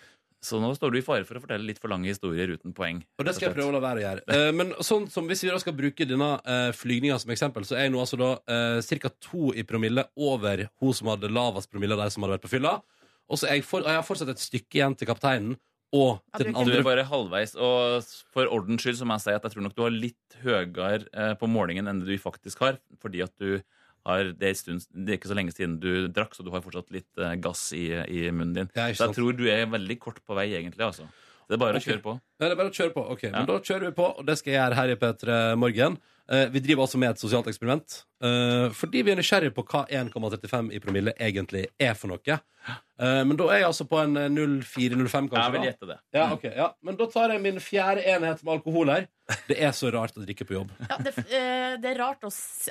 Så 0.48 0.62
nå 0.64 0.72
står 0.78 0.94
du 0.94 1.00
i 1.02 1.06
fare 1.06 1.28
for 1.28 1.40
å 1.40 1.44
fortelle 1.44 1.68
litt 1.68 1.82
for 1.84 1.92
lange 1.92 2.08
historier 2.08 2.54
uten 2.56 2.76
poeng. 2.76 3.02
Og 3.20 3.28
det 3.28 3.36
skal 3.36 3.50
jeg 3.50 3.58
prøve 3.58 3.74
å 3.74 3.76
la 3.76 3.84
være 3.84 4.02
å 4.02 4.06
gjøre. 4.06 4.26
Eh, 4.32 4.50
men 4.56 4.74
sånn 4.86 5.10
som 5.12 5.28
hvis 5.28 5.44
vi 5.44 5.52
da 5.52 5.60
skal 5.62 5.76
bruke 5.76 6.08
denne 6.08 6.30
uh, 6.40 6.72
flygninga 6.76 7.20
som 7.22 7.34
eksempel, 7.36 7.68
så 7.68 7.76
er 7.78 7.88
jeg 7.88 7.96
nå 7.96 8.04
altså 8.04 8.20
da 8.22 8.34
uh, 8.40 9.00
ca. 9.04 9.14
to 9.24 9.52
i 9.52 9.66
promille 9.68 10.08
over 10.16 10.68
hun 10.82 10.96
som 10.96 11.12
hadde 11.12 11.34
lavest 11.34 11.72
promille 11.72 11.98
av 11.98 12.06
de 12.06 12.16
som 12.16 12.24
hadde 12.24 12.38
vært 12.38 12.48
på 12.48 12.56
fylla. 12.56 12.78
Og 13.28 13.40
så 13.40 13.50
er 13.50 13.60
jeg, 13.60 13.68
for, 13.68 13.84
og 13.84 13.92
jeg 13.92 14.00
har 14.00 14.08
fortsatt 14.08 14.32
et 14.32 14.44
stykke 14.44 14.80
igjen 14.80 14.96
til 14.96 15.10
kapteinen 15.10 15.58
og 15.96 16.20
til 16.36 16.50
den 16.50 16.56
du 16.56 16.60
er 16.60 16.74
Du 16.76 16.82
er 16.82 16.86
bare 16.86 17.08
halvveis. 17.08 17.56
Og 17.56 18.08
for 18.34 18.52
ordens 18.52 18.84
skyld 18.84 19.00
så 19.00 19.08
må 19.08 19.18
jeg 19.18 19.28
si 19.28 19.36
at 19.36 19.46
jeg 19.46 19.56
tror 19.56 19.66
nok 19.68 19.76
du 19.78 19.84
har 19.86 19.96
litt 19.96 20.40
høyere 20.44 21.00
eh, 21.14 21.34
på 21.40 21.50
målingen 21.52 21.88
enn 21.88 22.02
det 22.02 22.10
du 22.10 22.20
faktisk 22.22 22.64
har. 22.66 22.80
Fordi 23.02 23.24
at 23.24 23.34
du 23.40 23.60
har 24.08 24.32
det, 24.34 24.50
er 24.50 24.58
stund, 24.58 24.88
det 24.96 25.14
er 25.14 25.20
ikke 25.20 25.32
så 25.32 25.38
lenge 25.38 25.54
siden 25.56 25.78
du 25.84 26.08
drakk, 26.16 26.36
så 26.36 26.46
du 26.46 26.52
har 26.56 26.64
fortsatt 26.66 26.90
litt 26.96 27.22
eh, 27.22 27.36
gass 27.44 27.70
i, 27.78 27.86
i 27.92 28.28
munnen 28.32 28.56
din. 28.58 28.70
Så 28.74 28.90
jeg 28.94 29.00
sant? 29.04 29.16
tror 29.20 29.38
du 29.38 29.46
er 29.52 29.68
veldig 29.72 30.00
kort 30.04 30.22
på 30.26 30.38
vei, 30.38 30.50
egentlig. 30.58 30.86
altså. 30.88 31.08
Det 31.48 31.56
er 31.56 31.62
bare 31.62 31.80
okay. 31.80 31.86
å 31.86 31.94
kjøre 31.94 32.04
på. 32.04 32.14
Nei, 32.20 32.44
det 32.48 32.54
er 32.54 32.60
bare 32.60 32.72
å 32.72 32.76
kjøre 32.76 32.94
på. 32.98 33.04
Ok, 33.14 33.22
Ja. 33.30 33.34
men 33.38 33.46
Da 33.48 33.60
kjører 33.64 33.86
vi 33.88 33.96
på, 33.96 34.08
og 34.20 34.26
det 34.28 34.36
skal 34.40 34.52
jeg 34.54 34.60
gjøre 34.60 34.80
her 34.82 34.92
i 34.92 34.98
P3 35.04 35.38
Morgen. 35.62 35.98
Eh, 36.32 36.48
vi 36.52 36.60
driver 36.60 36.84
altså 36.88 37.00
med 37.00 37.14
et 37.16 37.22
sosialt 37.24 37.48
eksperiment. 37.48 38.04
eh, 38.24 38.68
fordi 38.74 39.04
vi 39.06 39.12
er 39.14 39.20
nysgjerrige 39.20 39.54
på 39.56 39.64
hva 39.70 39.86
1,35 39.88 40.72
i 40.74 40.80
promille 40.84 41.14
egentlig 41.22 41.68
er 41.80 41.94
for 41.96 42.12
noe. 42.12 42.40
Eh, 43.00 43.22
men 43.30 43.38
da 43.38 43.46
er 43.54 43.62
jeg 43.62 43.68
altså 43.70 43.86
på 43.88 44.00
en 44.02 44.18
eh, 44.18 44.32
0,4-0,5, 44.34 45.30
kanskje. 45.30 45.44
Jeg 45.44 45.54
vil 45.54 45.68
gjette 45.70 45.88
det. 45.92 46.00
Ja, 46.18 46.26
okay, 46.34 46.52
ja. 46.58 46.72
Men 46.84 46.98
da 47.00 47.06
tar 47.14 47.32
jeg 47.36 47.44
min 47.46 47.62
fjerde 47.64 48.04
enhet 48.10 48.42
med 48.44 48.58
alkohol 48.58 48.90
her. 48.92 49.06
Det 49.48 49.58
er 49.60 49.74
så 49.76 49.90
rart 49.92 50.16
å 50.16 50.22
drikke 50.24 50.46
på 50.48 50.56
jobb. 50.56 50.70
Ja, 50.88 50.98
det, 51.04 51.12
det 51.84 51.90
er 51.92 51.98
rart 52.00 52.24
å, 52.24 52.30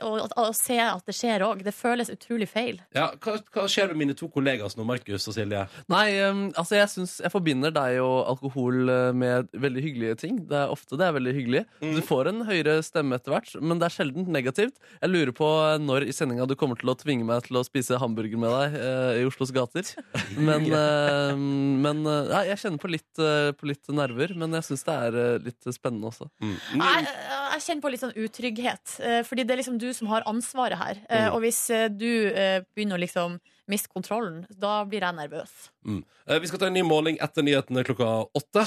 å, 0.09 0.11
å 0.41 0.45
se 0.57 0.79
at 0.81 1.05
det 1.05 1.13
skjer 1.17 1.45
òg. 1.45 1.61
Det 1.65 1.73
føles 1.77 2.09
utrolig 2.13 2.49
feil. 2.49 2.79
Ja, 2.97 3.11
hva, 3.21 3.37
hva 3.53 3.67
skjer 3.69 3.93
med 3.93 4.01
mine 4.01 4.17
to 4.17 4.29
kollegaer 4.33 4.73
nå, 4.77 4.87
Markus 4.89 5.29
og 5.29 5.37
Silje? 5.37 5.67
Nei, 5.93 6.07
um, 6.25 6.47
altså 6.57 6.79
jeg 6.79 6.89
synes 6.95 7.19
Jeg 7.21 7.33
forbinder 7.35 7.75
deg 7.77 7.99
og 8.01 8.17
alkohol 8.33 8.89
med 9.21 9.53
veldig 9.53 9.85
hyggelige 9.85 10.17
ting. 10.25 10.41
Det 10.49 10.59
er 10.65 10.73
ofte 10.73 10.97
det 10.97 11.07
er 11.11 11.17
veldig 11.19 11.37
hyggelig. 11.37 11.63
Du 11.85 12.01
får 12.09 12.33
en 12.33 12.43
høyere 12.49 12.79
stemme 12.85 13.21
etter 13.21 13.37
hvert, 13.37 13.46
men 13.61 13.79
det 13.81 13.89
er 13.89 13.95
sjelden 13.95 14.27
negativt. 14.33 14.77
Jeg 15.01 15.13
lurer 15.13 15.33
på 15.37 15.47
uh, 15.47 15.77
når 15.83 16.07
i 16.09 16.15
sendinga 16.17 16.47
du 16.49 16.57
kommer 16.59 16.79
til 16.81 16.91
å 16.93 16.97
tvinge 16.99 17.27
meg 17.29 17.47
til 17.47 17.59
å 17.61 17.65
spise 17.67 17.99
hamburger 18.03 18.41
med 18.43 18.55
deg 18.55 18.77
uh, 18.81 19.13
i 19.21 19.25
Oslos 19.29 19.53
gater. 19.55 19.87
Men, 20.49 20.67
uh, 20.73 21.33
men 21.37 22.03
uh, 22.07 22.27
nei, 22.31 22.43
jeg 22.51 22.61
kjenner 22.65 22.83
på 22.83 22.91
litt, 22.93 23.11
uh, 23.23 23.51
på 23.57 23.69
litt 23.71 23.89
nerver, 23.95 24.35
men 24.37 24.53
jeg 24.59 24.67
syns 24.69 24.85
det 24.87 24.97
er 25.09 25.17
uh, 25.17 25.37
litt 25.47 25.69
spennende 25.75 26.11
også. 26.11 26.29
Jeg, 26.43 27.07
jeg 27.07 27.65
kjenner 27.67 27.85
på 27.85 27.93
litt 27.93 28.03
sånn 28.03 28.17
utrygghet, 28.21 28.97
eh, 29.01 29.21
fordi 29.27 29.45
det 29.47 29.55
er 29.55 29.61
liksom 29.63 29.79
du 29.81 29.89
som 29.97 30.11
har 30.11 30.27
ansvaret 30.29 30.79
her. 30.81 31.01
Eh, 31.09 31.29
Og 31.33 31.41
hvis 31.45 31.61
eh, 31.73 31.87
du 31.93 32.09
eh, 32.31 32.61
begynner 32.77 32.99
å 32.99 33.03
liksom 33.03 33.39
miste 33.71 33.91
kontrollen, 33.93 34.45
da 34.51 34.79
blir 34.87 35.03
jeg 35.07 35.17
nervøs. 35.17 35.55
Mm. 35.87 36.03
Eh, 36.29 36.41
Vi 36.43 36.51
skal 36.51 36.63
ta 36.63 36.69
en 36.71 36.77
ny 36.77 36.85
måling 36.87 37.19
etter 37.25 37.47
nyhetene 37.47 37.85
klokka 37.87 38.11
åtte. 38.37 38.67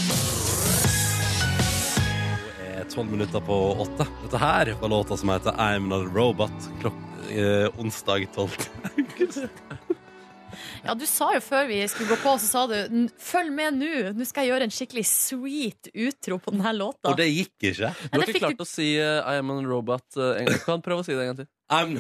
Tolv 3.00 3.12
minutter 3.12 3.40
på 3.40 3.56
åtte. 3.80 4.04
Dette 4.26 4.38
her 4.42 4.74
var 4.82 4.90
låta 4.92 5.18
som 5.18 5.30
heter 5.30 5.52
I'm 5.56 5.86
Not 5.88 6.08
a 6.10 6.12
Robot. 6.16 6.52
Klok 6.82 6.94
eh, 7.32 7.80
onsdag 7.80 8.26
12. 8.36 8.58
Ja, 10.84 10.94
du 10.96 11.06
sa 11.08 11.30
jo 11.36 11.40
før 11.44 11.68
vi 11.70 11.78
skulle 11.92 12.10
gå 12.10 12.18
på, 12.20 12.34
så 12.42 12.48
sa 12.50 12.62
du 12.68 13.06
følg 13.22 13.52
med 13.56 13.78
nå, 13.80 13.90
nå 14.18 14.26
skal 14.28 14.44
jeg 14.44 14.52
gjøre 14.52 14.66
en 14.68 14.74
skikkelig 14.74 15.04
sweet 15.08 15.90
utro 15.94 16.40
på 16.44 16.52
denne 16.56 16.72
låta. 16.76 17.12
Og 17.14 17.16
det 17.20 17.28
gikk 17.30 17.70
ikke. 17.70 17.92
Du 17.94 18.08
har 18.10 18.20
det 18.20 18.26
ikke 18.26 18.36
fikk 18.36 18.46
klart 18.50 18.64
å 18.66 18.68
si 18.68 18.88
uh, 19.00 19.20
I 19.24 19.38
am 19.40 19.52
a 19.54 19.58
robot 19.64 20.20
uh, 20.20 20.34
en 20.42 20.50
gang. 20.50 20.60
Kan 20.66 20.84
prøve 20.84 21.04
å 21.04 21.08
si 21.08 21.16
det 21.16 21.24
en 21.24 21.32
gang 21.32 21.40
til. 21.40 21.50
I'm, 21.72 21.96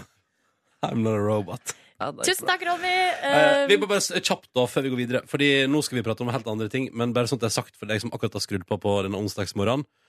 I'm 0.84 1.04
not 1.06 1.16
a 1.16 1.24
robot. 1.24 1.76
Ja, 2.00 2.12
det 2.12 2.26
er 2.26 2.32
Tusen 2.34 2.44
ikke 2.44 2.50
bra. 2.50 2.52
takk, 2.58 2.68
Ronny. 2.74 2.96
Eh, 2.98 3.40
Eh, 3.40 3.64
vi 3.72 3.80
må 3.80 3.88
bare 3.94 4.04
s- 4.04 4.12
kjapt 4.20 4.52
da 4.56 4.68
før 4.72 4.88
vi 4.90 4.92
går 4.98 5.02
videre 5.06 5.24
Fordi 5.32 5.50
nå 5.72 5.80
skal 5.86 6.00
vi 6.02 6.06
prate 6.10 6.24
om 6.28 6.30
helt 6.36 6.48
andre 6.48 6.68
ting 6.72 6.86
Men 6.96 7.12
bare 7.16 7.28
sånn 7.28 7.40
at 7.42 7.44
det 7.44 7.50
er 7.52 7.58
sagt 7.60 7.76
for 7.80 7.92
deg 7.92 8.00
som 8.00 8.12
akkurat 8.16 8.38
har 8.40 8.44
skrudd 8.44 8.64
på 8.68 8.78
på 8.80 8.94
denne 9.04 9.20
onsdagsmorgenen 9.20 9.84
eh, 9.84 10.09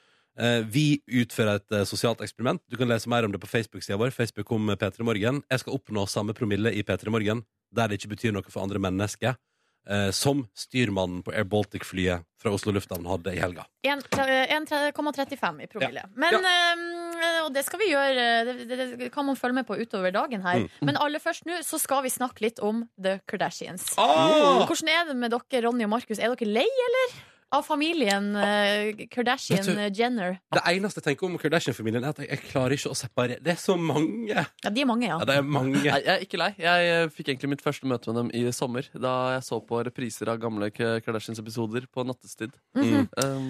Vi 0.71 1.03
utfører 1.21 1.59
et 1.59 1.75
eh, 1.75 1.87
sosialt 1.89 2.23
eksperiment 2.25 2.63
Du 2.71 2.77
kan 2.79 2.89
lese 2.89 3.11
mer 3.11 3.27
om 3.27 3.33
det 3.35 3.41
på 3.43 3.51
Facebook-siden 3.51 3.99
vår 4.01 4.15
Facebook 4.15 4.51
om 4.55 4.71
P3 4.71 5.03
Morgen 5.05 5.43
Jeg 5.51 5.63
skal 5.63 5.75
oppnå 5.77 6.07
samme 6.09 6.33
promille 6.37 6.73
i 6.73 6.85
P3 6.87 7.11
Morgen 7.11 7.43
Der 7.75 7.91
det 7.91 7.99
ikke 7.99 8.15
betyr 8.15 8.33
noe 8.37 8.47
for 8.47 8.63
andre 8.63 8.79
mennesker 8.79 9.35
eh, 9.35 10.11
Som 10.17 10.47
styrmannen 10.55 11.25
på 11.27 11.35
Air 11.35 11.49
Baltic-flyet 11.51 12.25
Fra 12.41 12.55
Oslo 12.55 12.73
Lufthavn 12.73 13.09
hadde 13.11 13.35
i 13.35 13.43
helga 13.43 13.67
1,35 13.85 15.65
i 15.65 15.69
promille. 15.71 16.03
Men, 16.21 16.35
eh, 16.45 17.41
og 17.45 17.51
det 17.55 17.65
skal 17.67 17.81
vi 17.81 17.91
gjøre, 17.91 18.27
det, 18.45 18.55
det, 18.69 18.87
det 19.01 19.09
kan 19.13 19.25
man 19.27 19.37
følge 19.37 19.57
med 19.61 19.67
på 19.69 19.77
utover 19.81 20.13
dagen 20.15 20.45
her. 20.45 20.63
Mm. 20.63 20.69
Men 20.89 21.01
aller 21.01 21.23
først 21.23 21.49
nå 21.49 21.59
så 21.67 21.81
skal 21.81 22.05
vi 22.05 22.13
snakke 22.13 22.45
litt 22.45 22.61
om 22.65 22.85
The 23.01 23.19
Kardashians. 23.29 23.93
ah! 23.97 24.65
Hvordan 24.69 24.93
er 24.93 25.11
det 25.11 25.17
med 25.17 25.33
dere, 25.33 25.65
Ronny 25.67 25.85
og 25.89 25.93
Markus? 25.97 26.21
Er 26.21 26.33
dere 26.33 26.49
lei, 26.49 26.69
eller? 26.87 27.19
Av 27.53 27.65
familien 27.67 28.29
eh, 28.39 28.95
Vet 28.95 29.11
Kardashian-Jenner? 29.11 30.37
Det 30.55 30.63
eneste 30.71 31.01
jeg 31.01 31.07
tenker 31.09 31.27
om 31.27 31.37
Kardashian-familien 31.41 32.05
Er 32.07 32.13
at 32.13 32.21
jeg, 32.23 32.29
jeg 32.31 32.43
klarer 32.53 32.77
ikke 32.77 32.93
å 32.93 32.97
separere 32.99 33.41
Det 33.43 33.53
er 33.57 33.59
så 33.59 33.75
mange 33.81 34.29
Ja, 34.31 34.45
Ja, 34.65 34.71
de 34.71 34.85
er 34.85 34.87
mange, 34.87 35.09
ja. 35.09 35.17
det 35.27 35.35
er 35.41 35.43
mange 35.47 35.81
Nei, 35.81 35.99
jeg 36.05 36.13
er 36.15 36.23
ikke 36.25 36.39
lei. 36.41 36.51
Jeg 36.61 36.91
eh, 36.95 37.09
fikk 37.15 37.33
egentlig 37.33 37.51
mitt 37.57 37.65
første 37.65 37.89
møte 37.91 38.13
med 38.13 38.19
dem 38.21 38.31
i 38.39 38.53
sommer. 38.55 38.87
Da 38.95 39.13
jeg 39.35 39.43
så 39.47 39.59
på 39.67 39.81
repriser 39.87 40.31
av 40.31 40.39
gamle 40.43 40.69
K- 40.75 40.99
Kardashians-episoder 41.05 41.87
på 41.93 42.05
nattestid. 42.07 42.55
Mhm. 42.79 43.09
Um, 43.19 43.49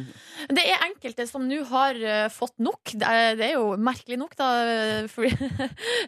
Det 0.57 0.65
er 0.65 0.85
enkelte 0.87 1.27
som 1.29 1.45
nå 1.49 1.61
har 1.71 1.99
eh, 2.01 2.29
fått 2.33 2.57
nok. 2.63 2.95
Det 2.95 3.07
er, 3.09 3.37
det 3.39 3.47
er 3.51 3.55
jo 3.59 3.75
merkelig 3.81 4.19
nok, 4.23 4.37
da. 4.41 4.49
eh, 4.65 5.11
fordi- 5.13 5.37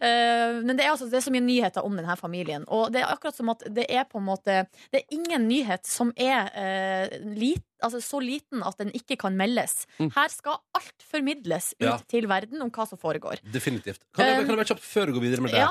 Eh, 0.03 0.61
men 0.65 0.75
det 0.77 0.85
er, 0.87 0.91
altså, 0.95 1.07
det 1.11 1.19
er 1.21 1.25
så 1.27 1.31
mye 1.35 1.45
nyheter 1.45 1.85
om 1.87 1.95
denne 1.99 2.17
familien. 2.19 2.65
Og 2.73 2.89
det 2.95 3.03
er 3.03 3.11
akkurat 3.13 3.37
som 3.37 3.51
at 3.53 3.63
det 3.71 3.85
er 3.93 4.07
på 4.09 4.19
en 4.19 4.27
måte 4.27 4.63
Det 4.93 5.03
er 5.03 5.15
ingen 5.19 5.45
nyhet 5.51 5.87
som 5.87 6.11
er 6.17 6.49
eh, 6.59 7.19
lit, 7.37 7.63
altså, 7.83 8.01
så 8.01 8.21
liten 8.23 8.63
at 8.67 8.79
den 8.79 8.91
ikke 8.97 9.17
kan 9.21 9.37
meldes. 9.37 9.87
Mm. 9.99 10.11
Her 10.15 10.29
skal 10.33 10.59
alt 10.79 11.03
formidles 11.11 11.73
ut 11.79 11.87
Ja. 11.87 11.97
til 12.09 12.29
verden 12.31 12.63
om 12.63 12.71
hva 12.71 12.87
som 12.89 12.99
foregår. 12.99 13.43
Definitivt 13.53 14.01
Kan 14.15 14.27
jeg, 14.27 14.39
Um, 14.39 14.45
kan 14.47 14.55
jeg 14.55 14.61
bare 14.63 14.71
kjapt 14.75 14.83
før 14.87 15.07
du 15.07 15.13
går 15.19 15.21
videre 15.29 15.41
med 15.43 15.51
det 15.51 15.59
Ja, 15.63 15.69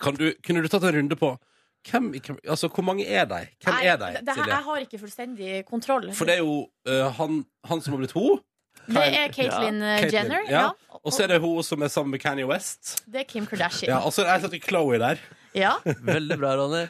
Kan 0.00 0.14
du, 0.16 0.32
kunne 0.46 0.62
du 0.62 0.68
tatt 0.68 0.84
en 0.88 0.94
runde 0.96 1.16
på 1.18 1.34
hvem, 1.90 2.10
hvem, 2.12 2.38
altså, 2.44 2.68
Hvor 2.68 2.84
mange 2.84 3.06
er 3.06 3.24
de? 3.24 3.40
Hvem 3.64 3.74
nei, 3.74 3.84
er 3.88 3.96
de, 3.96 4.04
det, 4.20 4.28
her, 4.28 4.34
Silje? 4.34 4.52
jeg 4.54 4.64
har 4.64 4.76
ikke 4.84 4.98
fullstendig 5.00 5.64
kontroll. 5.66 6.10
For 6.14 6.24
det 6.28 6.34
er 6.34 6.42
jo 6.44 6.68
øh, 6.86 7.06
han, 7.16 7.44
han 7.64 7.80
som 7.80 7.92
har 7.94 7.98
blitt 8.02 8.12
ho 8.12 8.38
Det 8.86 9.02
er 9.08 9.34
Caitlyn 9.34 9.82
eh, 9.82 10.06
Jenner. 10.12 10.46
ja. 10.48 10.68
Ja. 10.70 11.00
Og 11.00 11.14
så 11.16 11.24
er 11.24 11.32
det 11.32 11.40
hun 11.40 11.62
som 11.64 11.80
er 11.82 11.88
sammen 11.88 12.12
med 12.12 12.20
Kanye 12.20 12.44
West. 12.48 12.98
Det 13.08 13.22
er 13.22 13.28
Kim 13.28 13.46
Kardashian. 13.48 13.88
Ja, 13.88 14.02
og 14.04 14.12
så 14.12 14.26
er 14.28 14.42
det 14.44 14.60
Chloé 14.66 14.98
der. 15.00 15.20
Ja. 15.56 15.72
veldig 16.06 16.36
bra, 16.38 16.52
Ronny. 16.58 16.84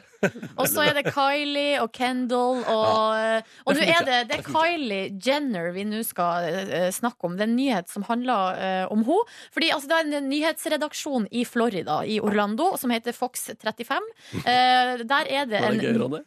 Og 0.59 0.67
så 0.69 0.83
er 0.85 0.93
det 0.99 1.13
Kylie 1.15 1.79
og 1.81 1.89
Kendall 1.95 2.59
og 2.69 3.15
ja. 3.17 3.39
Og 3.65 3.73
nå 3.73 3.81
er 3.81 4.03
det, 4.05 4.19
det 4.29 4.37
er 4.37 4.43
Kylie 4.45 5.07
Jenner 5.25 5.71
vi 5.73 5.85
nå 5.87 6.03
skal 6.05 6.59
uh, 6.69 6.89
snakke 6.93 7.25
om. 7.25 7.37
Det 7.39 7.47
er 7.47 7.49
en 7.49 7.57
nyhet 7.57 7.89
som 7.89 8.05
handler 8.05 8.59
uh, 8.59 8.93
om 8.93 9.01
henne. 9.07 9.39
Fordi 9.55 9.71
altså, 9.73 9.89
det 9.89 9.97
er 9.97 10.19
en 10.19 10.29
nyhetsredaksjon 10.29 11.25
i 11.31 11.45
Florida, 11.47 12.01
i 12.05 12.19
Orlando, 12.21 12.75
som 12.77 12.93
heter 12.93 13.17
Fox 13.17 13.47
35. 13.49 14.11
Uh, 14.35 15.01
der 15.09 15.31
er 15.31 15.49
det 15.49 15.63
Var 15.63 15.79
det 15.79 15.87
gøy, 15.87 15.97
Ronny? 16.03 16.21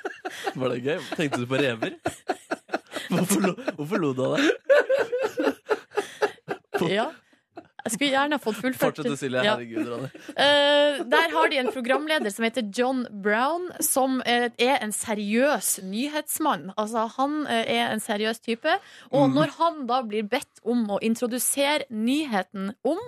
Var 0.62 0.72
det 0.72 0.80
gøy? 0.86 0.98
Tenkte 1.18 1.44
du 1.44 1.50
på 1.50 1.60
rever? 1.60 1.98
Hvorfor 3.08 3.40
lo, 3.40 3.54
du 4.14 4.22
av 4.24 4.36
det? 4.38 4.50
Ja. 6.90 7.10
Jeg 7.84 7.92
skulle 7.92 8.14
gjerne 8.14 8.38
ha 8.38 8.40
fått 8.40 8.56
fullført. 8.62 8.96
Fortsett, 8.96 9.18
Silje. 9.20 9.42
Ja. 9.44 9.54
Herregud, 9.58 9.88
Ronny. 9.90 10.08
Uh, 10.32 11.02
der 11.12 11.34
har 11.34 11.50
de 11.52 11.58
en 11.60 11.70
programleder 11.74 12.32
som 12.32 12.46
heter 12.46 12.64
John 12.72 13.04
Brown, 13.24 13.66
som 13.84 14.22
eh, 14.24 14.48
er 14.56 14.78
en 14.80 14.92
seriøs 14.94 15.82
nyhetsmann. 15.84 16.70
Altså, 16.80 17.04
han 17.18 17.42
eh, 17.44 17.68
er 17.76 17.92
en 17.92 18.00
seriøs 18.00 18.40
type. 18.40 18.78
Og 19.12 19.34
når 19.34 19.52
han 19.58 19.82
da 19.90 20.00
blir 20.06 20.24
bedt 20.28 20.62
om 20.64 20.86
å 20.96 21.00
introdusere 21.04 21.84
nyheten 21.92 22.72
om 22.88 23.00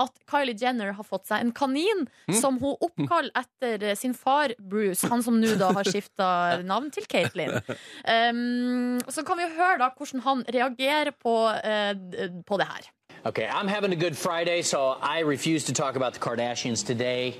at 0.00 0.14
Kylie 0.30 0.54
Jenner 0.60 0.94
har 0.94 1.06
fått 1.06 1.26
seg 1.28 1.42
en 1.42 1.52
kanin 1.56 2.06
som 2.38 2.60
hun 2.62 2.78
oppkaller 2.78 3.34
etter 3.36 3.96
sin 3.98 4.14
far 4.14 4.54
Bruce, 4.58 5.08
han 5.10 5.24
som 5.26 5.40
nå 5.42 5.56
da 5.60 5.72
har 5.76 5.90
skifta 5.90 6.60
navn 6.66 6.92
til 6.94 7.08
Caitlyn, 7.10 7.58
um, 7.58 8.96
så 9.14 9.26
kan 9.26 9.40
vi 9.40 9.48
jo 9.48 9.52
høre 9.58 9.80
da 9.82 9.90
hvordan 9.96 10.24
han 10.24 10.46
reagerer 10.54 11.12
på, 11.18 11.36
uh, 11.50 12.40
på 12.46 12.62
det 12.62 12.70
her. 12.70 12.90
Okay, 13.26 13.46
I'm 13.46 13.68
having 13.68 13.92
a 13.92 13.96
good 13.96 14.16
Friday, 14.16 14.62
so 14.62 14.96
I 15.00 15.20
refuse 15.20 15.64
to 15.64 15.72
talk 15.74 15.96
about 15.96 16.14
the 16.14 16.20
Kardashians 16.20 16.84
today. 16.84 17.36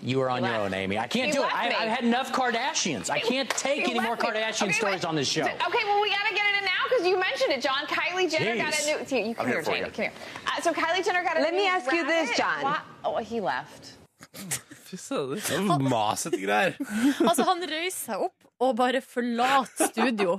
You 0.00 0.20
are 0.22 0.30
on 0.30 0.42
your 0.42 0.52
left. 0.52 0.64
own, 0.64 0.74
Amy. 0.74 0.98
I 0.98 1.06
can't 1.06 1.28
You 1.28 1.34
do 1.34 1.42
it. 1.44 1.54
I, 1.54 1.66
I've 1.68 1.88
had 1.88 2.04
enough 2.04 2.32
Kardashians. 2.32 3.08
I 3.10 3.20
can't 3.20 3.48
take 3.50 3.86
You 3.86 3.92
any 3.96 4.00
more. 4.00 4.16
Kardashian 4.16 4.64
Okay, 4.64 4.72
stories 4.72 4.96
wait. 4.96 5.04
on 5.04 5.14
this 5.14 5.28
show. 5.28 5.42
Okay, 5.42 5.84
well, 5.84 6.00
we 6.02 6.10
gotta 6.10 6.34
get 6.34 6.44
it 6.54 6.58
in 6.58 6.64
now 6.64 6.70
because 6.90 7.06
you 7.06 7.18
mentioned 7.18 7.52
it, 7.52 7.62
John. 7.62 7.86
Kylie 7.86 8.30
Jenner 8.30 8.56
got 8.56 8.78
a 8.78 8.86
new. 8.86 9.06
See, 9.06 9.28
you 9.28 9.34
come 9.34 9.46
I'm 9.46 9.52
here, 9.52 9.62
here 9.62 9.74
Jamie. 9.74 9.90
Come 9.90 10.04
here. 10.04 10.12
Uh, 10.46 10.60
so 10.60 10.72
Kylie 10.72 11.04
Jenner 11.04 11.22
got 11.22 11.36
a 11.36 11.40
new. 11.40 11.44
Let 11.46 11.54
me 11.54 11.66
ask 11.66 11.90
you 11.92 12.06
this. 12.06 12.36
John. 12.36 12.62
Why- 12.62 12.80
Oh, 13.06 13.18
he 13.18 13.40
left. 13.40 13.92
Fy 14.84 14.98
søren. 15.00 15.40
Det 15.40 15.90
Masete 15.90 16.40
greier. 16.40 16.76
Altså, 17.28 17.46
han 17.48 17.62
røyser 17.64 18.12
seg 18.12 18.26
opp 18.28 18.44
og 18.62 18.76
bare 18.78 19.00
forlater 19.02 19.88
studio. 19.90 20.36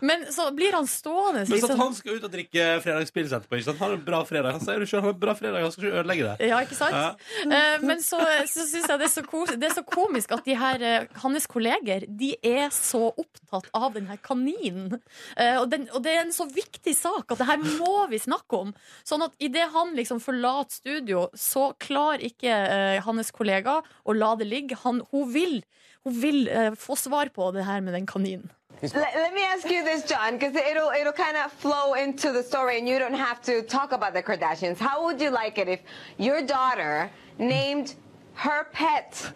Men 0.00 0.24
så 0.32 0.48
blir 0.56 0.72
han 0.72 0.86
stående 0.88 1.44
Men 1.50 1.60
så 1.60 1.68
at 1.68 1.80
han 1.82 1.94
skal 1.94 2.16
ut 2.16 2.24
og 2.26 2.32
drikke 2.32 2.68
fredagspils 2.82 3.34
etterpå. 3.36 3.58
Ikke 3.58 3.68
sant? 3.68 3.82
Han 3.82 3.90
har 3.92 3.98
en 3.98 4.06
bra 4.06 4.22
fredag. 4.26 4.56
Han 4.56 4.64
sier 4.64 4.80
du 4.80 4.88
selv, 4.88 5.02
han 5.02 5.10
har 5.10 5.16
en 5.16 5.20
bra 5.24 5.34
fredag, 5.38 5.66
han 5.66 5.74
skal 5.74 5.86
ikke 5.86 6.00
ødelegge 6.00 6.30
det. 6.30 6.48
Ja, 6.48 6.60
ikke 6.64 6.78
sant? 6.78 7.26
Eh, 7.44 7.84
men 7.84 8.02
så, 8.04 8.20
så 8.48 8.64
syns 8.70 8.88
jeg 8.88 9.02
det 9.02 9.08
er, 9.08 9.12
så 9.12 9.24
kos, 9.28 9.52
det 9.60 9.68
er 9.68 9.76
så 9.76 9.84
komisk 9.86 10.32
at 10.34 10.46
de 10.48 10.56
her, 10.58 10.86
eh, 10.88 11.20
hans 11.22 11.48
kolleger 11.50 12.06
de 12.08 12.32
er 12.40 12.72
så 12.74 13.04
opptatt 13.10 13.68
av 13.76 13.92
den 13.98 14.08
her 14.10 14.20
kaninen. 14.24 14.96
Eh, 15.36 15.60
og, 15.60 15.68
den, 15.72 15.86
og 15.92 16.02
det 16.06 16.16
er 16.16 16.24
en 16.24 16.34
så 16.34 16.48
viktig 16.50 16.96
sak 16.96 17.36
at 17.36 17.42
det 17.42 17.50
her 17.52 17.60
må 17.62 18.06
vi 18.10 18.22
snakke 18.22 18.64
om. 18.64 18.72
Sånn 19.06 19.26
at 19.28 19.36
idet 19.42 19.68
han 19.76 19.92
liksom 19.98 20.22
forlater 20.24 20.80
studio, 20.82 21.26
så 21.36 21.70
klarer 21.82 22.24
ikke 22.32 22.48
eh, 22.52 22.98
hans 23.04 23.32
kollega 23.34 23.71
å 23.80 24.16
la 24.16 24.34
det 24.40 24.48
ligge. 24.50 24.78
Han, 24.84 25.02
hun 25.12 25.30
vil, 25.34 25.60
hun 26.06 26.18
vil 26.22 26.48
eh, 26.48 26.74
få 26.78 26.96
svar 26.98 27.32
på 27.34 27.50
det 27.56 27.64
her 27.68 27.80
med 27.80 27.96
den 27.98 28.08
kaninen. 28.10 28.50
Let, 28.82 28.94
let 28.94 29.32
me 29.32 29.44
ask 29.44 29.70
you 29.70 29.84
this, 29.84 30.02
John, 30.10 30.38
because 30.38 30.56
it'll 30.56 30.90
it'll 30.90 31.12
kind 31.12 31.36
of 31.36 31.52
flow 31.52 31.94
into 31.94 32.32
the 32.32 32.42
story, 32.42 32.78
and 32.78 32.88
you 32.88 32.98
don't 32.98 33.14
have 33.14 33.40
to 33.42 33.62
talk 33.62 33.92
about 33.92 34.12
the 34.12 34.22
Kardashians. 34.22 34.78
How 34.78 35.04
would 35.04 35.20
you 35.20 35.30
like 35.30 35.58
it 35.58 35.68
if 35.68 35.80
your 36.18 36.42
daughter 36.42 37.08
named 37.38 37.94
her 38.34 38.64
pet 38.72 39.32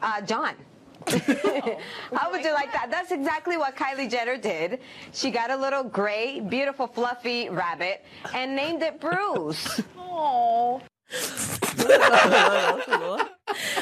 uh, 0.00 0.22
John? 0.22 0.54
How 1.06 2.30
would 2.30 2.44
you 2.44 2.52
like 2.52 2.72
that? 2.72 2.88
That's 2.90 3.10
exactly 3.10 3.56
what 3.56 3.74
Kylie 3.76 4.10
Jenner 4.10 4.36
did. 4.36 4.80
She 5.12 5.30
got 5.30 5.50
a 5.50 5.56
little 5.56 5.82
gray, 5.82 6.40
beautiful, 6.40 6.86
fluffy 6.86 7.48
rabbit 7.48 8.04
and 8.34 8.54
named 8.54 8.82
it 8.82 9.00
Bruce. 9.00 9.82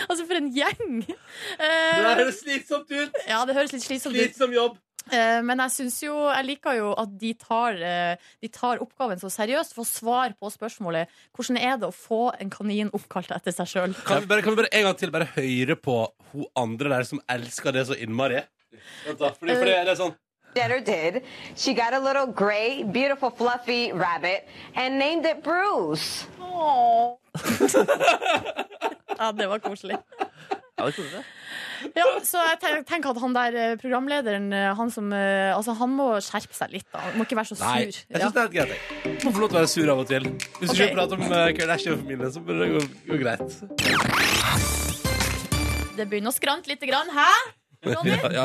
Altså, 0.08 0.24
for 0.24 0.38
en 0.38 0.46
gjeng! 0.54 1.02
Det 1.04 1.14
Eh, 1.60 2.14
høres 2.16 2.38
slitsomt 2.40 2.88
ut! 2.90 3.12
ja, 3.28 3.42
det 3.44 3.54
høres 3.56 3.72
litt 3.74 3.84
slitsomt 3.84 4.14
ut. 4.16 4.20
Slitsom 4.22 4.52
jobb. 4.54 4.78
Uh, 5.08 5.40
Men 5.44 5.60
jeg 5.64 5.72
syns 5.72 5.94
jo, 6.04 6.14
jeg 6.28 6.44
liker 6.44 6.74
jo 6.76 6.88
at 7.00 7.12
de 7.20 7.30
tar, 7.40 7.76
uh, 7.80 8.32
de 8.44 8.48
tar 8.52 8.80
oppgaven 8.84 9.20
så 9.20 9.30
seriøst 9.32 9.72
for 9.76 9.84
å 9.84 9.88
svare 9.88 10.34
på 10.36 10.50
spørsmålet 10.52 11.08
hvordan 11.36 11.56
er 11.60 11.78
det 11.80 11.88
å 11.88 11.94
få 11.96 12.18
en 12.36 12.50
kanin 12.52 12.90
oppkalt 12.96 13.30
etter 13.36 13.54
seg 13.56 13.70
sjøl. 13.70 13.94
Kan 14.08 14.24
vi, 14.24 14.28
bare, 14.32 14.44
kan 14.44 14.52
vi 14.56 14.60
bare 14.62 14.72
en 14.76 14.84
gang 14.88 14.98
til 15.00 15.12
bare 15.14 15.28
høre 15.36 15.76
på 15.80 15.96
hun 16.34 16.44
andre 16.60 16.92
der 16.96 17.08
som 17.08 17.22
elsker 17.32 17.72
det 17.76 17.86
så 17.88 17.96
innmari? 17.96 18.42
Vent 19.06 19.20
da, 19.22 19.30
fordi, 19.32 19.56
fordi 19.56 19.76
det 19.78 19.94
er 19.94 20.00
sånn 20.02 20.12
Jenner 20.58 20.80
did. 20.80 21.22
She 21.54 21.72
got 21.72 21.92
a 21.94 22.00
little 22.00 22.26
gray, 22.26 22.82
beautiful, 22.82 23.30
fluffy 23.30 23.92
rabbit 23.92 24.48
and 24.74 24.98
named 24.98 25.24
it 25.26 25.42
Bruce. 25.42 26.26
Ja, 29.18 29.32
det 29.32 29.46
var 29.50 29.58
koselig. 29.58 29.96
Ja, 30.78 30.84
det 30.86 30.92
koselig. 30.94 31.22
Ja, 31.94 32.04
så 32.22 32.38
jeg 32.38 32.58
ten- 32.62 32.84
tenker 32.86 33.10
at 33.10 33.18
han 33.22 33.34
der 33.34 33.56
eh, 33.58 33.76
programlederen, 33.80 34.52
eh, 34.52 34.74
han 34.78 34.90
som 34.94 35.12
eh, 35.12 35.50
Altså, 35.56 35.72
han 35.78 35.90
må 35.90 36.06
skjerpe 36.22 36.54
seg 36.54 36.70
litt, 36.76 36.86
da. 36.92 37.02
Han 37.02 37.18
må 37.18 37.26
ikke 37.26 37.38
være 37.38 37.50
så 37.50 37.56
sur. 37.58 37.66
Nei, 37.66 37.90
jeg 37.90 38.04
Ja. 38.10 38.28
det 38.30 38.36
er 38.36 38.46
helt 38.46 38.54
greit. 38.54 38.68
jeg. 38.68 38.78
Må 39.24 39.32
få 39.34 39.40
lov 39.42 39.48
til 39.50 39.58
å 39.58 39.60
være 39.60 39.72
sur 39.74 39.90
av 39.90 39.98
og 40.04 40.06
til. 40.06 40.22
Hvis 40.22 40.70
du 40.70 40.74
okay. 40.74 40.86
ikke 40.86 40.98
prater 41.00 41.14
om 41.18 41.26
uh, 41.34 41.50
Kardashian-familien, 41.58 42.32
så 42.32 42.40
burde 42.46 42.60
det 42.62 42.70
gå, 42.74 42.80
gå 43.10 43.16
greit. 43.24 43.42
Det 45.98 46.06
begynner 46.06 46.30
å 46.30 46.38
skrante 46.38 46.70
lite 46.70 46.86
grann. 46.86 47.10
Hæ? 47.10 47.30
Ronny? 47.86 48.10
Ja, 48.10 48.30
ja, 48.34 48.44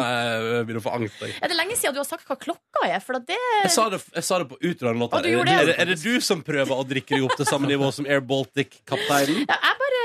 jeg 0.60 0.66
begynner 0.68 0.82
å 0.82 0.86
få 0.86 0.94
angst. 0.94 1.22
Jeg. 1.24 1.34
Er 1.42 1.50
det 1.50 1.58
lenge 1.58 1.78
siden 1.80 1.96
du 1.96 2.02
har 2.04 2.08
sagt 2.08 2.28
hva 2.30 2.38
klokka 2.38 2.84
er? 2.86 3.00
For 3.02 3.18
det 3.18 3.38
Jeg 3.38 3.72
sa 3.74 3.88
det, 3.90 4.00
jeg 4.14 4.26
sa 4.28 4.40
det 4.44 4.50
på. 4.52 4.60
Å, 4.60 5.18
Er, 5.18 5.48
er, 5.50 5.72
er 5.82 5.90
det 5.90 5.98
du 6.04 6.22
som 6.22 6.44
prøver 6.46 6.76
å 6.76 6.86
drikke 6.86 7.18
deg 7.18 7.26
opp 7.26 7.34
til 7.40 7.50
samme 7.50 7.70
nivå 7.72 7.90
som 7.96 8.06
Air 8.06 8.22
Baltic-kapteinen? 8.30 9.44
ja, 9.50 9.58
jeg 9.58 9.80
bare, 9.82 10.04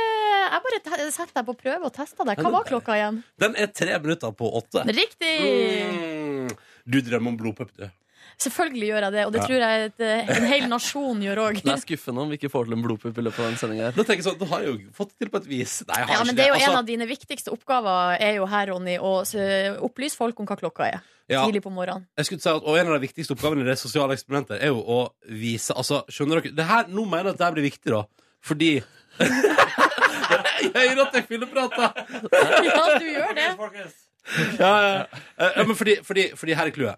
jeg 0.48 0.64
bare 0.68 1.10
setter 1.12 1.34
deg 1.40 1.48
på 1.50 1.56
prøve 1.60 1.90
og 1.90 1.94
tester 1.98 2.28
deg. 2.30 2.40
Hva 2.40 2.54
var 2.56 2.68
klokka 2.70 2.96
igjen? 2.96 3.20
Den 3.44 3.56
er 3.60 3.72
tre 3.74 4.00
minutter 4.00 4.32
på 4.38 4.48
åtte. 4.62 4.86
Riktig! 4.88 5.34
Mm. 5.92 6.52
Du 6.88 7.00
drømmer 7.04 7.34
om 7.34 7.40
blodpupp, 7.40 7.74
du. 7.76 7.88
Selvfølgelig 8.38 8.86
gjør 8.92 9.02
jeg 9.02 9.12
det, 9.16 9.22
og 9.26 9.32
det 9.34 9.40
Ja. 9.42 9.46
tror 9.48 9.58
jeg 9.64 9.84
et, 9.88 10.00
eh, 10.00 10.36
en 10.36 10.44
hel 10.46 10.68
nasjon 10.70 11.20
gjør 11.24 11.38
òg. 11.42 11.56
Det 11.62 11.72
er 11.72 11.80
skuffende 11.82 12.20
om 12.22 12.28
vi 12.30 12.36
ikke 12.38 12.50
får 12.52 12.64
til 12.68 12.72
en 12.76 12.82
blodpupp 12.84 13.18
i 13.18 13.22
løpet 13.26 13.38
av 13.42 13.46
den 13.50 13.56
sendinga 13.58 13.88
Du 13.96 14.04
tenker 14.04 14.22
sånn, 14.22 14.38
du 14.38 14.44
har 14.46 14.60
jeg 14.62 14.68
jo 14.68 14.90
fått 14.94 15.10
det 15.10 15.18
til 15.26 15.28
på 15.32 15.40
et 15.42 15.48
vis. 15.50 15.82
Nei, 15.88 15.96
jeg 15.98 16.06
har 16.06 16.12
Ja, 16.14 16.18
ikke 16.22 16.26
men 16.28 16.36
det 16.36 16.44
er 16.44 16.48
jo 16.48 16.54
Altså, 16.54 16.70
En 16.70 16.78
av 16.78 16.86
dine 16.86 17.06
viktigste 17.10 17.50
oppgaver 17.50 18.20
er 18.20 18.34
jo 18.36 18.46
her, 18.46 18.66
Ronny, 18.70 18.96
å 18.98 19.12
opplyse 19.82 20.14
folk 20.16 20.38
om 20.38 20.46
hva 20.46 20.56
klokka 20.56 20.86
er. 20.94 21.00
ja, 21.28 21.44
Tidlig 21.44 21.62
på 21.62 21.70
morgenen. 21.74 22.06
jeg 22.16 22.26
skulle 22.26 22.40
si 22.40 22.48
at, 22.48 22.62
og 22.62 22.78
En 22.78 22.86
av 22.86 23.00
de 23.00 23.06
viktigste 23.08 23.34
oppgavene 23.34 23.62
i 23.62 23.64
det 23.72 23.78
sosiale 23.78 24.14
eksperimentet 24.14 24.62
er 24.62 24.68
jo 24.70 24.78
å 24.86 25.10
vise 25.28 25.74
altså, 25.74 26.04
Skjønner 26.08 26.40
dere? 26.40 26.54
Det 26.54 26.64
her, 26.64 26.84
nå 26.86 27.04
mener 27.10 27.24
jeg 27.24 27.34
at 27.34 27.38
det 27.38 27.46
her 27.48 27.52
blir 27.58 27.70
viktig, 27.70 27.90
da. 27.90 28.04
Fordi 28.40 28.70
Jeg 29.18 30.90
hører 30.94 31.06
at 31.06 31.14
jeg 31.18 31.26
fylleprater! 31.28 31.90
Ja, 32.64 32.98
du 32.98 33.06
gjør 33.08 33.34
det. 33.34 33.48
Ja, 34.58 34.72
ja. 34.82 35.04
Eh, 35.38 35.52
ja, 35.56 35.64
men 35.64 35.74
fordi, 35.78 35.96
fordi, 36.04 36.24
fordi 36.36 36.54
her 36.58 36.66
er 36.68 36.74
clouet. 36.74 36.96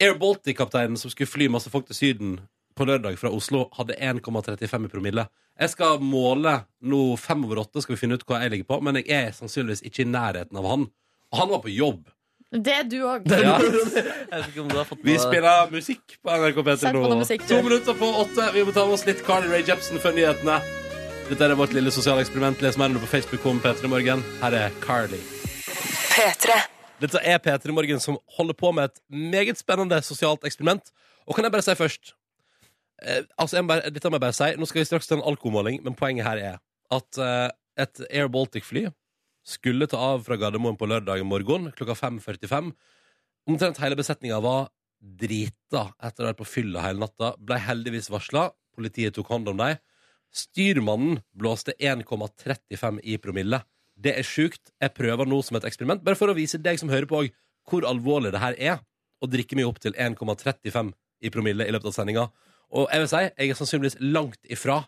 Air 0.00 0.14
Baltic-kapteinen 0.18 0.96
som 0.96 1.10
skulle 1.10 1.30
fly 1.30 1.48
masse 1.50 1.70
folk 1.70 1.88
til 1.88 1.96
Syden 1.98 2.36
på 2.78 2.86
lørdag 2.86 3.16
fra 3.18 3.32
Oslo, 3.34 3.64
hadde 3.74 3.96
1,35 3.98 4.84
i 4.86 4.92
promille. 4.92 5.24
Jeg 5.58 5.72
skal 5.72 5.98
måle 6.04 6.52
nå 6.86 7.00
fem 7.18 7.42
over 7.44 7.64
åtte, 7.64 7.82
skal 7.82 7.96
vi 7.96 8.02
finne 8.04 8.18
ut 8.18 8.22
hva 8.28 8.44
jeg 8.44 8.52
ligger 8.54 8.68
på, 8.68 8.78
men 8.86 9.00
jeg 9.00 9.10
er 9.10 9.34
sannsynligvis 9.34 9.82
ikke 9.88 10.04
i 10.04 10.12
nærheten 10.12 10.60
av 10.60 10.68
han. 10.70 10.86
Og 11.32 11.40
han 11.40 11.50
var 11.50 11.64
på 11.64 11.74
jobb. 11.74 12.06
Det 12.48 12.72
er 12.72 12.86
du 12.88 13.02
òg. 13.04 13.26
Ja. 13.28 13.58
Vi 15.04 15.18
spiller 15.20 15.68
musikk 15.68 16.14
på 16.24 16.32
NRK 16.32 16.62
P3 16.64 16.92
nå. 16.96 17.02
To 17.50 17.58
minutter 17.66 17.98
på 17.98 18.08
åtte. 18.22 18.46
Vi 18.54 18.62
må 18.64 18.72
ta 18.72 18.86
med 18.88 18.96
oss 18.96 19.04
litt 19.04 19.20
Carly 19.26 19.52
Rae 19.52 19.66
Jepsen 19.68 20.00
før 20.00 20.16
nyhetene. 20.16 20.56
Dette 21.28 21.44
er 21.44 21.58
vårt 21.60 21.76
lille 21.76 21.92
sosiale 21.92 22.24
eksperiment. 22.24 22.64
Les 22.64 22.80
mer 22.80 22.88
om 22.88 22.96
det 22.96 23.04
på 23.04 23.12
Facebook. 23.18 23.44
om 23.44 23.60
P3 23.60 23.92
Morgen. 23.92 24.24
Her 24.40 24.58
er 24.64 24.80
Carly. 24.80 25.20
Dette 26.98 27.20
er 27.22 27.38
P3 27.38 27.74
Morgen 27.74 28.00
som 28.02 28.18
holder 28.36 28.56
på 28.58 28.72
med 28.74 28.90
et 28.90 29.02
meget 29.08 29.60
spennende 29.60 30.00
sosialt 30.02 30.46
eksperiment. 30.48 30.90
Og 31.28 31.36
kan 31.36 31.46
jeg 31.46 31.54
bare 31.54 31.62
si 31.62 31.76
først 31.78 32.14
eh, 33.04 33.22
altså 33.38 33.62
bare, 33.68 33.90
Dette 33.94 34.10
må 34.10 34.18
jeg 34.18 34.26
bare 34.26 34.36
si. 34.36 34.50
Nå 34.58 34.66
skal 34.66 34.82
vi 34.82 34.88
straks 34.88 35.06
til 35.06 35.20
en 35.20 35.26
alkomåling, 35.30 35.78
men 35.84 35.96
poenget 35.98 36.26
her 36.26 36.42
er 36.52 36.56
at 36.94 37.20
eh, 37.22 37.50
et 37.78 38.02
Air 38.10 38.30
Baltic-fly 38.34 38.88
skulle 39.46 39.86
ta 39.88 40.00
av 40.10 40.24
fra 40.26 40.36
Gardermoen 40.40 40.76
på 40.76 40.88
lørdag 40.90 41.22
morgen 41.24 41.70
klokka 41.78 41.94
5.45. 41.96 42.72
Omtrent 43.48 43.78
hele 43.80 43.96
besetninga 43.96 44.42
var 44.44 44.68
drita 44.98 45.92
etter 46.02 46.24
å 46.24 46.26
ha 46.26 46.32
vært 46.32 46.42
på 46.42 46.50
fylla 46.50 46.82
hele 46.84 47.04
natta. 47.04 47.36
Ble 47.38 47.60
heldigvis 47.62 48.10
varsla. 48.10 48.48
Politiet 48.74 49.14
tok 49.16 49.30
hånd 49.30 49.48
om 49.52 49.62
dem. 49.62 49.78
Styrmannen 50.34 51.22
blåste 51.32 51.72
1,35 51.78 52.98
i 53.06 53.16
promille. 53.22 53.62
Det 53.98 54.14
er 54.14 54.26
sjukt. 54.26 54.70
Jeg 54.78 54.94
prøver 54.94 55.26
nå 55.28 55.40
som 55.42 55.58
et 55.58 55.66
eksperiment, 55.66 56.02
bare 56.04 56.18
for 56.18 56.30
å 56.30 56.36
vise 56.36 56.60
deg 56.62 56.78
som 56.80 56.90
hører 56.92 57.08
på 57.10 57.24
hvor 57.68 57.86
alvorlig 57.88 58.32
det 58.34 58.42
her 58.42 58.56
er. 58.72 58.82
Å 59.18 59.26
drikke 59.26 59.58
meg 59.58 59.66
opp 59.66 59.80
til 59.82 59.96
1,35 59.98 60.92
i 61.26 61.32
promille 61.34 61.66
i 61.66 61.74
løpet 61.74 61.90
av 61.90 61.96
sendinga. 61.96 62.28
Og 62.70 62.86
jeg 62.92 63.02
vil 63.02 63.10
si, 63.10 63.22
jeg 63.26 63.50
er 63.50 63.58
sannsynligvis 63.58 63.98
langt 64.14 64.38
ifra, 64.46 64.82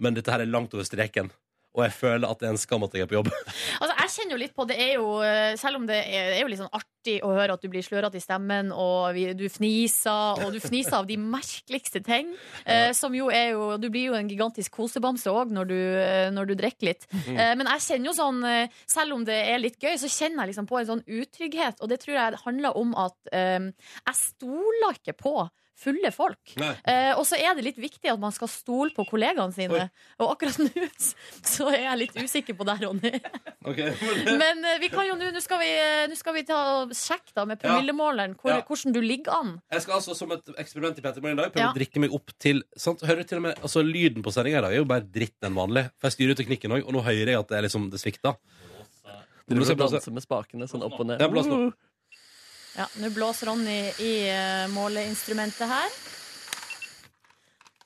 men 0.00 0.16
dette 0.16 0.32
her 0.32 0.42
er 0.42 0.50
langt 0.50 0.74
over 0.74 0.86
streken. 0.88 1.28
Og 1.74 1.82
jeg 1.82 1.96
føler 1.96 2.26
at 2.28 2.40
det 2.40 2.48
er 2.48 2.54
en 2.54 2.60
skam 2.62 2.86
at 2.86 2.94
jeg 2.94 3.04
er 3.04 3.10
på 3.10 3.18
jobb. 3.18 3.30
Altså, 3.82 3.93
jeg 4.14 4.22
kjenner 4.22 4.36
jo 4.36 4.42
litt 4.44 4.54
på 4.54 4.66
det 4.70 4.76
er 4.78 4.92
jo, 5.00 5.08
eh, 5.26 5.54
Selv 5.58 5.80
om 5.80 5.86
det 5.88 5.96
er, 6.06 6.30
det 6.30 6.36
er 6.38 6.44
jo 6.44 6.50
litt 6.52 6.60
sånn 6.60 6.70
artig 6.70 7.16
å 7.26 7.32
høre 7.34 7.56
at 7.56 7.62
du 7.64 7.68
blir 7.68 7.84
slørete 7.84 8.16
i 8.16 8.22
stemmen, 8.22 8.70
og 8.72 9.10
vi, 9.16 9.26
du 9.36 9.44
fniser, 9.52 10.40
og 10.44 10.54
du 10.54 10.60
fniser 10.62 10.96
av 11.00 11.08
de 11.08 11.18
merkeligste 11.20 12.02
ting. 12.04 12.32
Eh, 12.64 12.94
som 12.96 13.12
jo 13.12 13.26
er 13.34 13.50
jo 13.52 13.74
Du 13.76 13.90
blir 13.92 14.08
jo 14.08 14.14
en 14.16 14.28
gigantisk 14.30 14.72
kosebamse 14.78 15.28
òg 15.28 15.50
når, 15.52 15.66
du, 15.68 15.80
eh, 16.00 16.28
når 16.32 16.48
du 16.48 16.54
drikker 16.56 16.88
litt. 16.88 17.04
Eh, 17.12 17.52
men 17.58 17.68
jeg 17.74 17.84
kjenner 17.88 18.08
jo 18.08 18.14
sånn 18.16 18.38
eh, 18.48 18.78
Selv 18.88 19.18
om 19.18 19.26
det 19.26 19.36
er 19.50 19.60
litt 19.60 19.76
gøy, 19.82 19.98
så 20.00 20.08
kjenner 20.08 20.44
jeg 20.44 20.54
liksom 20.54 20.68
på 20.70 20.78
en 20.80 20.88
sånn 20.88 21.04
utrygghet, 21.04 21.82
og 21.82 21.90
det 21.92 22.00
tror 22.02 22.16
jeg 22.16 22.40
handler 22.46 22.78
om 22.80 22.94
at 23.04 23.34
eh, 23.36 23.68
jeg 23.68 24.20
stoler 24.20 24.96
ikke 24.96 25.16
på 25.20 25.34
fulle 25.76 26.10
folk. 26.14 26.52
Eh, 26.56 27.12
og 27.18 27.24
så 27.26 27.34
er 27.36 27.56
det 27.58 27.64
litt 27.66 27.78
viktig 27.82 28.10
at 28.12 28.20
man 28.22 28.32
skal 28.32 28.48
stole 28.48 28.92
på 28.94 29.04
kollegaene 29.08 29.52
sine. 29.56 29.88
Og 30.22 30.30
akkurat 30.36 30.58
nå 30.62 30.84
så 31.44 31.66
er 31.72 31.82
jeg 31.88 31.98
litt 32.04 32.14
usikker 32.20 32.54
på 32.58 32.66
deg, 32.68 32.84
Ronny. 32.86 33.10
Men 34.38 34.64
eh, 34.64 34.78
vi 34.82 34.90
kan 34.92 35.06
jo 35.08 35.16
nå 35.18 35.30
Nå 35.34 35.40
skal 35.42 35.58
vi, 35.62 35.70
eh, 35.80 36.04
nå 36.10 36.14
skal 36.18 36.34
vi 36.36 36.44
ta 36.46 36.58
og 36.84 36.92
sjekke 36.94 37.32
da 37.34 37.44
med 37.48 37.58
promillemåleren 37.62 38.36
hvor, 38.38 38.52
Ja. 38.54 38.60
hvordan 38.68 38.92
du 38.94 39.00
ligger 39.02 39.32
an. 39.34 39.54
Jeg 39.72 39.82
skal 39.82 39.96
altså 39.98 40.14
som 40.14 40.30
et 40.36 40.52
eksperiment 40.62 40.98
i 41.00 41.02
Petter 41.02 41.24
Morgen 41.24 41.38
i 41.38 41.42
dag 41.42 41.52
prøve 41.54 41.64
Ja. 41.64 41.72
å 41.72 41.78
drikke 41.78 42.02
meg 42.04 42.14
opp 42.14 42.30
til 42.38 42.62
sant? 42.76 43.00
Hører 43.02 43.24
du 43.24 43.30
til 43.32 43.40
og 43.40 43.46
med, 43.48 43.58
altså 43.64 43.82
Lyden 43.82 44.22
på 44.22 44.30
sendinga 44.32 44.60
i 44.60 44.64
dag 44.68 44.72
er 44.72 44.80
jo 44.82 44.84
bare 44.88 45.00
dritt 45.10 45.36
enn 45.42 45.56
vanlig. 45.58 45.88
For 45.98 46.08
jeg 46.10 46.16
styrer 46.18 46.36
ut 46.36 46.42
teknikken 46.44 46.76
òg, 46.76 46.86
og 46.86 46.92
nå 46.94 47.02
hører 47.02 47.32
jeg 47.34 47.40
at 47.40 47.48
det 47.50 47.58
er 47.58 47.66
liksom 47.66 47.90
det 47.90 48.00
svikter. 48.00 48.38
Du 49.48 49.56
må 49.58 49.64
skal 49.66 49.76
og 49.76 49.90
danser 49.92 50.12
med 50.14 50.24
spakene 50.24 50.68
sånn 50.70 50.84
opp 50.86 50.94
og 51.00 51.06
ned. 51.10 51.20
Ja, 51.20 51.28
blås 51.28 51.44
nå. 51.50 51.72
Ja, 52.76 52.88
Nå 52.98 53.10
blåser 53.14 53.46
Ronny 53.50 53.80
i 54.02 54.12
eh, 54.28 54.64
måleinstrumentet 54.74 55.68
her. 55.70 55.90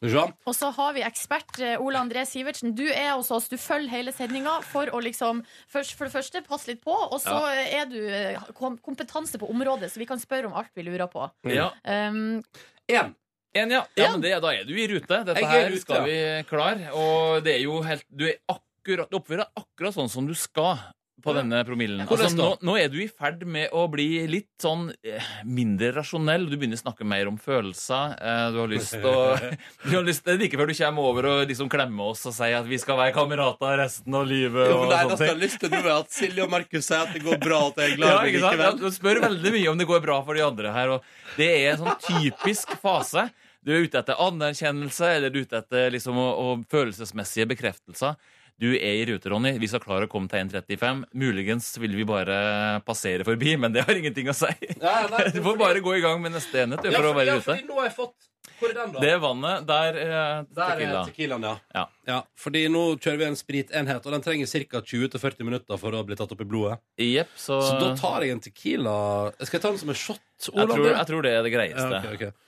Jean. 0.01 0.31
Og 0.47 0.55
så 0.55 0.69
har 0.77 0.93
vi 0.95 1.03
ekspert 1.03 1.57
eh, 1.59 1.81
Ole 1.83 1.99
André 1.99 2.23
Sivertsen. 2.29 2.71
Du 2.79 2.85
er 2.87 3.11
hos 3.17 3.33
oss. 3.35 3.49
Du 3.51 3.57
følger 3.59 3.91
hele 3.91 4.13
sendinga 4.15 4.61
for 4.63 4.87
å 4.95 5.01
liksom 5.03 5.41
først, 5.73 5.97
For 5.99 6.07
det 6.07 6.15
første 6.15 6.43
passe 6.47 6.71
litt 6.71 6.85
på, 6.85 6.95
og 6.95 7.19
så 7.21 7.35
er 7.51 7.89
du 7.91 7.97
eh, 8.07 8.39
kom- 8.55 8.79
kompetanse 8.79 9.41
på 9.43 9.49
området, 9.51 9.91
så 9.91 9.99
vi 9.99 10.07
kan 10.07 10.23
spørre 10.23 10.47
om 10.47 10.55
alt 10.61 10.71
vi 10.79 10.87
lurer 10.87 11.11
på. 11.11 11.27
Ja, 11.51 11.73
Um, 11.83 12.45
En. 12.89 13.11
en, 13.59 13.71
ja. 13.75 13.83
ja 13.99 14.13
men 14.15 14.23
det, 14.23 14.31
da 14.41 14.53
er 14.55 14.63
du 14.65 14.73
i 14.79 14.87
rute. 14.89 15.19
Dette 15.27 15.35
Jeg 15.43 15.45
er 15.45 15.51
i 15.51 15.63
her 15.65 15.71
rute, 15.75 15.83
skal 15.83 16.07
vi 16.07 16.19
klare. 16.49 16.93
Og 16.95 17.43
det 17.45 17.57
er 17.59 17.65
jo 17.67 17.83
helt 17.85 18.07
Du 18.09 18.25
er 18.31 18.39
akkurat, 18.49 19.11
du 19.11 19.19
oppfører 19.19 19.43
deg 19.45 19.61
akkurat 19.65 19.99
sånn 19.99 20.09
som 20.15 20.31
du 20.31 20.33
skal 20.39 20.79
på 21.23 21.33
denne 21.35 21.61
promillen. 21.67 22.05
Altså, 22.07 22.29
nå, 22.37 22.49
nå 22.65 22.75
er 22.79 22.91
du 22.93 22.99
i 23.03 23.09
ferd 23.11 23.43
med 23.49 23.73
å 23.75 23.85
bli 23.91 24.07
litt 24.31 24.51
sånn 24.63 24.89
eh, 25.03 25.31
mindre 25.47 25.91
rasjonell. 25.97 26.47
Du 26.47 26.55
begynner 26.57 26.79
å 26.79 26.83
snakke 26.85 27.07
mer 27.09 27.31
om 27.31 27.39
følelser. 27.43 28.15
Eh, 28.19 28.45
du 28.55 28.61
har 28.63 28.71
lyst 28.71 28.95
til 28.95 29.09
å 29.11 29.25
har 29.97 30.07
lyst, 30.07 30.25
Det 30.27 30.37
er 30.37 30.41
like 30.45 30.61
før 30.61 30.71
du 30.71 30.77
kommer 30.79 31.11
over 31.11 31.31
og 31.33 31.43
liksom 31.51 31.71
klemmer 31.73 32.13
oss 32.13 32.23
og 32.31 32.37
sier 32.37 32.61
at 32.61 32.69
vi 32.71 32.79
skal 32.81 33.01
være 33.01 33.17
kamerater 33.17 33.83
resten 33.83 34.15
av 34.15 34.29
livet. 34.31 34.71
Jo, 34.71 34.79
og 34.85 34.95
det 34.95 35.03
jeg 35.03 35.33
har 35.33 35.43
lyst 35.43 35.61
til 35.65 35.75
nå, 35.75 35.83
at 35.97 36.15
Silje 36.15 36.47
og 36.47 36.55
Markus 36.55 36.87
sier 36.87 37.03
at 37.03 37.13
det 37.17 37.25
går 37.27 37.43
bra, 37.43 37.61
at 37.73 37.83
jeg 37.83 37.97
er 37.97 38.01
glad 38.01 38.33
Ja? 38.39 38.55
Ja, 38.69 38.73
du 38.79 38.89
spør 38.95 39.23
veldig 39.27 39.55
mye 39.59 39.69
om 39.73 39.83
det 39.83 39.89
går 39.91 40.03
bra 40.05 40.23
for 40.27 40.39
de 40.39 40.47
andre 40.47 40.73
her. 40.75 40.97
Og 40.97 41.39
det 41.41 41.51
er 41.51 41.75
en 41.75 41.85
sånn 41.85 42.03
typisk 42.07 42.75
fase. 42.83 43.29
Du 43.65 43.75
er 43.75 43.85
ute 43.85 43.99
etter 44.01 44.19
anerkjennelse 44.23 45.15
eller 45.19 45.33
du 45.35 45.43
er 45.43 45.49
ute 45.49 45.59
etter 45.61 45.91
liksom, 45.93 46.19
å, 46.19 46.29
å 46.31 46.59
følelsesmessige 46.71 47.49
bekreftelser. 47.51 48.15
Du 48.59 48.67
er 48.75 48.97
i 48.99 49.05
rute, 49.07 49.31
Ronny. 49.31 49.53
Vi 49.63 49.69
skal 49.71 49.79
klare 49.85 50.09
å 50.09 50.11
komme 50.11 50.27
til 50.31 50.41
1.35. 50.49 51.05
Muligens 51.15 51.69
vil 51.79 51.93
vi 51.95 52.07
bare 52.09 52.39
passere 52.87 53.23
forbi, 53.27 53.53
men 53.61 53.71
det 53.77 53.85
har 53.87 53.95
ingenting 54.01 54.31
å 54.33 54.35
si. 54.35 54.51
Nei, 54.83 54.97
nei, 55.13 55.29
Du 55.37 55.39
får 55.45 55.61
bare 55.61 55.83
gå 55.85 55.95
i 55.95 56.03
gang 56.03 56.19
med 56.25 56.35
neste 56.35 56.65
enhet 56.65 56.83
du, 56.83 56.91
Ja, 56.91 56.99
for 56.99 57.13
å 57.13 57.15
være 57.15 57.31
ja, 57.31 57.37
i 57.37 57.39
rute. 57.39 57.47
fordi 57.53 57.69
nå 57.69 57.79
har 57.79 57.87
jeg 57.87 57.95
fått 58.01 58.27
Hvor 58.59 58.73
er 58.73 58.75
den, 58.81 58.91
da? 58.97 59.03
Det 59.05 59.13
er 59.15 59.21
vannet 59.23 59.69
der 59.69 60.01
eh, 60.03 60.41
Der 60.59 60.73
tequila. 60.75 60.89
er 61.05 61.13
tequilaen, 61.13 61.47
ja. 61.47 61.55
Ja. 61.79 61.85
ja. 62.11 62.19
Fordi 62.43 62.65
nå 62.75 62.83
kjører 62.99 63.21
vi 63.23 63.29
en 63.29 63.39
spritenhet, 63.39 64.03
og 64.11 64.17
den 64.17 64.27
trenger 64.27 64.51
ca. 64.75 64.83
20-40 64.91 65.47
minutter 65.47 65.79
for 65.79 65.95
å 65.95 66.03
bli 66.09 66.19
tatt 66.19 66.35
opp 66.35 66.43
i 66.43 66.49
blodet. 66.51 66.81
Yep, 66.99 67.31
så, 67.39 67.61
Så 67.63 67.79
da 67.79 67.93
tar 68.03 68.27
jeg 68.27 68.35
en 68.35 68.43
tequila 68.43 68.97
Skal 69.39 69.61
jeg 69.61 69.67
ta 69.69 69.71
den 69.71 69.83
som 69.87 69.95
en 69.95 70.03
shot? 70.03 70.25
jeg, 70.51 70.67
tror, 70.75 70.87
jeg 70.91 71.07
tror 71.13 71.23
det 71.27 71.37
er 71.37 71.43
det 71.47 71.55
ja, 71.55 71.57
greieste. 71.61 72.03
ok, 72.03 72.11
ok. 72.19 72.29
Å, 72.35 72.48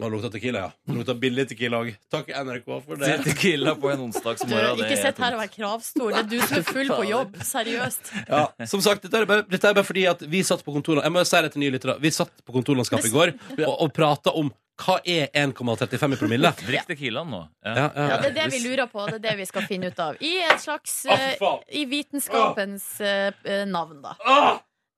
det 0.00 0.08
lukta 0.08 0.30
tequila, 0.32 0.58
ja. 0.64 0.70
Det 0.88 0.94
lukter 0.96 1.18
billig 1.20 1.44
tequila 1.50 1.82
òg. 1.84 1.90
Takk, 2.10 2.30
NRK, 2.32 2.68
for 2.86 2.96
det. 2.96 3.10
Tequila 3.26 3.74
på 3.76 3.90
en 3.92 4.06
onsdags 4.06 4.40
Du, 4.40 4.48
morgen. 4.48 4.80
ikke 4.80 4.96
sitt 4.96 5.18
her 5.20 5.36
og 5.36 5.42
vær 5.42 5.50
kravstor. 5.52 6.14
Det 6.14 6.22
er 6.22 6.30
du 6.30 6.38
som 6.40 6.56
er 6.62 6.64
full 6.70 6.88
på 6.94 7.04
jobb. 7.14 7.36
Seriøst. 7.44 8.12
Ja, 8.24 8.46
som 8.72 8.80
sagt, 8.84 9.04
dette 9.04 9.20
er, 9.20 9.28
bare, 9.28 9.44
dette 9.52 9.68
er 9.68 9.76
bare 9.76 9.84
fordi 9.84 10.06
at 10.08 10.24
vi 10.32 10.40
satt 10.48 10.64
på 10.64 10.72
kontoret 10.72 11.04
Jeg 11.04 11.12
må 11.12 11.24
si 11.28 11.42
det 11.44 11.52
til 11.52 11.60
nye 11.66 11.74
lyttere. 11.76 11.98
Vi 12.00 12.10
satt 12.14 12.32
på 12.46 12.56
kontorlandskapet 12.56 13.10
i 13.10 13.14
går 13.14 13.34
og, 13.68 13.74
og 13.84 13.92
prata 13.92 14.32
om 14.40 14.48
hva 14.82 14.96
er 15.06 15.28
1,35 15.36 16.16
i 16.16 16.18
promille. 16.18 16.50
Drikk 16.64 16.88
tequilaen 16.88 17.28
nå. 17.30 17.42
Ja. 17.62 17.74
Ja, 17.76 17.86
ja. 17.94 18.06
Ja, 18.08 18.16
det 18.24 18.30
er 18.32 18.36
det 18.40 18.46
vi 18.56 18.62
lurer 18.64 18.88
på. 18.90 19.04
Det 19.12 19.20
er 19.20 19.24
det 19.28 19.34
vi 19.44 19.46
skal 19.46 19.68
finne 19.68 19.92
ut 19.92 20.00
av. 20.02 20.16
I 20.24 20.32
et 20.48 20.64
slags 20.64 21.02
faen. 21.38 21.60
I 21.68 21.84
vitenskapens 21.90 22.86
eh, 23.04 23.66
navn, 23.68 24.00
da. 24.02 24.16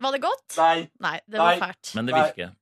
Var 0.01 0.15
det 0.15 0.21
godt? 0.23 0.55
Nei. 0.57 0.87
Nei, 1.03 1.17
det 1.27 1.43
var 1.43 1.59
fælt. 1.61 1.91
Men 1.99 2.07
det 2.09 2.15
virker. 2.17 2.55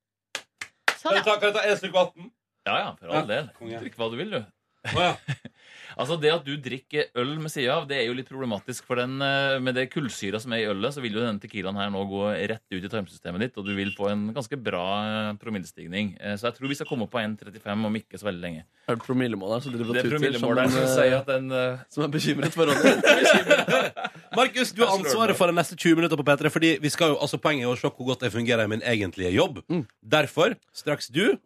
Sånn, 1.03 1.18
ja. 1.18 1.22
kan 1.26 1.48
jeg 1.48 1.57
ta 1.57 1.64
en 1.66 1.78
slurk 1.80 1.96
vann? 1.96 2.32
Ja 2.68 2.74
ja, 2.78 2.90
for 2.98 3.11
all 3.11 3.26
del. 3.26 3.48
Drikk 3.59 3.96
hva 3.98 4.11
du 4.12 4.18
vil, 4.20 4.36
du. 4.36 4.44
Å 4.92 5.09
ja. 5.09 5.14
Altså 5.99 6.16
Det 6.20 6.30
at 6.32 6.45
du 6.47 6.55
drikker 6.57 7.11
øl 7.20 7.34
med 7.43 7.51
sida 7.53 7.76
av, 7.76 7.86
det 7.90 7.99
er 8.01 8.07
jo 8.09 8.14
litt 8.16 8.28
problematisk. 8.30 8.84
For 8.88 8.97
den, 9.01 9.18
eh, 9.22 9.59
med 9.61 9.74
det 9.76 9.88
kullsyra 9.93 10.40
som 10.40 10.53
er 10.57 10.62
i 10.64 10.68
ølet, 10.70 10.95
så 10.95 11.03
vil 11.05 11.12
jo 11.18 11.24
denne 11.24 11.40
tequilaen 11.43 11.76
her 11.76 11.90
nå 11.93 12.03
gå 12.09 12.22
rett 12.53 12.64
ut 12.72 12.84
i 12.84 12.88
tarmsystemet 12.93 13.40
ditt, 13.47 13.59
og 13.59 13.66
du 13.66 13.74
vil 13.76 13.93
få 13.97 14.11
en 14.12 14.24
ganske 14.36 14.57
bra 14.62 14.84
eh, 15.03 15.32
promillestigning. 15.43 16.14
Eh, 16.20 16.36
Så 16.36 16.49
jeg 16.51 16.57
tror 16.59 16.68
vi 16.68 16.78
skal 16.78 16.86
komme 16.90 17.05
opp 17.09 17.12
på 17.12 17.20
1,35 17.22 17.86
om 17.86 17.97
ikke 18.01 18.18
så 18.20 18.28
veldig 18.30 18.43
lenge. 18.43 18.64
Er 18.88 18.97
det 18.97 19.05
promillemåleren 19.05 19.62
som 19.62 19.72
driver 19.72 19.90
og 19.93 20.03
tuter? 20.03 20.38
som, 20.38 20.57
som 20.72 20.88
sier 20.97 21.18
at 21.20 21.26
den 21.26 21.53
som 21.93 22.05
er 22.05 22.12
bekymret 22.12 22.53
for 22.57 22.66
oss 22.72 22.82
Markus, 24.36 24.72
du 24.72 24.82
har 24.84 24.95
ansvaret 24.97 25.36
for 25.36 25.51
de 25.51 25.57
neste 25.57 25.76
20 25.76 25.97
minutter 26.01 26.16
på 26.16 26.24
P3. 26.24 26.51
Fordi 26.53 26.70
vi 26.80 26.90
skal 26.93 27.12
jo, 27.12 27.18
altså 27.20 27.38
Poenget 27.43 27.66
er 27.66 27.72
å 27.74 27.76
se 27.78 27.90
hvor 27.90 28.07
godt 28.12 28.24
jeg 28.26 28.32
fungerer 28.34 28.64
i 28.64 28.70
min 28.72 28.84
egentlige 28.86 29.32
jobb. 29.34 29.61
Derfor, 30.01 30.55
straks 30.72 31.11
du 31.12 31.36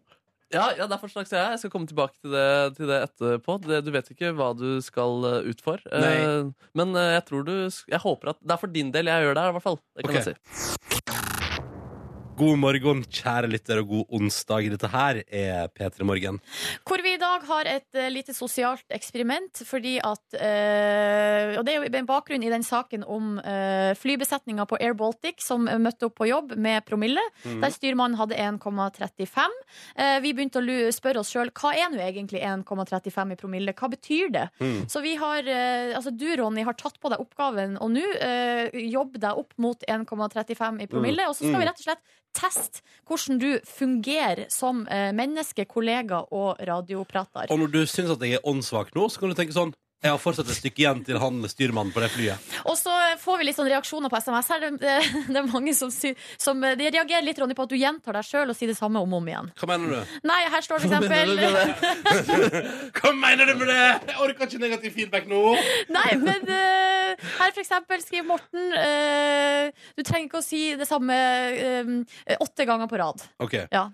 Ja, 0.54 0.68
ja, 0.78 0.86
derfor 0.86 1.10
snakker 1.10 1.34
jeg. 1.34 1.54
Jeg 1.56 1.62
skal 1.62 1.72
komme 1.72 1.90
tilbake 1.90 2.14
til 2.20 2.34
det, 2.34 2.76
til 2.76 2.90
det 2.90 3.00
etterpå. 3.08 3.58
Det, 3.64 3.80
du 3.86 3.90
vet 3.94 4.10
ikke 4.12 4.30
hva 4.36 4.52
du 4.54 4.78
skal 4.84 5.26
eh, 5.26 5.50
ut 5.50 5.64
for. 5.64 5.82
Nei. 5.90 6.12
Eh, 6.22 6.70
men 6.78 6.94
eh, 6.94 7.14
jeg 7.16 7.26
tror 7.30 7.46
du 7.48 7.54
Jeg 7.56 8.02
håper 8.02 8.34
at 8.34 8.40
det 8.42 8.54
er 8.54 8.62
for 8.62 8.70
din 8.70 8.92
del 8.94 9.10
jeg 9.10 9.26
gjør 9.26 9.34
det 9.38 9.46
her, 9.46 9.54
i 9.54 9.58
hvert 9.58 9.66
fall. 9.66 9.80
Det 9.96 10.06
kan 10.06 10.14
okay. 10.14 10.22
jeg 10.22 10.36
si. 10.36 11.05
God 12.36 12.58
morgen, 12.60 12.98
kjære 13.08 13.48
lytter, 13.48 13.78
og 13.80 13.88
god 13.88 14.10
onsdag. 14.18 14.66
Dette 14.74 14.88
her 14.92 15.22
er 15.24 15.70
P3 15.72 16.04
Morgen. 16.04 16.36
Hvor 16.84 17.00
vi 17.00 17.14
i 17.16 17.20
dag 17.20 17.46
har 17.48 17.70
et 17.70 17.96
uh, 17.96 18.10
lite 18.12 18.34
sosialt 18.36 18.84
eksperiment, 18.92 19.62
fordi 19.64 19.94
at 20.04 20.36
uh, 20.36 21.56
Og 21.56 21.64
det 21.64 21.72
er 21.72 21.78
jo 21.80 21.88
en 21.88 22.08
bakgrunn 22.08 22.44
i 22.44 22.52
den 22.52 22.66
saken 22.66 23.06
om 23.08 23.38
uh, 23.40 23.96
flybesetninga 23.96 24.66
på 24.68 24.76
Air 24.82 24.92
Baltic 24.98 25.40
som 25.44 25.66
eh, 25.68 25.78
møtte 25.80 26.08
opp 26.08 26.16
på 26.20 26.28
jobb 26.28 26.54
med 26.60 26.84
promille, 26.86 27.22
der 27.44 27.72
styrmannen 27.72 28.18
hadde 28.18 28.38
1,35. 28.40 29.56
Eh, 29.96 30.18
vi 30.24 30.32
begynte 30.36 30.60
å 30.60 30.92
spørre 30.94 31.22
oss 31.22 31.32
sjøl 31.32 31.52
hva 31.56 31.72
er 31.76 31.92
nå 31.92 32.00
egentlig 32.02 32.42
1,35 32.44 33.34
i 33.34 33.38
promille, 33.40 33.74
hva 33.76 33.90
betyr 33.92 34.32
det? 34.34 34.46
Så 34.92 35.02
vi 35.04 35.16
har, 35.20 35.46
eh, 35.46 35.94
altså 35.96 36.12
du 36.14 36.28
Ronny 36.38 36.66
har 36.66 36.76
tatt 36.78 37.00
på 37.00 37.12
deg 37.12 37.22
oppgaven, 37.22 37.76
og 37.82 37.92
nå 37.92 38.04
uh, 38.20 38.76
jobb 38.76 39.18
deg 39.22 39.38
opp 39.38 39.54
mot 39.62 39.82
1,35 39.88 40.82
i 40.84 40.88
promille, 40.90 41.28
og 41.28 41.36
så 41.36 41.46
skal 41.46 41.60
vi 41.62 41.68
rett 41.68 41.82
og 41.82 41.88
slett 41.88 42.04
teste 42.36 42.84
hvordan 43.08 43.40
du 43.42 43.48
fungerer 43.70 44.46
som 44.52 44.84
eh, 44.90 45.08
menneske, 45.16 45.64
kollega 45.70 46.22
og 46.34 46.60
radioprater. 46.66 47.48
Og 47.54 47.58
når 47.64 47.74
du 47.74 47.82
syns 47.88 48.12
at 48.16 48.22
jeg 48.26 48.38
er 48.40 48.46
åndssvak 48.50 48.92
nå, 48.96 49.08
så 49.10 49.22
kan 49.24 49.32
du 49.34 49.38
tenke 49.38 49.56
sånn 49.56 49.74
Jeg 50.04 50.12
har 50.12 50.18
fortsatt 50.20 50.50
et 50.52 50.58
stykke 50.58 50.82
igjen 50.82 50.98
til 51.06 51.16
han 51.18 51.38
styrmannen 51.48 51.88
på 51.94 52.02
det 52.04 52.10
flyet. 52.12 52.50
Og 52.68 52.76
så 52.78 52.92
får 53.18 53.38
vi 53.40 53.46
litt 53.48 53.56
sånn 53.56 53.70
reaksjoner 53.70 54.12
på 54.12 54.18
SMS 54.20 54.50
her. 54.52 54.60
Det, 54.66 54.70
det, 54.82 54.96
det 55.32 55.38
er 55.40 55.46
mange 55.48 55.72
som, 55.74 55.90
sy- 55.90 56.12
som 56.38 56.60
eh, 56.68 56.76
de 56.78 56.90
reagerer 56.92 57.24
litt 57.24 57.40
Ronny, 57.40 57.56
på 57.56 57.64
at 57.64 57.72
du 57.72 57.78
gjentar 57.80 58.18
deg 58.18 58.26
sjøl 58.28 58.52
og 58.52 58.58
sier 58.58 58.70
det 58.70 58.76
samme 58.78 59.00
om 59.02 59.16
og 59.16 59.22
om 59.24 59.30
igjen. 59.32 59.48
Hva 59.56 59.70
mener 59.72 59.94
du? 59.96 60.18
Nei, 60.28 60.42
her 60.52 60.66
står 60.68 60.84
det 60.84 60.90
for 60.92 61.16
eksempel 61.16 62.36
Hva 63.00 63.12
mener 63.16 63.48
du 63.50 63.54
med 63.62 63.68
det?! 63.72 63.86
Jeg 64.12 64.20
orker 64.28 64.50
ikke 64.50 64.62
negativ 64.62 64.94
feedback 65.00 65.26
nå! 65.32 65.40
Nei, 65.96 66.08
men 66.20 66.44
eh, 66.54 66.95
her 67.38 67.52
for 67.54 67.62
eksempel 67.62 68.02
skriver 68.02 68.26
Morten 68.28 68.72
eh, 68.80 69.70
Du 69.96 70.02
trenger 70.02 70.26
ikke 70.28 70.40
å 70.42 70.44
si 70.46 70.62
det 70.78 70.88
samme 70.88 71.16
eh, 71.16 72.36
åtte 72.40 72.66
ganger 72.68 72.90
på 72.90 72.98
rad. 73.00 73.22
OK, 73.42 73.54
Ja, 73.72 73.86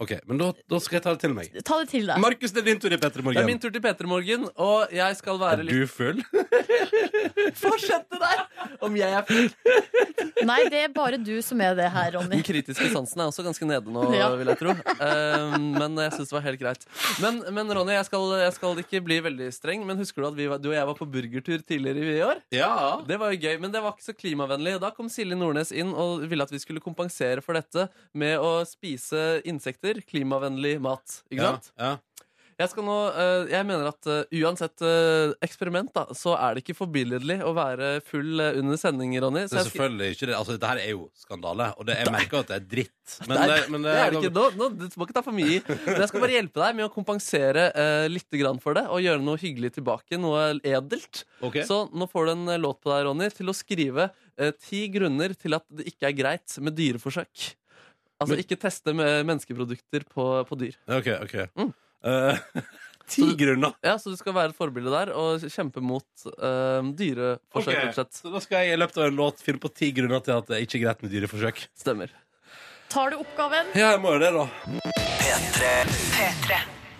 ok, 0.00 0.12
men 0.26 0.38
da, 0.40 0.48
da 0.70 0.78
skal 0.82 0.96
jeg 0.98 1.04
ta 1.04 1.12
det 1.14 1.20
til 1.24 1.34
meg. 1.36 1.52
Ta 1.64 1.78
det 1.82 1.88
til 1.92 2.06
deg. 2.08 2.18
Markus, 2.22 2.52
det 2.54 2.62
er 2.64 2.68
din 2.72 2.80
tur 2.82 2.92
i 2.92 2.98
P3 2.98 3.10
Det 3.14 3.20
er 3.20 3.26
Morgen. 3.28 3.46
min 3.46 3.60
tur 3.62 3.70
til 3.74 3.82
P3 3.84 4.08
Morgen, 4.10 4.48
og 4.56 4.92
jeg 4.94 5.16
skal 5.20 5.38
være 5.40 5.60
Er 5.62 5.68
litt 5.68 5.84
du 5.84 5.86
full? 5.90 6.22
Fortsette 7.62 8.18
der! 8.20 8.42
Om 8.84 8.96
jeg 8.98 9.12
er 9.16 9.24
full. 9.28 9.48
Nei, 10.44 10.58
det 10.72 10.80
er 10.86 10.92
bare 10.94 11.18
du 11.20 11.32
som 11.44 11.60
er 11.64 11.76
det 11.78 11.86
her, 11.94 12.10
Ronny. 12.16 12.34
Den 12.38 12.44
kritiske 12.44 12.88
sansen 12.92 13.22
er 13.22 13.30
også 13.30 13.44
ganske 13.46 13.66
nede 13.68 13.92
nå, 13.92 14.02
Ja. 14.16 14.28
vil 14.36 14.50
jeg 14.50 14.58
tro. 14.60 14.74
Eh, 14.74 15.54
men 15.62 15.96
jeg 16.02 16.12
syns 16.16 16.30
det 16.32 16.36
var 16.36 16.44
helt 16.48 16.60
greit. 16.60 16.86
Men, 17.22 17.40
men 17.54 17.70
Ronny, 17.76 17.94
jeg 17.96 18.08
skal, 18.08 18.26
jeg 18.42 18.52
skal 18.56 18.82
ikke 18.82 19.00
bli 19.06 19.20
veldig 19.24 19.48
streng, 19.54 19.84
men 19.88 20.00
husker 20.00 20.24
du 20.24 20.28
at 20.32 20.38
vi 20.38 20.48
var, 20.50 20.58
du 20.62 20.70
og 20.72 20.76
jeg 20.76 20.88
var 20.90 20.98
på 20.98 21.08
burgertur 21.14 21.62
tidligere 21.66 22.16
i 22.18 22.22
år? 22.26 22.42
Ja. 22.54 22.72
Det 23.06 23.18
var 23.20 23.32
jo 23.34 23.40
gøy, 23.46 23.56
men 23.62 23.72
det 23.74 23.82
var 23.84 23.94
ikke 23.96 24.08
så 24.10 24.16
klimavennlig. 24.16 24.76
Da 24.82 24.90
kom 24.96 25.08
Silje 25.12 25.38
Nordnes 25.38 25.72
inn 25.72 25.92
og 25.94 26.24
ville 26.28 26.44
at 26.44 26.52
vi 26.52 26.60
skulle 26.62 26.82
kompensere 26.84 27.44
for 27.44 27.56
dette 27.58 27.88
med 28.12 28.36
å 28.42 28.56
spise 28.68 29.40
insekter. 29.48 29.83
Klimavennlig 30.08 30.78
mat. 30.82 31.20
Ikke 31.30 31.52
sant? 31.52 31.72
Ja. 31.80 31.96
Jeg, 32.54 32.70
skal 32.70 32.84
nå, 32.86 32.96
eh, 33.18 33.48
jeg 33.50 33.66
mener 33.66 33.88
at 33.90 34.08
eh, 34.10 34.36
uansett 34.44 34.82
eh, 34.86 35.32
eksperiment, 35.42 35.90
da, 35.94 36.04
så 36.14 36.36
er 36.38 36.54
det 36.54 36.62
ikke 36.62 36.76
forbilledlig 36.78 37.40
å 37.42 37.50
være 37.56 37.96
full 38.06 38.38
under 38.44 38.78
sending, 38.78 39.16
Ronny. 39.22 39.42
Det 39.50 39.58
er 39.58 39.66
selvfølgelig 39.66 40.14
ikke 40.14 40.28
det. 40.30 40.36
Altså, 40.38 40.54
dette 40.54 40.70
her 40.70 40.82
er 40.84 40.92
jo 40.92 41.08
skandale, 41.18 41.72
og 41.74 41.88
det, 41.88 41.96
jeg 41.98 42.14
merker 42.14 42.44
at 42.44 42.52
det 42.52 42.58
er 42.60 42.68
dritt. 42.76 42.92
Men 43.28 43.34
det, 43.34 43.48
det, 43.50 43.56
men 43.68 43.82
det 43.84 43.94
er 43.94 44.14
det 44.14 44.20
ikke. 44.22 44.30
Nå, 44.32 44.44
nå, 44.56 44.68
du 44.78 44.94
må 44.96 45.08
ikke 45.08 45.16
ta 45.18 45.22
for 45.26 45.36
mye 45.36 45.58
i. 45.58 45.58
Jeg 45.58 46.06
skal 46.08 46.22
bare 46.22 46.36
hjelpe 46.38 46.62
deg 46.62 46.78
med 46.78 46.86
å 46.86 46.92
kompensere 46.94 47.66
uh, 47.76 48.06
litt 48.08 48.38
grann 48.40 48.62
for 48.62 48.78
det 48.78 48.86
og 48.88 49.02
gjøre 49.04 49.20
noe 49.20 49.40
hyggelig 49.42 49.74
tilbake. 49.74 50.16
Noe 50.22 50.46
edelt. 50.62 51.24
Okay. 51.44 51.66
Så 51.68 51.82
nå 51.92 52.08
får 52.08 52.30
du 52.30 52.32
en 52.32 52.54
låt 52.62 52.80
på 52.80 52.94
deg, 52.94 53.04
Ronny, 53.04 53.28
til 53.34 53.52
å 53.52 53.56
skrive 53.56 54.08
ti 54.62 54.86
grunner 54.94 55.36
til 55.36 55.58
at 55.58 55.66
det 55.68 55.84
ikke 55.92 56.08
er 56.08 56.16
greit 56.16 56.56
med 56.64 56.74
dyreforsøk. 56.78 57.50
Altså 58.20 58.34
Men- 58.36 58.42
ikke 58.44 58.56
teste 58.62 58.94
med 58.94 59.24
menneskeprodukter 59.26 60.04
på, 60.10 60.28
på 60.48 60.58
dyr. 60.60 60.76
OK. 60.88 61.08
ok 61.26 61.34
Mm. 61.56 61.72
Uh, 62.04 62.36
Ti 63.08 63.24
grunner. 63.36 63.72
Ja, 63.80 63.94
Så 63.96 64.10
du 64.12 64.16
skal 64.20 64.34
være 64.36 64.52
et 64.52 64.56
forbilde 64.58 64.90
der 64.92 65.08
og 65.16 65.40
kjempe 65.48 65.80
mot 65.80 66.04
uh, 66.36 66.84
dyreforsøk. 66.92 67.78
Ok, 67.80 67.96
rett. 67.96 68.12
Så 68.20 68.28
da 68.32 68.42
skal 68.44 68.60
jeg 68.66 68.76
i 68.76 68.80
løpet 68.80 69.00
av 69.00 69.08
en 69.08 69.16
låt 69.16 69.40
finne 69.40 69.60
på 69.62 69.72
ti 69.72 69.88
grunner 69.96 70.20
til 70.24 70.36
at 70.36 70.52
det 70.52 70.60
ikke 70.66 70.82
er 70.82 70.84
greit 70.84 71.00
med 71.04 71.14
dyreforsøk. 71.16 71.64
Stemmer. 71.80 72.12
Tar 72.92 73.08
du 73.14 73.22
oppgaven? 73.24 73.72
Ja, 73.72 73.94
jeg 73.96 74.04
må 74.04 74.12
jo 74.18 74.20
det, 74.20 74.32
da. 74.36 74.44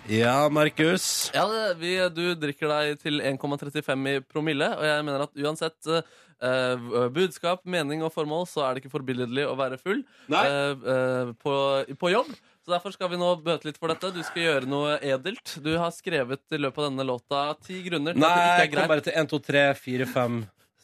Ja, 0.09 0.49
Markus. 0.53 1.31
Ja, 1.33 1.45
det, 1.49 1.77
vi, 1.81 1.95
Du 2.13 2.23
drikker 2.37 2.69
deg 2.69 2.99
til 3.01 3.21
1,35 3.25 4.09
i 4.11 4.19
promille, 4.21 4.67
og 4.77 4.85
jeg 4.85 5.05
mener 5.07 5.23
at 5.25 5.39
uansett 5.41 5.89
eh, 5.89 6.83
budskap, 7.15 7.63
mening 7.65 8.03
og 8.05 8.13
formål, 8.13 8.45
så 8.49 8.67
er 8.67 8.75
det 8.77 8.83
ikke 8.83 8.93
forbilledlig 8.93 9.47
å 9.49 9.55
være 9.57 9.79
full 9.81 10.03
Nei. 10.29 10.43
eh, 10.45 10.85
eh, 10.95 11.31
på, 11.41 11.55
på 12.01 12.11
jobb. 12.13 12.29
Så 12.65 12.73
Derfor 12.73 12.93
skal 12.95 13.09
vi 13.11 13.17
nå 13.21 13.31
bøte 13.45 13.67
litt 13.69 13.77
for 13.81 13.93
dette. 13.93 14.09
Du 14.13 14.21
skal 14.25 14.41
gjøre 14.45 14.69
noe 14.69 14.95
edelt. 15.05 15.55
Du 15.61 15.71
har 15.77 15.91
skrevet 15.93 16.41
i 16.53 16.57
løpet 16.61 16.81
av 16.81 16.87
denne 16.89 17.05
låta 17.05 17.41
ti 17.65 17.81
grunner 17.85 18.13
til 18.17 18.23
Nei, 18.25 18.29
at 18.29 18.37
det 18.37 18.63
jeg 18.63 18.69
ikke 18.71 18.75
kom 18.75 18.83
er 18.83 18.87
greit. 18.87 18.93
bare 18.93 19.05
til 19.05 19.19
1, 19.21 19.29
2, 19.33 19.39
3, 19.49 19.65
4, 19.81 20.07
5, 20.15 20.39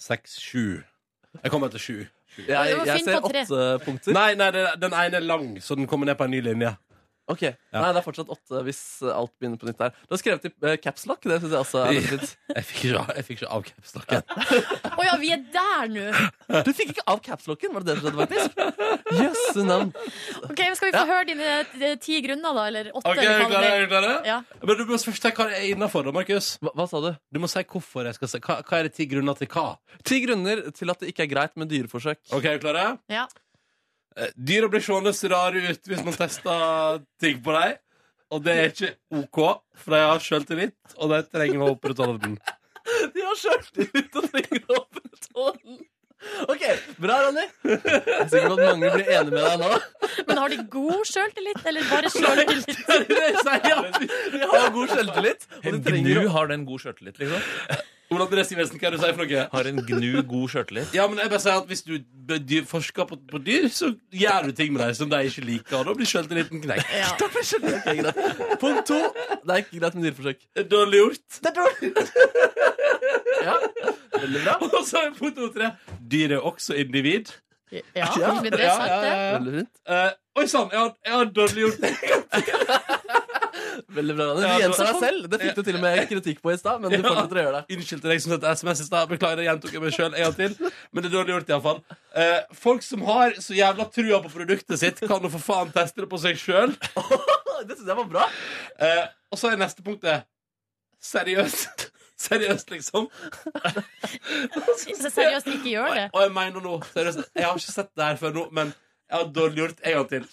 6, 0.09 0.35
7. 0.45 0.65
Jeg 1.41 1.53
kom 1.53 1.63
bare 1.65 1.73
til 1.77 1.85
7. 1.87 1.95
Jeg, 2.47 2.75
jeg 2.87 3.01
ser 3.05 3.17
på 3.21 3.29
tre. 3.33 3.41
åtte 3.43 3.65
punkter. 3.85 4.13
Nei, 4.15 4.29
nei, 4.39 4.49
den 4.55 4.79
den 4.85 4.93
ene 4.95 5.17
er 5.19 5.25
lang, 5.25 5.49
så 5.61 5.75
den 5.75 5.89
kommer 5.89 6.07
ned 6.09 6.17
på 6.21 6.25
en 6.29 6.31
ny 6.37 6.39
linje. 6.45 6.71
Ok, 7.31 7.43
Nei, 7.71 7.89
det 7.95 8.01
er 8.01 8.03
fortsatt 8.03 8.31
åtte 8.33 8.61
hvis 8.65 8.81
alt 9.07 9.31
begynner 9.39 9.59
på 9.61 9.69
nytt 9.69 9.79
der. 9.79 9.93
Du 10.07 10.15
har 10.15 10.19
skrevet 10.19 10.47
i 10.49 10.51
uh, 10.65 10.73
capslock. 10.81 11.23
Det 11.23 11.37
syns 11.39 11.53
jeg 11.55 11.63
også 11.63 11.83
er 11.87 11.99
fint. 12.07 12.33
Jeg 12.51 12.67
fikk 12.67 12.81
ikke, 12.89 13.03
jeg 13.15 13.27
fikk 13.27 13.39
ikke 13.39 13.51
av 13.55 13.65
capslocken. 13.67 14.25
Å 14.99 15.05
ja, 15.07 15.13
vi 15.21 15.31
er 15.35 15.43
der 15.53 15.91
nå! 15.93 16.07
Du 16.67 16.71
fikk 16.75 16.93
ikke 16.95 17.05
av 17.13 17.21
capslocken, 17.23 17.71
var 17.75 17.85
det 17.85 17.95
det 17.95 18.01
som 18.01 18.09
skjedde, 18.09 18.25
faktisk? 18.25 19.21
Jøsse 19.21 19.65
navn. 19.67 19.93
Ok, 20.49 20.59
men 20.59 20.77
Skal 20.79 20.91
vi 20.91 20.95
få 20.97 21.05
høre 21.07 21.27
dine 21.29 21.51
eh, 21.61 21.95
ti 22.01 22.19
grunner, 22.25 22.57
da? 22.57 22.65
Eller 22.71 22.91
åtte? 22.91 23.13
Ok, 23.13 23.21
eller 23.21 23.31
er 23.31 23.45
du 23.45 23.53
klar? 23.53 23.67
Er 23.69 23.85
du 23.85 23.93
klare? 23.93 24.15
Ja. 24.27 24.39
Men 24.65 24.81
du 24.81 24.83
må 24.89 24.99
først 24.99 25.27
si 25.27 25.33
hva 25.37 25.47
det 25.51 25.61
er 25.61 25.69
innafor, 25.71 26.07
da, 26.07 26.15
Markus. 26.15 26.51
Hva, 26.61 26.75
hva 26.77 26.89
sa 26.91 27.03
du? 27.05 27.11
Du 27.31 27.41
må 27.43 27.49
si 27.51 27.63
hvorfor 27.63 28.09
jeg 28.09 28.19
skal 28.19 28.33
si 28.33 28.43
hva, 28.43 28.59
hva 28.67 28.81
er 28.81 28.89
det 28.89 28.95
ti 28.97 29.07
grunner 29.11 29.39
til 29.39 29.51
hva? 29.53 29.69
Ti 30.07 30.19
grunner 30.25 30.65
til 30.75 30.93
at 30.93 31.01
det 31.01 31.13
ikke 31.13 31.25
er 31.27 31.31
greit 31.31 31.55
med 31.61 31.71
dyreforsøk. 31.71 32.21
Ok, 32.35 32.49
er 32.51 32.59
du 32.59 32.67
klare? 32.67 32.85
Ja. 33.11 33.29
Eh, 34.17 34.33
Dyra 34.35 34.67
blir 34.71 34.83
seende 34.83 35.13
rare 35.31 35.61
ut 35.71 35.87
hvis 35.87 36.03
man 36.03 36.17
tester 36.17 37.01
ting 37.21 37.39
på 37.43 37.55
dem. 37.55 37.77
Og 38.31 38.43
det 38.45 38.55
er 38.55 38.69
ikke 38.71 38.91
OK, 39.19 39.39
for 39.75 39.95
de 39.95 40.03
har 40.07 40.21
sjøltillit, 40.23 40.75
og 40.97 41.11
de 41.11 41.21
trenger 41.27 41.63
å 41.65 41.73
opprettholde 41.75 42.19
den. 42.23 42.37
De 43.13 43.21
har 43.21 43.35
sjøltillit 43.37 44.15
og 44.17 44.29
trenger 44.31 44.63
å 44.71 44.77
opprettholde 44.79 45.59
den. 45.65 45.81
OK, 46.47 46.63
bra, 47.01 47.17
Ronny. 47.25 47.43
Jeg 47.65 48.17
er 48.21 48.27
sikker 48.29 48.51
på 48.53 48.55
at 48.55 48.63
mange 48.67 48.89
blir 48.93 49.07
enige 49.09 49.35
med 49.35 49.45
deg 49.45 49.61
nå. 49.61 49.69
Men 50.27 50.41
har 50.41 50.53
de 50.53 50.59
god 50.75 51.07
sjøltillit, 51.09 51.61
eller 51.71 51.87
bare 51.89 52.11
sjøltillit? 52.13 52.81
De 54.35 54.41
har 54.51 54.69
god 54.75 54.93
sjøltillit. 54.95 55.47
Og 55.63 55.69
de 55.75 55.81
trenger 55.87 56.21
å 56.21 56.27
har 56.37 56.51
den 56.53 56.67
god 56.67 56.85
sjøltillit, 56.85 57.21
liksom? 57.23 57.81
Ole 58.11 58.25
André 58.27 58.43
Sivertsen, 58.43 58.75
hva 58.81 58.89
er 58.89 58.91
det 58.91 58.97
du 58.99 59.03
sier 59.05 59.13
for 59.15 59.23
noe? 59.23 59.43
Har 59.53 59.67
en 59.69 59.77
gnu 59.87 60.21
god 60.27 60.49
sjøltillit? 60.51 60.89
Ja, 60.97 61.05
men 61.07 61.21
jeg 61.21 61.29
bare 61.31 61.39
sier 61.39 61.59
at 61.61 61.69
Hvis 61.69 61.83
du 61.87 62.55
forsker 62.67 63.05
på, 63.07 63.15
på 63.31 63.39
dyr, 63.45 63.69
så 63.71 63.93
gjør 64.11 64.49
du 64.49 64.55
ting 64.57 64.73
med 64.75 64.83
dem 64.83 64.95
som 64.97 65.09
de 65.13 65.19
ikke 65.29 65.43
liker. 65.47 65.77
Og 65.79 65.85
da 65.87 65.93
blir 65.95 66.09
selvtilliten 66.11 66.59
knekt. 66.65 66.91
Ja. 66.91 67.11
Greit. 68.01 68.19
Punkt 68.59 68.83
to. 68.91 68.97
Det 69.31 69.55
er 69.55 69.63
ikke 69.63 69.79
greit 69.79 69.95
med 69.95 70.03
dyreforsøk. 70.09 70.43
Det 70.59 70.65
Dårlig 70.73 70.99
gjort. 71.05 71.23
Det 71.39 71.53
er 71.53 71.57
dårlig. 71.61 71.93
Ja, 73.41 73.55
veldig 74.21 74.41
bra. 74.43 74.53
Og 74.77 74.83
så 74.85 74.99
er 75.01 75.13
punkt 75.17 75.39
to 75.39 75.47
tre. 75.55 75.71
Dyr 76.11 76.35
er 76.35 76.43
også 76.51 76.75
individ. 76.77 77.31
Ja, 77.71 78.11
men 78.35 78.51
det 78.51 78.59
sagt, 78.67 78.91
det. 79.01 79.13
Veldig 79.39 79.53
fint. 79.55 79.71
Uh, 79.89 80.11
oi 80.37 80.45
sann, 80.51 80.67
jeg, 80.75 80.79
har- 80.83 80.97
jeg 81.07 81.13
har 81.15 81.31
dårlig 81.39 81.63
gjort. 81.63 81.79
Veldig 83.97 84.15
bra. 84.17 84.27
Du 84.37 84.45
gjentar 84.45 84.89
deg 84.89 84.99
selv. 85.01 85.27
Det 85.31 85.39
fikk 85.41 85.57
du 85.57 85.63
til 85.67 85.77
og 85.79 85.83
med 85.83 86.01
kritikk 86.09 86.41
på 86.43 86.53
i 86.53 86.57
stad, 86.59 86.81
men 86.83 86.93
du 86.93 86.97
fortsetter 87.03 87.39
å 87.39 87.45
gjøre 87.45 87.59
det. 87.59 87.77
Unnskyld 87.77 88.03
til 88.03 88.13
deg 88.13 88.23
som 88.23 88.35
sendte 88.35 88.55
SMS 88.61 88.83
i 88.83 88.87
stad. 88.87 89.11
Beklager, 89.11 89.43
jeg 89.43 89.49
gjentok 89.51 89.77
meg 89.83 89.95
sjøl 89.97 90.09
en 90.11 90.25
gang 90.25 90.37
til. 90.39 90.57
Men 90.91 91.05
det 91.05 91.11
er 91.11 91.15
dårlig 91.17 91.35
gjort, 91.35 91.53
iallfall. 91.53 91.81
Uh, 92.15 92.57
folk 92.63 92.85
som 92.85 93.05
har 93.07 93.37
så 93.43 93.55
jævla 93.57 93.87
trua 93.93 94.21
på 94.25 94.33
produktet 94.33 94.81
sitt, 94.81 95.01
kan 95.07 95.23
jo 95.23 95.31
for 95.37 95.47
faen 95.51 95.71
teste 95.75 96.03
det 96.03 96.11
på 96.11 96.19
seg 96.21 96.39
sjøl. 96.41 96.75
Det 97.61 97.75
syns 97.77 97.89
jeg 97.91 97.97
var 97.97 98.07
bra. 98.09 98.23
Eh, 98.81 99.03
og 99.29 99.37
så 99.37 99.51
er 99.51 99.59
neste 99.61 99.83
punktet 99.85 100.25
seriøst. 101.01 101.89
Seriøst, 102.21 102.69
liksom. 102.69 103.07
Seriøst, 104.77 105.47
ikke 105.47 105.71
gjør 105.71 105.93
det. 105.97 106.03
Og 106.13 106.21
jeg 106.21 106.31
mener 106.35 106.61
nå, 106.61 106.75
seriøst, 106.93 107.23
jeg 107.33 107.47
har 107.47 107.57
ikke 107.57 107.73
sett 107.73 107.89
det 107.97 108.05
her 108.05 108.19
før 108.21 108.35
nå, 108.35 108.43
men 108.53 108.73
jeg 109.09 109.17
har 109.17 109.31
dårlig 109.33 109.57
gjort 109.57 109.81
en 109.81 109.95
gang 109.97 110.09
til. 110.11 110.27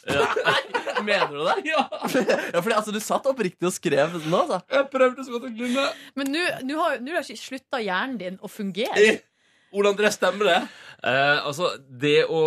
Mener 1.04 1.32
du 1.32 1.44
det? 1.44 1.56
Ja, 1.72 1.84
Ja, 2.54 2.60
fordi 2.60 2.74
altså, 2.76 2.94
Du 2.94 3.00
satt 3.04 3.26
oppriktig 3.30 3.68
og 3.68 3.74
skrev 3.74 4.18
nå, 4.26 4.42
altså. 4.44 4.60
jeg 4.72 4.88
prøvde 4.92 5.24
så 5.26 5.34
godt 5.36 5.48
å 5.48 5.54
glemme. 5.54 5.86
Men 6.18 6.32
nå 6.34 6.78
har 6.82 7.00
nå 7.04 7.16
har 7.16 7.24
ikke 7.26 7.40
slutta 7.40 7.80
hjernen 7.84 8.18
din 8.20 8.38
å 8.42 8.50
fungere. 8.52 8.94
Hvordan 8.96 9.24
Ole 9.78 9.90
André, 9.92 10.08
stemmer 10.14 10.48
det? 10.48 10.58
Eh, 10.98 11.46
altså, 11.46 11.72
det 11.88 12.24
å 12.26 12.40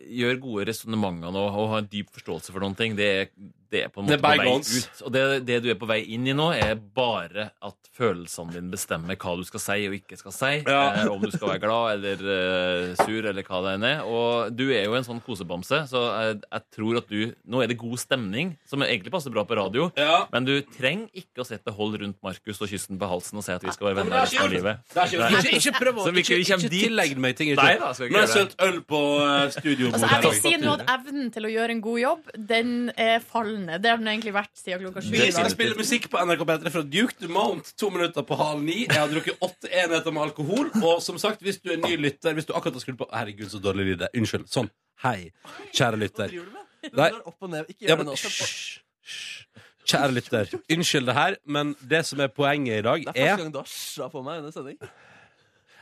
gjøre 0.00 0.40
gode 0.40 0.68
resonnementer 0.70 1.32
nå 1.34 1.42
og 1.50 1.72
ha 1.74 1.82
en 1.82 1.90
dyp 1.92 2.08
forståelse 2.14 2.54
for 2.54 2.64
noen 2.64 2.76
ting, 2.78 2.94
det 2.96 3.08
er, 3.12 3.26
det 3.72 3.82
er 3.86 3.90
på 3.92 4.00
en 4.00 4.06
måte 4.08 4.16
på 4.22 4.30
vei 4.40 4.54
ut. 4.56 5.02
Og 5.04 5.12
det, 5.12 5.22
det 5.48 5.58
du 5.64 5.68
er 5.72 5.76
på 5.80 5.88
vei 5.90 5.98
inn 6.14 6.24
i 6.28 6.32
nå, 6.36 6.50
er 6.56 6.72
bare 6.76 7.50
at 7.64 7.76
følelsene 7.92 8.54
dine 8.56 8.72
bestemmer 8.72 9.18
hva 9.20 9.34
du 9.36 9.42
skal 9.44 9.60
si 9.60 9.76
og 9.90 9.96
ikke 9.98 10.16
skal 10.16 10.32
si. 10.32 10.52
Ja. 10.64 10.80
Eh, 11.02 11.10
om 11.12 11.20
du 11.20 11.28
skal 11.34 11.50
være 11.52 11.62
glad 11.66 11.98
eller 11.98 12.24
eh, 12.32 13.02
sur 13.02 13.28
eller 13.28 13.44
hva 13.44 13.60
det 13.66 13.74
enn 13.76 13.86
er. 13.90 14.00
Og 14.08 14.56
du 14.56 14.64
er 14.72 14.86
jo 14.88 14.96
en 14.96 15.06
sånn 15.06 15.20
kosebamse, 15.26 15.82
så 15.92 16.02
jeg, 16.16 16.40
jeg 16.48 16.66
tror 16.78 17.02
at 17.02 17.12
du 17.12 17.20
Nå 17.52 17.60
er 17.60 17.68
det 17.68 17.76
god 17.80 17.98
stemning, 18.00 18.54
som 18.68 18.80
egentlig 18.86 19.12
passer 19.12 19.32
bra 19.34 19.44
på 19.44 19.56
radio. 19.58 19.90
Ja. 20.00 20.22
Men 20.32 20.46
du 20.48 20.54
trenger 20.72 21.12
ikke 21.20 21.44
å 21.44 21.46
sette 21.46 21.72
hold 21.76 21.98
rundt 22.00 22.16
Markus 22.24 22.60
og 22.64 22.70
kyssen 22.72 22.96
på 23.00 23.08
halsen 23.10 23.40
og 23.40 23.44
si 23.44 23.52
at 23.52 23.64
vi 23.66 23.72
skal 23.74 23.90
være 23.90 24.00
venner 24.00 24.16
er 24.22 24.24
resten 24.24 24.46
av 24.46 24.52
livet. 24.52 24.80
Ikke, 24.96 25.56
ikke, 25.60 25.74
prøv 25.76 26.00
å 26.00 26.08
ikke- 26.08 26.40
ikke, 26.40 26.56
ikke 26.56 26.72
tillegg 26.72 27.20
meg 27.20 27.36
ting. 27.36 27.52
Nei 27.60 27.76
da, 27.82 27.90
skal 27.96 28.08
ikke 28.08 28.14
Nå 28.14 28.20
har 28.20 28.26
jeg 28.26 28.32
gjøre 28.32 28.46
sølt 28.46 28.64
øl 28.66 28.78
på 28.92 29.00
uh, 29.18 29.50
studio. 29.54 29.90
Altså, 29.92 30.08
jeg 30.12 30.24
vil 30.24 30.36
si 30.38 30.52
nå 30.62 30.74
at 30.76 30.84
evnen 30.94 31.30
til 31.34 31.48
å 31.48 31.52
gjøre 31.52 31.76
en 31.76 31.82
god 31.84 31.98
jobb, 32.02 32.30
den 32.52 32.72
er 32.96 33.24
fallende. 33.32 33.78
Det 33.82 33.92
har 33.92 34.00
den 34.00 34.10
egentlig 34.12 34.34
vært 34.36 34.52
siden 34.58 34.84
klokka 34.86 35.04
sju. 35.04 35.10
Vi 35.14 35.22
i 35.22 35.30
skal 35.32 35.48
dag. 35.48 35.54
spille 35.56 35.78
musikk 35.78 36.08
på 36.12 36.22
NRK 36.22 36.44
P3 36.52 36.72
fra 36.76 36.84
Duke 36.96 37.18
Dumont 37.22 37.72
to 37.80 37.90
minutter 37.94 38.26
på 38.28 38.38
halv 38.40 38.62
ni. 38.64 38.78
Jeg 38.86 38.98
har 38.98 39.10
drukket 39.12 39.44
åtte 39.48 39.70
enheter 39.70 40.14
med 40.14 40.26
alkohol. 40.28 40.70
Og 40.82 41.02
som 41.04 41.18
sagt, 41.22 41.42
hvis 41.44 41.60
du 41.62 41.72
er 41.74 41.80
ny 41.82 41.96
lytter 42.00 42.34
Hvis 42.38 42.48
du 42.48 42.54
akkurat 42.56 42.78
har 42.78 42.84
skrudd 42.84 43.00
på 43.02 43.08
Herregud, 43.12 43.50
så 43.52 43.60
dårlig 43.62 43.90
lyd 43.92 44.02
det 44.04 44.08
er. 44.10 44.18
Unnskyld. 44.22 44.48
Sånn. 44.52 44.70
Hei, 45.02 45.32
kjære 45.74 45.98
lytter. 45.98 46.32
Du 46.32 46.98
Nei. 46.98 47.10
opp 47.24 47.36
og 47.42 47.50
ned. 47.52 47.68
Ikke 47.70 47.86
Ja, 47.86 47.92
gjør 47.92 48.02
det 48.02 48.06
men, 48.06 48.12
nå. 48.12 48.18
Hysj, 48.18 48.80
hysj. 49.06 49.62
Kjære 49.92 50.14
lytter. 50.14 50.52
Unnskyld 50.70 51.08
det 51.10 51.14
her, 51.16 51.36
men 51.46 51.72
det 51.90 52.04
som 52.06 52.20
er 52.22 52.30
poenget 52.30 52.78
i 52.78 52.84
dag, 52.86 53.02
Det 53.06 53.12
er 53.16 53.18
første 53.18 53.32
er 53.32 53.42
gang 53.42 53.52
du 53.54 53.58
har 53.58 53.70
sja 53.70 54.06
på 54.12 54.22
meg 54.22 54.38
under 54.42 54.54
sending. 54.54 54.78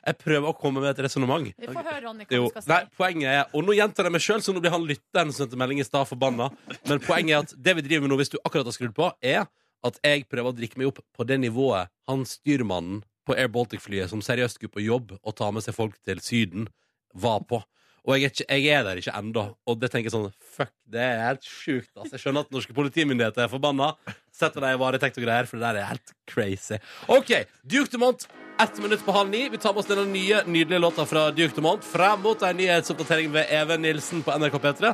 Jeg 0.06 0.16
prøver 0.20 0.48
å 0.48 0.56
komme 0.56 0.80
med 0.82 0.90
et 0.94 1.02
resonnement. 1.04 1.44
Vi 1.60 1.68
får 1.68 1.84
høre, 1.84 2.00
Ronny, 2.06 2.24
hva 2.24 2.40
du 2.40 2.48
skal 2.54 2.64
si. 2.64 2.70
nei, 2.72 2.80
poenget 2.96 3.28
er 3.34 3.54
Og 3.56 3.66
nå 3.66 3.76
gjentar 3.76 4.08
jeg 4.08 4.14
meg 4.16 4.24
sjøl, 4.24 4.42
så 4.44 4.54
nå 4.56 4.62
blir 4.64 4.72
han 4.74 4.86
lytteren 4.88 5.32
som 5.32 5.44
sendte 5.44 5.60
melding 5.60 5.82
i 5.82 5.86
stad, 5.86 6.08
forbanna. 6.08 6.50
Men 6.88 7.02
poenget 7.04 7.34
er 7.36 7.44
at 7.44 7.54
det 7.68 7.76
vi 7.78 7.86
driver 7.88 8.06
med 8.06 8.14
nå, 8.14 8.20
hvis 8.22 8.32
du 8.32 8.38
akkurat 8.44 8.68
har 8.70 8.76
skrudd 8.76 8.96
på, 8.96 9.10
er 9.20 9.44
at 9.86 10.00
jeg 10.04 10.26
prøver 10.28 10.52
å 10.52 10.56
drikke 10.56 10.80
meg 10.80 10.90
opp 10.90 11.00
på 11.16 11.24
det 11.28 11.40
nivået 11.40 11.88
han 12.10 12.24
styrmannen 12.28 13.02
på 13.28 13.36
Air 13.36 13.48
Baltic-flyet, 13.52 14.10
som 14.12 14.22
seriøst 14.24 14.58
skulle 14.58 14.72
på 14.72 14.82
jobb 14.84 15.14
og 15.20 15.36
ta 15.38 15.50
med 15.54 15.64
seg 15.64 15.76
folk 15.76 15.96
til 16.04 16.20
Syden, 16.24 16.68
var 17.14 17.44
på. 17.48 17.60
Og 18.08 18.16
jeg 18.16 18.24
er, 18.24 18.32
ikke, 18.32 18.46
jeg 18.48 18.72
er 18.72 18.84
der 18.86 19.00
ikke 19.00 19.12
ennå. 19.18 19.42
Og 19.68 19.80
det 19.80 19.90
tenker 19.92 20.08
jeg 20.08 20.14
sånn 20.14 20.30
Fuck, 20.56 20.72
det 20.88 21.02
er 21.04 21.18
helt 21.26 21.44
sjukt. 21.44 21.90
Altså. 21.96 22.14
Jeg 22.16 22.22
skjønner 22.24 22.46
at 22.46 22.54
norske 22.54 22.76
politimyndigheter 22.76 23.44
er 23.44 23.52
forbanna. 23.52 23.90
Setter 24.34 24.64
deg 24.64 24.76
i 24.76 24.80
varetekt 24.80 25.20
og 25.20 25.26
greier, 25.26 25.48
for 25.50 25.60
det 25.60 25.68
der 25.68 25.82
er 25.82 25.90
helt 25.92 26.14
crazy. 26.30 26.80
OK, 27.12 27.34
Duke 27.68 27.92
Dumont. 27.92 28.24
Ett 28.62 28.78
minutt 28.82 29.04
på 29.04 29.12
halv 29.12 29.30
ni. 29.30 29.48
Vi 29.48 29.58
tar 29.58 29.72
med 29.72 29.80
oss 29.80 29.86
denne 29.86 30.04
nye, 30.04 30.42
nydelige 30.46 30.78
låta 30.78 31.06
fra 31.06 31.30
Duke 31.30 31.54
Dumont 31.56 31.84
frem 31.84 32.20
mot 32.20 32.42
en 32.42 32.56
nyhetsoppdatering 32.56 33.30
ved 33.32 33.46
Even 33.48 33.80
Nilsen 33.82 34.20
på 34.22 34.34
NRK 34.36 34.58
P3. 34.60 34.90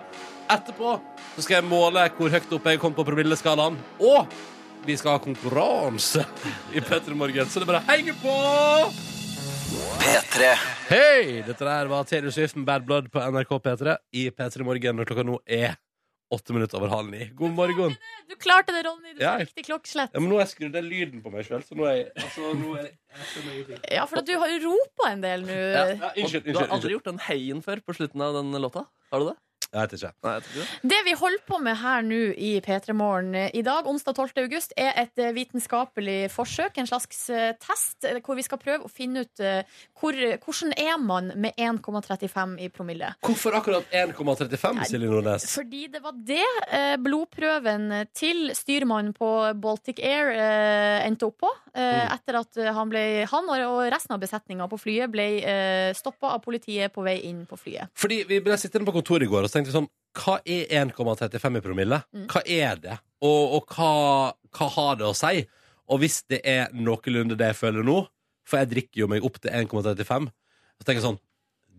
Etterpå 0.55 0.93
så 1.35 1.43
skal 1.43 1.57
jeg 1.57 1.67
måle 1.67 2.05
hvor 2.15 2.31
høyt 2.31 2.53
oppe 2.55 2.75
jeg 2.75 2.83
kom 2.85 2.95
på 2.95 3.05
promilleskalaen. 3.09 3.79
Og 3.99 4.37
vi 4.87 4.95
skal 4.95 5.17
ha 5.17 5.23
konkurranse 5.25 6.23
i 6.71 6.85
P3 6.85 7.17
Morgen, 7.19 7.51
så 7.51 7.59
det 7.59 7.67
er 7.67 7.73
bare 7.73 7.83
å 7.83 7.89
henge 7.91 8.15
på! 8.21 8.37
P3. 10.05 10.53
Hei! 10.93 11.43
Dette 11.49 11.67
der 11.67 11.91
var 11.91 12.07
Taylor 12.07 12.31
Swift 12.37 12.55
med 12.61 12.69
Bad 12.71 12.87
Blood 12.87 13.11
på 13.11 13.25
NRK 13.35 13.57
P3 13.67 13.99
i 14.15 14.29
P3 14.31 14.69
Morgen 14.69 15.01
når 15.01 15.11
klokka 15.11 15.27
nå 15.27 15.41
er 15.43 15.75
åtte 16.35 16.53
minutter 16.57 16.79
over 16.81 16.89
halv 16.91 17.11
ni. 17.11 17.27
God 17.39 17.53
morgen. 17.55 17.97
Du 18.29 18.35
klarte 18.41 18.73
det, 18.75 18.83
Ronny. 18.87 19.15
Du 19.15 19.23
Ja. 19.23 19.37
fikk 19.39 19.47
riktig 19.53 19.65
klokkeslett. 19.69 20.11
Ja, 20.15 20.21
men 20.21 20.29
nå 20.31 20.39
har 20.39 20.47
jeg 20.47 20.53
skrudd 20.57 20.73
den 20.75 20.89
lyden 20.91 21.23
på 21.23 21.31
meg 21.33 21.47
sjøl, 21.47 21.63
så 21.63 21.77
nå 21.79 21.87
er 21.87 21.97
jeg, 21.97 22.13
altså, 22.17 22.53
nå 22.59 22.77
er 22.77 22.83
jeg, 22.89 23.69
jeg. 23.69 23.81
Ja, 23.93 24.05
for 24.07 24.19
at 24.19 24.27
du 24.27 24.35
har 24.39 24.49
ropa 24.67 25.11
en 25.13 25.21
del 25.23 25.43
nå. 25.47 25.55
Ja, 25.55 25.85
Og 26.11 26.23
unnskyld, 26.25 26.45
du 26.53 26.59
har 26.59 26.67
aldri 26.75 26.93
gjort 26.97 27.05
den 27.13 27.19
heien 27.29 27.63
før 27.63 27.81
på 27.87 27.95
slutten 27.95 28.21
av 28.27 28.35
den 28.35 28.51
låta? 28.61 28.87
Har 29.13 29.21
du 29.23 29.27
det? 29.31 29.37
Jeg 29.77 29.91
vet 29.91 29.97
ikke. 29.99 30.13
Nei, 30.25 30.33
jeg 30.37 30.45
tror 30.45 30.55
ikke 30.57 30.67
det. 30.67 30.91
Det 30.93 30.99
vi 31.05 31.15
holder 31.21 31.43
på 31.51 31.59
med 31.61 31.77
her 31.83 32.05
nå 32.07 32.21
i 32.33 32.53
P3 32.65 32.95
Morgen 32.97 33.35
i 33.37 33.63
dag, 33.67 33.89
onsdag 33.91 34.17
12. 34.17 34.31
august, 34.47 34.73
er 34.81 34.95
et 35.03 35.21
eh, 35.21 35.35
vitenskapelig 35.37 36.17
forsøk, 36.33 36.79
en 36.81 36.89
slags 36.89 37.27
eh, 37.29 37.51
test, 37.61 38.07
eh, 38.09 38.23
hvor 38.25 38.39
vi 38.39 38.45
skal 38.47 38.61
prøve 38.63 38.89
å 38.89 38.93
finne 38.93 39.27
ut 39.27 39.43
hvor, 40.01 40.17
hvordan 40.17 40.73
er 40.81 40.97
man 41.01 41.29
med 41.37 41.59
1,35 41.61 42.57
i 42.65 42.71
promille. 42.73 43.13
Hvorfor 43.27 43.59
akkurat 43.59 43.93
1,35, 43.93 44.87
Silje 44.89 45.11
Nordnes? 45.11 45.49
Fordi 45.53 45.87
det 45.93 46.01
var 46.05 46.17
det 46.17 46.97
blodprøven 47.05 47.91
til 48.17 48.51
styrmannen 48.57 49.13
på 49.17 49.31
Baltic 49.61 50.01
Air 50.01 50.33
endte 51.05 51.29
opp 51.29 51.43
på. 51.45 51.53
Eh, 51.77 52.07
Etter 52.15 52.39
at 52.41 52.57
eh, 52.57 52.73
han, 52.73 52.89
ble, 52.89 53.03
han 53.29 53.51
og- 53.53 53.91
resten 53.93 54.15
av 54.17 54.21
besetninga 54.23 54.65
på 54.71 54.79
flyet 54.81 55.13
ble 55.13 55.27
uh, 55.45 55.91
stoppa 55.97 56.31
av 56.33 56.41
politiet 56.45 56.95
på 56.95 57.05
vei 57.05 57.19
inn 57.29 57.43
på 57.49 57.59
flyet. 57.61 57.93
Fordi 58.01 58.23
Vi 58.31 58.41
ble 58.41 58.57
sittende 58.57 58.89
på 58.89 58.95
kontoret 58.97 59.27
i 59.27 59.31
går 59.31 59.45
og 59.45 59.53
tenkte 59.53 59.75
sånn 59.75 59.89
Hva 60.17 60.39
er 60.49 60.71
1,35 60.81 61.59
i 61.61 61.65
promille? 61.65 62.01
Mm. 62.17 62.25
Hva 62.33 62.43
er 62.49 62.81
det? 62.81 62.97
Og, 63.21 63.59
og 63.59 63.77
hva, 63.77 63.91
hva 64.57 64.69
har 64.79 64.97
det 64.97 65.09
å 65.11 65.15
si? 65.17 65.45
Og 65.93 66.01
hvis 66.01 66.23
det 66.33 66.41
er 66.49 66.73
noenlunde 66.73 67.37
det 67.37 67.53
jeg 67.53 67.61
føler 67.61 67.85
nå, 67.85 68.01
for 68.47 68.63
jeg 68.63 68.71
drikker 68.73 69.03
jo 69.05 69.11
meg 69.13 69.27
opp 69.27 69.37
til 69.43 69.53
1,35, 69.53 70.31
så 70.81 70.87
tenker 70.87 71.01
jeg 71.03 71.07
sånn 71.11 71.21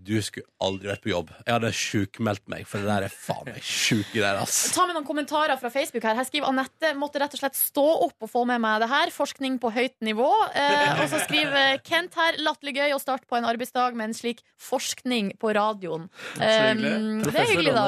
Du 0.08 0.16
skulle 0.24 0.48
aldri 0.64 0.90
vært 0.92 1.04
på 1.04 1.12
jobb. 1.12 1.32
Jeg 1.44 1.54
hadde 1.56 1.72
sjukmeldt 1.76 2.46
meg, 2.52 2.68
for 2.70 2.84
det 2.84 2.88
der 2.90 3.08
er 3.08 3.14
faen 3.14 3.50
meg 3.50 3.64
sjuke 3.66 4.14
greier, 4.14 4.40
ass. 4.44 4.70
Ta 4.76 4.86
med 4.88 4.96
noen 4.98 5.08
kommentarer 5.08 5.60
fra 5.60 5.72
Facebook 5.74 6.06
her. 6.08 6.18
Her 6.20 6.28
skriver 6.28 6.48
Anette 6.52 6.94
måtte 7.00 7.22
rett 7.22 7.36
og 7.36 7.42
slett 7.42 7.58
stå 7.60 7.86
opp 8.08 8.28
og 8.28 8.32
få 8.32 8.46
med 8.48 8.62
meg 8.64 8.82
det 8.84 8.90
her. 8.92 9.12
Forskning 9.16 9.58
på 9.64 9.72
høyt 9.76 9.98
nivå. 10.06 10.30
Eh, 10.56 11.02
og 11.02 11.08
så 11.12 11.22
skriver 11.26 11.82
Kent 11.88 12.16
her 12.20 12.40
latterlig 12.44 12.78
gøy 12.78 12.96
å 12.96 13.02
starte 13.02 13.28
på 13.30 13.40
en 13.40 13.48
arbeidsdag 13.50 13.98
med 13.98 14.12
en 14.12 14.18
slik 14.18 14.44
forskning 14.62 15.34
på 15.42 15.52
radioen. 15.58 16.08
Eh, 16.40 16.74
det 16.78 17.34
er 17.34 17.52
hyggelig, 17.52 17.76
da. 17.76 17.88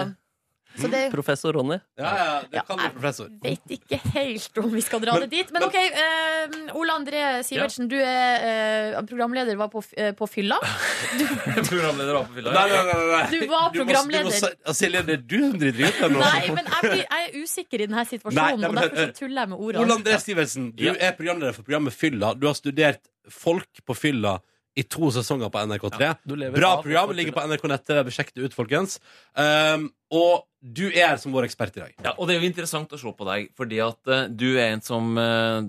Så 0.79 0.87
det 0.91 1.11
Professor 1.11 1.53
Ronny. 1.53 1.77
Ja, 1.97 2.11
ja, 2.17 2.41
det 2.41 2.55
Ja, 2.57 2.61
kan 2.67 2.77
bli 2.77 2.89
professor. 2.95 3.27
vet 3.43 3.73
ikke 3.75 3.97
helt 4.13 4.57
om 4.63 4.69
vi 4.73 4.81
skal 4.81 4.99
dra 5.03 5.13
Men- 5.13 5.21
det 5.25 5.29
dit. 5.31 5.51
Men 5.51 5.63
OK, 5.63 5.75
eh, 5.75 6.75
Ole 6.75 6.91
André 6.93 7.23
Sivertsen, 7.43 7.87
du 7.89 7.97
er 7.99 8.93
eh, 8.95 9.01
programleder, 9.09 9.55
var 9.59 9.67
på, 9.69 9.79
f- 9.83 9.93
eh, 9.97 10.11
på 10.13 10.27
fylla. 10.29 10.57
Programleder 11.69 12.13
var 12.13 12.23
på 12.29 12.33
fylla. 12.37 12.53
Nei, 12.53 12.69
nei, 12.69 12.83
nei, 12.83 13.05
nei. 13.11 13.23
Du 13.31 13.47
var 13.47 13.69
må- 13.69 13.73
du 13.73 13.79
må 13.79 13.85
programleder. 13.85 14.31
si- 14.31 14.73
Silje, 14.73 15.01
det 15.05 15.13
er 15.13 15.23
du 15.23 15.39
som 15.49 15.59
driter 15.59 15.87
ut 15.87 15.99
her 16.03 16.09
nå. 16.09 16.19
Nei, 16.19 16.47
men 16.55 16.65
jeg, 16.65 16.81
blir, 16.81 17.03
jeg 17.05 17.29
er 17.29 17.39
usikker 17.43 17.81
i 17.81 17.85
denne 17.87 18.05
situasjonen, 18.05 18.35
Nei, 18.35 18.55
nei, 18.55 18.67
men- 18.67 18.77
og 18.77 18.83
derfor 18.83 19.05
så 19.13 19.17
tuller 19.19 19.41
jeg 19.41 19.49
med 19.49 19.57
Ole 19.59 19.79
ordene. 19.79 19.97
André 19.99 20.19
Stivelsen, 20.23 20.71
du 20.75 20.83
Ja. 20.83 20.93
er 20.99 21.11
programleder 21.17 21.53
for 21.53 21.63
programmet 21.63 21.93
Fylla. 21.93 22.33
Du 22.39 22.47
har 22.47 22.53
studert 22.55 22.99
folk 23.29 23.67
på 23.85 23.95
fylla 23.95 24.39
i 24.79 24.85
to 24.87 25.09
sesonger 25.13 25.51
på 25.51 25.63
NRK3. 25.69 25.99
Ja, 26.03 26.13
Bra 26.55 26.73
program, 26.81 27.15
ligger 27.17 27.35
på 27.35 27.45
NRK 27.49 27.65
Nettet. 27.71 28.13
Sjekk 28.15 28.31
det 28.35 28.47
ut, 28.49 28.55
folkens. 28.55 28.99
Um, 29.35 29.89
og 30.15 30.45
du 30.59 30.87
er 30.89 31.17
som 31.21 31.35
vår 31.35 31.49
ekspert 31.49 31.75
i 31.77 31.83
dag. 31.83 31.97
Ja, 32.03 32.15
og 32.15 32.29
det 32.29 32.35
er 32.35 32.43
jo 32.43 32.49
interessant 32.49 32.93
å 32.95 32.99
se 33.01 33.11
på 33.15 33.27
deg, 33.27 33.51
fordi 33.59 33.81
at 33.83 33.99
uh, 34.11 34.23
du 34.31 34.49
er 34.53 34.73
en 34.73 34.85
som 34.85 35.11
uh, 35.19 35.67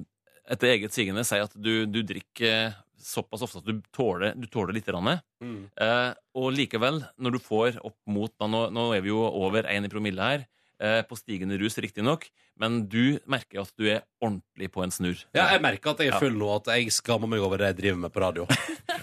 etter 0.50 0.74
eget 0.74 0.94
sigende 0.94 1.26
sier 1.26 1.46
at 1.46 1.54
du, 1.54 1.84
du 1.90 2.02
drikker 2.06 2.72
såpass 3.00 3.42
ofte 3.46 3.62
at 3.62 3.68
du 3.68 3.80
tåler, 3.94 4.34
du 4.36 4.46
tåler 4.50 4.76
litt. 4.76 4.88
Mm. 4.90 5.70
Uh, 5.80 6.12
og 6.38 6.52
likevel, 6.54 7.02
når 7.18 7.36
du 7.36 7.42
får 7.42 7.80
opp 7.82 7.96
mot 8.10 8.32
da, 8.36 8.48
nå, 8.50 8.66
nå 8.74 8.90
er 8.96 9.04
vi 9.04 9.12
jo 9.12 9.22
over 9.24 9.68
1 9.68 9.88
i 9.88 9.92
promille 9.92 10.30
her, 10.32 10.44
eh, 10.44 10.59
på 10.80 11.16
stigende 11.18 11.58
rus 11.60 11.76
riktignok, 11.82 12.24
men 12.56 12.78
du 12.88 13.18
merker 13.28 13.60
at 13.60 13.72
du 13.76 13.84
er 13.84 14.00
ordentlig 14.24 14.70
på 14.72 14.80
en 14.84 14.92
snurr. 14.94 15.26
Ja, 15.36 15.50
jeg 15.52 15.60
merker 15.64 15.92
at 15.92 16.00
jeg 16.00 16.12
er 16.12 16.22
full 16.22 16.38
nå, 16.40 16.48
at 16.56 16.70
jeg 16.72 16.92
skammer 16.94 17.28
meg 17.28 17.44
over 17.44 17.60
det 17.60 17.72
jeg 17.74 17.78
driver 17.82 18.00
med 18.06 18.14
på 18.14 18.22
radio. 18.24 18.46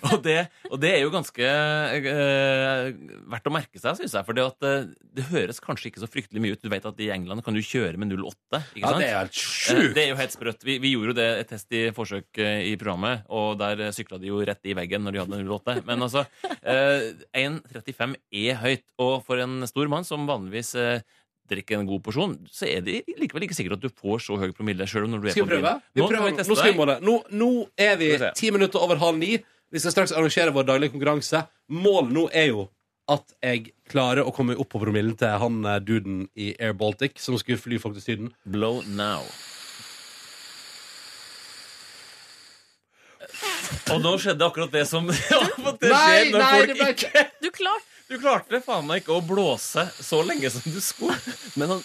Og 0.08 0.22
det, 0.24 0.36
og 0.70 0.78
det 0.80 0.92
er 0.94 1.00
jo 1.02 1.10
ganske 1.12 1.42
uh, 1.42 2.90
verdt 3.32 3.48
å 3.50 3.52
merke 3.52 3.80
seg, 3.82 3.98
syns 3.98 4.14
jeg. 4.14 4.26
For 4.28 4.38
det, 4.38 4.44
at, 4.46 4.68
uh, 4.68 5.08
det 5.18 5.26
høres 5.32 5.60
kanskje 5.64 5.90
ikke 5.90 6.04
så 6.04 6.10
fryktelig 6.12 6.44
mye 6.44 6.56
ut. 6.56 6.62
Du 6.62 6.70
vet 6.72 6.86
at 6.86 7.02
i 7.02 7.10
England 7.12 7.44
kan 7.44 7.58
du 7.58 7.64
kjøre 7.66 7.98
med 8.00 8.14
08. 8.14 8.62
Ikke 8.78 8.84
Ja, 8.84 8.94
det 9.02 9.08
er 9.08 9.18
helt 9.18 9.38
Eh, 9.38 9.42
sjukt! 9.42 9.96
Det 9.96 10.04
er 10.04 10.10
jo 10.12 10.20
helt 10.20 10.36
sprøtt. 10.36 10.66
Vi, 10.68 10.78
vi 10.84 10.94
gjorde 10.94 11.14
jo 11.14 11.18
det 11.18 11.28
et 11.42 11.52
test 11.52 11.74
i 11.76 11.84
forsøk 11.96 12.42
eh, 12.44 12.70
i 12.72 12.76
programmet, 12.80 13.26
og 13.34 13.58
der 13.60 13.88
sykla 13.96 14.20
de 14.22 14.32
jo 14.32 14.42
rett 14.48 14.70
i 14.70 14.76
veggen 14.78 15.06
når 15.06 15.16
de 15.16 15.24
hadde 15.24 15.42
08. 15.50 15.78
Men 15.88 16.06
altså, 16.08 16.26
uh, 16.46 17.08
1,35 17.38 18.18
er 18.44 18.60
høyt. 18.64 18.86
Og 19.04 19.16
for 19.28 19.42
en 19.44 19.62
stor 19.70 19.92
mann 19.92 20.08
som 20.08 20.28
vanligvis 20.30 20.74
eh, 20.80 21.02
drikker 21.50 21.80
en 21.80 21.90
god 21.90 22.04
porsjon, 22.06 22.38
så 22.52 22.68
er 22.70 22.86
det 22.86 23.02
likevel 23.18 23.48
ikke 23.48 23.58
sikkert 23.58 23.78
at 23.80 23.86
du 23.88 23.92
får 23.92 24.24
så 24.28 24.38
høy 24.42 24.50
promille 24.56 24.88
sjøl 24.90 25.08
når 25.12 25.24
du 25.24 25.28
er 25.28 25.36
Skal 25.36 25.48
vi 25.48 25.56
prøve? 25.56 25.76
Vi 25.94 26.02
Nå 26.02 26.10
prøver. 26.12 26.32
vi 26.32 26.48
Nå, 26.48 26.58
skal 26.60 26.72
vi 26.72 26.80
måle. 26.80 26.98
Nå, 27.04 27.20
nå 27.44 27.52
er 27.88 28.00
vi 28.00 28.12
ti 28.38 28.52
minutter 28.56 28.84
over 28.84 29.00
halv 29.02 29.20
ni. 29.22 29.38
Vi 29.72 29.84
skal 29.84 29.94
straks 29.96 30.16
arrangere 30.16 30.54
vår 30.56 30.68
daglige 30.70 30.94
konkurranse. 30.96 31.44
Målet 31.74 32.14
nå 32.16 32.28
er 32.32 32.52
jo 32.54 32.68
at 33.12 33.36
jeg 33.40 33.72
klarer 33.88 34.28
å 34.28 34.34
komme 34.36 34.56
opp 34.60 34.70
på 34.74 34.82
promillen 34.84 35.16
til 35.20 35.36
han 35.40 35.62
eh, 35.64 35.80
duden 35.84 36.26
i 36.36 36.52
Air 36.60 36.76
Baltic 36.76 37.22
som 37.24 37.38
skulle 37.40 37.60
fly 37.60 37.80
folk 37.80 37.96
til 37.96 38.04
Syden. 38.04 38.34
Blow 38.44 38.82
now. 38.88 39.24
Og 43.92 44.02
nå 44.04 44.14
skjedde 44.20 44.48
akkurat 44.48 44.74
det 44.74 44.84
som 44.88 45.08
ja, 45.32 45.40
det 45.80 45.92
Nei, 45.92 46.32
når 46.32 46.42
nei, 46.42 46.50
folk 46.52 46.72
det 46.72 46.76
ble 46.80 46.90
ikke 46.96 47.24
Du 47.44 47.50
klarte 47.56 47.97
Du 48.08 48.16
klarte 48.22 48.62
faen 48.64 48.86
meg 48.88 49.02
ikke 49.04 49.18
å 49.18 49.24
blåse 49.26 49.84
så 50.00 50.22
lenge 50.26 50.50
som 50.54 50.64
du 50.72 50.80
skulle. 50.84 51.18
Men 51.60 51.76
han 51.76 51.84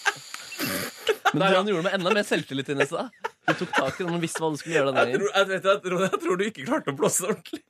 Men 1.32 1.42
han 1.54 1.68
gjorde 1.68 1.82
med 1.88 1.94
enda 1.96 2.10
mer 2.14 2.26
selvtillit 2.28 2.68
i 2.68 2.74
nesa. 2.76 3.06
Du 3.48 3.54
tok 3.58 3.72
tak 3.74 3.96
i 4.00 4.04
den 4.04 4.14
og 4.14 4.20
visste 4.22 4.42
hva 4.42 4.50
du 4.52 4.58
skulle 4.60 4.76
gjøre 4.76 4.92
den 4.94 5.08
Jeg 5.10 5.18
tror, 5.18 5.30
jeg, 5.34 5.46
vet, 5.48 5.64
jeg, 5.66 5.80
tror, 5.86 6.02
jeg 6.04 6.20
tror 6.22 6.36
du 6.38 6.44
ikke 6.46 6.66
klarte 6.68 6.92
å 6.92 6.98
blåse 6.98 7.24
ordentlig. 7.26 7.62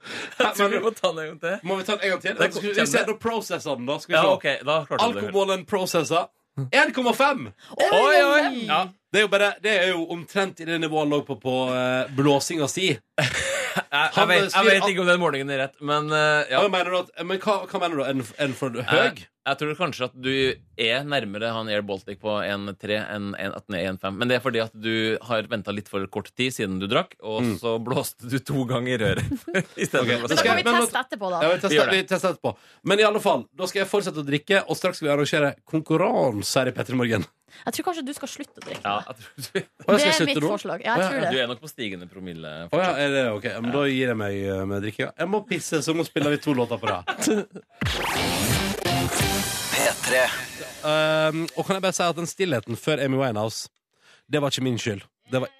Jeg 0.42 0.50
tror 0.58 0.72
vi 0.74 0.80
må 0.84 0.90
ta 0.98 1.12
den 1.12 1.22
en 1.22 1.28
gang 1.30 1.38
til. 1.44 1.54
Må 1.70 1.76
vi 1.78 1.86
ta 1.86 1.94
den 1.96 2.04
en 2.08 2.12
gang 2.12 2.22
til? 2.26 2.34
Det 2.40 2.48
Skal 2.52 2.66
vi 2.68 2.74
ser 2.90 3.06
se, 3.06 3.16
prosessene 3.22 3.76
den, 3.78 3.86
da. 3.88 3.96
Skal 4.02 4.12
vi 4.12 4.18
Ja, 4.18 4.24
se. 4.26 4.34
ok, 4.36 4.66
da. 4.68 4.78
Alkoholen 5.06 5.64
processer 5.70 6.28
1,5! 6.58 7.46
Oi, 7.80 8.18
oi! 8.20 8.42
Ja. 8.68 8.82
Det 9.12 9.20
er 9.22 9.24
jo 9.24 9.30
bare 9.32 9.54
Det 9.64 9.72
er 9.72 9.88
jo 9.94 10.02
omtrent 10.12 10.60
i 10.60 10.66
det 10.68 10.76
nivået 10.82 11.06
han 11.06 11.14
lå 11.14 11.22
på 11.24 11.38
på 11.40 11.54
uh, 11.72 12.10
blåsinga 12.16 12.68
si. 12.68 12.90
Jeg, 13.72 14.28
vet, 14.66 14.88
ikke 14.88 15.04
om 15.04 15.10
den 15.10 15.20
målingen 15.22 15.52
er 15.52 15.66
rett, 15.66 15.76
men 15.84 16.10
eh, 16.12 16.52
ja. 16.52 16.62
Mener 16.68 16.90
du 16.92 16.98
at, 17.02 17.12
men 17.26 17.40
hva, 17.42 17.60
hva 17.68 17.82
mener 17.82 18.00
du? 18.00 18.04
En, 18.08 18.24
en 18.46 18.56
for 18.58 18.82
høy? 18.92 19.22
Jeg, 19.42 19.58
tror 19.58 19.72
kanskje 19.74 20.06
at 20.06 20.12
du 20.14 20.30
er 20.78 21.02
nærmere 21.08 21.48
han 21.50 21.70
Air 21.72 21.82
Baltic 21.86 22.20
på 22.22 22.36
1,3 22.46 22.98
enn 23.00 23.32
at 23.34 23.64
den 23.66 23.76
er 23.78 23.88
1,5. 23.90 24.14
Men 24.20 24.30
det 24.30 24.36
er 24.38 24.44
fordi 24.44 24.62
at 24.62 24.74
du 24.74 25.18
har 25.26 25.48
venta 25.50 25.74
litt 25.74 25.90
for 25.90 26.06
kort 26.14 26.30
tid 26.38 26.54
siden 26.54 26.78
du 26.78 26.86
drakk, 26.90 27.16
og 27.18 27.42
så 27.58 27.74
blåste 27.82 28.30
du 28.30 28.38
to 28.38 28.62
ganger 28.70 29.02
røret. 29.02 29.34
I 29.82 29.88
stedet 29.88 30.04
Ok, 30.04 30.12
for 30.12 30.14
å 30.14 30.22
Men 30.22 30.30
da 30.30 30.38
skal 30.38 30.50
kan 30.52 30.60
vi 30.60 30.66
teste 30.70 31.02
etterpå, 31.04 31.32
da. 31.34 31.42
Ja, 31.42 31.52
vi, 31.52 31.60
tester, 31.66 31.90
vi 31.90 32.02
tester 32.06 32.36
etterpå. 32.36 32.54
Men 32.86 33.02
i 33.02 33.06
alle 33.10 33.22
fall, 33.24 33.46
da 33.58 33.70
skal 33.70 33.82
jeg 33.82 33.90
fortsette 33.90 34.22
å 34.22 34.26
drikke, 34.30 34.62
og 34.66 34.78
straks 34.78 35.02
skal 35.02 35.10
vi 35.10 35.14
arrangere 35.16 35.54
konkurranse 35.74 36.62
her 36.62 36.70
i 36.70 36.76
P3 36.78 36.98
Morgen. 37.02 37.26
Jeg 37.66 37.76
tror 37.76 37.90
kanskje 37.90 38.06
du 38.06 38.14
skal 38.16 38.30
slutte 38.32 38.62
å 38.62 38.64
drikke. 38.64 38.80
Ja, 38.86 38.94
jeg 39.10 39.18
tror 39.18 39.28
du, 39.36 39.98
Det 39.98 40.08
er 40.08 40.26
mitt 40.30 40.40
nå? 40.40 40.48
forslag. 40.54 40.86
Ja, 40.86 40.94
jeg 40.96 41.10
tror 41.10 41.26
det. 41.26 41.34
du 41.34 41.42
er 41.42 41.50
nok 41.50 41.60
på 41.66 41.70
stigende 41.70 42.08
promille. 42.08 42.54
Oh, 42.70 42.80
ja, 42.80 42.94
er 42.96 43.12
det 43.12 43.26
ok? 43.34 43.50
Men 43.60 43.74
Da 43.76 43.84
gir 43.90 44.14
jeg 44.14 44.20
meg 44.22 44.40
eh, 44.46 44.64
med 44.70 44.86
drikkinga. 44.86 45.12
Jeg 45.18 45.34
må 45.34 45.42
pisse, 45.50 45.82
så 45.84 45.94
nå 45.96 46.06
spiller 46.08 46.32
vi 46.32 46.42
to 46.46 46.56
låter 46.56 46.80
på 46.80 46.94
rad. 46.94 47.16
P3. 49.16 50.22
Um, 50.82 51.42
og 51.56 51.66
kan 51.66 51.76
jeg 51.78 51.84
bare 51.84 51.96
si 51.96 52.04
at 52.06 52.16
den 52.18 52.28
stillheten 52.30 52.78
før 52.80 53.02
Amy 53.04 53.18
Winehouse, 53.20 53.68
det 54.30 54.40
var 54.42 54.52
ikke 54.52 54.64
min 54.64 54.78
skyld. 54.80 55.04
Det 55.32 55.40
var 55.44 55.50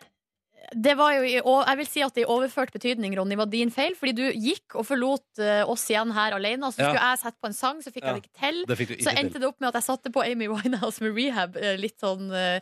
Det 0.73 0.95
var 0.97 1.13
jo 1.19 1.23
i, 1.29 1.35
jeg 1.37 1.77
vil 1.83 1.87
si 1.89 2.01
at 2.01 2.15
det 2.17 2.23
i 2.25 2.29
overført 2.33 2.73
betydning, 2.73 3.13
Ronny, 3.19 3.37
var 3.37 3.51
din 3.53 3.71
feil. 3.71 3.93
Fordi 3.99 4.13
du 4.17 4.23
gikk 4.33 4.73
og 4.81 4.87
forlot 4.89 5.43
eh, 5.45 5.61
oss 5.69 5.85
igjen 5.91 6.15
her 6.17 6.33
alene. 6.39 6.71
Så 6.73 6.81
Ja. 6.81 6.89
skulle 6.89 7.11
jeg 7.11 7.19
sette 7.21 7.39
på 7.43 7.51
en 7.51 7.53
sang, 7.59 7.83
så 7.85 7.93
fikk 7.93 8.07
Ja. 8.07 8.15
jeg 8.15 8.23
det 8.23 8.31
ikke 8.31 8.41
til. 8.41 8.65
Det 8.67 8.79
ikke 8.81 9.05
Så 9.05 9.11
endte 9.13 9.33
til. 9.37 9.41
det 9.43 9.49
opp 9.51 9.61
med 9.61 9.69
at 9.69 9.75
jeg 9.75 9.83
satte 9.91 10.13
på 10.15 10.25
Amy 10.25 10.49
Winehouse 10.49 11.03
med 11.05 11.13
rehab 11.19 11.57
eh, 11.61 11.77
litt 11.77 12.01
sånn 12.01 12.33
eh, 12.33 12.61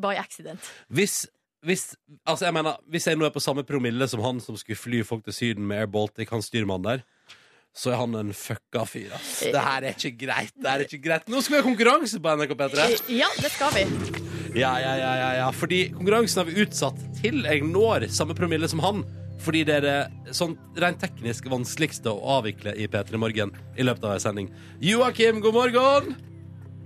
by 0.00 0.14
accident. 0.16 0.60
Hvis, 0.88 1.26
hvis, 1.62 1.94
altså 2.26 2.46
jeg 2.48 2.54
mener, 2.54 2.76
hvis 2.88 3.06
jeg 3.06 3.16
nå 3.20 3.26
er 3.26 3.30
på 3.36 3.40
samme 3.44 3.64
promille 3.68 4.08
som 4.08 4.20
han 4.24 4.40
som 4.40 4.56
skulle 4.56 4.80
fly 4.80 5.02
folk 5.04 5.24
til 5.24 5.32
Syden 5.34 5.66
med 5.68 5.78
Air 5.78 5.86
Baltic, 5.92 6.30
han 6.30 6.40
styrmannen 6.40 6.82
der, 6.88 7.04
så 7.72 7.92
er 7.92 8.00
han 8.02 8.14
en 8.18 8.34
fucka 8.36 8.84
fyr, 8.88 9.14
ass. 9.16 9.38
Det 9.48 9.60
her 9.64 9.86
er 9.88 9.94
ikke 9.96 10.12
greit. 10.26 10.52
Det 10.52 10.68
her 10.68 10.82
er 10.82 10.88
ikke 10.88 11.00
greit. 11.06 11.30
Nå 11.32 11.40
skal 11.40 11.56
vi 11.56 11.60
ha 11.62 11.66
konkurranse 11.70 12.20
på 12.20 12.34
NRK 12.36 12.52
P3. 12.60 12.88
Ja, 13.16 13.30
det 13.40 13.50
skal 13.54 13.72
vi. 13.76 13.86
Ja, 14.52 14.74
ja, 14.76 14.92
ja, 15.00 15.12
ja, 15.16 15.30
ja. 15.38 15.48
Fordi 15.56 15.86
konkurransen 15.94 16.42
har 16.42 16.50
vi 16.50 16.66
utsatt 16.66 17.00
til 17.22 17.40
jeg 17.48 17.64
når 17.64 18.10
samme 18.12 18.36
promille 18.36 18.68
som 18.68 18.82
han. 18.84 19.00
Fordi 19.42 19.64
det 19.66 19.78
er 19.80 19.86
det 19.86 20.34
sånn 20.36 20.52
rent 20.78 21.00
teknisk 21.02 21.48
vanskeligste 21.50 22.12
å 22.12 22.36
avvikle 22.36 22.76
i 22.78 22.84
P3 22.92 23.18
Morgen 23.18 23.56
i 23.74 23.88
løpet 23.88 24.04
av 24.04 24.18
en 24.18 24.22
sending. 24.22 24.52
Joakim, 24.84 25.40
god 25.42 25.56
morgen! 25.56 26.12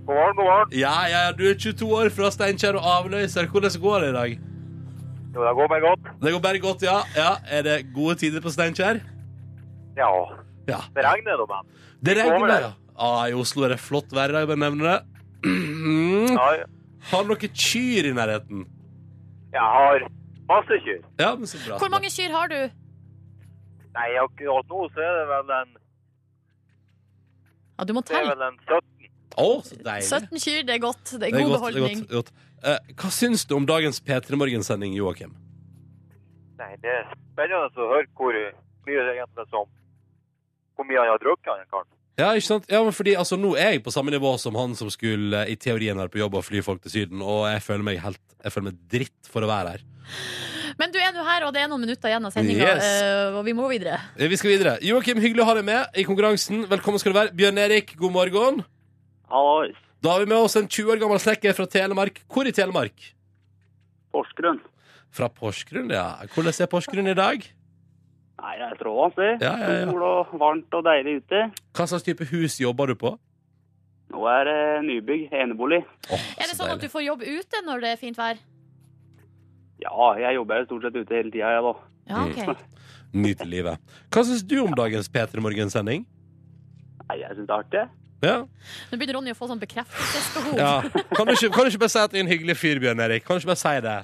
God 0.07 0.15
morgen, 0.15 0.39
god 0.39 0.47
morgen. 0.47 0.71
Ja, 0.71 0.95
ja, 1.11 1.27
ja, 1.27 1.35
du 1.35 1.43
er 1.51 1.59
22 1.59 1.91
år 1.99 2.09
fra 2.15 2.31
Steinkjer 2.31 2.79
og 2.79 2.87
avløser. 2.87 3.51
Hvordan 3.51 3.75
går 3.83 4.05
det 4.05 4.09
i 4.09 4.17
dag? 4.21 4.39
Jo, 5.35 5.43
det 5.43 5.53
går 5.59 5.71
bare 5.75 5.83
godt. 5.83 6.11
Det 6.23 6.33
går 6.33 6.43
bare 6.47 6.61
godt, 6.63 6.87
ja. 6.87 6.97
ja. 7.19 7.31
Er 7.51 7.67
det 7.67 7.77
gode 7.93 8.15
tider 8.23 8.41
på 8.41 8.55
Steinkjer? 8.55 9.03
Ja, 9.99 10.07
Ja. 10.67 10.81
det 10.95 11.03
regner 11.05 11.37
da, 11.39 11.45
men. 11.51 11.69
Det 12.03 12.15
regner, 12.17 12.47
det. 12.51 12.59
ja. 12.67 12.71
Ah, 12.97 13.27
I 13.29 13.33
Oslo 13.37 13.63
er 13.67 13.75
det 13.75 13.79
flott 13.79 14.09
vær, 14.11 14.33
jeg 14.33 14.47
bare 14.49 14.57
nevner 14.63 14.89
det. 14.89 14.97
Mm. 15.47 16.33
Ja, 16.33 16.47
ja. 16.59 16.65
Har 17.11 17.23
dere 17.29 17.49
kyr 17.53 18.09
i 18.09 18.13
nærheten? 18.17 18.65
jeg 19.53 19.61
har 19.63 20.03
masse 20.49 20.75
kyr. 20.83 20.99
Ja, 21.21 21.29
men 21.35 21.47
så 21.49 21.57
bra. 21.65 21.77
Hvor 21.81 21.89
mange 21.93 22.09
kyr 22.13 22.33
har 22.35 22.49
du? 22.51 22.57
Nei, 23.97 24.09
akkurat 24.21 24.67
nå 24.69 24.81
så 24.93 25.01
er 25.01 25.13
det 25.21 25.27
vel 25.31 25.53
en, 25.61 25.71
Ja, 27.79 27.85
du 27.85 27.93
må 27.93 28.01
telle. 28.05 28.25
det 28.25 28.33
er 28.33 28.35
vel 28.35 28.45
en 28.47 28.59
17. 28.65 29.09
Å, 29.37 29.47
så 29.65 29.75
deilig. 29.85 30.09
17 30.09 30.41
kyr, 30.43 30.61
det 30.67 30.73
er 30.75 30.81
godt. 30.83 31.03
Det 31.13 31.15
er 31.15 31.19
Det 31.19 31.27
er 31.27 31.37
god 31.37 31.51
godt, 31.53 31.61
det 31.61 31.67
er 31.69 31.81
beholdning. 31.81 32.05
godt, 32.09 32.31
godt. 32.33 32.45
Eh, 32.67 32.93
hva 32.97 33.09
syns 33.13 33.45
du 33.45 33.53
om 33.55 33.65
dagens 33.69 33.99
P3 34.01 34.39
Morgen-sending, 34.41 34.95
Joakim? 34.97 35.35
Nei, 36.57 36.71
det 36.81 36.89
er 36.89 37.03
spennende 37.33 37.69
å 37.77 37.89
høre 37.93 38.07
hvor 38.17 38.33
mye 38.33 39.03
det 39.05 39.13
egentlig 39.19 39.45
som 39.53 39.67
hvor 40.77 40.85
mye 40.87 41.01
han 41.01 41.09
har 41.11 41.21
drukket, 41.23 41.49
han 41.51 41.69
karen. 41.73 41.89
Ja, 42.17 42.31
ikke 42.33 42.47
sant? 42.47 42.65
Ja, 42.73 42.79
men 42.85 42.95
fordi 42.97 43.13
altså, 43.17 43.37
Nå 43.37 43.51
er 43.57 43.75
jeg 43.75 43.83
på 43.85 43.91
samme 43.93 44.09
nivå 44.13 44.31
som 44.41 44.55
han 44.57 44.71
som 44.77 44.89
skulle 44.89 45.43
i 45.51 45.55
teorien 45.61 45.97
være 46.01 46.09
på 46.09 46.17
jobb 46.23 46.37
og 46.39 46.45
fly 46.47 46.63
folk 46.65 46.81
til 46.85 46.93
Syden, 46.95 47.21
og 47.21 47.43
jeg 47.51 47.61
føler 47.61 47.85
meg 47.85 47.99
helt 48.01 48.21
Jeg 48.43 48.53
føler 48.55 48.71
meg 48.71 48.79
dritt 48.89 49.29
for 49.29 49.45
å 49.45 49.49
være 49.51 49.75
her. 49.75 49.83
Men 50.79 50.91
du 50.93 50.97
er 51.01 51.11
nå 51.13 51.23
her, 51.25 51.45
og 51.45 51.53
det 51.53 51.61
er 51.63 51.69
noen 51.69 51.81
minutter 51.85 52.09
igjen 52.09 52.25
av 52.25 52.33
sendinga, 52.33 52.65
Yes. 52.77 52.85
eh, 53.01 53.35
og 53.37 53.43
vi 53.45 53.53
må 53.57 53.67
videre. 53.69 53.99
Eh, 54.17 54.27
Vi 54.29 54.37
skal 54.37 54.51
videre. 54.55 54.77
Joakim, 54.85 55.17
hyggelig 55.21 55.41
å 55.43 55.47
ha 55.49 55.53
deg 55.57 55.65
med 55.65 55.97
i 55.97 56.03
konkurransen. 56.05 56.65
Velkommen 56.69 56.99
skal 57.01 57.13
du 57.13 57.17
være. 57.19 57.33
Bjørn 57.37 57.57
Erik, 57.57 57.95
god 57.97 58.11
morgen. 58.13 58.63
Hallois. 59.29 59.75
Da 60.01 60.11
har 60.13 60.19
vi 60.21 60.29
med 60.29 60.37
oss 60.37 60.55
en 60.55 60.67
20 60.67 60.93
år 60.93 60.99
gammel 61.01 61.19
snekker 61.19 61.53
fra 61.57 61.65
Telemark. 61.65 62.21
Hvor 62.29 62.45
i 62.47 62.53
Telemark? 62.53 62.93
Porsgrunn. 64.13 64.59
Fra 65.11 65.29
Porsgrunn, 65.29 65.89
ja. 65.93 66.05
Hvordan 66.33 66.53
er 66.61 66.69
Porsgrunn 66.71 67.09
i 67.09 67.17
dag? 67.17 67.43
Nei, 68.37 68.53
det 68.59 68.65
er 68.67 68.75
strålende, 68.77 69.15
det. 69.17 69.29
Ja, 69.41 69.53
ja, 69.57 69.69
ja. 69.81 69.85
Sol 69.89 70.03
og 70.05 70.33
varmt 70.39 70.75
og 70.77 70.83
deilig 70.85 71.15
ute. 71.23 71.39
Hva 71.73 71.87
slags 71.89 72.03
type 72.05 72.27
hus 72.29 72.59
jobber 72.61 72.91
du 72.91 72.95
på? 73.01 73.15
Nå 74.13 74.23
er 74.31 74.43
det 74.47 74.59
nybygg, 74.87 75.25
enebolig. 75.35 75.81
Oh, 76.13 76.21
Er 76.37 76.45
det 76.47 76.53
sånn 76.53 76.67
sånn 76.67 76.75
at 76.77 76.83
du 76.85 76.87
får 76.93 77.03
jobb 77.07 77.25
ute 77.25 77.63
når 77.65 77.81
det 77.83 77.89
er 77.95 77.99
fint 77.99 78.17
vær? 78.19 78.37
Ja, 79.83 80.07
jeg 80.21 80.37
jobber 80.37 80.63
stort 80.65 80.85
sett 80.87 80.95
ute 80.97 81.13
hele 81.17 81.31
tida, 81.33 81.49
jeg 81.57 81.63
da. 81.65 81.73
Ja, 82.07 82.23
Mm. 82.25 82.31
ok. 82.31 82.57
Nyt 83.25 83.41
livet. 83.47 83.79
Hva 84.11 84.23
syns 84.27 84.43
du 84.43 84.57
om 84.61 84.73
dagens 84.75 85.09
P3 85.09 85.41
Morgen-sending? 85.41 86.05
Nei, 87.07 87.17
jeg 87.21 87.35
syns 87.37 87.47
det 87.47 87.53
er 87.55 87.63
artig. 87.63 87.83
Ja. 88.25 88.37
Nå 88.91 88.97
begynner 88.97 89.17
Ronny 89.19 89.31
å 89.33 89.37
få 89.37 89.47
sånn 89.49 89.59
bekreftelsesbehov. 89.61 90.57
ja. 90.57 90.81
Kan, 91.15 91.27
du 91.29 91.33
ikke, 91.35 91.51
kan 91.53 91.65
du 91.67 91.69
ikke 91.71 91.83
bare 91.85 91.93
si 91.93 91.99
at 92.01 92.11
du 92.13 92.17
er 92.17 92.23
en 92.25 92.31
hyggelig 92.31 92.55
fyr, 92.57 92.79
Bjørn 92.83 92.99
Erik? 93.05 93.25
Kan 93.25 93.37
du 93.37 93.43
ikke 93.43 93.51
bare 93.53 93.61
si 93.61 93.75
det? 93.85 93.97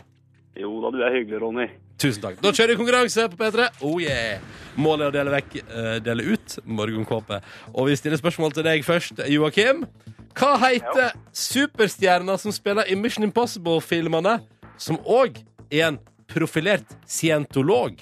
Jo 0.62 0.70
da, 0.84 0.92
du 0.94 1.02
er 1.04 1.16
hyggelig, 1.18 1.42
Ronny. 1.42 1.68
Tusen 2.02 2.24
takk. 2.24 2.40
Da 2.42 2.52
kjører 2.52 2.74
vi 2.74 2.80
konkurranse 2.80 3.28
på 3.32 3.38
P3. 3.40 3.68
Oh 3.86 4.00
yeah. 4.02 4.42
Målet 4.76 5.06
er 5.06 5.12
å 5.12 5.14
dele, 5.14 5.34
vekk, 5.36 5.58
uh, 5.70 5.98
dele 6.04 6.26
ut 6.34 6.56
morgenkåpe. 6.66 7.40
Og 7.74 7.92
vi 7.92 7.98
stiller 8.00 8.20
spørsmål 8.20 8.56
til 8.58 8.66
deg 8.66 8.86
først, 8.88 9.22
Joakim. 9.30 9.86
Hva 10.34 10.56
heter 10.64 11.14
superstjerna 11.38 12.40
som 12.42 12.54
spiller 12.56 12.90
i 12.90 12.98
Mission 12.98 13.26
Impossible-filmene, 13.28 14.40
som 14.82 14.98
òg 15.06 15.38
er 15.70 15.92
en 15.92 16.00
profilert 16.32 16.98
scientolog? 17.06 18.02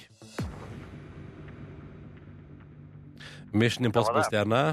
Mission 3.52 3.84
Impossible-stjerne. 3.84 4.64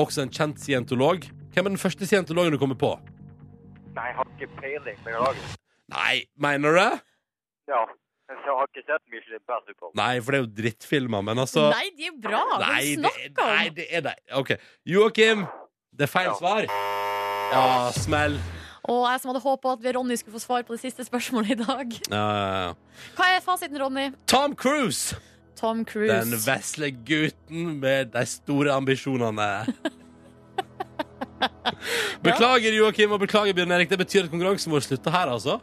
Også 0.00 0.24
en 0.24 0.32
kjent 0.32 0.64
scientolog. 0.64 1.28
Hvem 1.52 1.66
er 1.66 1.74
den 1.74 1.82
første 1.82 2.08
scientologen 2.08 2.56
du 2.56 2.58
kommer 2.62 2.78
på? 2.80 2.94
Nei, 3.92 4.06
jeg 4.08 4.16
har 4.16 4.28
ikke 4.36 4.52
peiling, 4.56 5.00
beklager. 5.04 5.56
Nei, 5.92 6.14
mener 6.40 6.72
du 6.72 6.78
det? 6.80 6.92
Ja, 7.68 7.84
jeg 8.30 8.54
har 8.56 8.66
ikke 8.70 8.84
sett 8.86 9.02
Mission 9.10 9.34
Impossible. 9.40 9.90
Nei, 9.98 10.12
for 10.22 10.30
det 10.34 10.38
er 10.40 10.44
jo 10.44 10.50
drittfilmer, 10.62 11.22
men 11.26 11.36
altså 11.42 11.60
Nei, 11.72 11.86
de 11.98 12.04
er 12.10 12.16
bra! 12.22 12.42
Hva 12.54 12.68
er 12.76 12.80
det 12.80 12.94
du 12.94 12.98
snakker 13.02 13.42
om? 13.42 13.46
nei, 13.56 13.68
det 13.80 13.86
er 13.90 14.00
det. 14.06 14.14
OK. 14.38 14.50
Joakim, 14.86 15.38
det 15.98 16.04
er 16.06 16.12
feil 16.12 16.28
Ja. 16.30 16.34
svar. 16.38 16.62
Ja, 17.50 17.64
smell. 17.96 18.38
Og 18.90 19.02
jeg 19.10 19.20
som 19.20 19.28
hadde 19.32 19.42
håpa 19.44 19.66
at 19.76 19.82
Ronny 19.96 20.16
skulle 20.16 20.36
få 20.38 20.42
svar 20.44 20.62
på 20.66 20.72
det 20.76 20.80
siste 20.84 21.02
spørsmålet 21.04 21.50
i 21.50 21.54
dag. 21.60 21.88
Ja, 22.10 22.16
ja, 22.16 22.68
ja. 22.68 22.72
Hva 23.18 23.24
er 23.36 23.40
fasiten, 23.44 23.78
Ronny? 23.82 24.06
Tom 24.30 24.54
Cruise! 24.56 25.16
Tom 25.60 25.84
Cruise. 25.84 26.14
Den 26.14 26.30
vesle 26.40 26.88
gutten 27.04 27.74
med 27.82 28.04
de 28.14 28.22
store 28.26 28.72
ambisjonene. 28.78 29.50
Beklager, 32.24 32.72
Joakim, 32.76 33.12
og 33.12 33.20
beklager, 33.22 33.54
Bjørn 33.56 33.72
Erik. 33.76 33.90
Det 33.90 33.98
betyr 34.00 34.24
at 34.26 34.30
konkurransen 34.32 34.72
vår 34.72 34.84
slutter 34.84 35.10
her, 35.14 35.30
altså. 35.32 35.58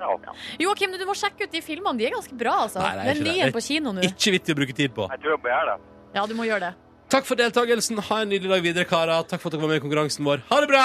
Ja. 0.00 0.34
Joakim, 0.64 0.94
du 0.98 1.04
må 1.08 1.14
sjekke 1.18 1.46
ut 1.46 1.52
de 1.52 1.60
filmene. 1.64 1.98
De 2.00 2.06
er 2.08 2.14
ganske 2.16 2.36
bra, 2.40 2.54
altså. 2.66 2.80
Nei, 2.82 2.92
det 2.96 3.00
er 3.00 3.08
Den 3.10 3.20
ikke 3.20 3.28
nye 3.30 3.40
det. 3.42 3.48
er 3.48 3.56
på 3.58 3.62
kino 3.68 3.92
nå. 3.96 4.04
Ikke 4.10 4.32
vittig 4.36 4.54
å 4.56 4.60
bruke 4.62 4.76
tid 4.76 4.94
på. 4.96 5.08
Jeg 5.12 5.20
tror 5.24 5.34
jeg 5.36 5.42
må 5.44 5.52
gjøre 5.52 5.74
det. 5.74 5.90
Ja, 6.16 6.26
du 6.26 6.34
må 6.38 6.46
gjøre 6.48 6.60
det. 6.70 6.72
Takk 7.10 7.26
for 7.26 7.34
deltakelsen. 7.40 7.98
Ha 8.06 8.20
en 8.22 8.30
nydelig 8.30 8.50
dag 8.54 8.62
videre, 8.62 8.84
karer. 8.86 9.24
Takk 9.26 9.40
for 9.42 9.50
at 9.50 9.56
dere 9.58 9.64
var 9.66 9.72
med 9.74 9.80
i 9.80 9.84
konkurransen 9.84 10.24
vår. 10.26 10.44
Ha 10.50 10.60
det 10.62 10.68
bra! 10.70 10.84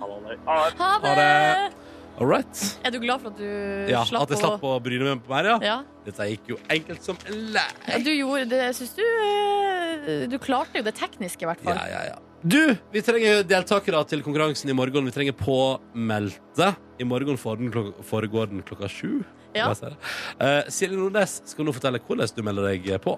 Ha 0.00 0.06
det. 0.10 0.38
Ha 0.46 0.58
det. 0.68 0.76
Ha 1.04 1.14
det! 1.18 1.80
All 2.20 2.28
right. 2.30 2.60
Er 2.86 2.92
du 2.94 3.00
glad 3.02 3.22
for 3.24 3.32
at 3.32 3.38
du 3.40 3.90
Ja, 3.90 4.04
slapp 4.06 4.22
at 4.28 4.30
jeg 4.36 4.38
slapp 4.38 4.62
å 4.62 4.76
bryne 4.84 5.08
meg 5.16 5.24
på 5.24 5.32
mer, 5.34 5.48
ja. 5.50 5.56
Ja. 5.66 5.78
Dette 6.04 6.28
gikk 6.30 6.52
jo 6.52 6.58
enkelt 6.70 7.02
som 7.02 7.16
en 7.26 7.40
lei. 7.56 7.64
Ja, 7.88 7.98
Du 8.04 8.12
gjorde 8.14 8.44
det, 8.52 8.60
syns 8.78 8.92
du 8.94 9.02
eh, 9.02 10.28
Du 10.30 10.36
klarte 10.38 10.78
jo 10.78 10.84
det 10.86 10.94
tekniske, 10.94 11.42
i 11.42 11.48
hvert 11.50 11.64
fall. 11.64 11.74
Ja, 11.74 11.88
ja, 11.90 12.04
ja. 12.12 12.20
Du, 12.44 12.76
vi 12.92 13.00
trenger 13.00 13.40
deltakere 13.48 14.02
til 14.04 14.20
konkurransen 14.20 14.68
i 14.68 14.74
morgen. 14.76 15.06
Vi 15.08 15.14
trenger 15.16 15.32
påmeldte. 15.38 16.74
I 17.00 17.06
morgen 17.08 17.38
får 17.40 17.56
den 17.56 17.70
klok 17.72 18.02
foregår 18.04 18.50
den 18.50 18.60
klokka 18.68 18.90
sju. 18.92 19.22
Ja. 19.56 19.70
Uh? 19.72 19.94
Eh, 20.44 20.68
Silje 20.68 20.98
Nordnes 20.98 21.38
skal 21.48 21.64
nå 21.64 21.72
fortelle 21.72 22.02
hvordan 22.04 22.28
du 22.36 22.42
melder 22.44 22.68
deg 22.68 23.00
på. 23.00 23.16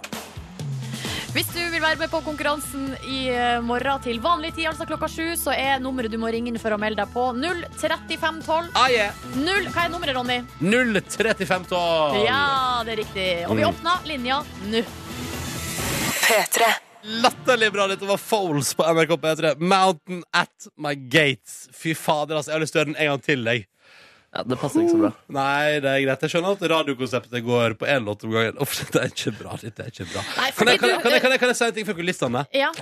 Hvis 1.35 1.51
du 1.51 1.59
vil 1.59 1.83
være 1.83 1.99
med 2.01 2.09
på 2.09 2.23
konkurransen 2.25 2.95
i 3.11 3.27
eh, 3.35 3.59
morgen 3.67 4.07
til 4.07 4.23
vanlig 4.23 4.55
tid, 4.55 4.71
altså 4.71 4.87
klokka 4.87 5.11
sju, 5.11 5.35
så 5.37 5.51
er 5.59 5.83
nummeret 5.83 6.15
du 6.15 6.23
må 6.23 6.31
ringe 6.31 6.55
inn 6.55 6.63
for 6.63 6.71
å 6.71 6.79
melde 6.79 7.03
deg 7.03 7.11
på 7.11 7.27
03512. 7.83 8.71
Ah, 8.79 8.87
yeah. 8.95 9.27
Null, 9.35 9.67
hva 9.75 9.89
er 9.89 9.93
nummeret, 9.93 10.15
Ronny? 10.15 10.39
03512. 10.63 12.23
Ja, 12.31 12.47
det 12.87 12.95
er 12.95 13.03
riktig. 13.03 13.29
Og 13.51 13.59
vi 13.59 13.67
åpner 13.75 14.07
linja 14.07 14.45
nå. 14.71 14.87
Latterlig 17.07 17.71
bra. 17.73 17.87
Dette 17.87 18.09
var 18.09 18.19
Foles 18.19 18.75
på 18.75 18.83
NRK 18.83 19.17
P3. 19.23 19.55
Mountain 19.63 20.25
at 20.35 20.69
my 20.77 20.95
gates. 20.95 21.69
Fy 21.73 21.95
fader, 21.95 22.41
altså. 22.41 22.51
Jeg 22.51 22.59
har 22.59 22.65
lyst 22.65 22.75
til 22.77 22.81
å 22.81 22.85
gjøre 22.85 22.93
den 22.93 23.03
en 23.03 23.11
gang 23.13 23.25
til, 23.27 23.51
jeg. 23.53 23.67
Ja, 24.37 24.43
det 24.45 24.57
passer 24.61 24.83
ikke 24.83 24.93
så 24.93 24.99
bra. 25.01 25.11
Nei, 25.33 25.79
det 25.81 25.89
er 25.89 26.03
greit. 26.03 26.25
Jeg 26.27 26.33
skjønner 26.35 26.57
at 26.59 26.65
radiokonseptet 26.73 27.45
går 27.47 27.77
på 27.81 27.87
én 27.89 28.05
låt 28.05 28.25
om 28.27 28.35
gangen. 28.35 28.59
Uff, 28.61 28.75
det 28.93 29.01
er 29.01 29.13
ikke 29.15 29.33
bra. 29.39 29.55
Dette 29.63 29.87
er 29.87 29.93
ikke 29.95 30.09
bra. 30.11 30.25
Nei, 30.37 30.49
Kan 30.59 30.73
jeg, 30.73 30.81
kan, 30.83 30.91
jeg, 30.93 31.03
kan, 31.05 31.15
jeg, 31.15 31.41
kan, 31.41 31.53
jeg, 31.53 31.59
si 31.61 31.69
en 31.69 31.77
ting 31.79 31.89
fra 31.89 31.97
kulissene? 31.97 32.43
Ja. 32.57 32.73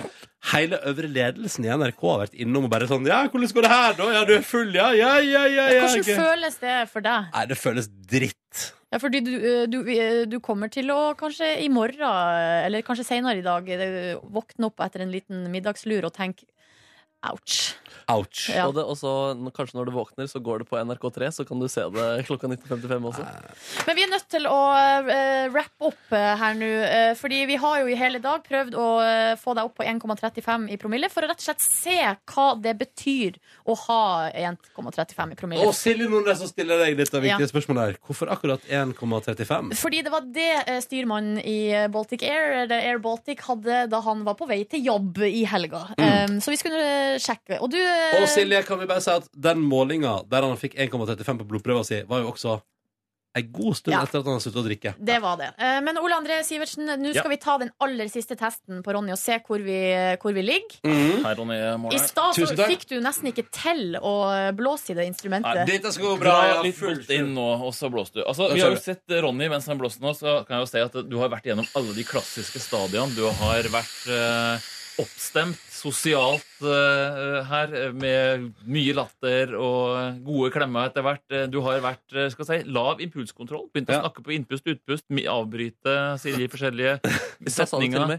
Hele 0.51 0.81
øvre 0.89 1.11
ledelsen 1.11 1.67
i 1.67 1.71
NRK 1.71 2.03
har 2.09 2.23
vært 2.25 2.35
innom 2.43 2.67
og 2.67 2.73
bare 2.73 2.89
sånn 2.89 3.07
Ja, 3.09 3.23
hvordan 3.31 3.53
går 3.55 3.65
det 3.65 3.71
her, 3.71 3.95
da? 3.97 4.09
Ja, 4.17 4.25
du 4.27 4.33
er 4.35 4.43
full, 4.45 4.73
ja? 4.75 4.89
Ja, 4.97 5.13
ja, 5.23 5.45
ja. 5.47 5.69
ja 5.77 5.85
Hvordan 5.85 6.25
føles 6.25 6.59
det 6.65 6.79
for 6.91 7.05
deg? 7.05 7.31
Nei, 7.37 7.45
det 7.53 7.59
føles 7.61 7.89
dritt. 8.11 8.67
Ja, 8.95 8.99
fordi 9.03 9.19
du, 9.19 9.33
eh, 9.35 9.65
du, 9.67 9.81
eh, 9.91 10.21
du 10.23 10.37
kommer 10.39 10.69
til 10.71 10.87
å 10.87 11.17
kanskje 11.19 11.49
i 11.59 11.67
morgen, 11.67 11.99
eller 12.63 12.79
kanskje 12.79 13.03
senere 13.03 13.41
i 13.41 13.43
dag, 13.43 13.67
eh, 13.67 14.15
våkne 14.23 14.69
opp 14.69 14.79
etter 14.79 15.01
en 15.03 15.11
liten 15.11 15.51
middagslur 15.51 16.05
og 16.07 16.13
tenke 16.15 16.47
ouch. 17.27 17.75
Ouch. 18.11 18.49
Ja. 18.53 18.67
Og 18.69 18.75
det, 18.77 18.83
også, 18.85 19.11
n- 19.33 19.51
kanskje 19.55 19.77
når 19.79 19.89
du 19.89 19.93
våkner, 19.95 20.27
så 20.29 20.39
går 20.43 20.61
det 20.63 20.67
på 20.69 20.77
NRK3, 20.77 21.29
så 21.33 21.45
kan 21.47 21.59
du 21.61 21.67
se 21.71 21.81
det 21.95 22.25
klokka 22.27 22.47
19.55 22.51 23.07
også. 23.09 23.25
Men 23.87 23.97
vi 23.97 24.03
er 24.05 24.11
nødt 24.11 24.27
til 24.29 24.45
å 24.49 24.59
uh, 24.75 25.47
wrappe 25.53 25.89
opp 25.89 26.13
eh, 26.13 26.31
her 26.41 26.57
nå. 26.59 26.69
uh, 26.85 27.13
fordi 27.17 27.39
vi 27.49 27.57
har 27.61 27.79
jo 27.81 27.89
i 27.89 27.97
hele 27.97 28.21
dag 28.21 28.43
prøvd 28.45 28.77
å 28.77 28.87
uh, 29.01 29.33
få 29.41 29.55
deg 29.57 29.69
opp 29.71 29.77
på 29.79 29.87
1,35 29.89 30.67
i 30.75 30.77
promille, 30.81 31.09
for 31.13 31.25
å 31.25 31.31
rett 31.31 31.41
og 31.41 31.47
slett 31.47 31.63
se 31.65 31.97
hva 32.33 32.47
det 32.61 32.75
betyr 32.83 33.39
å 33.65 33.75
ha 33.87 34.01
1,35 34.35 35.33
i 35.33 35.39
promille. 35.39 35.65
Og 35.65 35.73
Silje 35.77 36.07
Nordnes 36.11 36.39
som 36.43 36.49
stiller 36.51 36.81
deg 36.85 36.97
dette 36.99 37.21
viktige 37.23 37.47
Ja. 37.47 37.51
spørsmålet 37.51 37.87
her. 37.89 37.97
Hvorfor 38.05 38.29
akkurat 38.33 38.61
1,35? 38.69 39.73
Fordi 39.81 40.01
det 40.05 40.11
var 40.13 40.25
det 40.35 40.47
eh, 40.67 40.79
styrmannen 40.83 41.39
i 41.41 41.57
eh, 41.73 41.87
Baltic 41.93 42.23
Air 42.27 42.53
eller 42.63 42.85
Air 42.91 43.01
Baltic 43.03 43.41
hadde 43.47 43.85
da 43.91 44.01
han 44.05 44.23
var 44.27 44.37
på 44.39 44.47
vei 44.49 44.61
til 44.69 44.83
jobb 44.85 45.21
i 45.25 45.43
helga. 45.49 45.85
Um, 45.97 46.37
så 46.43 46.53
vi 46.53 46.59
skulle 46.61 46.81
eh, 46.85 47.17
sjekke. 47.21 47.59
Og 47.63 47.71
du 47.73 47.79
eh, 47.79 47.94
Og 48.21 48.27
Silje, 48.31 48.61
kan 48.67 48.79
vi 48.79 48.85
bare 48.89 49.01
si 49.03 49.11
at 49.11 49.27
den 49.35 49.63
målinga 49.65 50.21
der 50.29 50.41
han 50.47 50.57
fikk 50.61 50.75
1,35 50.77 51.41
på 51.43 51.49
blodprøva 51.49 51.83
si, 51.87 52.01
var 52.07 52.23
jo 52.23 52.31
også 52.35 52.61
en 53.35 53.49
god 53.51 53.75
stund 53.75 53.91
Ja. 53.91 53.99
etter 54.05 54.21
at 54.21 54.27
han 54.29 54.37
har 54.37 54.39
sluttet 54.39 54.61
å 54.61 54.63
drikke. 54.63 54.91
Det 55.03 55.15
var 55.19 55.35
det. 55.35 55.49
Eh, 55.59 55.81
Men 55.83 55.97
Ole 55.99 56.15
André 56.15 56.37
Sivertsen, 56.47 56.85
nå 56.87 57.09
skal 57.11 57.25
Ja. 57.25 57.27
vi 57.33 57.35
ta 57.43 57.57
den 57.59 57.69
aller 57.83 58.07
siste 58.07 58.37
testen 58.39 58.81
på 58.81 58.93
Ronny 58.95 59.11
og 59.11 59.17
se 59.19 59.35
hvor 59.45 59.59
vi, 59.59 59.75
hvor 60.23 60.31
vi 60.33 60.41
ligger. 60.41 60.77
Mm. 60.85 61.19
Her, 61.25 61.35
Ronny 61.35 61.91
I 61.91 61.97
stad 61.99 62.33
fikk 62.63 62.85
du 62.87 63.01
nesten 63.01 63.27
ikke 63.33 63.43
til 63.51 63.97
å 63.99 64.55
blåse 64.55 64.91
i 64.91 64.93
det 64.95 65.07
instrumentet. 65.11 65.67
Dette 65.67 65.91
skal 65.91 66.15
gå 66.15 66.19
bra. 66.21 66.37
Ja, 66.47 66.61
litt 66.63 66.75
fullt 66.79 67.09
inn 67.11 67.35
nå, 67.35 67.59
og 67.67 67.73
så 67.75 67.91
blåste 67.91 68.21
du. 68.21 68.23
Altså, 68.23 68.53
vi 68.53 68.61
har 68.61 68.71
jo 68.71 68.79
sett 68.79 69.03
Ronny 69.09 69.49
mens 69.49 69.65
han 69.67 69.77
blåste 69.77 69.99
nå, 69.99 70.15
så 70.15 70.47
kan 70.47 70.55
jeg 70.63 70.63
jo 70.63 70.71
se 70.71 70.79
at 71.01 71.09
du 71.09 71.17
har 71.19 71.27
vært 71.27 71.43
gjennom 71.43 71.67
alle 71.75 71.93
de 71.93 72.03
klassiske 72.07 72.61
stadiene. 72.63 73.13
Du 73.17 73.27
har 73.29 73.63
vært 73.63 74.07
eh, 74.07 74.59
oppstemt 75.01 75.59
sosialt 75.75 76.61
eh, 76.63 77.43
her, 77.49 77.73
med 77.93 78.45
mye 78.65 78.93
latter 78.97 79.51
og 79.59 80.21
gode 80.25 80.51
klemmer 80.55 80.87
etter 80.89 81.03
hvert. 81.05 81.23
Eh, 81.31 81.45
Du 81.51 81.59
har 81.65 81.79
vært 81.83 82.15
eh, 82.15 82.29
skal 82.33 82.45
jeg 82.47 82.63
si, 82.63 82.71
lav 82.73 83.01
impulskontroll. 83.03 83.67
Begynt 83.73 83.91
å 83.91 83.97
Ja. 83.97 84.01
snakke 84.05 84.23
på 84.25 84.33
innpust 84.35 84.65
utpust, 84.71 85.05
avbryte 85.29 85.95
si 86.21 86.31
de 86.35 86.47
forskjellige 86.47 86.95
til 87.03 87.51
og 87.51 87.55
setninger. 87.55 88.15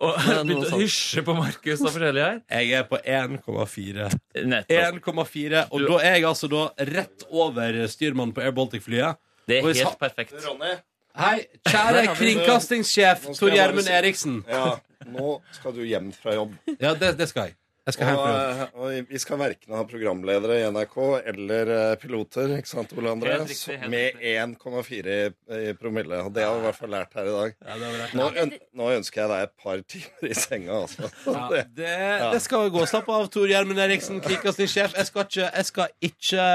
Og 0.00 0.16
begynte 0.18 0.72
å 0.74 0.80
hysje 0.80 1.22
på 1.24 1.34
Markus 1.36 1.80
og 1.84 1.90
forskjellige 1.94 2.26
her. 2.26 2.42
Jeg 2.60 2.72
er 2.72 2.84
på 2.90 2.98
1,4. 3.04 4.10
1,4, 4.34 5.64
og 5.70 5.78
Du- 5.80 5.88
da 5.88 5.98
er 6.04 6.14
jeg 6.18 6.24
altså 6.24 6.48
da 6.50 6.66
rett 6.90 7.24
over 7.30 7.80
styrmannen 7.88 8.32
på 8.34 8.42
Air 8.44 8.52
Baltic-flyet. 8.52 9.16
Det 9.48 9.58
er 9.62 9.72
helt 9.84 9.98
perfekt. 9.98 10.34
Ronny, 10.44 10.76
Hei, 11.16 11.40
kjære 11.66 12.14
kringkastingssjef 12.14 13.24
Tor 13.36 13.50
Gjermund 13.50 13.88
Eriksen. 13.90 14.44
ja, 14.48 14.76
nå 15.06 15.40
skal 15.56 15.72
du 15.76 15.82
hjem 15.86 16.12
fra 16.12 16.34
jobb. 16.36 16.54
Ja, 16.80 16.94
det, 16.94 17.16
det 17.20 17.28
skal 17.32 17.50
jeg. 17.50 17.56
Jeg 17.88 17.94
skal 17.96 18.10
Og, 18.20 18.26
eh, 18.28 18.58
og 18.76 19.06
vi 19.08 19.18
skal 19.18 19.38
verken 19.40 19.72
ha 19.74 19.80
programledere 19.88 20.58
i 20.60 20.66
NRK 20.70 20.96
eller 21.32 21.70
eh, 21.74 21.94
piloter, 21.98 22.52
ikke 22.58 22.68
sant, 22.68 22.92
Ole 22.94 23.14
André? 23.16 23.38
Med 23.90 24.20
1,4 24.20 25.14
i, 25.16 25.30
i 25.70 25.72
promille. 25.80 26.20
Og 26.22 26.28
det 26.36 26.44
har 26.44 26.54
vi 26.54 26.60
i 26.60 26.66
hvert 26.68 26.78
fall 26.78 26.92
lært 26.92 27.16
her 27.18 27.30
i 27.30 27.32
dag. 27.34 27.56
Nå, 28.20 28.28
øn 28.44 28.52
nå 28.78 28.90
ønsker 28.98 29.22
jeg 29.24 29.32
deg 29.32 29.46
et 29.48 29.56
par 29.64 29.82
timer 29.96 30.28
i 30.28 30.36
senga, 30.38 30.82
altså. 30.84 31.08
Ja, 31.24 31.48
Det- 31.56 31.66
det, 31.80 31.96
det 32.36 32.42
skal 32.44 32.68
gå. 32.76 32.84
Slapp 32.92 33.08
av, 33.16 33.26
Tor 33.32 33.48
Gjermund 33.50 33.80
Eriksen, 33.82 34.20
kringkastingssjef. 34.28 34.94
Jeg 35.00 35.08
skal 35.10 35.26
ikke 35.26 35.48
Jeg 35.48 35.70
skal 35.72 35.96
ikke 36.12 36.46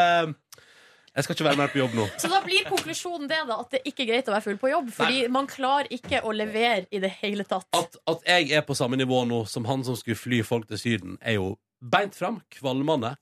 Jeg 1.16 1.24
skal 1.24 1.38
ikke 1.38 1.46
være 1.48 1.60
mer 1.62 1.70
på 1.72 1.80
jobb 1.80 1.94
nå. 1.96 2.06
Så 2.22 2.28
da 2.32 2.42
blir 2.44 2.66
konklusjonen 2.68 3.30
det 3.32 3.40
da 3.48 3.56
at 3.64 3.72
det 3.78 3.82
ikke 3.88 4.04
er 4.04 4.10
greit 4.12 4.28
å 4.32 4.34
være 4.36 4.46
full 4.50 4.60
på 4.60 4.72
jobb. 4.74 4.88
Fordi 4.96 5.28
man 5.32 5.48
klarer 5.48 5.88
ikke 5.96 6.20
å 6.28 6.34
levere 6.36 6.86
i 6.92 7.00
det 7.04 7.12
hele 7.22 7.44
tatt. 7.48 7.68
At, 7.78 7.96
at 8.12 8.20
jeg 8.28 8.52
er 8.58 8.64
på 8.68 8.76
samme 8.76 9.00
nivå 9.00 9.24
nå 9.30 9.46
som 9.50 9.66
han 9.70 9.84
som 9.88 9.96
skulle 10.00 10.20
fly 10.20 10.44
folk 10.48 10.66
til 10.72 10.80
Syden, 10.82 11.14
er 11.24 11.34
jo 11.40 11.48
beint 11.80 12.16
fram, 12.18 12.42
kvalmende. 12.52 13.16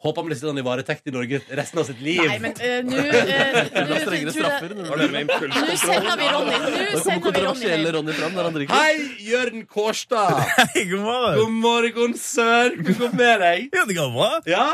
Håper 0.00 0.22
han 0.22 0.28
blir 0.30 0.38
sittende 0.38 0.62
i 0.62 0.64
varetekt 0.64 1.10
i 1.10 1.12
Norge 1.12 1.40
resten 1.58 1.80
av 1.82 1.84
sitt 1.84 1.98
liv. 2.00 2.22
Nei, 2.24 2.38
men 2.40 2.54
uh, 2.56 2.62
nå 2.86 2.96
uh, 3.02 3.04
nå 3.10 3.96
er 3.98 4.04
sender 4.06 4.14
vi 4.14 4.20
Ronny. 6.30 6.54
Nå 6.78 7.00
sender 7.02 7.34
vi 7.34 7.42
Ronny. 7.44 7.90
Ronny 7.98 8.14
fram 8.16 8.32
når 8.38 8.44
han 8.48 8.56
drikker. 8.56 8.72
Hei, 8.78 8.94
Jørn 9.26 9.66
Kårstad! 9.68 10.40
Hei, 10.70 10.86
god 10.94 11.04
morgen. 11.04 11.36
God 11.42 11.52
morgen, 11.66 12.16
sør! 12.16 12.72
Hvordan 12.78 12.96
går 13.02 13.12
det 13.12 13.20
med 13.20 13.36
deg? 13.44 13.68
Ja, 13.76 13.84
det 13.90 13.96
går 13.98 14.08
bra. 14.16 14.30
Ja? 14.48 14.64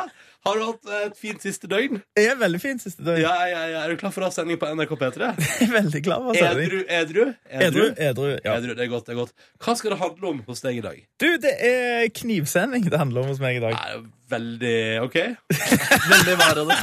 Har 0.46 0.60
du 0.60 0.62
hatt 0.62 0.90
et 1.02 1.16
fint 1.18 1.42
siste 1.42 1.66
døgn? 1.70 1.98
Jeg 2.14 2.30
er 2.30 2.36
veldig 2.38 2.60
fint 2.62 2.82
siste 2.82 3.02
døgn. 3.02 3.18
Ja, 3.24 3.34
ja, 3.50 3.62
ja. 3.72 3.80
Er 3.82 3.90
du 3.90 3.98
klar 3.98 4.12
for 4.14 4.22
å 4.22 4.28
ha 4.28 4.34
sending 4.34 4.60
på 4.62 4.68
NRK 4.70 4.92
P3? 5.00 5.30
Jeg 5.60 5.66
er 5.66 5.72
veldig 5.72 6.02
klar 6.06 6.22
for 6.22 6.38
sending. 6.38 6.68
Edru, 6.68 6.82
edru? 6.86 7.24
Edru, 7.50 7.86
edru, 8.08 8.28
ja. 8.44 8.54
Edru, 8.54 8.74
det 8.78 8.84
er 8.86 8.92
godt, 8.92 9.08
det 9.08 9.16
er 9.16 9.20
godt. 9.24 9.34
Hva 9.64 9.74
skal 9.80 9.96
det 9.96 9.98
handle 10.04 10.30
om 10.30 10.42
hos 10.46 10.62
deg 10.62 10.78
i 10.78 10.84
dag? 10.84 11.00
Du, 11.18 11.28
det 11.42 11.54
er 11.66 12.06
knivsending 12.20 12.86
det 12.86 13.00
handler 13.00 13.26
om 13.26 13.32
hos 13.34 13.42
meg 13.42 13.58
i 13.58 13.64
dag. 13.66 13.74
Nei, 13.74 14.04
veldig 14.30 14.76
OK? 15.06 15.18
Veldig 16.12 16.38
værende. 16.44 16.78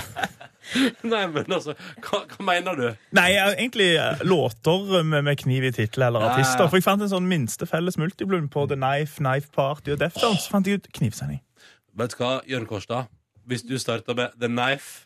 Nei, 1.13 1.23
men 1.31 1.51
altså, 1.51 1.75
hva, 2.03 2.21
hva 2.33 2.45
mener 2.47 2.79
du? 2.79 2.85
Nei, 3.15 3.29
egentlig 3.39 3.89
eh, 3.99 4.23
låter 4.27 5.03
med, 5.03 5.23
med 5.27 5.39
kniv 5.39 5.67
i 5.67 5.73
tittel 5.75 6.07
eller 6.07 6.27
artister. 6.33 6.67
For 6.67 6.79
jeg 6.79 6.87
fant 6.87 7.03
en 7.03 7.11
sånn 7.11 7.27
minste 7.29 7.67
felles 7.69 7.99
multiblund 7.99 8.51
på 8.53 8.67
The 8.71 8.79
Knife, 8.79 9.19
Knife 9.23 9.51
Party 9.55 9.95
og 9.95 10.03
Deftones. 10.03 10.47
Så 10.47 10.55
fant 10.55 10.67
jeg 10.67 10.81
ut 10.81 10.87
knivsending. 10.99 11.43
Vet 11.99 12.15
du 12.15 12.23
hva, 12.23 12.37
Jørn 12.49 12.67
Kårstad? 12.67 13.11
Hvis 13.49 13.63
du 13.67 13.75
starter 13.81 14.15
med 14.17 14.31
The 14.39 14.47
Knife 14.51 15.05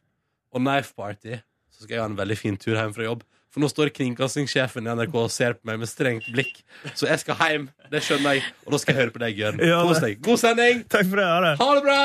og 0.54 0.62
Knife 0.62 0.94
Party, 0.98 1.40
så 1.74 1.84
skal 1.86 1.96
jeg 1.98 2.04
ha 2.04 2.10
en 2.12 2.18
veldig 2.20 2.38
fin 2.38 2.58
tur 2.58 2.76
hjem 2.78 2.94
fra 2.96 3.08
jobb. 3.08 3.24
For 3.54 3.64
nå 3.64 3.70
står 3.72 3.90
kringkastingssjefen 3.96 4.86
i 4.86 4.92
NRK 4.94 5.16
og 5.18 5.32
ser 5.34 5.56
på 5.58 5.66
meg 5.70 5.80
med 5.82 5.90
strengt 5.90 6.28
blikk. 6.34 6.60
Så 6.94 7.08
jeg 7.10 7.22
skal 7.24 7.40
hjem, 7.42 7.70
det 7.90 8.02
skjønner 8.06 8.38
jeg, 8.38 8.44
og 8.66 8.76
da 8.76 8.80
skal 8.84 8.94
jeg 8.94 9.02
høre 9.02 9.14
på 9.16 9.22
deg, 9.24 9.40
Jørn. 9.40 9.62
Ja, 9.66 9.80
Kos 9.88 10.02
deg. 10.04 10.20
God 10.26 10.42
sending! 10.42 10.84
Takk 10.92 11.08
for 11.10 11.22
det. 11.22 11.26
Ha 11.32 11.40
det. 11.46 11.54
Ha 11.64 11.70
det 11.80 11.84
bra! 11.88 12.02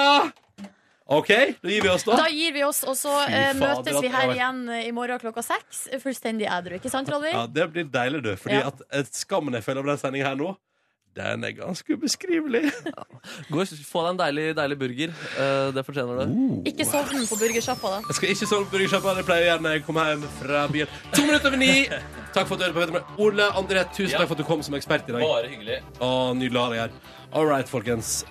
OK, 1.12 1.28
da 1.60 1.68
gir 1.68 1.82
vi 1.84 1.90
oss, 1.92 2.04
da. 2.06 2.14
Da 2.22 2.28
gir 2.32 2.54
vi 2.54 2.62
oss, 2.64 2.78
og 2.88 2.94
så 2.96 3.10
eh, 3.26 3.50
møtes 3.58 3.98
vi 4.00 4.08
her 4.14 4.30
igjen 4.32 4.62
eh, 4.72 4.86
i 4.88 4.92
morgen 4.96 5.18
klokka 5.20 5.42
seks. 5.44 5.82
Fullstendig 6.00 6.46
edru, 6.48 6.78
ikke 6.78 6.88
sant, 6.92 7.10
Ronny? 7.12 7.34
Ja, 7.34 7.42
Det 7.50 7.66
blir 7.74 7.90
deilig, 7.92 8.22
du. 8.24 8.30
Fordi 8.40 8.60
Ja. 8.62 8.70
at 8.70 8.80
eh, 8.88 9.04
skammen 9.12 9.52
jeg 9.58 9.66
føler 9.66 9.82
over 9.82 9.92
den 9.92 10.00
sendinga 10.00 10.30
her 10.30 10.38
nå, 10.40 10.54
den 11.16 11.44
er 11.44 11.52
ganske 11.52 11.92
ubeskrivelig. 11.96 12.70
Gå 13.52 13.60
og 13.60 13.72
Få 13.84 14.02
deg 14.06 14.10
en 14.14 14.20
deilig, 14.22 14.44
deilig 14.56 14.78
burger. 14.80 15.12
Eh, 15.36 15.66
det 15.76 15.84
fortjener 15.84 16.22
du. 16.22 16.62
Ikke 16.70 16.86
sovn 16.88 17.26
på 17.28 17.36
burgersjappa, 17.42 17.90
da. 17.96 18.00
Jeg 18.08 18.16
skal 18.18 18.32
ikke 18.32 18.48
sove 18.48 18.64
på 18.70 18.76
burgersjappa. 18.78 19.14
Det 19.20 19.26
pleier 19.28 19.44
jeg 19.44 19.50
gjerne 19.52 19.66
når 19.68 19.76
jeg 19.76 19.84
kommer 19.88 20.08
hjem 20.12 20.24
fra 20.40 20.64
byen. 20.72 20.96
To 21.12 21.26
minutter 21.28 21.52
over 21.52 21.60
ni. 21.60 21.70
Takk 22.32 22.48
for 22.48 22.56
at 22.56 22.60
du 22.60 22.64
hørte 22.64 22.72
på. 22.72 22.80
Petter 22.80 22.96
du? 22.96 23.22
Ole 23.28 23.50
André, 23.60 23.84
tusen 23.92 24.14
Ja. 24.14 24.22
takk 24.22 24.32
for 24.32 24.38
at 24.38 24.44
du 24.44 24.48
kom 24.48 24.64
som 24.64 24.74
ekspert 24.80 25.08
i 25.08 25.12
dag. 25.18 25.20
Bare 25.28 25.52
hyggelig. 25.52 25.82
Å, 26.00 26.12
nydelig 26.38 26.58
å 26.58 26.64
ha 26.64 26.70
deg 26.72 26.84
her. 26.86 26.98
All 27.32 27.46
right, 27.46 27.68
folkens. 27.68 28.24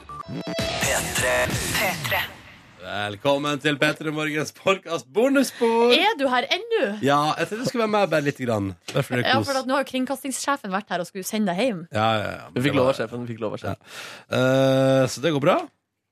Velkommen 2.91 3.55
til 3.63 3.77
P3 3.79 4.11
Morgens 4.11 4.49
podkast 4.51 5.05
bonusbord! 5.15 5.93
Er 5.95 6.15
du 6.19 6.25
her 6.27 6.43
ennå? 6.51 6.79
Ja, 7.05 7.19
jeg 7.39 7.47
tenkte 7.47 7.61
jeg 7.61 7.69
skulle 7.69 7.85
være 7.85 7.91
med 7.93 8.09
bare 8.11 8.25
lite 8.25 8.43
grann. 8.43 8.65
Det 8.89 9.03
Ja, 9.21 9.37
for 9.47 9.59
at 9.61 9.67
nå 9.69 9.77
har 9.77 9.85
kringkastingssjefen 9.87 10.73
vært 10.73 10.89
her 10.91 10.99
og 10.99 11.07
skulle 11.07 11.23
sende 11.23 11.53
deg 11.53 11.61
hjem. 11.69 11.77
Ja, 11.95 12.07
ja, 12.19 12.25
ja. 12.33 12.49
Vi 12.51 12.63
fikk 12.65 12.75
lov 12.75 12.89
av 12.91 12.97
sjefen. 12.97 13.21
Vi 13.23 13.31
fikk 13.31 13.39
lov 13.45 13.55
av 13.55 13.61
sjefen. 13.61 13.93
Eh, 14.35 15.03
så 15.13 15.23
det 15.23 15.31
går 15.37 15.43
bra. 15.45 15.55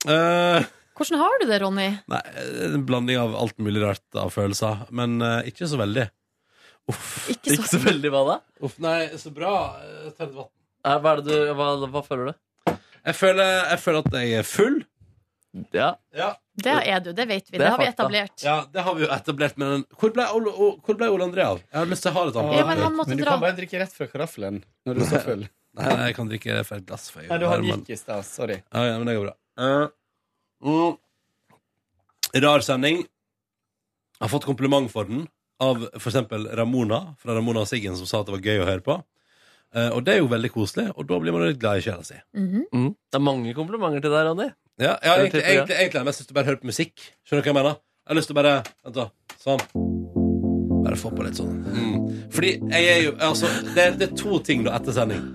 Uh, 0.08 0.64
Hvordan 0.96 1.20
har 1.20 1.36
du 1.42 1.46
det, 1.50 1.58
Ronny? 1.66 1.88
nei, 2.14 2.22
en 2.70 2.86
blanding 2.88 3.20
av 3.26 3.36
alt 3.42 3.58
mulig 3.60 3.84
rart 3.84 4.20
av 4.22 4.32
følelser, 4.32 4.86
men 4.96 5.18
uh, 5.20 5.42
ikke 5.52 5.68
så 5.68 5.82
veldig. 5.82 6.06
Uff. 6.94 7.10
Ikke 7.36 7.58
Ikke 7.58 7.74
så 7.74 7.82
veldig 7.84 8.14
hva 8.16 8.22
da? 8.30 8.38
Uff, 8.64 8.78
nei, 8.80 9.02
så 9.20 9.34
bra. 9.36 9.52
Eh, 9.84 10.14
ta 10.16 10.30
litt 10.30 10.38
vann. 10.40 10.48
Eh, 10.88 10.96
Hva, 10.96 11.12
er 11.18 11.26
det 11.26 11.28
du, 11.28 11.52
hva, 11.60 11.74
hva 11.92 12.06
føler 12.08 12.32
du? 12.32 12.78
Jeg 13.04 13.20
føler, 13.20 13.52
jeg 13.74 13.84
føler 13.84 14.08
at 14.08 14.18
jeg 14.22 14.40
er 14.40 14.48
full. 14.48 14.80
Ja. 15.74 15.90
Ja. 16.16 16.36
Det 16.64 16.76
er 16.94 17.04
du, 17.04 17.12
det 17.16 17.26
vet 17.30 17.48
vi. 17.48 17.58
Det 17.58 17.64
Det, 17.64 17.70
har 17.74 17.82
vi 17.82 17.88
etablert. 17.90 18.44
Ja, 18.44 18.58
det 18.74 18.84
har 18.86 18.98
vi 18.98 19.06
jo 19.06 19.12
etablert 19.14 19.60
men 19.62 19.86
Hvor 20.00 20.12
ble 20.16 20.26
Ole, 20.36 20.54
hvor 20.86 20.98
ble 21.00 21.10
Ole 21.14 21.28
André 21.30 21.46
av? 21.46 21.62
Jeg 21.66 21.80
har 21.80 21.90
lyst 21.90 22.06
til 22.06 22.12
å 22.12 22.18
ha 22.18 22.26
det 22.30 22.44
Ja, 22.58 22.66
men 22.68 22.84
han 22.84 22.98
måtte 22.98 23.14
Men 23.14 23.22
du 23.22 23.24
dra. 23.24 23.36
kan 23.36 23.46
bare 23.46 23.58
drikke 23.58 23.82
rett 23.82 23.96
fra 23.96 24.08
karaffelen 24.12 24.62
når 24.86 25.00
du 25.00 25.04
er 25.06 25.12
så 25.12 25.22
full. 25.24 25.48
Nei, 25.80 25.86
nei, 25.86 26.08
jeg 26.10 26.16
kan 26.18 26.30
drikke 26.32 26.64
fra 26.68 26.80
et 26.80 26.88
glass. 26.88 27.10
For 27.14 27.24
jeg 27.24 27.30
Nei, 27.32 27.38
du 27.42 27.46
har 27.48 27.64
gikk 27.64 27.92
i 27.94 27.98
stad. 28.00 28.26
Sorry. 28.28 28.58
Ja, 28.74 28.86
ja, 28.90 28.98
men 28.98 29.10
det 29.10 29.16
går 29.20 29.28
bra. 29.30 29.36
Uh, 29.60 29.88
mm, 30.66 32.40
rar 32.46 32.66
sending. 32.66 33.04
Jeg 33.04 34.26
har 34.26 34.32
fått 34.34 34.48
kompliment 34.50 34.90
for 34.92 35.08
den 35.08 35.28
av 35.64 35.86
eksempel 35.94 36.48
Ramona 36.58 37.16
fra 37.20 37.36
Ramona 37.38 37.64
og 37.64 37.70
Siggen, 37.70 37.96
som 38.00 38.10
sa 38.10 38.22
at 38.22 38.30
det 38.30 38.36
var 38.38 38.48
gøy 38.50 38.64
å 38.64 38.68
høre 38.68 38.84
på. 38.86 38.98
Uh, 39.70 39.92
og 39.94 40.02
det 40.08 40.16
er 40.16 40.24
jo 40.24 40.32
veldig 40.32 40.50
koselig, 40.52 40.88
og 40.96 41.06
da 41.08 41.20
blir 41.22 41.36
man 41.36 41.46
litt 41.46 41.62
glad 41.62 41.78
i 41.78 41.86
sjela 41.86 42.04
si. 42.04 42.18
-hmm. 42.34 42.66
Mm. 42.74 42.96
Det 43.12 43.16
er 43.16 43.20
mange 43.20 43.54
komplimenter 43.54 44.02
til 44.02 44.12
deg, 44.12 44.26
Ronny. 44.26 44.50
Ja, 44.80 44.96
ja 45.04 45.16
Det 45.16 45.24
egentlig, 45.28 45.44
egentlig, 45.44 45.76
egentlig 45.76 46.00
har 46.00 46.06
jeg 46.06 46.08
mest 46.08 46.22
lyst 46.22 46.30
til 46.30 46.36
å 46.36 46.40
bare 46.40 46.48
høre 46.48 46.60
på 46.62 46.68
musikk. 46.70 46.94
Skjønner 47.28 47.44
du 47.44 47.48
hva 47.48 47.52
jeg 47.52 47.58
mener? 47.58 47.80
Jeg 48.00 48.12
har 48.14 48.18
lyst 48.18 48.30
til 48.30 48.36
å 48.36 48.40
bare 48.40 48.54
Vent, 48.88 48.96
da. 48.96 49.06
Sånn. 49.44 49.64
Bare 50.86 51.00
få 51.00 51.10
på 51.12 51.26
litt 51.26 51.40
sånn. 51.40 51.58
Mm. 51.68 51.98
Fordi 52.32 52.52
jeg 52.72 52.86
er 52.94 53.02
jo 53.04 53.12
Altså, 53.28 53.50
det 53.76 53.88
det 54.00 54.08
er 54.08 54.14
to 54.22 54.40
ting 54.46 54.64
da 54.64 54.78
etter 54.78 54.96
sending. 54.96 55.26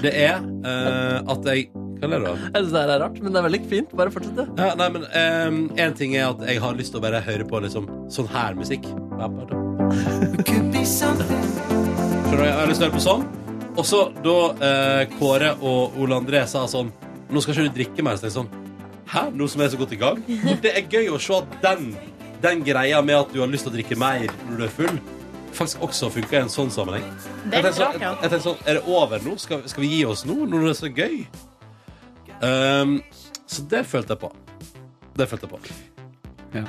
Det 0.00 0.12
er 0.14 0.40
uh, 0.40 1.20
at 1.34 1.50
jeg 1.50 1.68
Hva 1.98 2.06
er 2.06 2.14
det, 2.14 2.20
da? 2.24 2.32
Jeg 2.32 2.54
synes 2.54 2.72
det 2.72 2.80
her 2.80 2.92
er 2.94 3.02
rart, 3.02 3.18
men 3.20 3.34
det 3.34 3.40
er 3.40 3.46
veldig 3.48 3.60
fint. 3.74 3.92
Bare 4.00 4.14
fortsett, 4.14 4.38
du. 4.38 4.44
Ja, 4.62 4.70
nei, 4.78 4.88
men 4.94 5.04
um, 5.04 5.58
En 5.84 5.96
ting 5.98 6.14
er 6.16 6.30
at 6.30 6.44
jeg 6.48 6.62
har 6.64 6.78
lyst 6.78 6.94
til 6.94 7.02
å 7.02 7.04
bare 7.04 7.20
høre 7.26 7.44
på 7.48 7.60
liksom, 7.64 7.90
sånn 8.14 8.30
her 8.32 8.56
musikk. 8.56 8.88
Skjønner 9.18 9.50
du? 9.50 9.56
Jeg 12.38 12.54
har 12.54 12.70
lyst 12.70 12.80
til 12.80 12.86
å 12.86 12.88
høre 12.88 12.94
på 12.96 13.04
sånn. 13.04 13.26
Og 13.78 13.84
så 13.86 14.00
da 14.24 14.38
uh, 14.62 15.02
Kåre 15.18 15.52
og 15.60 16.00
Ole 16.00 16.16
André 16.22 16.42
sa 16.50 16.64
sånn 16.70 16.88
Nå 17.28 17.42
skal 17.44 17.52
ikke 17.52 17.68
du 17.68 17.76
drikke 17.82 18.06
mer. 18.06 18.16
Så 18.16 18.30
jeg 18.30 18.38
sånn 18.38 18.48
Hæ? 19.08 19.22
Noe 19.32 19.48
som 19.48 19.62
er 19.64 19.70
så 19.72 19.78
godt 19.80 19.92
i 19.96 20.00
gang? 20.00 20.18
Det 20.62 20.72
er 20.76 20.88
gøy 20.92 21.08
å 21.14 21.18
se 21.22 21.34
at 21.38 21.54
den, 21.64 21.94
den 22.42 22.64
greia 22.66 23.00
med 23.04 23.16
at 23.22 23.32
du 23.32 23.40
har 23.40 23.48
lyst 23.48 23.64
til 23.66 23.72
å 23.72 23.76
drikke 23.78 23.96
mer 24.00 24.26
når 24.50 24.56
du 24.60 24.64
er 24.66 24.74
full, 24.74 24.98
faktisk 25.56 25.80
også 25.88 26.10
funker 26.12 26.38
i 26.38 26.42
en 26.44 26.52
sånn 26.52 26.70
sammenheng. 26.70 27.06
Det 27.48 27.58
er 27.58 27.62
Jeg 27.62 27.64
tenker 27.64 27.78
sånn, 27.78 28.00
jeg 28.04 28.30
tenker 28.30 28.44
sånn, 28.44 28.60
Er 28.68 28.74
det 28.78 28.84
over 28.86 29.24
nå? 29.24 29.36
Skal, 29.40 29.64
skal 29.68 29.82
vi 29.86 29.88
gi 29.96 30.02
oss 30.06 30.26
nå, 30.28 30.36
når 30.46 30.66
det 30.68 30.74
er 30.74 30.80
så 30.82 30.92
gøy? 30.92 31.16
Um, 32.38 32.98
så 33.48 33.64
det 33.72 33.82
følte 33.88 34.14
jeg 34.14 34.22
på. 34.22 34.32
Det 35.18 35.26
følte 35.30 35.48
jeg 35.48 35.56
på. 35.56 36.66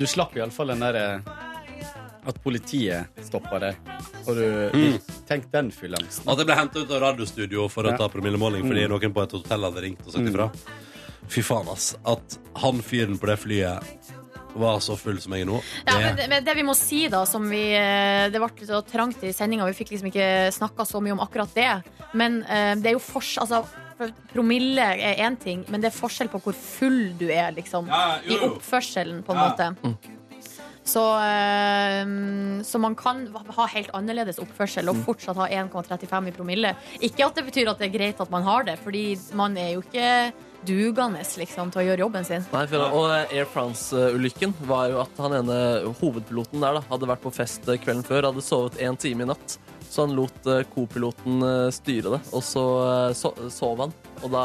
Du 0.00 0.06
slapp 0.10 0.34
iallfall 0.36 0.72
den 0.72 0.82
derre 0.82 1.04
at 2.26 2.36
politiet 2.42 3.22
stoppa 3.26 3.58
deg. 3.62 3.76
Og 4.26 4.36
du 4.38 4.44
Mm. 4.72 4.98
Tenk 5.28 5.46
den 5.52 5.70
fylleangsten. 5.72 6.28
At 6.28 6.38
jeg 6.38 6.46
ble 6.46 6.54
hentet 6.58 6.82
ut 6.84 6.90
av 6.92 7.00
radiostudio 7.02 7.68
for 7.70 7.84
å 7.84 7.90
Ja. 7.92 7.96
ta 7.96 8.08
promillemåling 8.08 8.62
fordi 8.66 8.84
Mm. 8.86 8.90
noen 8.90 9.12
på 9.14 9.22
et 9.22 9.32
hotell 9.32 9.62
hadde 9.64 9.80
ringt 9.82 10.00
og 10.06 10.12
sagt 10.12 10.28
ifra. 10.28 10.50
Fy 11.32 11.44
faen, 11.46 11.68
ass. 11.72 11.94
At 12.04 12.38
han 12.60 12.82
fyren 12.84 13.18
på 13.20 13.30
det 13.30 13.38
flyet 13.40 14.10
var 14.52 14.82
så 14.84 14.98
full 15.00 15.16
som 15.22 15.32
jeg 15.32 15.46
er 15.46 15.48
nå. 15.48 15.60
Ja, 15.88 15.94
men 15.96 16.16
det, 16.18 16.26
men 16.28 16.44
det 16.44 16.54
vi 16.58 16.64
må 16.66 16.74
si, 16.76 17.06
da, 17.12 17.22
som 17.28 17.46
vi 17.48 17.62
eh, 17.72 18.26
Det 18.28 18.40
ble 18.42 18.66
så 18.68 18.82
trangt 18.84 19.22
i 19.24 19.32
sendinga, 19.32 19.64
vi 19.70 19.78
fikk 19.78 19.94
liksom 19.94 20.10
ikke 20.10 20.26
snakka 20.52 20.84
så 20.88 21.00
mye 21.00 21.16
om 21.16 21.22
akkurat 21.24 21.54
det. 21.56 21.70
Men 22.12 22.42
uh, 22.44 22.74
det 22.76 22.92
er 22.92 22.98
jo 22.98 23.04
fors... 23.04 23.38
Altså, 23.40 23.64
promille 24.32 24.82
er 24.82 25.20
én 25.22 25.36
ting, 25.38 25.60
men 25.70 25.82
det 25.82 25.92
er 25.92 25.94
forskjell 25.94 26.30
på 26.32 26.40
hvor 26.42 26.56
full 26.56 27.12
du 27.20 27.28
er, 27.30 27.52
liksom. 27.54 27.86
Ja, 27.86 28.16
jo, 28.26 28.34
I 28.34 28.48
oppførselen, 28.48 29.20
på 29.22 29.36
en 29.36 29.38
Ja. 29.38 29.44
måte. 29.52 30.08
Så, 30.82 31.02
eh, 31.22 32.02
så 32.66 32.78
man 32.82 32.96
kan 32.98 33.28
ha 33.30 33.66
helt 33.70 33.92
annerledes 33.94 34.40
oppførsel 34.42 34.90
og 34.90 34.98
fortsatt 35.06 35.38
ha 35.38 35.46
1,35 35.46 36.32
i 36.32 36.32
promille. 36.34 36.72
Ikke 36.98 37.28
at 37.28 37.38
det 37.38 37.44
betyr 37.46 37.70
at 37.70 37.78
det 37.78 37.86
er 37.86 37.94
greit 37.94 38.20
at 38.20 38.32
man 38.34 38.42
har 38.42 38.64
det, 38.66 38.80
Fordi 38.82 39.16
man 39.38 39.56
er 39.56 39.76
jo 39.76 39.84
ikke 39.86 40.32
dugende 40.66 41.22
liksom, 41.38 41.72
til 41.72 41.82
å 41.82 41.84
gjøre 41.86 42.04
jobben 42.04 42.26
sin. 42.26 42.46
Nei, 42.52 42.64
for, 42.70 42.96
og 42.98 43.10
Air 43.32 43.48
France-ulykken 43.50 44.54
var 44.68 44.90
jo 44.92 45.00
at 45.02 45.22
han 45.22 45.36
ene 45.40 45.58
hovedpiloten 46.00 46.62
der 46.62 46.78
da, 46.78 46.82
hadde 46.90 47.08
vært 47.10 47.24
på 47.24 47.34
fest 47.34 47.68
eh, 47.68 47.80
kvelden 47.82 48.06
før, 48.06 48.30
hadde 48.30 48.44
sovet 48.44 48.80
én 48.82 48.98
time 49.00 49.26
i 49.26 49.30
natt. 49.32 49.58
Så 49.92 50.06
han 50.06 50.14
lot 50.16 50.46
eh, 50.48 50.62
co-piloten 50.74 51.42
eh, 51.44 51.70
styre 51.74 52.14
det, 52.16 52.20
og 52.32 52.44
så 52.46 52.66
eh, 53.12 53.48
sov 53.52 53.82
han. 53.84 53.96
Og 54.22 54.28
da 54.32 54.44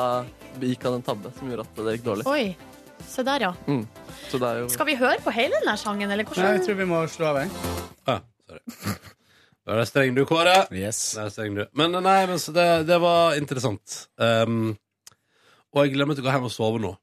gikk 0.59 0.87
han 0.87 0.97
en 0.97 1.05
tabbe 1.05 1.31
som 1.37 1.51
gjorde 1.51 1.67
at 1.67 1.83
det 1.83 1.97
gikk 1.97 2.07
dårlig. 2.09 2.25
Oi, 2.31 3.03
se 3.07 3.23
der, 3.27 3.49
ja. 3.49 3.53
Mm. 3.67 3.85
Så 4.27 4.41
det 4.41 4.49
er 4.49 4.63
jo 4.63 4.71
Skal 4.73 4.89
vi 4.89 4.97
høre 4.99 5.21
på 5.23 5.35
hele 5.35 5.61
denne 5.61 5.77
sangen, 5.79 6.11
eller 6.11 6.27
hvordan? 6.27 6.49
Nei, 6.49 6.57
jeg 6.57 6.65
tror 6.67 6.81
vi 6.81 6.89
må 6.89 7.03
slå 7.13 7.29
av, 7.29 7.43
jeg. 7.45 7.77
Ah, 8.07 8.25
sorry. 8.47 8.65
Da 9.67 9.73
er 9.75 9.81
det 9.81 9.89
streng 9.89 10.13
du, 10.15 10.21
Kåre. 10.23 10.61
Yes. 10.71 10.99
Da 11.11 11.25
er 11.25 11.27
det 11.27 11.33
streng 11.35 11.55
du. 11.57 11.65
Men 11.75 11.91
nei, 11.99 12.19
men 12.29 12.37
så 12.39 12.53
det, 12.55 12.67
det 12.87 13.01
var 13.03 13.35
interessant. 13.35 13.97
Um, 14.15 14.77
og 15.77 15.85
jeg 15.87 15.93
glemmer 15.95 16.17
til 16.17 16.25
å 16.25 16.27
gå 16.27 16.33
hjem 16.35 16.47
og 16.49 16.53
sove 16.53 16.81
nå. 16.83 16.95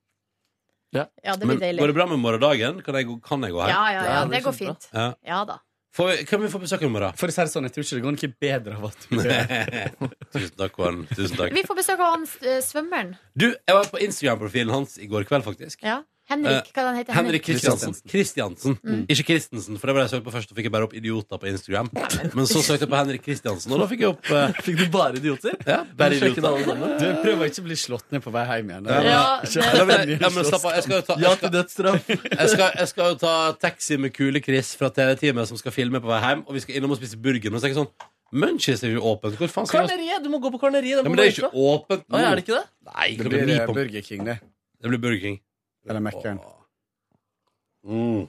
Ja, 0.95 1.09
det 1.35 1.47
Men 1.49 1.59
deilig. 1.59 1.81
går 1.83 1.91
det 1.91 1.95
bra 1.97 2.05
med 2.07 2.21
morgendagen? 2.23 2.77
Kan 2.87 2.95
jeg, 2.95 3.07
gå- 3.09 3.21
kan 3.27 3.43
jeg 3.43 3.51
gå 3.55 3.59
hjem? 3.65 3.71
Ja, 3.73 3.85
ja, 3.91 4.03
ja, 4.05 4.11
Ja, 4.15 4.19
det 4.27 4.37
det 4.37 4.43
går 4.45 4.53
fint. 4.55 4.85
Ja. 4.95 5.07
Ja 5.27 5.41
da. 5.49 5.57
Får 5.95 6.09
vi, 6.11 6.25
kan 6.27 6.41
vi 6.43 6.49
få 6.51 6.59
besøk 6.63 6.83
i 6.83 6.89
morgen? 6.91 7.15
For 7.19 7.31
å 7.31 7.35
si 7.35 7.41
det 7.43 7.51
sånn, 7.51 7.67
jeg 7.69 7.75
tror 7.75 7.85
ikke 7.87 7.97
det 7.99 8.05
går 8.05 8.15
noe 8.15 8.31
bedre 8.45 8.77
av 8.79 8.85
at 8.91 9.05
du 9.11 9.19
Tusen 10.35 10.57
takk, 10.59 10.73
Kåren. 10.75 11.05
Tusen 11.11 11.37
takk. 11.39 11.53
Vi 11.55 11.63
får 11.67 11.79
besøk 11.79 11.99
av 12.03 12.13
han 12.17 12.25
eh, 12.47 12.61
svømmeren. 12.67 13.13
Du, 13.39 13.47
jeg 13.55 13.77
var 13.79 13.91
på 13.91 14.01
Instagram-profilen 14.07 14.73
hans 14.75 14.97
i 14.99 15.07
går 15.11 15.27
kveld, 15.29 15.47
faktisk. 15.47 15.83
Ja. 15.87 16.01
Henrik, 16.25 16.71
hva 16.73 16.87
han 16.89 16.97
heter 16.97 17.13
han? 17.13 17.27
Henrik 17.27 17.43
Kristiansen. 17.45 17.93
Kristiansen. 18.09 18.79
Mm. 18.81 19.03
Ikke 19.13 19.27
Christensen, 19.29 19.77
for 19.77 19.91
det 19.91 19.95
var 19.95 20.01
det 20.01 20.07
jeg 20.07 20.13
søkte 20.15 20.25
på 20.25 20.33
først. 20.33 20.53
Og 20.55 20.57
fikk 20.57 20.69
jeg 20.71 20.73
bare 20.73 20.87
opp 20.87 20.95
idioter 20.97 21.41
på 21.43 21.51
Instagram. 21.51 21.91
Men 22.33 22.49
så 22.49 22.63
søkte 22.65 22.87
jeg 22.87 22.93
på 22.95 22.97
Henrik 22.97 23.25
Kristiansen, 23.27 23.75
og 23.77 23.83
da 23.83 23.89
fikk 23.91 24.05
jeg 24.07 24.13
opp 24.15 24.31
uh... 24.33 24.55
Fikk 24.67 24.79
du 24.81 24.85
bare 24.95 25.21
idioter? 25.21 25.59
ja, 25.69 25.83
bare 25.99 26.17
Du 26.17 26.25
idioter. 26.31 26.97
Du 27.03 27.05
prøver 27.21 27.53
ikke 27.53 27.65
å 27.65 27.67
bli 27.69 27.77
slått 27.83 28.09
ned 28.15 28.25
på 28.25 28.33
vei 28.35 28.47
hjem 28.49 28.73
igjen. 28.73 28.89
Ja, 28.89 29.21
Ja, 29.45 29.85
men, 29.91 30.15
ja, 30.25 30.33
men 30.33 30.49
slapp 30.49 30.65
av. 30.65 30.79
Jeg 30.79 30.89
skal 30.89 30.97
jo 30.97 31.05
ta, 31.11 31.19
Ja 31.21 31.35
til 31.43 31.55
dødsstraff. 31.59 32.09
jeg 32.09 32.49
skal, 32.57 32.67
jeg 32.81 32.93
skal 32.95 33.13
jo 33.13 33.21
ta 33.21 33.37
taxi 33.69 34.01
med 34.01 34.17
Kule-Chris 34.17 34.73
fra 34.81 34.89
TV-teamet 34.97 35.53
som 35.53 35.61
skal 35.61 35.77
filme 35.77 36.01
på 36.01 36.09
vei 36.09 36.25
hjem, 36.25 36.49
og 36.49 36.57
vi 36.57 36.65
skal 36.65 36.81
innom 36.81 36.97
og 36.97 37.03
spise 37.03 37.21
burger. 37.21 37.53
Men 37.53 37.61
så 37.61 37.69
er 37.69 37.75
det 37.75 37.77
ikke 37.77 37.85
sånn 37.85 38.11
Munchies 38.35 38.81
er 38.83 38.97
jo 38.97 39.03
åpent. 39.07 39.37
Hvor 39.39 39.51
faen 39.53 39.69
skal 39.69 39.85
jeg 39.85 39.93
Kvarneriet! 39.93 40.25
Du 40.25 40.31
må 40.33 40.41
gå 40.43 40.51
på 40.51 40.59
Karneriet. 40.59 40.99
ja, 40.99 41.07
Men 41.07 41.21
det 41.21 41.29
er 41.29 41.35
ikke 41.37 41.53
åpent 41.55 42.09
nå. 42.09 42.17
Nei, 42.17 42.23
er 42.27 42.41
det 42.41 42.43
ikke 42.49 42.57
det? 42.57 42.65
Nei, 42.89 43.09
Det 43.21 43.31
blir 43.31 43.53
eh, 43.55 43.67
Burger 43.69 44.07
King, 44.09 44.25
det. 44.27 44.41
Det 44.83 44.91
blir 44.91 45.03
Burger 45.05 45.21
King. 45.23 45.37
Eller 45.89 46.01
Mekkeren. 46.01 46.39
Mm. 47.85 48.29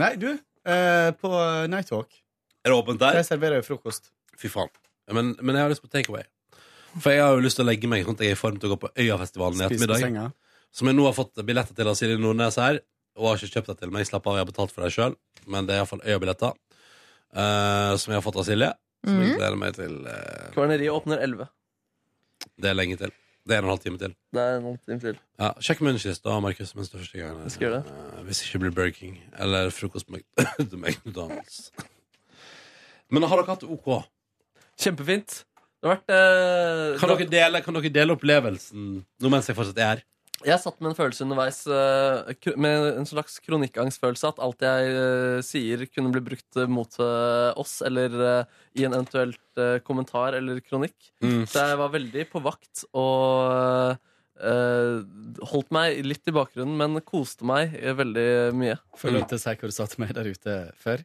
Nei, 0.00 0.12
du. 0.16 0.30
Eh, 0.64 1.10
på 1.20 1.28
Nighthawk 1.68 2.08
Er 2.64 2.70
det 2.72 2.76
åpent 2.78 2.98
der? 3.02 3.18
der 3.18 3.26
serverer 3.26 3.58
jeg 3.60 3.66
frokost. 3.66 4.08
Fy 4.40 4.48
faen. 4.48 4.70
Men, 5.12 5.34
men 5.42 5.54
jeg 5.58 5.62
har 5.66 5.68
lyst 5.74 5.82
på 5.84 5.90
takeaway. 5.92 6.24
For 6.96 7.10
jeg 7.12 7.20
har 7.20 7.34
jo 7.36 7.42
lyst 7.44 7.58
til 7.58 7.66
å 7.66 7.68
legge 7.68 7.88
meg 7.90 8.04
sånn 8.06 8.16
at 8.16 8.22
jeg 8.24 8.32
er 8.32 8.38
i 8.38 8.40
form 8.40 8.56
til 8.62 8.70
å 8.70 8.74
gå 8.76 8.80
på 8.86 8.90
Øyafestivalen 8.96 9.60
i 9.60 9.66
på 9.66 9.74
ettermiddag. 9.74 10.00
senga. 10.00 10.24
Som 10.74 10.88
jeg 10.88 10.96
nå 10.96 11.04
har 11.04 11.12
fått 11.16 11.42
billetter 11.46 11.76
til 11.76 11.90
av 11.90 11.98
Silje 11.98 12.16
Nordnes 12.22 12.56
her. 12.56 12.80
Og 13.18 13.28
har 13.28 13.36
ikke 13.38 13.52
kjøpt 13.60 13.68
det 13.74 13.76
til 13.82 13.92
meg. 13.94 14.06
Slapp 14.08 14.24
av, 14.26 14.38
jeg 14.38 14.42
har 14.46 14.50
betalt 14.50 14.72
for 14.74 14.82
det 14.86 14.92
sjøl. 14.94 15.14
Men 15.46 15.66
det 15.68 15.74
er 15.76 15.82
iallfall 15.82 16.00
Øya-billetter. 16.02 16.54
eh, 17.34 17.96
som 17.98 18.12
jeg 18.12 18.16
har 18.20 18.24
fått 18.24 18.36
av 18.40 18.46
Silje. 18.48 18.72
Som 19.04 19.20
jeg 19.20 19.28
Mhm. 19.34 19.36
gleder 19.38 19.56
meg 19.60 19.74
til. 19.74 20.06
eh, 20.06 20.50
Kvarneriet 20.54 20.90
åpner 20.94 21.18
11. 21.20 21.48
det 22.58 22.70
er 22.70 22.74
lenge 22.74 22.96
til. 22.96 23.12
Det 23.44 23.52
er 23.56 23.60
en 23.60 23.68
halv 23.68 23.80
time 23.82 23.98
til. 24.00 24.14
Det 24.32 24.40
er 24.40 24.54
en 24.56 24.64
halv 24.70 24.78
time 24.86 25.00
til. 25.02 25.18
Ja, 25.40 25.50
Sjekk 25.60 25.82
Munchies 25.84 26.20
da, 26.24 26.38
Markus, 26.40 26.70
mens 26.78 26.88
det 26.88 26.96
er 26.96 27.02
første 27.04 27.18
gang. 27.20 27.42
Jeg 27.44 27.52
skal 27.52 27.66
gjøre 27.66 27.80
det. 27.82 27.92
Eh, 27.92 28.22
hvis 28.28 28.40
ikke 28.46 28.60
blir 28.62 28.72
Burger 28.78 28.94
King. 28.96 29.18
Eller 29.38 29.68
frokost 29.74 30.08
på 30.08 30.16
McDonald's. 30.84 31.58
Men 33.12 33.26
har 33.28 33.36
dere 33.42 33.52
hatt 33.52 33.66
det 33.66 33.68
OK? 33.74 33.90
Kjempefint. 34.80 35.42
Det 35.84 35.90
har 35.90 35.98
vært 35.98 36.14
eh, 36.16 36.98
Kan 37.02 37.12
dere 37.12 37.28
dele, 37.28 37.60
kan 37.66 37.76
dere 37.76 37.92
dele 37.92 38.16
opplevelsen 38.16 38.86
nå 39.04 39.32
mens 39.32 39.50
jeg 39.50 39.58
fortsatt 39.58 39.80
er 39.84 39.90
her? 39.90 40.04
Jeg 40.44 40.60
satt 40.60 40.80
med 40.82 40.92
en 40.92 40.96
følelse 40.98 41.24
underveis 41.24 41.60
eh, 41.72 42.50
med 42.60 42.88
en 43.00 43.08
slags 43.08 43.38
kronikkangstfølelse. 43.44 44.32
At 44.34 44.42
alt 44.44 44.64
jeg 44.64 44.90
eh, 44.92 45.38
sier, 45.46 45.84
kunne 45.92 46.12
bli 46.14 46.24
brukt 46.24 46.60
eh, 46.60 46.70
mot 46.70 46.98
oss 47.00 47.78
eller 47.86 48.16
i 48.74 48.84
en 48.84 48.96
eventuelt 48.96 49.62
kommentar 49.86 50.36
eller 50.36 50.60
kronikk. 50.64 50.96
Mm. 51.22 51.44
Så 51.48 51.62
jeg 51.62 51.78
var 51.80 51.94
veldig 51.94 52.28
på 52.32 52.44
vakt 52.44 52.88
og 52.92 54.02
Uh, 54.34 55.04
holdt 55.46 55.68
meg 55.70 56.00
litt 56.02 56.26
i 56.26 56.32
bakgrunnen, 56.34 56.74
men 56.74 56.98
koste 57.06 57.46
meg 57.46 57.76
veldig 57.94 58.50
mye. 58.58 58.74
Får 58.98 59.14
du 59.14 59.20
til 59.30 59.38
å 59.38 59.42
si 59.44 59.52
hva 59.60 59.70
du 59.70 59.74
sa 59.76 59.86
til 59.86 60.02
meg 60.02 60.10
der 60.16 60.26
ute 60.26 60.56
før? 60.74 61.04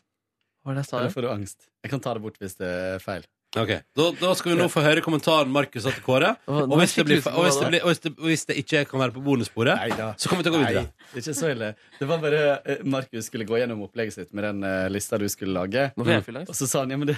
Hva 0.66 0.72
var 0.72 0.80
det 0.80 0.82
jeg 0.82 0.90
sa? 0.90 0.96
Eller 0.98 1.14
får 1.14 1.28
du 1.28 1.30
angst? 1.36 1.68
Jeg 1.86 1.94
kan 1.94 2.02
ta 2.02 2.16
det 2.18 2.24
bort 2.26 2.42
hvis 2.42 2.58
det 2.58 2.72
er 2.74 3.04
feil. 3.04 3.28
Ok, 3.58 3.72
Da, 3.98 4.06
da 4.14 4.32
skal 4.38 4.52
vi 4.52 4.58
nå 4.60 4.68
få 4.70 4.82
høre 4.86 5.02
kommentaren 5.02 5.50
Markus 5.50 5.88
har 5.88 5.96
til 5.98 6.04
Kåre. 6.06 6.36
Og 6.46 6.76
hvis 6.78 6.92
det, 7.00 7.06
blir, 7.08 7.22
og 7.32 7.48
hvis 7.48 7.56
det, 7.58 7.70
blir, 7.72 7.82
og 7.82 7.90
hvis 7.90 8.02
det, 8.04 8.12
og 8.20 8.28
hvis 8.30 8.44
det 8.46 8.58
ikke 8.62 8.84
kan 8.92 9.02
være 9.02 9.16
på 9.16 9.24
bonussporet, 9.26 9.80
Neida. 9.82 10.12
så 10.22 10.30
kommer 10.30 10.44
vi 10.44 10.50
til 10.50 10.54
å 10.54 10.60
gå 10.60 10.68
videre. 10.68 10.84
Nei, 10.86 11.08
det 11.10 11.18
er 11.18 11.24
ikke 11.24 11.38
så 11.40 11.50
ille. 11.50 11.70
Det 11.98 12.10
var 12.12 12.22
bare 12.22 12.44
eh, 12.60 12.84
Markus 12.86 13.26
skulle 13.32 13.48
gå 13.50 13.58
gjennom 13.58 13.82
opplegget 13.88 14.20
sitt 14.20 14.30
med 14.38 14.46
den 14.46 14.62
eh, 14.70 14.86
lista 14.94 15.18
du 15.18 15.26
skulle 15.34 15.56
lage. 15.58 15.88
Nå 15.98 16.06
får 16.06 16.14
jeg 16.14 16.28
fylleangst. 16.30 16.54
Og 16.54 16.60
så 16.62 16.70
sa 16.70 16.84
han 16.86 16.94
ja, 16.94 17.02
men 17.02 17.10
det 17.10 17.18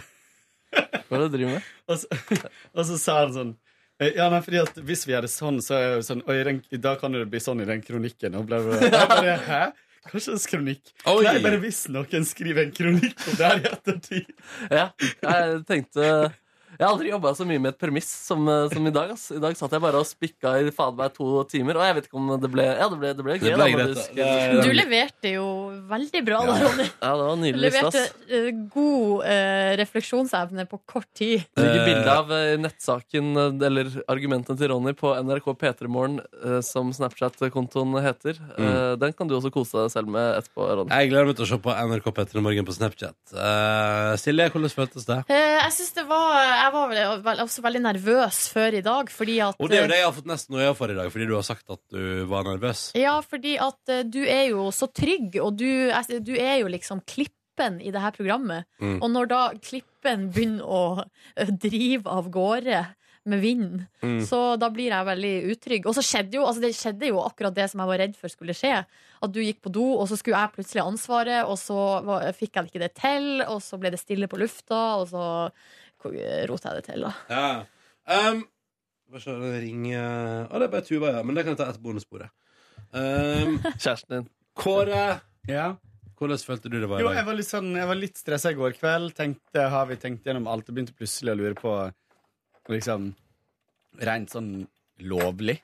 Hva 0.71 1.17
er 1.17 1.25
det 1.25 1.27
du 1.27 1.35
driver 1.35 1.57
med? 1.57 1.67
Og 1.91 1.99
så, 1.99 2.39
og 2.71 2.85
så 2.87 2.97
sa 3.03 3.17
han 3.25 3.35
sånn 3.35 3.49
eh, 3.99 4.13
ja, 4.15 4.29
nei, 4.31 4.39
fordi 4.45 4.61
at 4.63 4.77
Hvis 4.87 5.03
vi 5.03 5.11
gjør 5.11 5.27
det 5.27 5.33
sånn, 5.35 5.59
så 5.65 5.75
er 5.75 5.87
det 5.97 6.05
sånn 6.07 6.23
Oi, 6.31 6.37
i 6.39 6.45
den, 6.47 6.61
da 6.79 6.93
kan 7.01 7.11
det 7.11 7.25
bli 7.27 7.41
sånn 7.43 7.59
i 7.59 7.67
den 7.67 7.83
kronikken. 7.83 8.39
Og 8.39 8.47
ble, 8.47 8.61
ble. 8.69 8.79
Jeg 8.87 9.09
bare, 9.11 9.35
Hæ? 9.51 9.63
Hva 10.09 10.19
en 10.23 10.47
kronikk? 10.49 10.93
Oi. 11.05 11.21
Nei, 11.27 11.35
bare 11.43 11.59
hvis 11.61 11.83
noen 11.93 12.23
skriver 12.25 12.65
en 12.65 12.73
kronikk 12.73 13.21
om 13.29 13.35
det 13.37 13.49
her 13.51 13.59
i 13.61 13.67
ettertid. 13.69 14.31
Ja, 14.71 14.87
jeg 15.21 15.59
tenkte 15.69 16.07
Jeg 16.81 16.87
har 16.87 16.95
aldri 16.95 17.11
jobba 17.11 17.31
så 17.37 17.45
mye 17.45 17.61
med 17.61 17.75
et 17.75 17.77
premiss 17.77 18.07
som, 18.25 18.41
eh, 18.49 18.63
som 18.73 18.87
i 18.89 18.91
dag. 18.95 19.11
Ass. 19.13 19.27
I 19.35 19.37
dag 19.37 19.53
satt 19.59 19.69
jeg 19.75 19.81
bare 19.83 19.99
og 20.01 20.07
spikka 20.09 20.55
i 20.65 20.71
faen 20.73 20.95
meg 20.97 21.11
to 21.13 21.43
timer, 21.45 21.77
og 21.77 21.83
jeg 21.85 21.95
vet 21.99 22.07
ikke 22.09 22.17
om 22.17 22.31
det 22.41 22.49
ble 22.49 22.63
Ja, 22.65 22.87
det 22.89 22.97
ble, 22.97 23.11
det 23.13 23.25
ble. 23.27 23.35
Det 23.37 23.53
ble 23.53 23.67
greit, 23.75 23.91
du 23.91 23.93
da. 23.93 24.05
Det- 24.17 24.63
Du 24.65 24.71
leverte 24.73 25.29
jo 25.35 25.45
veldig 25.91 26.21
bra, 26.25 26.39
da, 26.47 26.55
Ronny. 26.57 26.87
Ja, 26.89 27.11
det 27.13 27.25
var 27.27 27.35
Du 27.35 27.41
nydelig 27.43 27.61
liste, 27.61 27.83
leverte 27.83 28.01
ass. 28.01 28.13
eh, 28.31 28.49
god 28.73 29.21
uh, 29.21 29.75
refleksjonsevne 29.77 30.65
på 30.71 30.79
kort 30.89 31.05
tid. 31.13 31.45
Det 31.55 31.67
ligger 31.67 31.85
bilde 31.85 32.15
av 32.17 32.31
uh, 32.33 32.57
nettsaken, 32.57 33.29
eller 33.61 33.91
argumentene 34.09 34.57
til 34.57 34.73
Ronny, 34.73 34.93
på 34.97 35.13
NRK 35.21 35.53
P3morgen, 35.61 36.17
eh, 36.43 36.61
som 36.65 36.89
Snapchat-kontoen 36.91 37.93
heter. 38.01 38.41
Eh, 38.57 38.95
Den 38.97 39.13
kan 39.13 39.27
du 39.29 39.35
også 39.37 39.51
kose 39.53 39.77
deg 39.85 39.91
selv 39.93 40.07
med 40.09 40.39
etterpå, 40.41 40.65
Ronny. 40.65 40.89
Jeg 40.89 41.09
gleder 41.13 41.25
meg 41.29 41.35
til 41.37 41.45
å 41.45 41.51
se 41.53 41.57
på 41.61 41.77
NRK 41.77 42.09
P3morgen 42.17 42.65
på 42.65 42.73
Snapchat. 42.73 43.15
Eh, 43.37 44.15
Silje, 44.17 44.49
hvordan 44.49 44.73
føltes 44.73 45.05
det? 45.05 45.19
Eh, 45.29 45.59
jeg 45.61 45.71
synes 45.77 45.93
det 45.93 46.07
var 46.09 46.70
Jeg 46.71 46.77
var 46.95 47.23
vel, 47.25 47.41
også 47.43 47.63
veldig 47.65 47.81
nervøs 47.83 48.37
før 48.53 48.77
i 48.79 48.83
dag, 48.85 49.09
fordi 49.11 49.39
at 49.43 49.57
Og 49.59 49.67
det 49.71 49.79
er 49.81 49.83
jo 49.83 49.91
det 49.91 49.97
jeg 49.99 50.07
har 50.07 50.15
fått 50.15 50.29
nesten 50.31 50.55
noe 50.55 50.69
for 50.77 50.93
i 50.93 50.95
dag, 50.95 51.09
fordi 51.11 51.27
du 51.27 51.33
har 51.35 51.43
sagt 51.43 51.67
at 51.73 51.81
du 51.91 52.23
var 52.31 52.47
nervøs. 52.47 52.85
Ja, 52.95 53.17
fordi 53.25 53.57
at 53.59 53.91
eh, 53.91 54.05
du 54.07 54.21
er 54.23 54.45
jo 54.53 54.69
så 54.71 54.87
trygg, 54.87 55.35
og 55.43 55.57
du, 55.59 55.67
du 56.23 56.33
er 56.37 56.61
jo 56.61 56.71
liksom 56.71 57.03
klippen 57.03 57.81
i 57.83 57.91
det 57.91 57.99
her 58.01 58.15
programmet. 58.15 58.63
Mm. 58.79 59.01
Og 59.03 59.11
når 59.11 59.27
da 59.33 59.41
klippen 59.59 60.29
begynner 60.31 60.63
å 60.63 60.81
eh, 61.35 61.51
drive 61.51 62.07
av 62.07 62.31
gårde 62.31 62.85
med 63.29 63.43
vind, 63.43 63.83
Mm. 64.01 64.23
så 64.25 64.57
da 64.57 64.65
blir 64.73 64.89
jeg 64.89 65.05
veldig 65.05 65.33
utrygg. 65.53 65.83
Og 65.85 65.93
så 65.93 66.01
skjedde 66.01 66.39
jo, 66.39 66.45
altså 66.47 66.63
det 66.63 66.71
skjedde 66.73 67.11
jo 67.11 67.19
akkurat 67.21 67.53
det 67.53 67.67
som 67.69 67.83
jeg 67.83 67.89
var 67.91 67.99
redd 68.01 68.15
for 68.17 68.33
skulle 68.33 68.55
skje. 68.57 68.79
At 69.21 69.29
du 69.35 69.37
gikk 69.43 69.59
på 69.61 69.69
do, 69.75 69.83
og 69.99 70.07
så 70.09 70.17
skulle 70.17 70.39
jeg 70.41 70.55
plutselig 70.55 70.81
ha 70.81 70.87
ansvaret, 70.89 71.43
og 71.45 71.59
så 71.61 71.77
var, 72.07 72.25
fikk 72.33 72.57
jeg 72.57 72.71
ikke 72.71 72.81
det 72.81 72.89
til, 72.97 73.27
og 73.45 73.59
så 73.61 73.77
ble 73.77 73.91
det 73.93 73.99
stille 74.01 74.25
på 74.31 74.39
lufta, 74.41 74.79
og 75.03 75.05
så 75.11 75.27
rota 76.49 76.71
jeg 76.73 76.81
det 76.81 76.85
til, 76.89 77.05
da. 77.05 77.11
Ja. 77.29 78.27
Um, 78.31 78.41
Hva 79.11 79.19
det 79.43 79.61
ringer 79.61 80.47
Å, 80.47 80.57
det 80.59 80.65
er 80.67 80.71
bare 80.73 80.85
Tuva, 80.87 81.11
ja. 81.17 81.21
Men 81.23 81.35
det 81.37 81.43
kan 81.45 81.53
jeg 81.53 81.59
ta 81.61 81.67
etter 81.69 81.83
bonussporet. 81.83 82.31
Um, 82.91 83.57
Kjæresten 83.83 84.15
din. 84.17 84.29
Kåre, 84.57 85.21
Ja. 85.47 85.75
hvordan 86.19 86.37
følte 86.45 86.69
du 86.69 86.79
det 86.79 86.89
var 86.89 87.01
Jo, 87.01 87.11
jeg 87.15 87.25
var 87.25 87.37
litt, 87.37 87.47
sånn, 87.49 87.71
jeg 87.77 87.87
var 87.87 87.99
litt 87.99 88.17
stressa 88.19 88.51
i 88.51 88.57
går 88.57 88.75
kveld. 88.77 89.13
Tenkte, 89.17 89.67
har 89.73 89.85
vi 89.89 89.95
tenkt 90.01 90.25
gjennom 90.27 90.47
alt? 90.51 90.67
Og 90.69 90.75
begynte 90.75 90.95
plutselig 90.97 91.33
å 91.33 91.39
lure 91.39 91.55
på 91.59 91.73
liksom 92.71 93.11
rent 94.01 94.31
sånn 94.33 94.51
lovlig. 95.01 95.57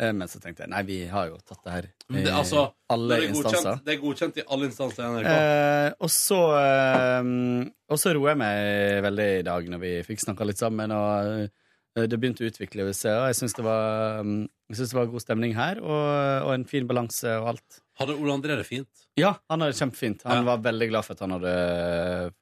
Eh, 0.00 0.12
Men 0.16 0.28
så 0.32 0.40
tenkte 0.40 0.64
jeg 0.64 0.70
nei, 0.72 0.82
vi 0.88 0.98
har 1.12 1.26
jo 1.28 1.38
tatt 1.44 1.60
det 1.66 1.72
her 1.74 1.86
i 2.10 2.22
det, 2.24 2.32
altså, 2.32 2.62
alle 2.90 3.16
det, 3.16 3.24
er 3.26 3.32
instanser. 3.34 3.80
det 3.84 3.92
er 3.94 3.98
godkjent 4.00 4.38
i 4.40 4.44
alle 4.48 4.68
instanser 4.70 5.04
i 5.04 5.10
NRK. 5.12 5.26
Eh, 5.30 5.88
og 6.00 6.10
så 6.10 6.38
eh, 6.56 8.14
roer 8.16 8.30
jeg 8.32 8.40
meg 8.40 9.02
veldig 9.06 9.26
i 9.40 9.44
dag 9.46 9.68
når 9.74 9.82
vi 9.84 9.92
fikk 10.08 10.24
snakka 10.24 10.46
litt 10.48 10.58
sammen. 10.62 10.94
Og 10.96 11.44
eh, 11.44 12.06
det 12.08 12.18
begynte 12.22 12.46
å 12.46 12.48
utvikle 12.50 12.88
seg, 12.96 13.12
og 13.18 13.28
jeg 13.30 13.38
syns 13.40 13.54
det, 13.58 13.64
var, 13.66 14.20
mm, 14.24 14.42
det 14.72 14.88
var 14.96 15.08
god 15.12 15.24
stemning 15.26 15.54
her. 15.58 15.80
Og, 15.84 16.10
og 16.48 16.52
en 16.54 16.66
fin 16.70 16.86
balanse 16.88 17.36
og 17.42 17.52
alt. 17.54 17.80
Hadde 18.00 18.14
Ole 18.16 18.32
André 18.38 18.56
det 18.56 18.64
fint? 18.66 19.06
Ja, 19.20 19.34
han 19.52 19.60
hadde 19.60 19.74
det 19.74 19.80
kjempefint. 19.82 20.22
Han 20.24 20.40
Ja. 20.40 20.46
var 20.54 20.62
veldig 20.64 20.88
glad 20.88 21.04
for 21.04 21.18
at 21.18 21.24
han 21.26 21.34
hadde 21.36 21.54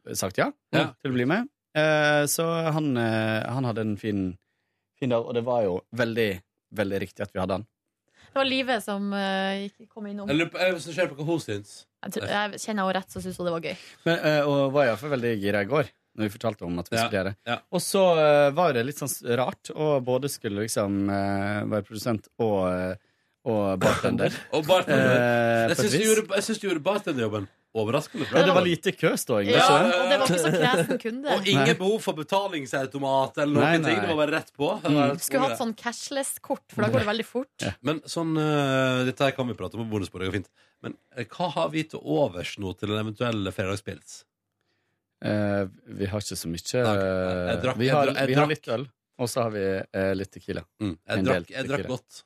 eh, 0.07 0.15
sagt 0.15 0.39
ja, 0.39 0.53
Ja. 0.77 0.91
til 1.03 1.11
å 1.11 1.17
bli 1.19 1.27
med. 1.29 1.49
Eh, 1.75 2.25
så 2.31 2.45
han, 2.73 2.95
han 2.97 3.67
hadde 3.69 3.83
en 3.85 3.97
fin, 4.01 4.29
fin 5.01 5.11
dag, 5.13 5.27
og 5.27 5.35
det 5.35 5.45
var 5.45 5.65
jo 5.67 5.81
veldig, 5.97 6.31
veldig 6.75 7.01
riktig 7.05 7.23
at 7.27 7.33
vi 7.35 7.41
hadde 7.41 7.59
han. 7.61 7.66
Det 8.29 8.37
var 8.37 8.45
Live 8.45 8.81
som 8.85 9.12
eh, 9.16 9.69
gikk- 9.69 9.89
kom 9.89 10.07
innom. 10.11 10.29
Jeg 10.29 10.37
lurer 10.37 10.51
på, 10.53 10.59
jeg 10.61 10.75
er 10.75 10.81
så 10.85 10.91
nysgjerrig 10.93 11.14
på 11.16 11.23
hva 11.23 11.29
hun 11.33 11.41
syns. 11.41 11.71
Jeg, 12.05 12.12
tror, 12.14 12.27
jeg 12.29 12.61
kjenner 12.61 12.83
henne 12.85 12.95
rett, 12.99 13.11
så 13.14 13.23
syns 13.25 13.39
hun 13.41 13.49
det 13.49 13.55
var 13.57 13.64
gøy. 13.64 13.77
Men, 14.05 14.19
eh, 14.29 14.41
og 14.47 14.73
var 14.77 14.91
iallfall 14.91 15.14
veldig 15.16 15.33
gira 15.43 15.62
i 15.64 15.69
går, 15.71 15.89
når 16.19 16.29
vi 16.29 16.35
fortalte 16.37 16.66
om 16.69 16.79
at 16.83 16.91
vi 16.93 16.97
Ja, 16.99 17.03
skulle 17.07 17.19
gjøre 17.19 17.31
det. 17.33 17.37
ja. 17.49 17.57
Og 17.73 17.81
så 17.83 18.03
eh, 18.21 18.51
var 18.59 18.73
det 18.77 18.85
litt 18.87 19.01
sånn 19.01 19.14
rart, 19.41 19.71
å 19.75 19.89
både 20.05 20.29
skulle 20.31 20.61
liksom 20.66 20.99
eh, 21.11 21.62
være 21.73 21.87
produsent 21.89 22.29
og, 22.39 22.59
eh, 22.69 22.95
og 23.49 23.79
bartender. 23.81 24.37
Og 24.55 24.66
bartender. 24.69 25.14
Eh, 25.16 25.62
jeg 25.64 25.71
et 25.73 25.79
syns 25.81 25.93
du 25.93 25.99
vis. 25.99 26.07
gjorde, 26.12 26.27
jeg 26.37 26.47
synes 26.51 26.61
du 26.62 26.69
gjorde 26.69 26.85
bartenderjobben 26.93 27.49
overraskende 27.83 28.26
bra. 28.29 28.41
Ja, 28.41 28.47
det 28.49 28.55
var 28.57 28.64
lite 28.66 28.93
køståing. 28.97 29.49
Ja, 29.51 29.59
ikke 29.62 29.74
og 29.99 30.09
det 30.11 30.18
var 30.18 30.26
ikke 30.26 30.39
så 30.43 30.53
kresen 30.55 31.01
kunde. 31.03 31.35
Og 31.37 31.49
ingen 31.53 31.64
Nei. 31.70 31.74
behov 31.81 31.99
for 32.05 32.18
betalingsautomat 32.18 33.41
eller 33.43 33.55
noen 33.55 33.64
Nei, 33.64 33.79
nei. 33.79 33.89
ting. 33.93 34.01
Det 34.03 34.11
var 34.12 34.18
bare 34.22 34.35
rett 34.37 34.53
på. 34.59 34.70
Mm. 34.85 35.18
Skulle 35.24 35.43
hatt 35.47 35.61
sånn 35.62 35.74
cashless-kort, 35.79 36.64
for 36.74 36.85
da 36.85 36.91
går 36.93 37.05
det 37.05 37.09
veldig 37.11 37.26
fort. 37.29 37.66
Men 37.87 38.01
sånn, 38.11 38.35
uh, 38.39 39.05
dette 39.09 39.29
her 39.29 39.35
kan 39.39 39.49
vi 39.51 39.57
prate 39.59 39.79
om 39.79 39.85
på 39.87 39.91
bonusbordet. 39.97 40.26
det 40.26 40.31
går 40.33 40.39
fint. 40.43 40.53
Men 40.87 40.97
uh, 41.16 41.24
hva 41.37 41.51
har 41.57 41.72
vi 41.74 41.87
til 41.95 42.01
overs 42.05 42.55
nå 42.62 42.74
til 42.79 42.95
en 42.95 43.03
eventuell 43.07 43.53
fredagspils? 43.55 44.22
Uh, 45.24 45.66
vi 45.99 46.07
har 46.07 46.22
ikke 46.22 46.39
så 46.39 46.53
mye 46.53 46.87
drakk- 47.64 47.81
Vi 47.83 47.89
har, 47.91 48.14
vi 48.31 48.39
har 48.39 48.47
litt 48.51 48.68
øl, 48.70 48.87
og 49.18 49.31
så 49.33 49.49
har 49.49 49.55
vi 49.57 49.66
litt 50.20 50.31
Tequila. 50.37 50.62
Mm. 50.83 50.95
Jeg, 50.95 51.18
En 51.18 51.24
drakk, 51.26 51.49
del 51.49 51.57
jeg 51.57 51.70
drakk 51.72 51.89
godt. 51.91 52.24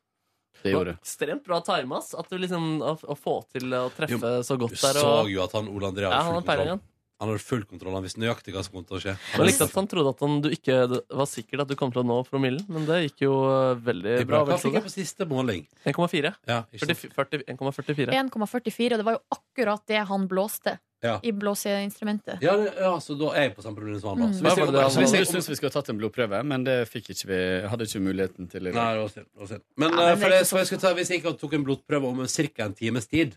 Det 0.62 0.70
gjorde. 0.74 0.96
Ekstremt 1.00 1.44
bra 1.48 1.60
time, 1.66 1.96
ass. 1.98 2.12
At 2.14 2.28
du 2.30 2.36
liksom, 2.38 2.66
å, 2.84 2.94
å 3.02 3.16
få 3.18 3.38
til 3.50 3.72
å 3.74 3.86
treffe 3.96 4.14
Jo, 4.14 4.42
så 4.46 4.56
Du 4.58 4.66
godt 4.66 4.76
der. 4.78 4.98
så 5.00 5.08
Og, 5.24 5.30
jo 5.32 5.42
at 5.42 5.52
han 5.58 5.68
Ole 5.72 5.88
André 5.90 6.06
ja, 6.06 6.10
hadde 6.12 6.22
han 6.22 6.28
full 6.28 6.40
har 6.42 6.48
peiling, 6.50 6.68
kontroll. 6.72 6.78
han. 6.78 6.88
Han 7.22 7.30
hadde 7.30 7.42
full 7.46 7.64
kontroll. 7.70 7.94
Han 7.94 8.02
visste 8.02 8.18
nøyaktig 8.22 8.52
hva 8.54 8.62
som 8.66 8.74
kom 8.74 8.84
til 8.86 8.96
å 8.98 9.00
skje. 9.02 9.12
Jeg 9.36 9.46
likte 9.46 9.66
at 9.68 9.76
han 9.78 9.86
trodde 9.90 10.10
at 10.10 10.22
han, 10.26 10.32
du 10.42 10.48
ikke 10.50 10.78
det 10.90 11.00
var 11.14 11.28
sikkert 11.30 11.60
at 11.64 11.70
du 11.70 11.76
kom 11.78 11.92
til 11.94 12.02
å 12.02 12.06
nå 12.08 12.16
promillen, 12.26 12.64
men 12.68 12.86
det 12.88 12.96
gikk 13.04 13.22
jo 13.28 13.34
eh, 13.46 13.74
veldig 13.78 14.14
Det 14.18 14.24
er 14.24 14.26
bra. 14.26 14.40
bra. 14.42 14.52
Hva 14.52 14.56
vel, 14.56 14.62
fikk 14.64 14.74
jeg 14.74 14.82
Frode? 14.82 14.90
på 14.90 14.94
siste 14.96 15.28
måling? 15.30 15.66
1,4. 15.86 16.32
Ja, 16.50 16.60
ikke 16.74 16.88
sant? 16.90 17.04
40 17.14 17.44
1,44. 17.54 18.16
1,44, 18.24 18.96
og 18.96 19.02
det 19.02 19.06
var 19.06 19.18
jo 19.18 19.22
akkurat 19.38 19.86
det 19.86 20.02
han 20.10 20.26
blåste 20.30 20.78
Ja. 21.02 21.16
i 21.22 21.32
blåseinstrumentet. 21.34 22.38
Ja, 22.44 22.52
det, 22.56 22.72
ja, 22.78 22.92
så 23.02 23.16
da 23.18 23.32
er 23.34 23.48
jeg 23.48 23.56
på 23.56 23.62
samme 23.64 23.80
problem 23.80 23.98
som 24.00 24.12
han. 24.12 24.20
da. 24.20 24.26
Mm. 24.30 24.34
Så 24.38 24.44
hvis 24.44 24.58
jeg, 24.60 24.72
det 24.72 25.18
jeg, 25.18 25.28
syns 25.32 25.48
vi 25.50 25.56
skulle 25.58 25.74
tatt 25.74 25.88
en 25.90 25.98
blodprøve, 25.98 26.42
men 26.46 26.66
det 26.66 26.76
fikk 26.90 27.10
ikke 27.10 27.30
vi, 27.32 27.38
hadde 27.72 27.88
ikke 27.88 28.02
muligheten 28.04 28.50
til. 28.52 28.68
Nei, 28.68 28.84
det 28.94 29.00
var 29.00 29.10
synd. 29.10 29.26
det 29.26 29.42
var 29.42 29.50
synd. 29.50 29.64
Men, 29.82 29.96
Ja, 29.98 30.04
eh, 30.04 30.12
men 30.12 30.22
for 30.22 30.30
det 30.30 30.38
jeg 30.46 30.70
skal 30.70 30.82
ta, 30.84 30.92
hvis 30.94 31.10
jeg 31.10 31.22
ikke 31.22 31.34
tok 31.40 31.56
en 31.58 31.66
blodprøve 31.66 32.12
om 32.12 32.22
ca. 32.30 32.68
en 32.68 32.78
times 32.78 33.10
tid, 33.10 33.34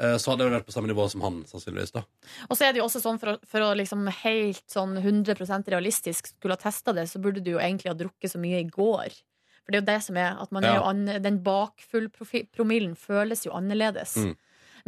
eh, 0.00 0.16
så 0.16 0.32
hadde 0.32 0.48
jeg 0.48 0.56
vært 0.56 0.68
på 0.70 0.76
samme 0.78 0.88
nivå 0.88 1.08
som 1.12 1.20
han, 1.28 1.44
sannsynligvis. 1.52 1.92
da 1.92 2.06
Og 2.48 2.56
så 2.56 2.64
er 2.64 2.72
det 2.72 2.80
jo 2.80 2.88
også 2.88 3.04
sånn 3.04 3.20
for 3.20 3.34
å, 3.34 3.38
for 3.44 3.60
å 3.60 3.74
liksom 3.76 4.08
helt 4.24 4.64
sånn 4.64 4.96
100% 4.96 5.68
realistisk 5.68 6.32
skulle 6.32 6.56
ha 6.56 6.64
testa 6.64 6.96
det, 6.96 7.10
så 7.12 7.20
burde 7.20 7.44
du 7.44 7.52
jo 7.58 7.60
egentlig 7.60 7.92
ha 7.92 7.98
drukket 7.98 8.32
så 8.32 8.40
mye 8.40 8.64
i 8.64 8.70
går. 8.72 9.20
For 9.60 9.74
det 9.74 9.76
er 9.76 9.84
jo 9.84 9.90
det 9.92 10.02
som 10.08 10.16
er 10.16 10.40
at 10.40 10.50
man 10.50 10.64
er 10.64 10.78
jo 10.80 10.86
an, 10.88 11.04
Den 11.20 11.42
bakfullpromillen 11.44 12.96
føles 12.96 13.44
jo 13.44 13.52
annerledes. 13.52 14.16
Mm. 14.16 14.36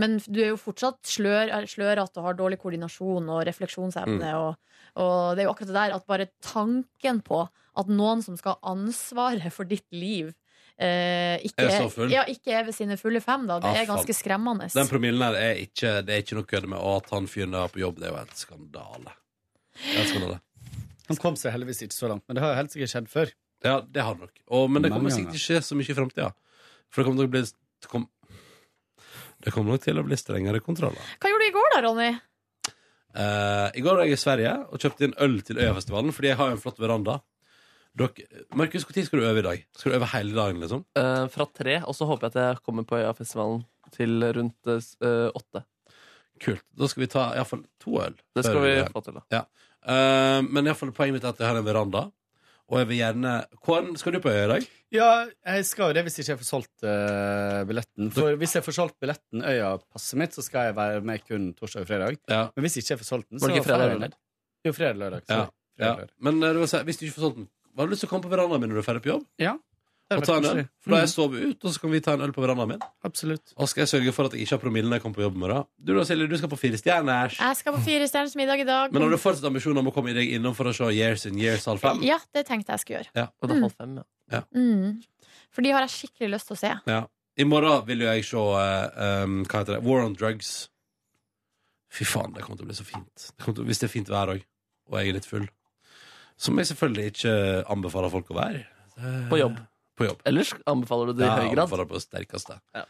Men 0.01 0.19
du 0.27 0.41
er 0.43 0.53
jo 0.53 0.61
fortsatt 0.61 1.01
slør, 1.09 1.53
slørete 1.69 2.21
og 2.21 2.29
har 2.29 2.39
dårlig 2.39 2.61
koordinasjon 2.63 3.29
og 3.33 3.43
refleksjonsevne. 3.49 4.21
Mm. 4.21 4.39
Og, 4.43 4.79
og 5.03 5.17
det 5.37 5.45
er 5.45 5.49
jo 5.49 5.55
akkurat 5.55 5.73
det 5.73 5.81
der 5.81 5.97
at 5.97 6.07
bare 6.09 6.29
tanken 6.45 7.21
på 7.27 7.43
at 7.81 7.89
noen 7.89 8.23
som 8.25 8.37
skal 8.37 8.57
ha 8.59 8.73
ansvaret 8.75 9.53
for 9.55 9.69
ditt 9.69 9.87
liv, 9.97 10.33
eh, 10.77 11.41
ikke, 11.49 11.67
Er 11.67 11.77
så 11.87 11.91
full? 11.93 12.13
Ja, 12.13 12.25
ikke 12.29 12.53
er 12.53 12.67
ved 12.69 12.77
sine 12.77 12.99
fulle 13.01 13.23
fem, 13.25 13.47
da. 13.49 13.59
Det 13.63 13.73
Ja, 13.73 13.83
er 13.83 13.89
ganske 13.89 14.17
skremmende. 14.17 14.69
Den 14.75 14.91
promillen 14.91 15.25
her 15.25 15.39
er 15.41 15.61
ikke, 15.63 15.99
det 16.05 16.15
er 16.15 16.25
ikke 16.25 16.37
noe 16.37 16.45
å 16.47 16.51
kødde 16.53 16.73
med. 16.73 16.79
Og 16.81 16.97
at 17.01 17.13
han 17.17 17.29
fyren 17.31 17.57
der 17.57 17.73
på 17.73 17.81
jobb, 17.81 18.01
det 18.01 18.09
er 18.09 18.13
jo 18.13 18.21
helt 18.21 18.37
skandale. 18.37 19.15
Det 19.73 20.01
en 20.03 20.11
skandale. 20.11 20.41
Han 21.09 21.19
kom 21.21 21.37
seg 21.37 21.53
heldigvis 21.55 21.83
ikke 21.87 21.97
så 21.97 22.09
langt, 22.13 22.25
men 22.29 22.37
det 22.37 22.45
har 22.45 22.53
jo 22.53 22.61
helt 22.61 22.75
sikkert 22.75 22.93
skjedd 22.93 23.09
før. 23.13 23.33
Ja, 23.63 23.81
det 23.81 24.03
har 24.05 24.17
det 24.17 24.27
nok. 24.27 24.39
Og, 24.51 24.71
men 24.71 24.85
det 24.85 24.91
kommer 24.93 25.13
sikkert 25.15 25.37
ikke 25.37 25.47
skje 25.47 25.61
så 25.65 25.79
mye 25.79 25.93
i 25.93 25.97
framtida. 25.97 26.31
For 26.93 27.03
det 27.03 27.09
kommer 27.09 27.23
til 27.23 27.31
å 27.31 27.33
bli 27.33 27.43
kom, 27.91 28.07
Det 29.43 29.53
kommer 29.55 29.75
nok 29.75 29.83
til 29.85 29.99
å 29.99 30.05
bli 30.07 30.19
strengere 30.19 30.63
kontroller. 30.63 31.11
Hva 31.19 31.33
gjorde 31.33 31.47
du 31.47 31.51
i 31.51 31.57
går, 31.57 31.69
da, 31.75 31.83
Ronny? 31.87 32.11
Eh, 33.13 33.67
I 33.77 33.83
går 33.85 33.99
var 33.99 34.07
jeg 34.07 34.17
i 34.17 34.23
Sverige 34.23 34.55
og 34.71 34.81
kjøpte 34.81 35.09
inn 35.09 35.19
øl 35.27 35.37
til 35.45 35.61
Øyafestivalen, 35.61 36.15
fordi 36.17 36.31
jeg 36.31 36.39
har 36.41 36.53
jo 36.53 36.57
en 36.57 36.63
flott 36.63 36.81
veranda. 36.81 37.19
Dere, 37.99 38.45
Markus, 38.57 38.87
når 38.89 39.05
skal 39.05 39.21
du 39.21 39.27
øve 39.29 39.43
i 39.43 39.45
dag? 39.45 39.67
Skal 39.77 39.93
du 39.93 39.97
øve 39.99 40.09
hele 40.15 40.37
dagen, 40.39 40.63
liksom? 40.63 40.87
Eh, 40.97 41.27
fra 41.35 41.49
tre, 41.53 41.83
og 41.83 41.97
så 41.99 42.09
håper 42.09 42.29
jeg 42.29 42.33
at 42.33 42.41
jeg 42.41 42.63
kommer 42.65 42.87
på 42.89 43.03
Øyafestivalen 43.03 43.67
til 43.93 44.25
rundt 44.39 44.73
eh, 44.73 45.29
åtte. 45.29 45.67
Kult. 46.43 46.65
Da 46.79 46.89
skal 46.89 47.05
vi 47.05 47.11
ta 47.13 47.27
iallfall 47.37 47.67
to 47.83 47.99
øl. 48.03 48.17
Det 48.35 48.47
skal 48.47 48.65
vi 48.65 48.73
få 48.95 49.05
til, 49.05 49.19
da. 49.21 49.27
Ja. 49.31 49.45
Uh, 49.83 50.41
men 50.47 50.67
iallfall 50.67 50.93
poenget 50.95 51.19
mitt 51.19 51.25
er 51.27 51.35
at 51.35 51.43
jeg 51.43 51.51
har 51.51 51.59
en 51.59 51.67
veranda. 51.67 52.07
Og 52.73 52.81
jeg 52.81 52.89
vil 52.89 53.03
gjerne 53.03 53.33
Kåren, 53.61 53.91
skal 54.01 54.15
du 54.17 54.23
på 54.25 54.33
øya 54.33 54.45
i 54.47 54.51
dag? 54.55 54.69
Ja, 54.93 55.09
jeg 55.29 55.65
skal 55.69 55.91
jo 55.91 55.97
det 55.97 56.05
hvis 56.07 56.19
ikke 56.21 56.31
jeg 56.33 56.41
får 56.41 56.49
solgt 56.49 56.85
uh, 56.85 57.61
billetten. 57.69 58.09
For 58.17 58.39
hvis 58.41 58.57
jeg 58.57 58.65
får 58.65 58.77
solgt 58.77 58.97
billetten 59.01 59.45
Øya-passet 59.45 60.21
mitt, 60.21 60.37
så 60.37 60.45
skal 60.45 60.71
jeg 60.71 60.77
være 60.79 61.03
med 61.05 61.25
kun 61.29 61.51
torsdag 61.57 61.85
og 61.85 61.91
fredag. 61.91 62.17
Men 62.29 62.65
hvis 62.65 62.79
ikke 62.81 62.95
jeg 62.95 63.01
får 63.03 63.09
solgt 63.11 63.29
den, 63.29 63.41
så 63.41 63.47
Var 63.47 63.53
det 63.53 63.61
ikke 63.61 63.69
fredag, 63.69 63.97
eller? 63.99 64.17
Jo, 64.65 64.73
fredag 64.77 65.01
lørdag. 65.03 65.27
Ja. 65.29 65.43
Ja. 65.81 65.93
Men 66.25 66.41
uh, 66.41 66.49
det 66.49 66.63
vil 66.65 66.73
si, 66.73 66.81
hvis 66.89 67.01
du 67.01 67.05
ikke 67.07 67.19
får 67.19 67.27
solgt 67.29 67.43
den, 67.43 67.51
har 67.77 67.89
du 67.89 67.93
lyst 67.95 68.05
til 68.05 68.09
å 68.09 68.13
komme 68.13 68.27
på 68.27 68.33
verandaen 68.33 68.65
min 68.65 68.73
når 68.73 68.81
du 68.81 68.83
er 68.83 68.89
ferdig 68.89 69.05
på 69.05 69.13
jobb? 69.15 69.29
Ja. 69.41 69.55
Og 70.19 70.27
ta 70.27 70.37
en 70.41 70.49
øl? 70.51 70.61
For 70.83 70.93
da 70.93 70.99
har 70.99 71.05
jeg 71.07 71.13
sover 71.13 71.39
sovet 71.39 71.53
ut, 71.53 71.65
og 71.65 71.75
så 71.75 71.83
kan 71.83 71.93
vi 71.93 72.01
ta 72.05 72.15
en 72.17 72.25
øl 72.27 72.33
på 72.35 72.43
verandaen 72.45 72.73
min. 72.75 72.85
Absolutt. 73.07 73.55
Og 73.57 73.71
skal 73.71 73.85
jeg 73.85 73.91
sørge 73.93 74.15
for 74.17 74.29
at 74.29 74.37
jeg 74.37 74.47
ikke 74.47 74.57
har 74.57 74.63
promille 74.65 74.91
når 74.91 74.99
jeg 74.99 75.05
kommer 75.05 75.21
på 75.21 75.25
jobb 75.27 75.39
i 75.39 75.43
morgen. 75.45 75.69
Du 75.79 75.95
da, 75.97 76.05
Silje, 76.09 76.29
du 76.31 76.37
skal 76.41 76.53
på 76.53 76.59
Fire 76.61 76.81
stjerners. 76.81 77.39
Jeg 77.39 77.61
skal 77.61 77.77
på 77.77 77.83
Fire 77.87 78.09
stjerners 78.11 78.37
middag 78.39 78.65
i 78.65 78.67
dag. 78.69 78.93
Men 78.95 79.07
har 79.07 79.15
du 79.15 79.21
fortsatt 79.23 79.49
ambisjoner 79.49 79.85
om 79.85 79.93
å 79.93 79.95
komme 79.95 80.17
deg 80.17 80.35
innom 80.37 80.57
for 80.59 80.71
å 80.71 80.75
se 80.77 80.91
Years 80.97 81.27
in 81.31 81.41
Years 81.41 81.69
halv 81.71 81.83
fem? 81.85 82.03
Ja, 82.07 82.19
det 82.35 82.45
tenkte 82.51 82.75
jeg 82.77 82.85
skulle 82.85 83.01
gjøre. 83.01 83.15
Ja. 83.19 83.31
Og 83.41 83.49
det 83.49 83.57
er 83.57 83.65
halv 83.67 83.79
fem, 83.79 83.97
ja. 84.03 84.07
Ja. 84.33 84.45
Mm. 84.57 85.01
For 85.53 85.65
de 85.65 85.73
har 85.75 85.85
jeg 85.87 85.95
skikkelig 85.97 86.35
lyst 86.37 86.51
til 86.51 86.57
å 86.57 86.63
se. 86.63 86.75
Ja. 86.91 87.01
I 87.41 87.49
morgen 87.49 87.87
vil 87.89 88.05
jo 88.05 88.11
jeg 88.11 88.27
se 88.29 88.37
uh, 88.37 89.25
um, 89.25 89.41
Hva 89.49 89.63
heter 89.63 89.79
det? 89.79 89.83
War 89.87 90.05
on 90.05 90.17
Drugs. 90.19 90.53
Fy 91.93 92.07
faen, 92.09 92.33
det 92.37 92.45
kommer 92.45 92.61
til 92.61 92.67
å 92.67 92.71
bli 92.71 92.77
så 92.77 92.87
fint. 92.89 93.27
Det 93.37 93.53
til, 93.53 93.67
hvis 93.69 93.81
det 93.83 93.89
er 93.89 93.93
fint 93.93 94.13
vær 94.13 94.33
òg, 94.33 94.45
og 94.89 94.97
jeg 94.97 95.13
er 95.13 95.19
litt 95.19 95.29
full. 95.29 95.45
Som 96.41 96.57
jeg 96.59 96.71
selvfølgelig 96.71 97.13
ikke 97.13 97.35
anbefaler 97.73 98.13
folk 98.13 98.33
å 98.33 98.39
være. 98.39 98.63
På 99.29 99.39
jobb. 99.41 99.59
På 100.03 100.09
jobb. 100.11 100.23
Ellers 100.29 100.53
anbefaler 100.67 101.13
du 101.13 101.21
det 101.21 101.27
i 101.29 101.31
høy 101.31 101.53
grad. 101.53 101.65
anbefaler 101.65 101.87
på 101.91 101.99
det 102.01 102.05
sterkeste. 102.09 102.59
Ja. 102.75 102.87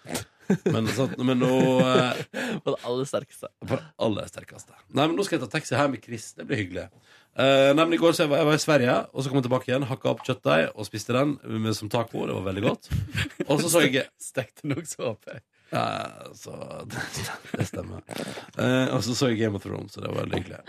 Men, 0.75 0.89
sånn, 0.93 1.13
men 1.23 1.39
nå 1.41 1.49
eh, 1.81 2.19
På 2.65 2.73
det 2.75 2.81
aller 2.85 3.07
sterkeste. 3.09 3.49
På 3.63 3.77
det 3.79 3.85
aller 4.05 4.27
sterkeste. 4.29 4.75
Nei, 4.91 5.07
men 5.07 5.15
Nå 5.17 5.25
skal 5.25 5.39
jeg 5.39 5.47
ta 5.47 5.49
taxi 5.55 5.73
hjem 5.79 5.95
med 5.95 6.03
Chris. 6.05 6.27
Det 6.37 6.45
blir 6.49 6.59
hyggelig. 6.61 6.89
Uh, 7.33 7.71
nei, 7.73 7.87
men 7.87 7.95
I 7.97 8.01
går 8.03 8.13
så 8.13 8.27
jeg 8.27 8.33
var 8.35 8.43
jeg 8.43 8.49
var 8.51 8.59
i 8.59 8.61
Sverige, 8.61 8.97
og 9.15 9.25
så 9.25 9.31
kom 9.33 9.39
jeg 9.41 9.47
tilbake 9.47 9.71
igjen, 9.71 9.87
hakka 9.89 10.11
opp 10.11 10.21
kjøttdeig 10.27 10.67
og 10.75 10.85
spiste 10.85 11.15
den 11.17 11.39
med, 11.63 11.73
som 11.79 11.89
taco. 11.89 12.27
Det 12.29 12.37
var 12.37 12.45
veldig 12.51 12.65
godt. 12.67 12.91
Og 13.47 13.63
så 13.63 13.71
så 13.73 13.85
jeg 13.87 14.05
Stekte 14.33 14.69
nokså 14.69 15.15
opp. 15.15 15.31
jeg. 15.31 15.41
Ja, 15.73 15.87
så 16.37 16.53
det, 16.93 17.07
det 17.55 17.69
stemmer. 17.71 18.05
Uh, 18.59 18.93
og 18.99 19.01
så 19.07 19.17
så 19.17 19.33
jeg 19.33 19.41
Game 19.47 19.57
of 19.57 19.65
Thrones, 19.65 19.95
så 19.97 20.05
det 20.05 20.13
var 20.13 20.27
veldig 20.27 20.43
hyggelig. 20.43 20.61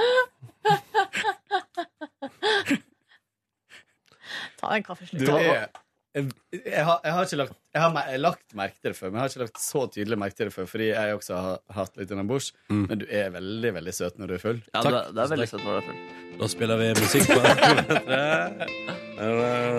Ta 4.63 4.75
en 4.77 4.85
kaffeslutt. 4.87 5.25
Du 5.27 5.35
er 5.35 5.67
jeg, 6.13 6.27
jeg, 6.53 6.83
har, 6.85 6.99
jeg 7.03 7.11
har 7.15 7.23
ikke 7.27 7.37
lagt 7.39 7.53
Jeg 7.73 7.81
har 7.81 8.17
lagt 8.21 8.53
merke 8.59 8.77
til 8.81 8.91
det 8.93 8.97
før, 8.99 9.09
men 9.09 9.15
jeg 9.17 9.23
har 9.23 9.29
ikke 9.33 9.43
lagt 9.47 9.59
så 9.63 9.81
tydelig 9.95 10.17
merke 10.21 10.35
til 10.37 10.45
det 10.49 10.53
før, 10.53 10.65
fordi 10.69 10.87
jeg 10.91 11.15
også 11.17 11.33
har 11.41 11.55
hatt 11.77 11.93
litt 11.97 12.11
innabords. 12.13 12.47
Mm. 12.69 12.83
Men 12.91 12.97
du 13.01 13.05
er 13.09 13.27
veldig, 13.33 13.71
veldig 13.79 13.93
søt 13.97 14.15
når 14.21 14.27
du 14.29 14.33
er 14.37 14.43
full. 14.43 14.59
Ja, 14.75 14.79
det, 14.85 14.91
det 15.15 15.21
er 15.25 15.29
veldig 15.33 15.49
søt 15.49 15.63
når 15.65 15.71
du 15.71 15.77
er 15.79 15.87
full. 15.89 15.99
Da 16.39 16.45
spiller 16.49 16.77
vi 16.81 16.87
musikk 16.97 17.27
på 17.29 17.39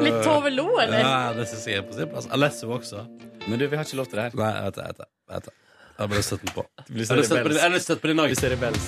Litt 0.05 0.19
Tove 0.25 0.51
Lo, 0.55 0.67
eller? 0.83 0.99
Ja, 1.03 1.33
det 1.37 1.47
syns 1.51 1.65
jeg 1.71 1.77
er 1.83 1.87
på 1.89 1.95
sin 1.97 2.09
plass. 2.13 2.27
Alesso 2.35 2.67
også. 2.75 3.01
Men 3.47 3.55
du, 3.61 3.65
vi 3.69 3.77
har 3.79 3.85
ikke 3.87 3.99
lov 4.01 4.09
til 4.11 4.17
det 4.21 4.25
her. 4.29 4.33
Nei, 4.39 4.51
jeg 4.55 4.63
vet 4.69 4.77
det. 4.79 4.85
Jeg 4.85 4.95
vet 4.95 5.01
det, 5.01 5.09
jeg 5.29 5.35
vet 5.35 5.45
det. 5.49 5.55
Jeg 5.95 6.01
har 6.03 6.09
bare 6.15 6.25
støtt 6.27 6.43
den 6.47 6.53
på. 6.57 6.63
Du 6.87 6.91
blir 6.95 7.03
Jeg 7.05 7.11
har 7.11 7.17
lyst 7.23 7.31
til 7.31 7.37
på 7.45 7.49
din- 7.53 7.63
jeg 7.63 7.71
Vi 7.71 7.75
lyst 7.79 7.87
til 7.91 7.97
å 7.97 7.99
på 8.03 8.07
din 8.11 8.17
Du 8.17 8.21
dag. 8.25 8.31
ser 8.43 8.51
rebels. 8.57 8.85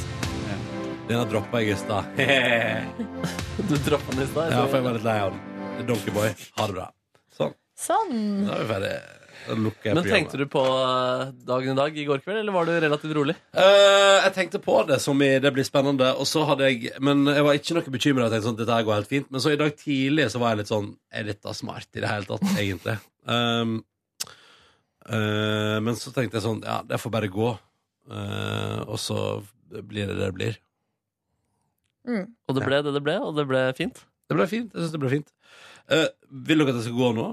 Den 1.06 1.16
har 1.20 1.27
droppa 1.31 1.56
jeg 1.62 1.68
i 1.70 1.73
stad. 1.78 2.05
Du 3.70 3.74
droppa 3.86 4.09
den 4.16 4.23
i 4.27 4.28
stad. 4.32 4.47
Ja, 4.55 4.60
for 4.66 4.77
jeg 4.81 4.85
var 4.89 4.94
litt 4.98 5.06
lei 5.06 5.18
av 5.23 5.28
den. 5.36 5.43
Donkeyboy. 5.86 6.28
Ha 6.59 6.62
det 6.70 6.74
bra. 6.81 6.86
Sånn. 7.77 8.47
Da 8.47 8.57
er 8.57 8.62
vi 8.65 8.69
ferdig. 8.73 8.97
Da 9.47 9.55
lukker 9.55 9.90
jeg 9.90 9.97
Men 9.98 10.07
tenkte 10.09 10.39
du 10.40 10.44
på 10.51 10.62
eh, 10.65 11.28
dagen 11.47 11.74
i 11.74 11.78
dag 11.78 11.98
i 11.98 12.07
går 12.09 12.23
kveld, 12.24 12.40
eller 12.40 12.55
var 12.55 12.66
du 12.66 12.73
relativt 12.82 13.15
rolig? 13.15 13.36
Eh, 13.55 14.16
jeg 14.24 14.32
tenkte 14.35 14.61
på 14.62 14.78
det 14.89 14.98
som 15.03 15.20
i 15.23 15.28
det 15.43 15.53
blir 15.55 15.66
spennende, 15.66 16.09
og 16.19 16.27
så 16.28 16.43
hadde 16.48 16.70
jeg 16.70 16.97
Men 17.05 17.27
jeg 17.31 17.44
var 17.47 17.59
ikke 17.59 17.77
noe 17.77 17.94
bekymra. 17.94 18.31
Sånn, 18.32 18.59
dette 18.59 18.74
her 18.74 18.86
går 18.86 18.98
helt 19.01 19.12
fint. 19.12 19.28
Men 19.31 19.44
så 19.44 19.53
i 19.53 19.61
dag 19.61 19.77
tidlig 19.78 20.31
så 20.32 20.43
var 20.43 20.55
jeg 20.55 20.65
litt 20.65 20.73
sånn 20.73 20.90
Er 21.15 21.28
dette 21.28 21.55
smart 21.59 21.89
i 21.93 22.03
det 22.03 22.11
hele 22.11 22.31
tatt, 22.31 22.48
egentlig? 22.57 22.98
Um, 23.27 23.81
uh, 25.11 25.82
men 25.82 25.97
så 25.98 26.12
tenkte 26.15 26.36
jeg 26.39 26.44
sånn 26.44 26.61
Ja, 26.62 26.77
det 26.86 27.01
får 27.03 27.11
bare 27.11 27.27
gå. 27.27 27.48
Uh, 28.07 28.85
og 28.86 29.01
så 29.03 29.16
blir 29.66 30.07
det 30.07 30.15
det 30.15 30.28
det 30.28 30.36
blir. 30.36 30.61
Mm. 32.07 32.28
Og 32.47 32.55
det 32.55 32.62
ble 32.62 32.78
det 32.86 32.93
det 32.94 33.03
ble, 33.03 33.16
og 33.19 33.35
det 33.35 33.48
ble 33.51 33.65
fint. 33.74 33.98
Det 34.31 34.39
ble 34.39 34.47
fint. 34.47 34.70
Jeg 34.70 34.85
syns 34.85 34.94
det 34.94 35.03
ble 35.03 35.11
fint. 35.11 35.35
Uh, 35.90 36.07
vil 36.47 36.62
dere 36.62 36.77
at 36.77 36.78
jeg 36.78 36.86
skal 36.86 37.01
gå 37.01 37.11
nå? 37.19 37.27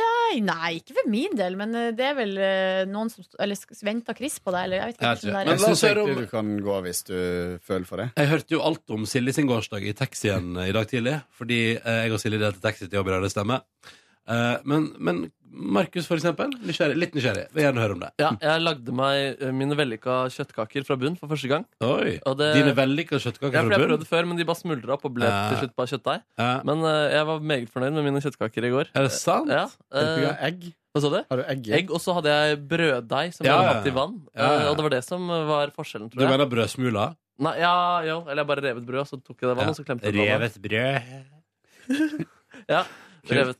Nei, 0.00 0.40
nei, 0.46 0.70
ikke 0.78 0.94
for 0.96 1.10
min 1.10 1.34
del, 1.38 1.56
men 1.58 1.74
eh, 1.74 1.88
det 1.96 2.04
er 2.06 2.14
vel 2.18 2.36
eh, 2.38 2.82
noen 2.88 3.10
som 3.12 3.24
Eller 3.42 3.58
venter 3.86 4.16
Chris 4.18 4.38
på 4.40 4.52
deg, 4.54 4.64
eller 4.68 4.80
jeg 4.80 4.90
vet 4.92 4.96
ikke. 4.96 5.06
Jeg 5.06 5.16
vet 5.16 5.24
ikke. 5.24 5.34
Men 5.34 5.46
la 5.46 5.52
Jeg 5.52 5.60
oss 5.60 5.66
syns 5.68 5.84
høre 5.90 6.04
om- 6.04 6.20
du 6.20 6.26
kan 6.30 6.52
gå 6.68 6.76
hvis 6.86 7.02
du 7.10 7.16
føler 7.66 7.86
for 7.90 7.96
det. 8.04 8.08
Jeg 8.16 8.28
hørte 8.30 8.54
jo 8.56 8.62
alt 8.70 8.94
om 8.96 9.06
Silje 9.10 9.34
sin 9.34 9.50
gårsdag 9.50 9.86
i 9.90 9.96
taxien 9.98 10.52
i 10.64 10.70
dag 10.76 10.86
tidlig. 10.90 11.16
Fordi 11.36 11.60
eh, 11.76 11.98
jeg 12.06 12.12
og 12.14 12.22
Silje 12.22 12.38
delte 12.42 12.62
taxi 12.64 12.86
til 12.88 13.00
jobb 13.00 13.08
i 13.10 13.16
dag, 13.16 13.22
det 13.26 13.32
stemmer. 13.34 13.66
Eh, 14.30 14.56
men, 14.70 14.88
men 15.02 15.20
Markus, 15.50 16.06
for 16.06 16.14
eksempel. 16.14 16.52
Nysgjerrig, 16.62 16.94
litt 17.02 17.14
nysgjerrig. 17.16 17.48
Vil 17.56 17.64
gjerne 17.66 17.82
høre 17.82 17.94
om 17.96 18.02
det. 18.04 18.10
Ja, 18.22 18.28
jeg 18.40 18.62
lagde 18.62 18.92
meg 18.94 19.40
eh, 19.42 19.50
mine 19.56 19.74
vellykka 19.78 20.20
kjøttkaker 20.30 20.84
fra 20.86 20.96
bunn 21.00 21.16
for 21.18 21.32
første 21.32 21.50
gang. 21.50 21.64
Oi, 21.82 22.12
Og 22.24 22.36
det- 22.38 22.52
Dine 22.54 22.74
vellykka 22.78 23.18
kjøttkaker 23.18 23.58
Ja, 23.58 23.64
fra 23.66 23.78
jeg 23.78 23.88
prøvde 23.90 24.06
før, 24.06 24.28
men 24.30 24.38
de 24.38 24.46
bare 24.46 24.60
smuldra 24.60 24.94
opp 24.94 25.08
og 25.10 25.16
ble 25.18 25.26
eh. 25.26 25.48
til 25.50 25.64
slutt 25.64 25.74
bare 25.80 25.90
kjøttdeig. 25.90 26.22
Eh. 26.38 26.60
Men 26.70 26.84
uh, 26.86 27.08
jeg 27.10 27.26
var 27.32 27.40
meget 27.52 27.72
fornøyd 27.74 27.96
med 27.98 28.06
mine 28.06 28.22
kjøttkaker 28.22 28.68
i 28.68 28.70
går. 28.76 28.92
Er 28.94 29.08
det 29.08 29.12
sant? 29.16 29.50
Ja, 29.50 29.66
du 29.90 30.22
ikke 30.22 30.36
egg? 30.50 30.68
hva 30.90 31.02
sa 31.02 31.10
du? 31.10 31.18
Har 31.30 31.38
du 31.38 31.44
egg? 31.46 31.68
Egg, 31.80 31.90
og 31.94 32.00
så 32.02 32.14
hadde 32.16 32.30
jeg 32.34 32.60
brøddeig 32.70 33.34
som 33.34 33.44
jeg 33.46 33.50
Ja, 33.50 33.58
hadde 33.60 33.74
hatt 33.76 33.86
i 33.90 33.94
vann. 33.94 34.16
Ja, 34.34 34.42
ja. 34.46 34.54
Eh, 34.62 34.70
Og 34.70 34.76
det 34.78 34.86
var 34.86 34.94
det 34.94 35.02
som 35.06 35.26
var 35.50 35.70
forskjellen, 35.74 36.08
Du 36.10 36.16
tror 36.16 36.24
jeg. 36.28 36.30
mener 36.38 36.50
brødsmuler? 36.50 37.16
Nei, 37.40 37.52
ja, 37.62 37.74
jo, 38.06 38.16
eller 38.28 38.42
jeg 38.42 38.48
bare 38.50 38.64
revet 38.66 38.86
brød, 38.86 39.00
og 39.02 39.06
så 39.08 39.18
tok 39.22 39.38
jeg 39.40 39.48
det 39.50 39.56
vann, 39.58 39.70
og 39.70 39.76
så 39.78 39.84
klemte 39.86 40.06
jeg 40.06 40.14
det. 40.14 40.26
Revet 40.30 40.54
brød. 40.62 42.26
Ja, 42.70 42.84
revet, 43.30 43.56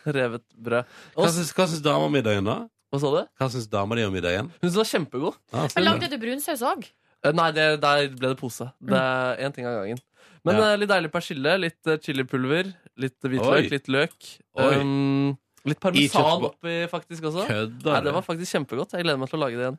revet 0.18 0.44
brød. 0.56 0.84
Og, 1.16 1.24
Hva 1.24 1.30
syns, 1.34 1.52
hva 1.56 1.66
syns 1.70 1.82
dama 1.84 2.06
om 2.08 2.12
middagen, 2.12 2.44
da? 2.44 2.58
hva 2.90 2.98
sa 2.98 3.10
du? 3.14 3.20
Hva 3.38 3.46
syns 3.52 3.68
dama 3.70 3.94
di 3.94 4.02
om 4.02 4.12
middagen? 4.14 4.48
Hun 4.60 4.70
syntes 4.70 4.74
det 4.74 4.82
var 4.82 4.88
kjempegod. 4.94 5.34
Ah, 5.54 5.68
Men 5.76 5.84
lagde 5.86 6.08
du 6.10 6.16
brunsaus 6.18 6.62
òg? 6.66 6.88
Eh, 7.22 7.32
Nei, 7.36 7.50
det, 7.52 7.66
der 7.82 8.08
ble 8.16 8.30
det 8.32 8.38
pose. 8.40 8.70
Det 8.80 8.96
er 8.96 9.42
én 9.46 9.52
ting 9.54 9.66
av 9.68 9.76
gangen. 9.82 10.00
Men 10.44 10.56
Ja. 10.56 10.70
eh, 10.72 10.76
litt 10.80 10.88
deilig 10.88 11.10
persille, 11.12 11.52
litt 11.60 11.86
eh, 11.86 11.98
chilipulver, 12.00 12.72
litt 12.96 13.18
hvitløk, 13.20 13.60
Oi. 13.60 13.68
litt 13.70 13.86
løk. 13.92 14.16
Oi. 14.56 14.74
Um, 14.80 15.38
litt 15.68 15.78
parmesan 15.78 16.16
kjøttbo- 16.24 16.48
oppi, 16.54 16.74
faktisk 16.88 17.22
også. 17.28 17.44
Kødder 17.46 17.92
Nei, 17.92 18.00
det 18.08 18.14
var 18.16 18.22
faktisk 18.24 18.56
kjempegodt. 18.56 18.92
Jeg 18.96 19.04
gleder 19.04 19.18
meg 19.20 19.28
til 19.30 19.38
å 19.38 19.42
lage 19.44 19.60
det 19.60 19.66
igjen. 19.68 19.78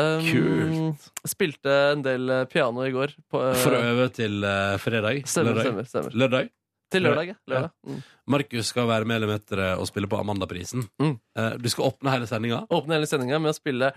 Um, 0.00 0.22
Kult. 0.30 1.06
Spilte 1.28 1.76
en 1.92 2.02
del 2.06 2.30
eh, 2.30 2.44
piano 2.50 2.82
i 2.86 2.90
går. 2.94 3.12
På, 3.30 3.42
eh, 3.50 3.54
For 3.60 3.76
å 3.76 3.82
øve 3.92 4.08
til 4.16 4.42
eh, 4.42 4.76
fredag? 4.80 5.22
Stemmer, 5.28 5.52
Lørdag? 5.54 5.66
stemmer, 5.66 5.88
stemmer. 5.92 6.16
Lørdag? 6.24 6.50
Til 6.90 7.02
lørdag, 7.06 7.26
ja. 7.30 7.34
Lørdag. 7.48 7.70
Mm. 7.86 8.00
Markus 8.34 8.66
skal 8.72 8.86
være 8.90 9.06
med 9.06 9.16
Elementeret 9.22 9.78
og 9.78 9.86
spille 9.86 10.08
på 10.10 10.18
Amandaprisen. 10.18 10.82
Mm. 11.00 11.12
Eh, 11.38 11.52
du 11.62 11.68
skal 11.70 11.84
åpne 11.90 12.10
hele 12.16 12.26
sendinga. 12.26 12.64
Åpne 12.70 12.96
hele 12.98 13.06
sendinga 13.06 13.38
med 13.42 13.52
å 13.52 13.56
spille 13.56 13.92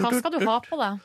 Hva 0.00 0.10
skal 0.16 0.32
du 0.34 0.38
ha 0.46 0.56
på 0.64 0.78
deg? 0.80 0.98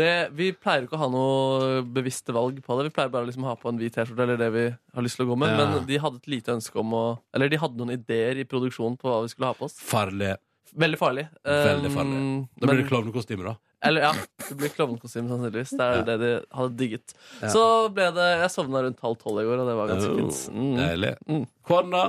det, 0.00 0.10
Vi 0.36 0.50
pleier 0.58 0.84
ikke 0.86 0.98
å 0.98 1.02
ha 1.04 1.08
noe 1.12 1.80
bevisste 1.96 2.34
valg 2.36 2.60
på 2.64 2.76
det. 2.78 2.88
Vi 2.90 2.94
pleier 2.96 3.12
bare 3.12 3.26
å 3.26 3.30
liksom 3.30 3.46
ha 3.48 3.54
på 3.60 3.70
en 3.70 3.78
hvit 3.80 3.94
T-skjorte 3.96 4.24
eller 4.26 4.40
det 4.40 4.50
vi 4.54 4.64
har 4.70 5.06
lyst 5.06 5.16
til 5.20 5.26
å 5.26 5.30
gå 5.32 5.38
med. 5.40 5.52
Ja. 5.54 5.56
Men 5.76 5.86
de 5.88 6.00
hadde 6.02 6.20
et 6.22 6.30
lite 6.36 6.54
ønske 6.56 6.80
om 6.82 6.92
å 6.96 7.04
Eller 7.34 7.48
de 7.52 7.60
hadde 7.62 7.76
noen 7.80 7.94
ideer 7.96 8.40
i 8.42 8.44
produksjonen 8.48 8.98
på 9.00 9.08
hva 9.10 9.22
vi 9.24 9.32
skulle 9.32 9.50
ha 9.52 9.54
på 9.56 9.68
oss. 9.68 9.76
Farlig. 9.80 10.34
Veldig 10.76 10.98
farlig. 11.00 11.26
Veldig 11.44 11.90
Um, 11.90 11.96
farlig. 11.96 12.20
Da 12.60 12.66
blir 12.66 12.74
men- 12.74 12.82
det 12.84 12.90
klovnekostymer, 12.90 13.44
da. 13.44 13.56
Eller 13.82 14.02
ja, 14.08 14.12
det 14.48 14.56
blir 14.60 14.72
klovnekostyme 14.74 15.28
sannsynligvis. 15.30 15.70
Det 15.76 15.80
er 15.86 15.94
Ja. 15.96 16.02
det 16.04 16.16
de 16.20 16.32
hadde 16.52 16.76
digget. 16.76 17.14
Ja. 17.40 17.48
Så 17.48 17.62
ble 17.94 18.10
det 18.12 18.26
Jeg 18.42 18.50
sovna 18.52 18.82
rundt 18.84 19.00
halv 19.00 19.16
tolv 19.22 19.40
i 19.40 19.46
går, 19.48 19.62
og 19.62 19.70
det 19.70 19.76
var 19.78 19.88
ganske 19.94 20.10
Oh, 20.10 20.18
fint. 20.20 20.40
Mm. 20.52 20.76
Deilig. 20.76 21.14
Mm. 21.28 21.46
Hvordan 21.66 21.90
da? 21.96 22.02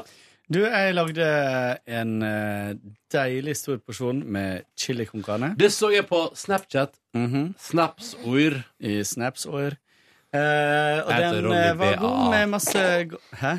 Du, 0.51 0.59
jeg 0.65 0.93
lagde 0.97 1.27
en 1.87 2.09
eh, 2.27 2.73
deilig 3.13 3.53
stor 3.55 3.77
porsjon 3.79 4.19
med 4.27 4.65
chili 4.75 5.05
con 5.07 5.23
carne. 5.23 5.53
Det 5.55 5.69
så 5.71 5.93
jeg 5.93 6.03
på 6.09 6.25
Snapchat. 6.35 6.91
Mhm. 7.15 7.53
Snapsord. 7.57 8.57
I 8.83 8.97
snapsår. 9.07 9.77
Eh, 10.33 10.99
og 11.05 11.11
den 11.11 11.51
eh, 11.55 11.73
var 11.79 11.95
god 11.99 12.29
med 12.31 12.49
masse 12.49 12.83
go 13.11 13.17
Hæ? 13.39 13.57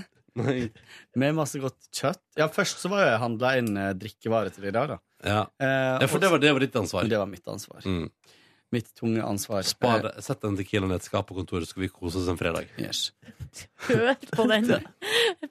Med 1.16 1.34
masse 1.36 1.58
godt 1.60 1.76
kjøtt. 1.92 2.20
Ja, 2.40 2.46
Først 2.48 2.80
så 2.80 2.88
var 2.92 3.02
jeg 3.04 3.18
handla 3.20 3.50
inn 3.60 3.72
eh, 3.76 3.90
drikkevarer 3.92 4.52
til 4.54 4.64
i 4.68 4.72
dag, 4.72 4.88
da. 4.94 4.96
Ja. 5.22 5.42
Eh, 5.62 5.98
ja, 6.02 6.08
for 6.10 6.22
det 6.22 6.30
var, 6.32 6.42
det 6.42 6.52
var 6.52 6.64
ditt 6.64 6.76
ansvar. 6.76 7.08
Det 7.08 7.18
var 7.18 7.28
mitt 7.30 7.48
ansvar. 7.48 7.82
Mm. 7.86 8.08
Mitt 8.72 8.94
tunge 8.96 9.22
ansvar. 9.22 9.62
Spar. 9.68 10.06
Sett 10.24 10.40
den 10.40 10.56
tequilaen 10.56 10.94
i 10.94 10.96
et 10.96 11.04
skap 11.04 11.26
på 11.28 11.36
kontoret, 11.36 11.68
så 11.68 11.74
skal 11.74 11.84
vi 11.84 11.90
kose 11.92 12.22
oss 12.22 12.30
en 12.32 12.40
fredag. 12.40 12.70
Eh, 12.78 12.86
yes. 12.86 13.10
Hør 13.88 14.14
på 14.32 14.46
den 14.48 14.70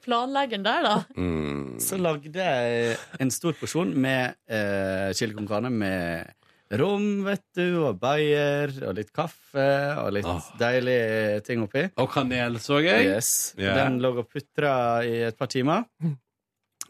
planleggeren 0.01 0.65
der, 0.65 0.87
da. 0.87 0.95
Mm. 1.15 1.77
Så 1.83 1.99
lagde 2.01 2.33
jeg 2.33 2.97
en 3.21 3.33
stor 3.33 3.53
porsjon 3.59 3.93
med 3.93 4.39
eh, 4.49 5.11
chili 5.17 5.37
con 5.37 5.49
carne 5.49 5.69
med 5.69 6.33
rom, 6.81 7.21
vet 7.27 7.43
du, 7.57 7.65
og 7.83 7.99
bayer, 8.01 8.73
og 8.87 8.95
litt 8.97 9.11
kaffe, 9.13 9.69
og 10.01 10.11
litt 10.15 10.51
deilige 10.59 11.41
ting 11.45 11.61
oppi. 11.65 11.85
Og 12.01 12.09
kanel, 12.09 12.57
så 12.63 12.79
jeg. 12.81 13.05
Yes. 13.11 13.31
Yeah. 13.59 13.77
Den 13.83 14.01
lå 14.01 14.15
og 14.23 14.31
putra 14.31 14.73
i 15.05 15.17
et 15.29 15.37
par 15.37 15.51
timer. 15.51 15.85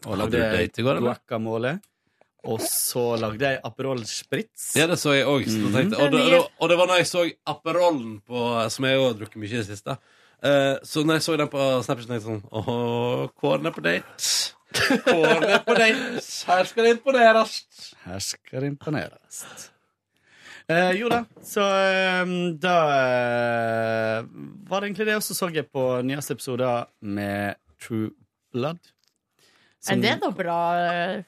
Og 0.06 0.16
lagde 0.18 0.68
guacamole. 0.80 1.76
Og 2.44 2.58
så 2.66 3.02
lagde 3.22 3.38
jeg 3.52 3.60
Aperol 3.64 4.00
Spritz. 4.08 4.72
Ja, 4.74 4.88
det 4.90 4.96
så 4.98 5.12
jeg 5.14 5.26
òg. 5.30 5.44
Mhm. 5.46 5.92
Og, 5.94 6.10
det- 6.10 6.22
og, 6.40 6.48
og 6.58 6.68
det 6.72 6.78
var 6.80 6.86
når 6.90 6.96
jeg 7.02 7.06
så 7.06 7.22
Aperolen, 7.46 8.16
på 8.26 8.70
Som 8.70 8.84
jeg 8.88 8.98
òg 8.98 9.06
har 9.12 9.18
drukket 9.20 9.36
mye 9.38 9.52
i 9.52 9.60
det 9.60 9.66
siste. 9.68 9.94
uh, 10.42 10.76
så 10.82 11.04
når 11.06 11.14
jeg 11.20 11.22
så 11.22 11.36
den 11.38 11.48
på 11.52 11.66
Snapchat, 11.86 12.08
tenkte 12.08 12.18
jeg 12.18 12.26
sånn 12.26 12.42
Åh, 12.50 13.28
Kåren 13.38 13.66
er 13.66 13.70
på 13.76 13.84
date. 13.84 14.06
Kåren 15.06 15.44
er 15.44 15.62
på 15.62 15.74
date. 15.78 16.22
Her 16.48 16.64
skal 16.66 16.84
det 16.88 16.96
imponeres. 16.96 17.60
Her 18.06 18.18
skal 18.18 18.60
det 18.64 18.72
imponeres. 18.72 19.44
Uh, 20.70 20.90
jo 20.94 21.08
da, 21.10 21.24
så 21.44 21.62
um, 22.22 22.56
da 22.62 22.74
uh, 22.88 24.26
var 24.70 24.80
det 24.80 24.88
egentlig 24.90 25.06
det. 25.10 25.16
Og 25.18 25.22
så 25.26 25.34
så 25.36 25.50
jeg 25.54 25.66
på 25.70 25.84
nyeste 26.06 26.34
episoder 26.38 26.86
med 27.02 27.54
True 27.82 28.10
Blood. 28.54 28.78
Er 29.90 29.98
det 29.98 30.16
noe 30.22 30.30
bra 30.38 30.58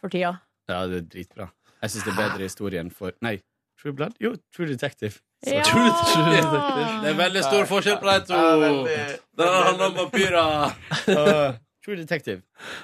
for 0.01 0.13
tida? 0.15 0.37
Ja, 0.71 0.85
det 0.89 1.03
er 1.03 1.09
dritbra. 1.17 1.51
Jeg 1.83 1.93
syns 1.93 2.07
det 2.07 2.15
er 2.15 2.21
bedre 2.23 2.47
historie 2.47 2.81
enn 2.81 2.93
for 2.95 3.13
Nei, 3.25 3.37
True 3.81 3.93
Blood? 3.93 4.15
Jo, 4.23 4.33
True 4.55 4.71
Detective. 4.71 5.21
Ja. 5.45 5.65
True 5.69 5.85
Detective. 5.91 6.87
Det 7.03 7.11
er 7.11 7.19
veldig 7.19 7.43
stor 7.45 7.67
forskjell 7.69 7.99
på 8.01 8.09
de 8.09 8.17
to. 8.31 8.41
Det 9.37 9.49
handler 9.67 9.91
om 9.91 9.99
vampyrer. 9.99 11.59
True 11.85 11.99
Detective. 12.01 12.41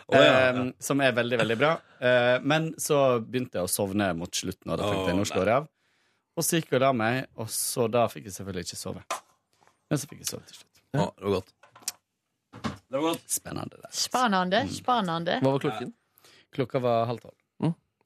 oh, 0.07 0.16
ja, 0.16 0.24
ja. 0.24 0.48
eh, 0.48 0.66
som 0.78 1.01
er 1.01 1.15
veldig, 1.16 1.39
veldig 1.40 1.57
bra. 1.57 1.70
Uh, 2.02 2.36
men 2.44 2.74
så 2.77 2.98
begynte 3.24 3.57
jeg 3.57 3.65
å 3.65 3.73
sovne 3.73 4.11
mot 4.19 4.28
slutten, 4.28 4.69
og 4.69 4.77
da 4.77 4.90
tenkte 4.90 5.15
jeg 5.15 5.20
nå 5.23 5.24
slår 5.31 5.48
jeg 5.48 5.62
av. 5.62 5.70
Og 6.36 6.44
så 6.44 6.61
gikk 6.61 6.74
jeg 6.74 6.82
og 6.82 6.85
la 6.85 6.90
meg, 7.01 7.23
og 7.40 7.48
så 7.55 7.89
da 7.89 8.05
fikk 8.12 8.28
jeg 8.28 8.36
selvfølgelig 8.36 8.69
ikke 8.69 8.81
sove. 8.82 9.07
Men 9.89 10.02
så 10.02 10.11
fikk 10.11 10.20
jeg 10.20 10.31
sove 10.35 10.44
til 10.51 10.61
slutt. 10.61 10.85
Ja, 10.93 11.09
det 11.09 11.24
var 11.24 11.39
godt. 11.39 11.55
Det 12.61 12.98
var 12.98 13.07
godt. 13.09 13.27
Spennende. 13.32 13.82
Spennende. 14.05 14.65
Spennende. 14.74 15.40
Hva 15.40 15.57
var 15.57 15.65
klokken? 15.65 15.94
Klokka 16.52 16.85
var 16.85 17.09
halv 17.09 17.24
tolv. 17.24 17.40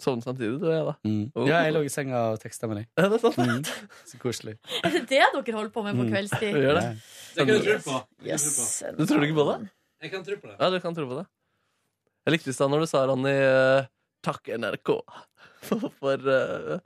Sovnet 0.03 0.25
samtidig, 0.27 0.59
du 0.61 0.67
og 0.67 0.73
jeg, 0.75 0.85
da. 0.89 0.95
Oh. 1.39 1.47
Ja, 1.49 1.61
jeg 1.65 1.73
lå 1.77 1.81
i 1.87 1.91
senga 1.93 2.19
og 2.33 2.41
teksta 2.43 2.67
med 2.69 2.81
deg. 2.81 2.87
Er 2.99 3.09
det 3.13 3.21
sant. 3.23 3.37
Mm. 3.39 3.61
Så 4.11 4.19
koselig. 4.21 4.57
Er 4.83 4.91
det 4.97 5.05
det 5.13 5.21
dere 5.23 5.55
holder 5.55 5.71
på 5.75 5.85
med 5.87 5.95
på 5.95 6.03
Mm. 6.05 6.11
kveldstid? 6.11 6.53
Du 6.57 6.61
gjør 6.65 6.81
det. 6.81 6.85
Det 7.37 7.47
kan 7.47 7.55
du 7.55 7.63
tro 7.69 7.77
på. 7.87 8.01
Yes. 8.27 8.83
Du 8.99 9.05
tror 9.07 9.23
ikke 9.25 9.37
på 9.39 9.47
det? 9.53 9.71
Jeg 10.03 10.11
kan 10.13 10.25
tro 10.27 10.37
på 10.43 10.51
det. 10.51 10.57
Ja, 10.59 10.71
du 10.75 10.81
kan 10.83 10.95
tro 10.99 11.07
på 11.09 11.19
det. 11.21 11.27
Jeg 12.27 12.33
likte 12.35 12.51
i 12.51 12.57
stad 12.57 12.71
når 12.73 12.81
du 12.85 12.87
sa, 12.91 13.05
Ronny, 13.07 13.31
eh, 13.31 13.87
takk 14.25 14.49
NRK 14.59 14.91
for, 15.69 15.89
for, 16.01 16.29
eh, 16.35 16.79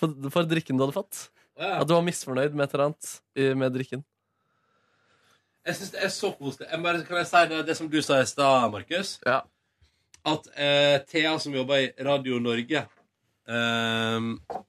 for, 0.00 0.14
for 0.32 0.42
drikken 0.48 0.78
du 0.78 0.84
hadde 0.86 0.96
fått. 0.96 1.26
Ja. 1.58 1.80
At 1.80 1.88
du 1.88 1.94
var 1.94 2.04
misfornøyd 2.06 2.52
med 2.56 2.66
et 2.68 2.74
eller 2.74 2.90
annet 2.90 3.56
med 3.60 3.72
drikken. 3.76 4.04
Jeg 5.66 5.74
syns 5.80 5.90
det 5.96 6.02
er 6.06 6.12
så 6.14 6.30
koselig. 6.38 6.68
Jeg 6.70 6.82
bare, 6.84 7.02
kan 7.08 7.16
jeg 7.18 7.26
si 7.26 7.40
det, 7.50 7.60
det 7.66 7.74
som 7.76 7.88
du 7.90 7.96
sa 8.04 8.20
i 8.22 8.26
stad, 8.28 8.68
Markus? 8.70 9.16
Ja. 9.26 9.40
At 10.26 10.48
eh, 10.58 10.98
Thea, 11.06 11.36
som 11.38 11.54
jobber 11.54 11.84
i 11.84 11.92
Radio 12.02 12.40
Norge, 12.42 12.80
eh, 13.46 14.20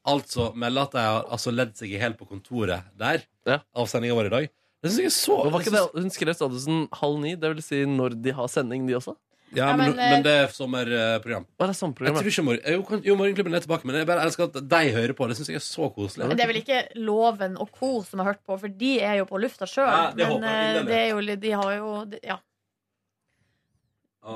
altså 0.08 0.52
melder 0.56 0.88
at 0.88 0.96
de 0.98 1.06
har 1.08 1.28
altså, 1.34 1.54
ledd 1.56 1.76
seg 1.80 1.94
i 1.94 2.00
hjel 2.02 2.14
på 2.20 2.28
kontoret 2.30 2.86
der. 3.00 3.24
Ja. 3.48 3.60
Av 3.76 3.90
sendinga 3.90 4.18
vår 4.20 4.30
i 4.32 4.36
dag. 4.38 4.50
Det 4.84 4.92
syns 4.94 5.00
jeg 5.02 5.10
er 5.10 5.16
så 5.18 5.38
Men 5.44 5.54
var 5.56 5.64
ikke 5.66 5.74
det, 5.74 5.86
hun 5.98 6.12
skrev 6.14 6.36
statusen 6.38 6.84
halv 7.00 7.18
ni, 7.24 7.32
det 7.42 7.50
vil 7.56 7.64
si 7.66 7.80
når 7.90 8.14
de 8.22 8.36
har 8.38 8.52
sending, 8.54 8.86
de 8.88 8.94
også? 9.00 9.16
Ja, 9.56 9.70
Ja, 9.72 9.76
men, 9.80 9.94
men, 9.96 10.00
eh, 10.04 10.10
men 10.12 10.24
det 10.26 10.32
er 10.44 10.50
sommerprogram. 10.52 11.46
Hva 11.56 11.64
er 11.66 11.70
det 11.72 11.74
Jeg 11.74 11.80
sommerprogram? 11.80 12.18
tror 12.20 12.30
ikke 12.34 12.44
mor 12.44 12.58
jo, 12.60 12.82
kan- 12.84 13.04
jo, 13.08 13.16
Morgenklubben 13.16 13.56
er 13.56 13.64
tilbake, 13.64 13.86
men 13.88 13.96
jeg 13.96 14.06
bare 14.10 14.26
elsker 14.28 14.44
at 14.52 14.58
de 14.70 14.82
hører 14.92 15.14
på. 15.16 15.28
Det 15.32 15.38
syns 15.40 15.48
jeg 15.50 15.56
er 15.62 15.64
så 15.66 15.88
koselig. 15.96 16.28
Men 16.28 16.38
det 16.38 16.44
er 16.44 16.52
vel 16.52 16.60
ikke 16.62 16.82
Loven 17.00 17.56
og 17.58 17.72
co. 17.72 18.04
som 18.04 18.20
har 18.20 18.34
hørt 18.34 18.44
på, 18.46 18.60
for 18.60 18.68
de 18.68 18.92
er 19.00 19.16
jo 19.22 19.26
på 19.26 19.40
lufta 19.42 19.66
sjøl. 19.66 19.88
Ja, 19.88 20.12
det 20.12 20.28
men 20.28 20.36
håper 20.36 20.52
jeg 20.52 20.60
eh, 20.60 20.68
inderlig. 20.68 20.88
det 20.92 21.00
er 21.00 21.10
jo, 21.10 21.40
de 21.48 21.52
har 21.62 21.72
jo 21.78 22.06
de- 22.12 22.20
Ja, 22.28 22.38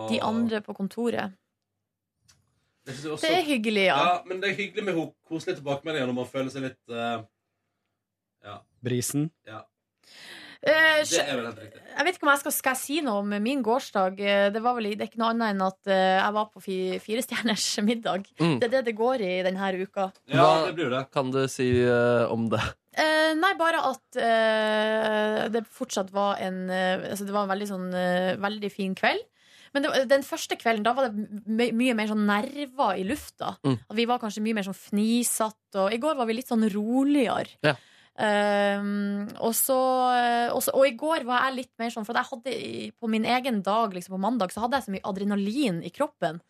de 0.10 0.20
andre 0.24 0.62
på 0.66 0.76
kontoret. 0.78 1.34
Det, 2.86 2.94
synes 2.96 3.04
jeg 3.04 3.12
også- 3.14 3.28
Det 3.28 3.38
er 3.38 3.46
hyggelig, 3.46 3.86
ja. 3.92 3.98
ja. 3.98 4.22
Men 4.26 4.40
det 4.42 4.50
er 4.52 4.56
hyggelig 4.58 4.84
med 4.88 4.96
ho- 4.96 5.14
koselige 5.30 5.60
tilbakemeldinger 5.62 6.08
når 6.10 6.18
man 6.22 6.26
føler 6.32 6.50
seg 6.54 6.64
litt 6.70 6.90
eh, 6.90 7.24
Ja. 8.44 8.56
Brisen. 8.84 9.30
ja. 9.48 9.62
Eh, 10.64 11.02
Det 11.10 11.18
er 11.20 11.36
vel 11.38 11.46
helt 11.48 11.58
riktig. 11.60 11.80
Jeg 11.98 12.06
vet 12.06 12.16
ikke 12.18 12.24
om 12.28 12.30
jeg 12.34 12.40
skal, 12.40 12.52
skal 12.54 12.74
jeg 12.76 12.82
si 12.82 12.98
noe 13.02 13.20
om 13.24 13.30
min 13.44 13.64
gårsdag. 13.66 14.20
Eh, 14.20 14.50
Det, 14.54 14.62
var 14.62 14.76
vel, 14.78 14.84
det 14.96 15.02
er 15.02 15.10
ikke 15.10 15.18
noe 15.22 15.30
annet 15.34 15.56
enn 15.56 15.62
at 15.66 15.88
eh, 15.88 16.18
jeg 16.22 16.34
var 16.34 16.46
på 16.54 16.62
fi, 16.62 16.76
Firestjerners 17.02 17.66
middag. 17.90 18.28
Mm. 18.40 18.60
Det 18.60 18.68
er 18.68 18.74
det 18.76 18.84
det 18.86 18.96
går 18.98 19.22
i 19.26 19.32
denne 19.46 19.72
uka. 19.82 20.12
Ja, 20.30 20.44
Hva- 20.44 20.66
det 20.68 20.76
blir 20.76 20.86
jo 20.90 20.94
det. 20.98 21.04
Kan 21.12 21.32
du 21.34 21.48
si 21.48 21.70
eh, 21.82 22.26
om 22.30 22.50
det? 22.50 22.62
Eh, 22.94 23.34
nei, 23.40 23.54
bare 23.58 23.80
at 23.90 24.18
eh, 24.22 25.50
det 25.50 25.66
fortsatt 25.68 26.12
var 26.12 26.38
en 26.44 26.70
eh, 26.70 27.10
altså 27.10 27.26
Det 27.26 27.32
var 27.34 27.46
en 27.48 27.54
veldig 27.54 27.68
sånn 27.70 27.94
eh, 27.96 28.36
Veldig 28.36 28.72
fin 28.74 28.94
kveld. 28.96 29.22
Men 29.72 29.86
det, 29.86 29.92
den 30.12 30.26
første 30.28 30.58
kvelden 30.60 30.84
Da 30.84 30.92
var 30.98 31.08
det 31.08 31.42
my 31.48 31.70
mye 31.78 31.96
mer 31.96 32.10
sånn 32.12 32.26
nerver 32.28 33.00
i 33.00 33.06
lufta. 33.08 33.56
Mm. 33.64 33.78
Vi 34.02 34.08
var 34.10 34.20
kanskje 34.20 34.44
mye 34.44 34.58
mer 34.58 34.68
sånn 34.68 34.78
fnisete. 34.78 35.86
Og 35.86 35.96
i 35.96 36.02
går 36.02 36.18
var 36.20 36.28
vi 36.28 36.36
litt 36.36 36.52
sånn 36.52 36.68
roligere. 36.74 37.56
Ja. 37.64 37.78
Um, 38.12 39.30
og, 39.40 39.54
så, 39.56 39.78
eh, 40.20 40.50
og, 40.52 40.60
så, 40.62 40.74
og 40.76 40.84
i 40.84 40.98
går 41.00 41.24
var 41.26 41.46
jeg 41.46 41.56
litt 41.62 41.70
mer 41.80 41.94
sånn 41.94 42.04
For 42.04 42.18
jeg 42.20 42.28
hadde 42.28 42.56
på 43.00 43.08
min 43.10 43.24
egen 43.24 43.62
dag, 43.64 43.96
liksom 43.96 44.18
på 44.18 44.20
mandag, 44.22 44.52
så 44.52 44.66
hadde 44.66 44.78
jeg 44.78 44.86
så 44.86 44.94
mye 44.94 45.06
adrenalin 45.08 45.80
i 45.88 45.94
kroppen 45.96 46.42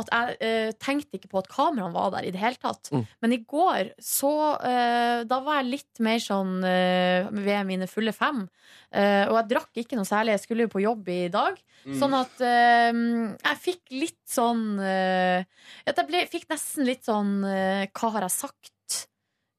at 0.00 0.10
jeg 0.12 0.36
eh, 0.44 0.70
tenkte 0.82 1.18
ikke 1.18 1.30
på 1.32 1.40
at 1.40 1.48
kameraene 1.50 1.94
var 1.94 2.12
der 2.14 2.26
i 2.28 2.32
det 2.34 2.40
hele 2.40 2.60
tatt. 2.60 2.90
Mm. 2.92 3.04
Men 3.24 3.34
i 3.34 3.40
går 3.48 3.92
så 4.02 4.32
eh, 4.60 5.24
Da 5.28 5.40
var 5.44 5.60
jeg 5.60 5.70
litt 5.70 6.02
mer 6.04 6.20
sånn 6.22 6.58
eh, 6.66 7.28
ved 7.32 7.66
mine 7.68 7.88
fulle 7.90 8.14
fem. 8.16 8.44
Eh, 8.90 9.24
og 9.28 9.38
jeg 9.40 9.50
drakk 9.54 9.82
ikke 9.82 9.98
noe 9.98 10.08
særlig. 10.08 10.36
Jeg 10.36 10.44
skulle 10.44 10.66
jo 10.66 10.74
på 10.76 10.84
jobb 10.84 11.10
i 11.12 11.20
dag. 11.32 11.58
Mm. 11.86 11.96
Sånn 12.00 12.16
at 12.18 12.44
eh, 12.44 13.02
jeg 13.40 13.62
fikk 13.62 13.96
litt 13.96 14.22
sånn 14.30 14.64
eh, 14.82 15.44
At 15.86 16.00
jeg 16.02 16.08
ble, 16.08 16.24
fikk 16.30 16.48
nesten 16.50 16.88
litt 16.88 17.04
sånn 17.06 17.38
Hva 17.46 18.10
har 18.16 18.26
jeg 18.26 18.34
sagt? 18.34 18.72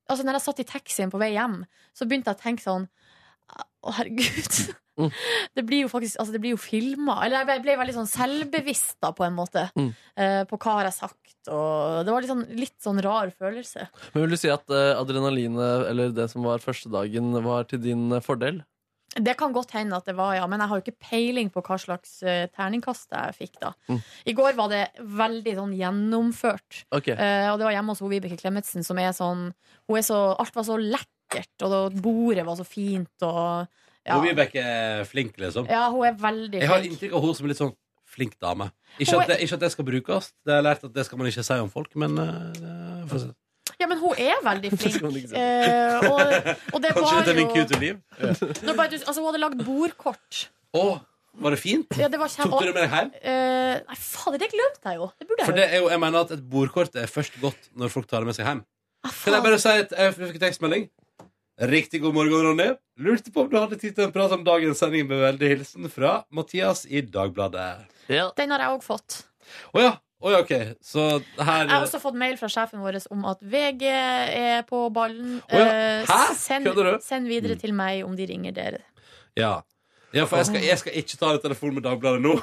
Altså 0.08 0.26
Når 0.26 0.38
jeg 0.38 0.46
satt 0.46 0.60
i 0.64 0.68
taxien 0.68 1.14
på 1.14 1.22
vei 1.22 1.34
hjem, 1.36 1.62
så 1.96 2.08
begynte 2.08 2.34
jeg 2.34 2.40
å 2.40 2.44
tenke 2.44 2.66
sånn 2.66 2.90
Å, 3.54 3.96
herregud. 4.00 4.76
Mm. 4.98 5.12
Det 5.56 5.64
blir 5.68 5.84
jo 5.86 5.90
faktisk 5.92 6.18
Altså 6.18 6.34
det 6.34 6.42
blir 6.42 6.56
jo 6.56 6.62
filma. 6.62 7.20
Eller 7.26 7.46
jeg 7.46 7.64
ble- 7.64 7.78
veldig 7.80 7.98
sånn 8.00 8.10
selvbevisst, 8.10 8.98
da, 9.04 9.12
på 9.14 9.26
en 9.28 9.36
måte. 9.38 9.68
Mm. 9.78 9.92
eh, 10.18 10.44
på 10.50 10.58
hva 10.58 10.80
har 10.80 10.90
jeg 10.90 10.98
sagt. 11.00 11.36
Og 11.48 12.06
det 12.06 12.14
var 12.14 12.24
litt 12.24 12.32
sånn, 12.32 12.48
litt 12.58 12.78
sånn 12.84 13.02
rar 13.04 13.32
følelse. 13.32 13.88
Men 14.14 14.24
Vil 14.24 14.34
du 14.36 14.40
si 14.40 14.50
at 14.52 14.68
eh, 14.70 14.96
adrenalinet, 14.98 15.88
eller 15.92 16.16
det 16.16 16.30
som 16.34 16.44
var 16.44 16.64
første 16.64 16.92
dagen, 16.92 17.32
var 17.46 17.70
til 17.70 17.80
din 17.84 18.12
eh, 18.12 18.24
fordel? 18.24 18.64
Det 19.18 19.34
kan 19.40 19.54
godt 19.56 19.72
hende 19.74 19.98
at 19.98 20.06
det 20.06 20.14
var, 20.18 20.36
ja, 20.36 20.46
men 20.50 20.62
jeg 20.62 20.70
har 20.70 20.78
jo 20.78 20.84
ikke 20.84 21.10
peiling 21.10 21.50
på 21.50 21.64
hva 21.66 21.78
slags 21.82 22.20
uh, 22.28 22.46
terningkast 22.54 23.16
jeg 23.16 23.38
fikk 23.38 23.56
da. 23.64 23.72
Mm. 23.90 24.02
I 24.30 24.36
går 24.38 24.58
var 24.60 24.70
det 24.70 24.82
veldig 25.00 25.54
sånn 25.58 25.74
gjennomført. 25.74 26.84
Ok. 26.94 27.08
Uh, 27.16 27.48
og 27.54 27.58
det 27.58 27.66
var 27.66 27.74
hjemme 27.74 27.96
hos 27.96 28.04
Vibeke 28.04 28.38
Klemetsen, 28.38 28.86
som 28.86 29.00
er 29.02 29.16
sånn 29.18 29.48
er 29.96 30.06
så, 30.06 30.20
Alt 30.38 30.54
var 30.60 30.68
så 30.68 30.78
lekkert, 30.78 31.56
og 31.66 31.98
bordet 32.04 32.46
var 32.46 32.60
så 32.60 32.68
fint, 32.68 33.26
og 33.26 33.72
ja. 34.08 34.16
Og 34.18 34.24
Vibeke 34.24 34.62
er 34.64 35.04
flink, 35.10 35.36
liksom. 35.42 35.68
ja, 35.70 35.90
hun 35.92 36.06
er 36.08 36.16
veldig 36.22 36.54
flink. 36.54 36.64
Jeg 36.64 36.72
har 36.72 36.86
inntrykk 36.88 37.14
av 37.18 37.26
hun 37.28 37.36
som 37.36 37.46
er 37.48 37.52
litt 37.54 37.60
sånn 37.62 37.74
flink 38.08 38.38
dame. 38.42 38.70
Ikke 39.04 39.18
at, 39.20 39.28
det, 39.34 39.36
ikke 39.44 39.58
at 39.60 39.64
det 39.66 39.72
skal 39.74 39.86
brukes, 39.90 40.30
det 40.48 40.54
er 40.56 40.64
lært 40.66 40.86
at 40.88 40.94
det 40.96 41.04
skal 41.06 41.20
man 41.20 41.28
ikke 41.30 41.44
si 41.46 41.58
om 41.60 41.70
folk, 41.74 41.92
men 42.00 42.16
uh, 42.18 43.04
for. 43.12 43.28
Ja, 43.78 43.86
men 43.92 44.00
hun 44.02 44.16
er 44.18 44.40
veldig 44.46 44.72
flink. 44.80 45.04
Eh, 45.36 46.08
og, 46.08 46.22
og 46.74 46.80
det 46.82 46.94
Kanskje 46.96 47.04
var 47.04 47.20
dette 47.20 47.34
er 47.36 47.38
min 47.38 47.52
cute 47.52 47.78
liv? 47.84 48.00
Bare 48.18 48.88
altså, 48.96 49.20
Hun 49.20 49.28
hadde 49.30 49.44
lagd 49.44 49.62
bordkort. 49.68 50.48
Oh. 50.74 50.98
var 51.38 51.54
det 51.54 51.60
fint? 51.62 51.94
Ja, 52.00 52.08
det 52.10 52.18
var 52.20 52.32
kjem- 52.32 52.50
Tok 52.50 52.64
du 52.64 52.70
det 52.72 52.74
med 52.74 52.88
deg 52.88 52.96
hjem? 52.96 53.12
Uh, 53.22 53.76
nei, 53.92 53.98
fader, 54.02 54.40
det 54.42 54.50
glemte 54.56 54.90
jeg 54.90 54.98
jo. 54.98 55.12
Det 55.20 55.28
burde 55.30 55.46
For 55.46 55.60
det 55.60 55.68
er 55.68 55.84
jo, 55.84 55.92
jeg 55.94 56.02
mener 56.02 56.24
at 56.26 56.34
et 56.38 56.48
bordkort 56.50 56.96
er 56.98 57.12
først 57.12 57.38
godt 57.44 57.70
når 57.78 57.94
folk 57.94 58.08
tar 58.10 58.24
det 58.26 58.32
med 58.32 58.40
seg 58.40 58.48
hjem. 58.50 58.64
Ah, 59.06 59.14
Kan 59.14 59.36
jeg 59.38 59.46
bare 59.46 59.60
si 59.62 59.76
at 59.84 59.94
jeg 59.94 60.16
fikk 60.18 60.40
tekstmelding? 60.42 60.88
Riktig 61.58 62.02
god 62.04 62.14
morgen, 62.14 62.44
Ronny. 62.46 62.68
Lurte 63.02 63.32
på 63.34 63.42
om 63.42 63.48
du 63.50 63.56
hadde 63.58 63.78
tid 63.82 63.96
til 63.98 64.06
en 64.06 64.12
prat 64.14 64.34
om 64.36 64.44
dagens 64.46 64.78
sending 64.78 65.08
med 65.10 65.18
veldig 65.24 65.48
hilsen 65.56 65.88
fra 65.90 66.20
Mathias 66.30 66.84
i 66.86 67.02
Dagbladet. 67.02 67.88
Ja. 68.14 68.28
Den 68.38 68.54
har 68.54 68.62
jeg 68.62 68.76
òg 68.76 68.84
fått. 68.86 69.24
Å 69.74 69.82
ja. 69.82 69.96
Oh, 70.22 70.32
ja, 70.34 70.40
OK. 70.42 70.54
Så 70.82 71.02
her 71.38 71.66
Jeg 71.66 71.72
har 71.74 71.84
også 71.86 72.00
fått 72.02 72.16
mail 72.18 72.38
fra 72.38 72.50
sjefen 72.50 72.82
vår 72.82 73.00
om 73.14 73.26
at 73.30 73.42
VG 73.42 73.84
er 73.90 74.64
på 74.70 74.84
ballen. 74.94 75.40
Oh, 75.50 75.58
ja. 75.58 75.66
Eh, 75.66 76.06
Hæ? 76.10 76.20
Send, 76.38 76.70
Kødder 76.70 76.92
du? 76.92 77.02
send 77.06 77.30
videre 77.30 77.58
til 77.62 77.74
meg 77.78 78.06
om 78.06 78.14
de 78.18 78.30
ringer 78.30 78.54
dere. 78.54 78.84
Ja. 79.38 79.60
ja, 80.14 80.26
for 80.30 80.38
jeg 80.42 80.50
skal, 80.50 80.62
jeg 80.66 80.82
skal 80.82 80.98
ikke 81.02 81.20
ta 81.22 81.34
en 81.36 81.44
telefon 81.44 81.74
med 81.78 81.86
Dagbladet 81.90 82.22
nå. 82.26 82.38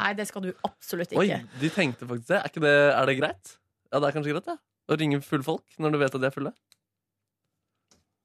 Nei, 0.00 0.14
det 0.18 0.26
skal 0.30 0.46
du 0.46 0.52
absolutt 0.66 1.12
Oi, 1.18 1.26
ikke. 1.28 1.60
de 1.60 1.74
tenkte 1.74 2.06
faktisk 2.06 2.30
det. 2.30 2.40
Er, 2.40 2.50
ikke 2.50 2.62
det. 2.66 2.74
er 2.94 3.10
det 3.10 3.18
greit? 3.20 3.54
Ja, 3.90 3.98
det 3.98 4.06
er 4.08 4.16
kanskje 4.18 4.34
greit, 4.34 4.50
det. 4.50 4.58
Å 4.90 4.98
ringe 5.02 5.22
fulle 5.22 5.46
folk 5.46 5.78
når 5.82 5.94
du 5.94 6.02
vet 6.02 6.14
at 6.14 6.22
de 6.22 6.30
er 6.30 6.34
fulle. 6.34 6.54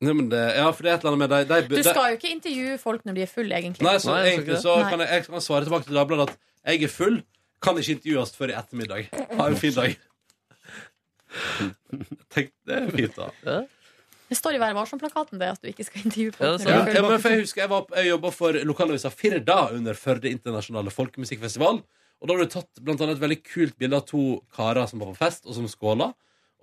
Nei, 0.06 0.16
men 0.16 0.28
det, 0.32 0.42
ja, 0.58 0.66
for 0.72 0.86
det 0.86 0.92
er 0.92 0.98
et 0.98 1.06
eller 1.06 1.16
annet 1.16 1.24
med 1.24 1.32
de, 1.34 1.60
de, 1.70 1.78
Du 1.80 1.88
skal 1.88 2.12
jo 2.12 2.18
ikke 2.20 2.32
intervjue 2.32 2.80
folk 2.82 3.06
når 3.08 3.18
de 3.18 3.24
er 3.26 3.32
fulle, 3.32 3.62
egentlig. 3.62 3.86
Nei, 3.88 3.96
så 4.02 4.14
Nei, 4.14 4.26
egentlig 4.34 4.60
så 4.62 4.76
Nei. 4.80 4.90
kan 4.92 5.04
jeg, 5.04 5.12
jeg 5.14 5.30
kan 5.30 5.46
svare 5.46 5.68
tilbake 5.68 5.88
til 5.88 5.98
Dagbladet 5.98 6.28
at 6.30 6.36
jeg 6.66 6.86
er 6.88 6.92
full, 6.94 7.22
kan 7.66 7.80
ikke 7.82 7.96
intervjues 7.98 8.36
før 8.38 8.52
i 8.54 8.58
ettermiddag. 8.60 9.10
Ha 9.40 9.48
en 9.48 9.58
fin 9.60 9.74
dag. 9.76 9.96
Tenk, 12.36 12.54
det 12.68 12.78
er 12.78 12.92
fint, 12.94 13.18
da. 13.18 13.64
Det 14.26 14.38
står 14.40 14.58
i 14.58 14.62
Vær 14.62 14.74
varsom-plakaten 14.78 15.42
det 15.42 15.52
at 15.54 15.62
du 15.62 15.70
ikke 15.70 15.86
skal 15.86 16.08
intervjue 16.08 16.34
folk. 16.34 16.66
Ja, 16.66 16.80
er 16.82 16.98
ja, 16.98 17.04
men 17.06 17.22
for 17.22 17.34
jeg 17.36 17.46
husker 17.46 17.66
jeg, 17.66 17.72
var, 17.72 17.86
jeg 18.00 18.10
jobba 18.10 18.32
for 18.34 18.58
lokalavisa 18.72 19.12
Firda 19.14 19.60
under 19.76 19.98
Førde 20.00 20.32
internasjonale 20.34 20.94
folkemusikkfestival. 20.94 21.84
Og 22.22 22.30
da 22.30 22.36
har 22.36 22.42
du 22.42 22.54
tatt 22.56 22.82
blant 22.82 23.04
annet 23.04 23.20
et 23.20 23.22
veldig 23.22 23.42
kult 23.46 23.76
bilde 23.78 24.00
av 24.00 24.08
to 24.10 24.24
karer 24.56 24.88
som 24.90 25.04
var 25.04 25.12
på 25.12 25.20
fest, 25.20 25.46
og 25.46 25.58
som 25.58 25.68
skåla. 25.70 26.10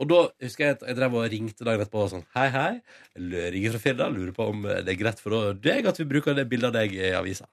Og 0.01 0.09
da 0.09 0.21
husker 0.43 0.65
jeg 0.65 0.77
at 0.79 0.85
jeg 0.89 0.97
drev 0.99 1.15
og 1.21 1.27
ringte 1.31 1.67
dagen 1.67 1.83
etterpå 1.85 2.01
og 2.07 2.13
sånn 2.15 2.25
Hei, 2.35 2.47
hei. 2.55 2.71
Jeg 3.19 3.51
ringer 3.55 3.75
fra 3.77 3.83
Firda. 3.85 4.09
Lurer 4.11 4.33
på 4.37 4.47
om 4.51 4.63
det 4.65 4.89
er 4.89 4.99
greit 4.99 5.21
for 5.23 5.53
deg 5.55 5.87
at 5.91 6.01
vi 6.01 6.07
bruker 6.09 6.35
det 6.39 6.47
bildet 6.51 6.71
av 6.73 6.79
deg 6.81 6.95
i 6.97 7.13
avisa. 7.19 7.47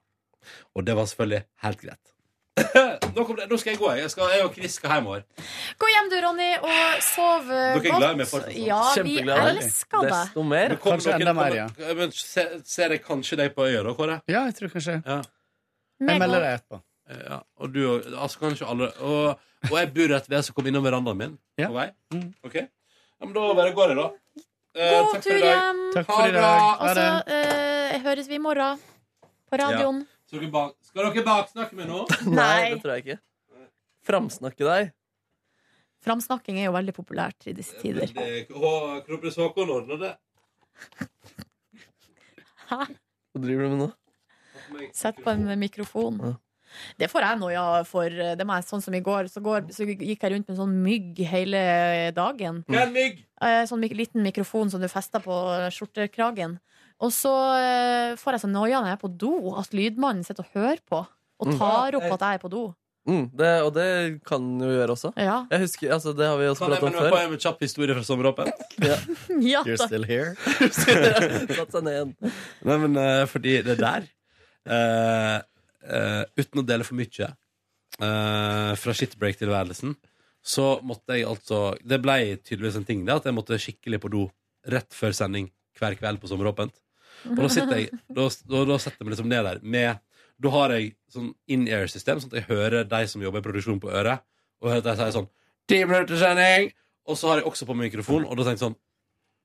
Og 0.74 0.86
det 0.86 0.96
var 0.96 1.06
selvfølgelig 1.10 1.44
helt 1.66 1.84
greit. 1.84 2.14
nå, 3.14 3.22
det, 3.38 3.46
nå 3.48 3.56
skal 3.60 3.70
jeg 3.74 3.78
gå. 3.80 3.90
Jeg, 4.00 4.10
skal, 4.12 4.32
jeg 4.34 4.44
og 4.44 4.56
Chris 4.56 4.74
skal 4.80 4.96
hjemover. 4.96 5.22
Gå 5.80 5.90
hjem 5.92 6.08
du, 6.12 6.16
Ronny, 6.24 6.48
og 6.64 7.04
sov 7.06 7.46
godt. 7.46 7.52
Dere 7.52 7.92
er 7.94 8.00
glad 8.02 8.08
i 8.16 8.20
meg 8.20 8.28
fortsatt? 8.30 8.56
Ja, 8.58 8.80
vi 9.06 9.14
elsker 9.22 10.04
deg. 10.04 10.10
Desto 10.10 10.44
mer. 10.44 10.74
Men 10.74 10.80
kommer 10.82 10.96
Kanskje 10.96 11.12
dere- 11.12 11.20
enda 11.22 11.34
mer, 11.38 11.56
ja. 11.60 11.94
Men 12.00 12.12
ser, 12.16 12.56
ser 12.68 12.96
jeg 12.96 13.04
kanskje 13.06 13.38
deg 13.44 13.54
på 13.56 13.68
øya 13.68 13.84
da, 13.86 13.94
Kåre? 13.96 14.18
Ja, 14.32 14.42
jeg 14.48 14.56
tror 14.58 14.72
kanskje. 14.74 14.96
Ja. 15.06 15.20
Jeg 16.00 16.20
melder 16.24 16.44
deg 16.46 16.56
etterpå. 16.58 16.82
Ja, 17.20 17.40
og 17.60 17.72
du 17.74 17.80
òg. 17.84 18.10
altså, 18.14 18.38
kanskje 18.44 18.68
alle 18.70 18.90
og, 19.04 19.46
og 19.68 19.74
jeg 19.76 19.90
bor 19.94 20.08
rett 20.14 20.28
ved, 20.32 20.44
så 20.46 20.54
kom 20.56 20.66
innom 20.70 20.84
verandaen 20.86 21.18
min 21.20 21.34
på 21.60 21.72
vei. 21.74 21.88
Ok? 22.46 22.54
Ja, 22.60 23.26
men 23.26 23.34
da 23.36 23.48
bare 23.58 23.74
går 23.76 23.92
jeg, 23.92 23.98
da. 24.00 24.06
Eh, 24.70 24.92
God 24.94 25.10
takk 25.12 25.24
tur 25.26 25.34
i 25.36 25.40
dag. 25.42 25.50
hjem. 25.50 25.80
Takk 25.96 26.06
for 26.12 26.22
i 26.22 26.30
det 26.30 26.40
dag. 26.44 26.62
Og 26.80 26.94
så 26.96 27.08
eh, 27.34 27.98
høres 28.06 28.28
vi 28.30 28.38
i 28.38 28.42
morgen 28.44 28.78
på 29.50 29.58
radioen. 29.60 29.98
Ja. 30.06 30.16
Så 30.30 30.38
dere 30.38 30.50
bak, 30.54 30.76
skal 30.86 31.08
dere 31.10 31.24
baksnakke 31.26 31.76
meg 31.76 31.88
nå? 31.90 32.04
Nei, 32.38 32.70
det 32.74 32.80
tror 32.84 32.94
jeg 32.96 33.04
ikke. 33.04 33.18
Framsnakke 34.06 34.64
deg. 34.68 34.92
Framsnakking 36.00 36.56
er 36.62 36.70
jo 36.70 36.72
veldig 36.78 36.94
populært 36.96 37.44
i 37.50 37.52
disse 37.52 37.76
tider. 37.82 38.06
Det- 38.16 38.46
Hå- 38.54 39.02
Kronprins 39.04 39.36
Haakon 39.42 39.72
ordner 39.74 39.98
det. 40.00 40.12
Hæ? 42.70 42.78
Hva 43.34 43.42
driver 43.42 43.66
du 43.66 43.68
med 43.74 43.80
nå? 43.82 43.90
Sett 44.94 45.18
på 45.24 45.32
en 45.34 45.44
mikrofon. 45.60 46.20
Det 46.98 47.08
får 47.10 47.20
jeg 47.26 47.38
noia 47.40 47.64
for. 47.88 48.08
Det 48.10 48.46
må 48.46 48.54
jeg, 48.58 48.64
sånn 48.68 48.82
som 48.84 48.94
i 48.94 49.00
går, 49.00 49.28
så, 49.32 49.42
går, 49.42 49.68
så 49.74 49.86
gikk 49.88 50.22
jeg 50.22 50.32
rundt 50.32 50.48
med 50.48 50.56
en 50.56 50.60
sånn 50.64 50.76
mygg 50.84 51.18
hele 51.30 51.62
dagen. 52.16 52.62
Hva 52.68 52.82
er 52.86 52.92
mygg? 52.94 53.22
Eh, 53.42 53.62
Sånn 53.66 53.80
mik- 53.80 53.96
liten 53.96 54.22
mikrofon 54.22 54.70
som 54.70 54.80
du 54.80 54.88
fester 54.88 55.20
på 55.24 55.34
skjortekragen. 55.72 56.58
Og 57.00 57.10
så 57.16 57.30
eh, 57.56 58.16
får 58.20 58.36
jeg 58.36 58.40
så 58.44 58.50
noia 58.52 58.82
når 58.82 58.90
jeg 58.92 58.98
er 58.98 59.04
på 59.06 59.14
do, 59.16 59.32
at 59.56 59.72
lydmannen 59.72 60.24
sitter 60.26 60.44
og 60.44 60.52
hører 60.58 60.82
på. 60.88 61.06
Og 61.40 61.46
Mm. 61.48 61.58
tar 61.58 61.94
opp 61.96 62.04
at 62.12 62.20
jeg 62.20 62.34
er 62.36 62.42
på 62.42 62.50
do. 62.52 62.74
Mm, 63.08 63.30
det, 63.34 63.62
og 63.64 63.70
det 63.72 64.20
kan 64.28 64.44
jo 64.60 64.66
gjøre 64.68 64.92
også. 64.92 65.08
Ja. 65.16 65.46
Jeg 65.50 65.60
husker, 65.62 65.88
altså, 65.96 66.12
Det 66.14 66.26
har 66.28 66.36
vi 66.36 66.44
også 66.50 66.66
Kan 66.68 66.70
jeg 66.74 66.80
pratet 66.82 67.00
om 67.00 67.06
få 67.08 67.16
før. 67.16 67.32
en 67.32 67.38
kjapp 67.40 67.60
historie 67.64 67.94
fra 67.96 68.04
sommeråpent? 68.04 68.52
Ja. 68.90 68.96
Ja, 69.40 69.62
You're 69.64 69.80
still 69.80 70.04
here? 70.04 70.36
Satt 71.56 71.72
seg 71.72 71.82
ned 71.86 71.94
igjen. 71.96 72.12
Nei, 72.68 72.76
men 72.84 72.96
uh, 73.00 73.24
fordi 73.30 73.62
det 73.64 73.78
der 73.80 74.04
eh, 74.68 75.40
eh, 75.84 76.24
Uten 76.38 76.62
å 76.62 76.66
dele 76.66 76.86
for 76.86 76.98
mye 76.98 77.30
uh, 78.00 78.72
fra 78.80 78.94
shitbreak-tilværelsen, 78.96 79.94
så 80.40 80.66
måtte 80.86 81.18
jeg 81.18 81.26
altså 81.28 81.74
Det 81.84 81.98
ble 82.00 82.36
tydeligvis 82.40 82.78
en 82.80 82.86
ting, 82.88 83.02
det 83.04 83.16
at 83.18 83.26
jeg 83.28 83.36
måtte 83.36 83.58
skikkelig 83.60 84.00
på 84.00 84.12
do 84.12 84.26
rett 84.72 84.94
før 84.94 85.12
sending 85.16 85.50
hver 85.78 85.96
kveld 85.98 86.20
på 86.20 86.28
Sommeråpent. 86.30 86.72
Og 87.28 87.42
da 87.44 87.50
sitter 87.52 87.76
jeg 87.76 87.90
Da, 88.08 88.28
da, 88.48 88.62
da 88.68 88.78
setter 88.80 89.02
jeg 89.02 89.08
meg 89.08 89.14
liksom 89.14 89.28
ned 89.28 89.44
der 89.44 89.60
med 89.60 90.00
Da 90.40 90.52
har 90.54 90.72
jeg 90.72 90.94
sånn 91.12 91.32
in-air-system, 91.52 92.20
sånn 92.22 92.32
at 92.32 92.40
jeg 92.40 92.48
hører 92.48 92.86
de 92.88 93.00
som 93.12 93.24
jobber 93.24 93.42
i 93.42 93.44
produksjon, 93.44 93.80
på 93.82 93.92
øret, 93.92 94.24
og 94.60 94.70
hører 94.70 94.84
at 94.84 94.88
de 94.88 94.96
sier 95.00 95.16
sånn 95.18 95.28
'Ti 95.68 95.84
minutter 95.84 96.16
sending!' 96.16 96.72
Og 97.08 97.18
så 97.18 97.28
har 97.28 97.40
jeg 97.40 97.48
også 97.48 97.66
på 97.66 97.74
meg 97.74 97.90
mikrofon, 97.90 98.24
og 98.24 98.36
da 98.38 98.46
tenkte 98.46 98.64
jeg 98.64 98.70
sånn 98.70 98.78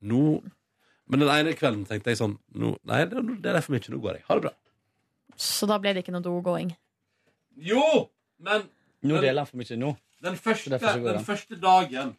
Nå 0.05 0.43
Men 1.07 1.21
den 1.21 1.29
ene 1.29 1.53
kvelden 1.57 1.85
tenkte 1.85 2.13
jeg 2.13 2.17
sånn 2.17 2.37
nå, 2.57 2.77
Nei, 2.83 3.03
det 3.05 3.51
er 3.51 3.61
for 3.61 3.75
mye. 3.75 3.91
Nå 3.93 3.99
går 4.01 4.17
jeg. 4.17 4.23
Ha 4.25 4.37
det 4.37 4.47
bra. 4.47 4.53
Så 5.37 5.67
da 5.69 5.77
ble 5.81 5.93
det 5.95 6.03
ikke 6.03 6.13
noe 6.15 6.23
dogåing. 6.25 6.73
Jo! 7.55 8.09
Men 8.43 8.67
Nå 9.05 9.19
deler 9.21 9.43
han 9.43 9.49
for 9.49 9.59
mye 9.61 9.77
nå. 9.79 9.93
den 10.25 10.37
første, 10.41 10.77
den 10.79 11.23
første 11.23 11.55
dagen 11.61 12.15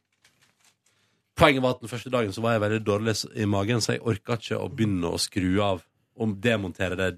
Poenget 1.36 1.60
var 1.60 1.74
at 1.74 1.82
den 1.82 1.90
første 1.90 2.08
dagen 2.12 2.32
så 2.32 2.40
var 2.40 2.54
jeg 2.54 2.62
veldig 2.62 2.78
dårlig 2.86 3.12
i 3.36 3.44
magen, 3.44 3.82
så 3.84 3.92
jeg 3.92 4.00
orka 4.08 4.38
ikke 4.40 4.56
å 4.56 4.70
begynne 4.72 5.10
å 5.12 5.18
skru 5.20 5.58
av 5.60 5.82
og 6.16 6.36
demontere 6.40 6.96
det 6.96 7.10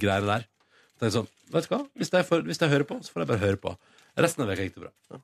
greiene 0.00 0.30
der. 0.30 0.46
Så 0.46 0.94
tenkte 0.94 1.04
jeg 1.10 1.14
sånn, 1.18 1.28
vet 1.52 1.66
du 1.66 1.74
hva? 1.74 1.80
Hvis 2.00 2.12
jeg, 2.14 2.24
får, 2.30 2.46
hvis 2.48 2.62
jeg 2.62 2.72
hører 2.72 2.86
på, 2.88 2.96
så 3.04 3.12
får 3.12 3.22
jeg 3.22 3.30
bare 3.34 3.42
høre 3.42 3.60
på. 3.60 3.74
Resten 4.16 4.46
av 4.46 4.48
veka 4.48 4.64
gikk 4.64 4.78
det 4.78 4.86
bra. 4.86 5.20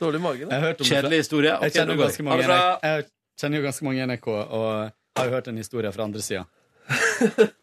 Dårlig 0.00 0.22
mage, 0.24 0.48
Jeg 0.48 0.48
da. 0.48 0.88
Kjedelig 0.88 1.20
historie. 1.20 1.58
Jeg 1.66 1.76
kjenner, 1.76 1.98
jo 1.98 2.06
ganske 2.06 2.24
mange, 2.24 2.48
bra. 2.48 2.60
jeg 2.80 3.04
kjenner 3.42 3.60
jo 3.60 3.68
ganske 3.68 3.88
mange 3.90 4.00
i 4.00 4.06
NRK, 4.08 4.28
og 4.32 5.20
har 5.20 5.28
jo 5.28 5.36
hørt 5.36 5.52
en 5.52 5.60
historie 5.60 5.92
fra 5.92 6.08
andre 6.08 6.24
sida. 6.24 6.46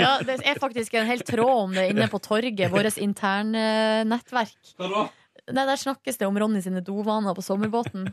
Ja, 0.00 0.12
det 0.26 0.38
er 0.42 0.60
faktisk 0.60 0.94
en 0.98 1.08
hel 1.08 1.22
tråd 1.26 1.64
om 1.68 1.76
det 1.76 1.90
inne 1.92 2.08
på 2.10 2.20
torget, 2.22 2.66
vårt 2.72 2.98
interne 3.00 3.64
nettverk. 4.08 4.74
Hva 4.80 4.90
da? 4.92 5.06
Nei, 5.50 5.64
Der 5.66 5.78
snakkes 5.80 6.18
det 6.20 6.28
om 6.28 6.38
Ronny 6.38 6.60
sine 6.62 6.82
dovaner 6.84 7.34
på 7.36 7.44
sommerbåten. 7.44 8.10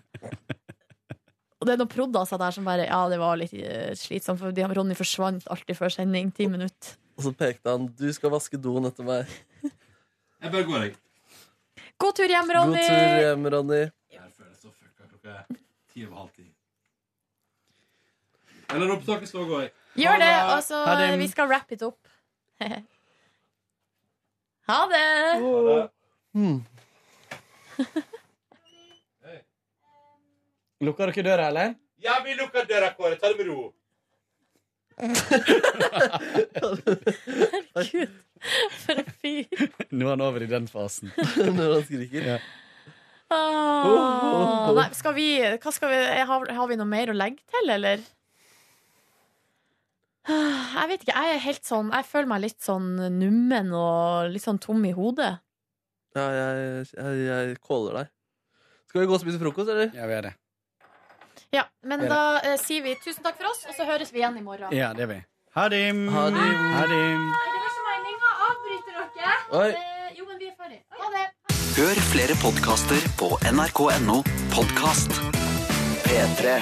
Og 1.57 1.65
det 1.65 1.73
er 1.73 1.81
noen 1.81 1.91
proddaser 1.91 2.39
der 2.41 2.53
som 2.53 2.68
bare 2.68 2.85
Ja, 2.88 3.01
det 3.09 3.18
var 3.22 3.38
litt 3.39 3.53
eh, 3.57 3.93
slitsomt, 3.97 4.39
for 4.41 4.53
Ronny 4.77 4.95
forsvant 4.97 5.47
alltid 5.51 5.77
før 5.80 5.93
sending. 5.93 6.31
Ti 6.31 6.47
minutter. 6.51 6.95
Og 7.18 7.26
så 7.26 7.34
pekte 7.34 7.73
han 7.73 7.88
'du 7.89 8.11
skal 8.14 8.30
vaske 8.30 8.57
doen 8.61 8.85
etter 8.85 9.03
meg'. 9.03 9.26
Jeg 10.41 10.51
bare 10.53 10.64
går, 10.64 10.84
jeg. 10.85 10.95
God 11.97 12.14
tur 12.14 12.30
hjem, 12.30 12.47
God 12.47 12.77
tur 12.77 13.22
hjem, 13.26 13.47
Ronny. 13.49 13.80
Jeg 14.14 14.30
føler 14.38 14.53
så 14.53 14.69
fucka 14.69 15.09
klokka 15.09 15.45
ti 15.93 16.05
over 16.05 16.18
halv 16.22 16.30
ti. 16.35 16.45
Eller 18.69 18.93
opptaket 18.93 19.27
skal 19.31 19.47
går 19.49 19.61
jeg. 19.65 19.72
Gjør 19.98 20.18
det, 20.22 20.34
og 20.53 20.60
så 20.64 20.84
vi 21.18 21.28
skal 21.32 21.48
wrap 21.49 21.72
it 21.74 21.82
up. 21.82 21.98
ha 24.69 24.80
det! 24.91 25.07
Hmm. 26.38 26.60
Lukker 30.86 31.10
dere 31.10 31.24
døra, 31.26 31.48
eller? 31.49 31.74
Ja, 31.98 32.19
vi 32.26 32.36
lukker 32.38 32.65
døra, 32.69 32.91
Kåre. 32.94 33.15
Ta 33.18 33.32
det 33.32 33.38
med 33.40 33.48
ro. 33.49 33.74
Herregud, 37.78 38.14
for 38.84 39.02
en 39.02 39.10
fyr. 39.22 39.65
Nå 39.90 40.06
er 40.06 40.11
han 40.11 40.24
over 40.26 40.45
i 40.45 40.49
den 40.49 40.68
fasen. 40.69 41.10
Når 41.57 41.74
han 41.74 41.84
skriker. 41.88 42.30
Ja. 42.36 42.38
Ah, 43.34 44.69
nei, 44.78 44.88
skal 44.95 45.14
vi, 45.18 45.28
hva 45.57 45.72
skal 45.76 45.91
vi 45.91 45.98
har, 46.30 46.52
har 46.60 46.69
vi 46.69 46.78
noe 46.80 46.88
mer 46.88 47.10
å 47.11 47.18
legge 47.18 47.41
til, 47.52 47.74
eller? 47.74 48.06
Ah, 50.27 50.81
Jeg 50.81 50.89
vet 50.91 51.03
ikke. 51.05 51.15
Jeg 51.15 51.35
er 51.35 51.43
helt 51.45 51.63
sånn 51.67 51.91
Jeg 51.95 52.03
føler 52.09 52.27
meg 52.27 52.41
litt 52.43 52.59
sånn 52.63 52.87
nummen 53.19 53.69
og 53.77 54.27
litt 54.33 54.43
sånn 54.43 54.59
tom 54.59 54.83
i 54.85 54.91
hodet. 54.95 55.37
Ja, 56.17 56.25
jeg, 56.33 56.87
jeg, 56.97 57.21
jeg 57.27 57.57
caller 57.63 58.01
deg. 58.01 58.11
Skal 58.89 59.01
vi 59.03 59.07
gå 59.07 59.15
og 59.17 59.21
spise 59.21 59.39
frokost, 59.41 59.69
eller? 59.69 59.89
Ja, 59.95 60.07
vi 60.09 60.15
er 60.17 60.27
det. 60.29 60.33
Ja, 61.53 61.63
Men 61.87 62.03
da 62.09 62.39
eh, 62.41 62.57
sier 62.59 62.83
vi 62.83 62.95
tusen 63.03 63.23
takk 63.23 63.37
for 63.39 63.47
oss, 63.51 63.61
og 63.69 63.75
så 63.77 63.85
høres 63.87 64.11
vi 64.11 64.19
igjen 64.23 64.35
i 64.39 64.43
morgen. 64.43 64.71
Ja, 64.75 64.89
det 64.97 65.05
er 65.05 65.11
vi. 65.13 65.19
Ha 65.55 65.67
det. 65.71 65.81
Ha 66.11 66.23
det. 66.33 66.47
Ha 66.75 66.83
det. 66.91 66.97
Det 66.97 67.61
var 67.61 67.69
ikke 67.71 67.85
meninga 67.87 68.31
å 68.31 68.49
avbryte 68.49 68.95
dere. 68.97 69.35
Oi. 69.61 69.69
Eh, 69.71 70.09
jo, 70.19 70.25
men 70.27 70.41
vi 70.41 70.49
er 70.51 70.57
ferdig. 70.59 70.81
Ha 70.99 71.11
det. 71.13 71.25
Hør 71.77 72.01
flere 72.11 72.35
podkaster 72.41 73.07
på 73.19 73.29
nrk.no 73.53 74.19
podkast. 74.55 75.13
P3. 76.07 76.57